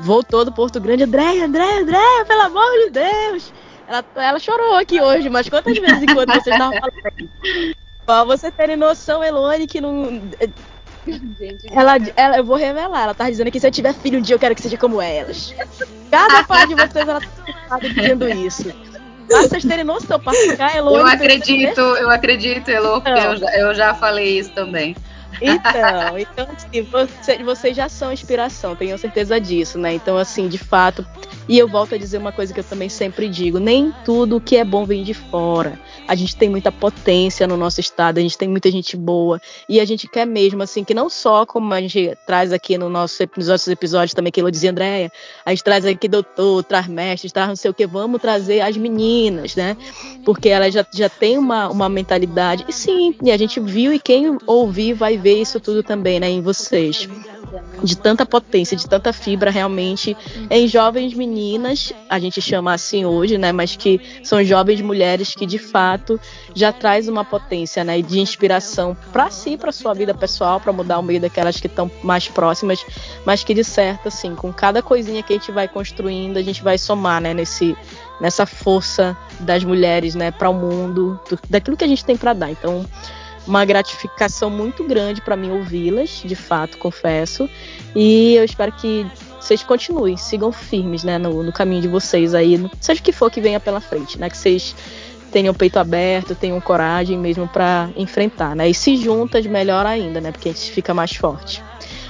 voltou 0.00 0.44
do 0.44 0.52
Porto 0.52 0.80
Grande, 0.80 1.04
Andréia, 1.04 1.44
Andréia, 1.44 1.82
Andréia, 1.82 2.24
pelo 2.24 2.40
amor 2.42 2.70
de 2.84 2.90
Deus. 2.90 3.52
Ela, 3.88 4.04
ela 4.16 4.38
chorou 4.38 4.74
aqui 4.74 5.00
hoje, 5.00 5.30
mas 5.30 5.48
quantas 5.48 5.76
vezes 5.78 6.02
enquanto 6.02 6.30
vocês 6.30 6.54
estavam 6.54 6.78
falando? 6.78 7.30
Pra 8.04 8.24
você 8.24 8.50
terem 8.50 8.76
noção, 8.76 9.24
Elone, 9.24 9.66
que 9.66 9.80
não. 9.80 10.30
Ela, 11.70 11.94
ela, 12.14 12.36
eu 12.36 12.44
vou 12.44 12.56
revelar, 12.56 13.04
ela 13.04 13.14
tá 13.14 13.30
dizendo 13.30 13.50
que 13.50 13.58
se 13.58 13.66
eu 13.66 13.70
tiver 13.70 13.94
filho 13.94 14.18
um 14.18 14.22
dia 14.22 14.34
eu 14.34 14.38
quero 14.38 14.54
que 14.54 14.60
seja 14.60 14.76
como 14.76 15.00
elas. 15.00 15.54
Cada 16.10 16.44
parte 16.44 16.68
de 16.68 16.74
vocês 16.74 17.08
ela 17.08 17.20
tá 17.20 17.78
dizendo 17.78 18.28
isso. 18.28 18.64
Pra 19.26 19.42
vocês 19.42 19.64
terem 19.64 19.84
noção, 19.84 20.20
pra 20.20 20.32
ficar 20.32 20.76
Elone. 20.76 20.98
Eu 20.98 21.06
acredito, 21.06 21.80
eu 21.80 22.10
acredito, 22.10 22.68
Elo, 22.68 23.00
porque 23.00 23.20
eu 23.20 23.36
já, 23.36 23.58
eu 23.58 23.74
já 23.74 23.94
falei 23.94 24.38
isso 24.38 24.50
também. 24.52 24.94
Então, 25.40 26.18
então 26.18 26.46
assim, 26.50 26.82
você, 26.82 27.42
vocês 27.42 27.76
já 27.76 27.88
são 27.88 28.12
inspiração, 28.12 28.76
tenho 28.76 28.98
certeza 28.98 29.40
disso, 29.40 29.78
né? 29.78 29.94
Então, 29.94 30.16
assim, 30.16 30.48
de 30.48 30.58
fato. 30.58 31.06
E 31.48 31.58
eu 31.58 31.66
volto 31.66 31.94
a 31.94 31.98
dizer 31.98 32.18
uma 32.18 32.30
coisa 32.30 32.52
que 32.52 32.60
eu 32.60 32.64
também 32.64 32.88
sempre 32.88 33.28
digo: 33.28 33.58
nem 33.58 33.92
tudo 34.04 34.40
que 34.40 34.56
é 34.56 34.64
bom 34.64 34.84
vem 34.84 35.02
de 35.02 35.14
fora. 35.14 35.80
A 36.06 36.14
gente 36.14 36.36
tem 36.36 36.48
muita 36.48 36.70
potência 36.70 37.46
no 37.46 37.56
nosso 37.56 37.80
estado, 37.80 38.18
a 38.18 38.20
gente 38.20 38.36
tem 38.36 38.48
muita 38.48 38.70
gente 38.70 38.96
boa. 38.96 39.40
E 39.68 39.80
a 39.80 39.84
gente 39.84 40.06
quer 40.06 40.26
mesmo, 40.26 40.62
assim, 40.62 40.84
que 40.84 40.92
não 40.92 41.08
só 41.08 41.46
como 41.46 41.72
a 41.72 41.80
gente 41.80 42.16
traz 42.26 42.52
aqui 42.52 42.76
no 42.76 42.90
nosso, 42.90 43.22
nos 43.36 43.48
nossos 43.48 43.68
episódios 43.68 44.12
também, 44.12 44.30
que 44.30 44.40
eu 44.40 44.50
dizia, 44.50 44.70
Andréia, 44.70 45.10
a 45.44 45.50
gente 45.50 45.64
traz 45.64 45.86
aqui 45.86 46.08
doutor, 46.08 46.62
traz 46.64 46.86
mestre, 46.86 47.30
traz 47.30 47.48
não 47.48 47.56
sei 47.56 47.70
o 47.70 47.74
que, 47.74 47.86
vamos 47.86 48.20
trazer 48.20 48.60
as 48.60 48.76
meninas, 48.76 49.56
né? 49.56 49.76
Porque 50.24 50.48
elas 50.48 50.74
já, 50.74 50.84
já 50.92 51.08
têm 51.08 51.38
uma, 51.38 51.68
uma 51.68 51.88
mentalidade. 51.88 52.64
E 52.68 52.72
sim, 52.72 53.14
e 53.22 53.30
a 53.30 53.36
gente 53.36 53.58
viu, 53.58 53.92
e 53.92 53.98
quem 53.98 54.36
ouvir 54.46 54.92
vai 54.92 55.16
ver 55.16 55.40
isso 55.40 55.58
tudo 55.60 55.82
também, 55.82 56.20
né, 56.20 56.28
em 56.28 56.42
vocês. 56.42 57.08
De 57.82 57.96
tanta 57.96 58.26
potência, 58.26 58.76
de 58.76 58.86
tanta 58.88 59.12
fibra 59.12 59.50
realmente 59.50 60.16
em 60.50 60.66
jovens 60.66 61.14
meninas, 61.14 61.92
a 62.08 62.18
gente 62.18 62.40
chama 62.40 62.72
assim 62.72 63.04
hoje, 63.04 63.38
né, 63.38 63.52
mas 63.52 63.76
que 63.76 64.00
são 64.22 64.42
jovens 64.42 64.80
mulheres 64.80 65.34
que 65.34 65.46
de 65.46 65.58
fato 65.58 66.20
já 66.54 66.72
traz 66.72 67.08
uma 67.08 67.24
potência, 67.24 67.84
né, 67.84 68.00
de 68.02 68.20
inspiração 68.20 68.96
para 69.12 69.30
si, 69.30 69.56
para 69.56 69.72
sua 69.72 69.94
vida 69.94 70.14
pessoal, 70.14 70.60
para 70.60 70.72
mudar 70.72 70.98
o 70.98 71.02
meio 71.02 71.20
daquelas 71.20 71.60
que 71.60 71.66
estão 71.66 71.90
mais 72.02 72.28
próximas, 72.28 72.84
mas 73.24 73.44
que 73.44 73.54
de 73.54 73.64
certo 73.64 74.08
assim, 74.08 74.34
com 74.34 74.52
cada 74.52 74.82
coisinha 74.82 75.22
que 75.22 75.32
a 75.32 75.36
gente 75.36 75.52
vai 75.52 75.68
construindo, 75.68 76.36
a 76.36 76.42
gente 76.42 76.62
vai 76.62 76.78
somar, 76.78 77.20
né, 77.20 77.34
nesse 77.34 77.76
nessa 78.20 78.44
força 78.46 79.16
das 79.40 79.62
mulheres, 79.64 80.14
né, 80.14 80.30
para 80.30 80.50
o 80.50 80.54
mundo, 80.54 81.20
do, 81.28 81.38
daquilo 81.48 81.76
que 81.76 81.84
a 81.84 81.88
gente 81.88 82.04
tem 82.04 82.16
para 82.16 82.32
dar. 82.32 82.50
Então, 82.50 82.84
uma 83.46 83.64
gratificação 83.64 84.50
muito 84.50 84.84
grande 84.84 85.20
para 85.20 85.36
mim 85.36 85.50
ouvi-las, 85.50 86.22
de 86.24 86.34
fato, 86.34 86.78
confesso. 86.78 87.48
E 87.94 88.34
eu 88.34 88.44
espero 88.44 88.72
que 88.72 89.06
vocês 89.40 89.62
continuem, 89.62 90.16
sigam 90.16 90.52
firmes, 90.52 91.04
né, 91.04 91.16
no, 91.16 91.42
no 91.42 91.52
caminho 91.52 91.82
de 91.82 91.88
vocês 91.88 92.34
aí, 92.34 92.58
seja 92.80 93.00
o 93.00 93.02
que 93.02 93.12
for 93.12 93.30
que 93.30 93.40
venha 93.40 93.58
pela 93.58 93.80
frente, 93.80 94.18
né, 94.18 94.28
que 94.28 94.36
vocês 94.36 94.74
tenham 95.30 95.54
peito 95.54 95.78
aberto, 95.78 96.34
tenham 96.34 96.60
coragem 96.60 97.18
mesmo 97.18 97.46
para 97.48 97.90
enfrentar, 97.96 98.56
né? 98.56 98.68
E 98.68 98.74
se 98.74 98.96
juntas, 98.96 99.46
melhor 99.46 99.86
ainda, 99.86 100.20
né? 100.20 100.32
Porque 100.32 100.48
a 100.48 100.52
gente 100.52 100.70
fica 100.72 100.94
mais 100.94 101.14
forte. 101.14 101.62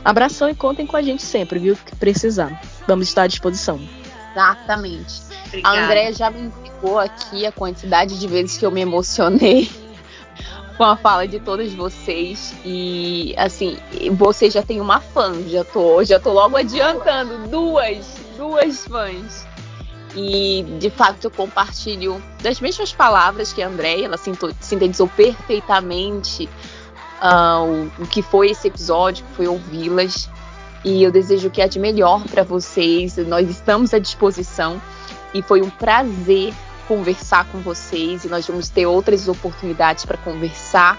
Abração 0.05 0.49
e 0.49 0.55
contem 0.55 0.87
com 0.87 0.97
a 0.97 1.03
gente 1.03 1.23
sempre, 1.23 1.59
viu? 1.59 1.77
Que 1.77 1.97
precisar. 1.97 2.61
Vamos 2.87 3.09
estar 3.09 3.23
à 3.23 3.27
disposição. 3.27 3.81
Exatamente. 4.33 5.23
Obrigada. 5.49 5.77
A 5.77 5.85
Andréia 5.85 6.13
já 6.13 6.31
me 6.31 6.43
indicou 6.43 6.99
aqui 6.99 7.45
a 7.45 7.53
quantidade 7.53 8.19
de 8.19 8.27
vezes 8.27 8.57
que 8.57 8.65
eu 8.65 8.71
me 8.71 8.81
emocionei 8.81 9.69
com 10.79 10.85
a 10.85 10.97
fala 10.97 11.27
de 11.27 11.41
todas 11.41 11.75
vocês. 11.75 12.55
E 12.65 13.35
assim, 13.37 13.77
você 14.13 14.49
já 14.49 14.63
tem 14.63 14.81
uma 14.81 15.01
fã, 15.01 15.35
já 15.49 15.65
tô, 15.65 16.03
já 16.05 16.21
tô 16.21 16.33
logo 16.33 16.57
adiantando, 16.57 17.49
duas, 17.49 18.07
duas 18.37 18.87
fãs. 18.87 19.47
E 20.17 20.65
de 20.79 20.89
fato 20.89 21.25
eu 21.25 21.31
compartilho 21.31 22.23
das 22.41 22.61
mesmas 22.61 22.93
palavras 22.93 23.53
que 23.53 23.61
a 23.61 23.69
Andréia, 23.69 24.07
ela 24.07 24.17
sintetizou 24.17 25.09
perfeitamente 25.09 26.49
uh, 27.21 27.91
o, 27.99 28.05
o 28.05 28.07
que 28.07 28.23
foi 28.23 28.51
esse 28.51 28.69
episódio, 28.69 29.25
que 29.27 29.33
foi 29.33 29.49
ouvi-las. 29.49 30.31
E 30.85 31.03
eu 31.03 31.11
desejo 31.11 31.51
que 31.51 31.61
é 31.61 31.67
de 31.67 31.81
melhor 31.81 32.23
para 32.29 32.45
vocês. 32.45 33.17
Nós 33.17 33.51
estamos 33.51 33.93
à 33.93 33.99
disposição 33.99 34.81
e 35.35 35.43
foi 35.43 35.61
um 35.61 35.69
prazer 35.69 36.55
conversar 36.89 37.47
com 37.53 37.59
vocês 37.59 38.25
e 38.25 38.29
nós 38.29 38.47
vamos 38.47 38.71
ter 38.71 38.87
outras 38.87 39.29
oportunidades 39.29 40.07
para 40.07 40.17
conversar 40.17 40.99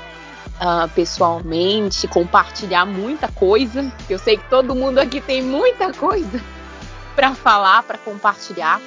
uh, 0.57 0.88
pessoalmente, 0.94 2.07
compartilhar 2.07 2.86
muita 2.86 3.28
coisa. 3.28 3.91
Eu 4.07 4.20
sei 4.20 4.38
que 4.38 4.48
todo 4.48 4.76
mundo 4.76 4.99
aqui 4.99 5.20
tem 5.20 5.41
muita 5.41 5.91
coisa 5.91 6.40
para 7.16 7.34
falar, 7.34 7.82
para 7.84 7.98
compartilhar, 7.98 8.80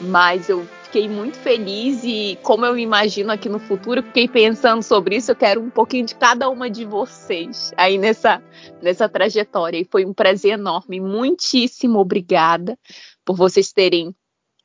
mas 0.00 0.48
eu 0.48 0.66
fiquei 0.84 1.08
muito 1.08 1.36
feliz 1.36 2.02
e 2.02 2.36
como 2.42 2.66
eu 2.66 2.74
me 2.74 2.82
imagino 2.82 3.30
aqui 3.30 3.48
no 3.48 3.60
futuro, 3.60 4.02
fiquei 4.02 4.26
pensando 4.26 4.82
sobre 4.82 5.16
isso, 5.16 5.30
eu 5.30 5.36
quero 5.36 5.60
um 5.60 5.70
pouquinho 5.70 6.04
de 6.04 6.16
cada 6.16 6.48
uma 6.48 6.68
de 6.68 6.84
vocês 6.84 7.70
aí 7.76 7.96
nessa 7.96 8.42
nessa 8.82 9.08
trajetória 9.08 9.78
e 9.78 9.84
foi 9.84 10.04
um 10.04 10.12
prazer 10.12 10.54
enorme. 10.54 11.00
Muitíssimo 11.00 11.98
obrigada 11.98 12.76
por 13.24 13.36
vocês 13.36 13.72
terem 13.72 14.12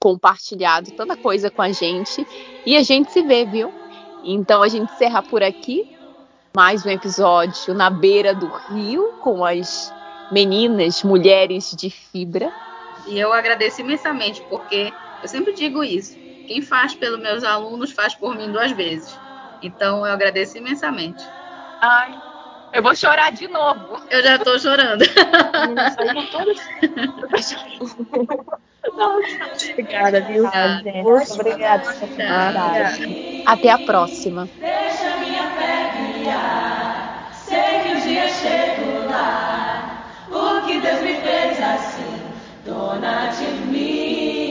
compartilhado 0.05 0.91
tanta 0.91 1.17
coisa 1.17 1.49
com 1.49 1.63
a 1.63 1.71
gente 1.71 2.27
e 2.63 2.77
a 2.77 2.83
gente 2.83 3.11
se 3.11 3.23
vê, 3.23 3.43
viu? 3.43 3.73
Então 4.23 4.61
a 4.61 4.67
gente 4.67 4.93
encerra 4.93 5.23
por 5.23 5.41
aqui 5.41 5.97
mais 6.55 6.85
um 6.85 6.91
episódio 6.91 7.73
na 7.73 7.89
beira 7.89 8.31
do 8.35 8.45
rio 8.69 9.13
com 9.23 9.43
as 9.43 9.91
meninas, 10.31 11.01
mulheres 11.01 11.75
de 11.75 11.89
fibra. 11.89 12.53
E 13.07 13.17
eu 13.17 13.33
agradeço 13.33 13.81
imensamente 13.81 14.43
porque 14.43 14.93
eu 15.23 15.27
sempre 15.27 15.53
digo 15.53 15.83
isso. 15.83 16.15
Quem 16.45 16.61
faz 16.61 16.93
pelos 16.93 17.19
meus 17.19 17.43
alunos 17.43 17.91
faz 17.91 18.13
por 18.13 18.35
mim 18.35 18.51
duas 18.51 18.73
vezes. 18.73 19.19
Então 19.63 20.05
eu 20.05 20.13
agradeço 20.13 20.55
imensamente. 20.55 21.23
Ai, 21.81 22.15
eu 22.75 22.83
vou 22.83 22.93
chorar 22.93 23.31
de 23.31 23.47
novo. 23.47 24.01
Eu 24.09 24.21
já 24.21 24.37
tô 24.37 24.59
chorando. 24.59 25.05
Obrigada, 29.71 30.19
viu? 30.19 30.43
Obrigada. 30.45 30.83
Obrigada. 31.31 31.83
obrigada. 32.03 32.91
Até 33.45 33.69
a 33.69 33.79
próxima. 33.79 34.49
Deixa 34.61 35.17
minha 35.19 35.47
fé 35.51 35.91
brilhar. 35.97 37.31
Sei 37.33 37.79
que 37.79 37.89
um 37.95 37.99
dia 38.01 38.27
chego 38.27 39.07
lá. 39.09 40.03
O 40.29 40.67
que 40.67 40.81
Deus 40.81 41.01
me 41.01 41.15
fez 41.15 41.61
assim, 41.61 42.19
dona 42.65 43.27
de 43.27 43.47
mim. 43.71 44.44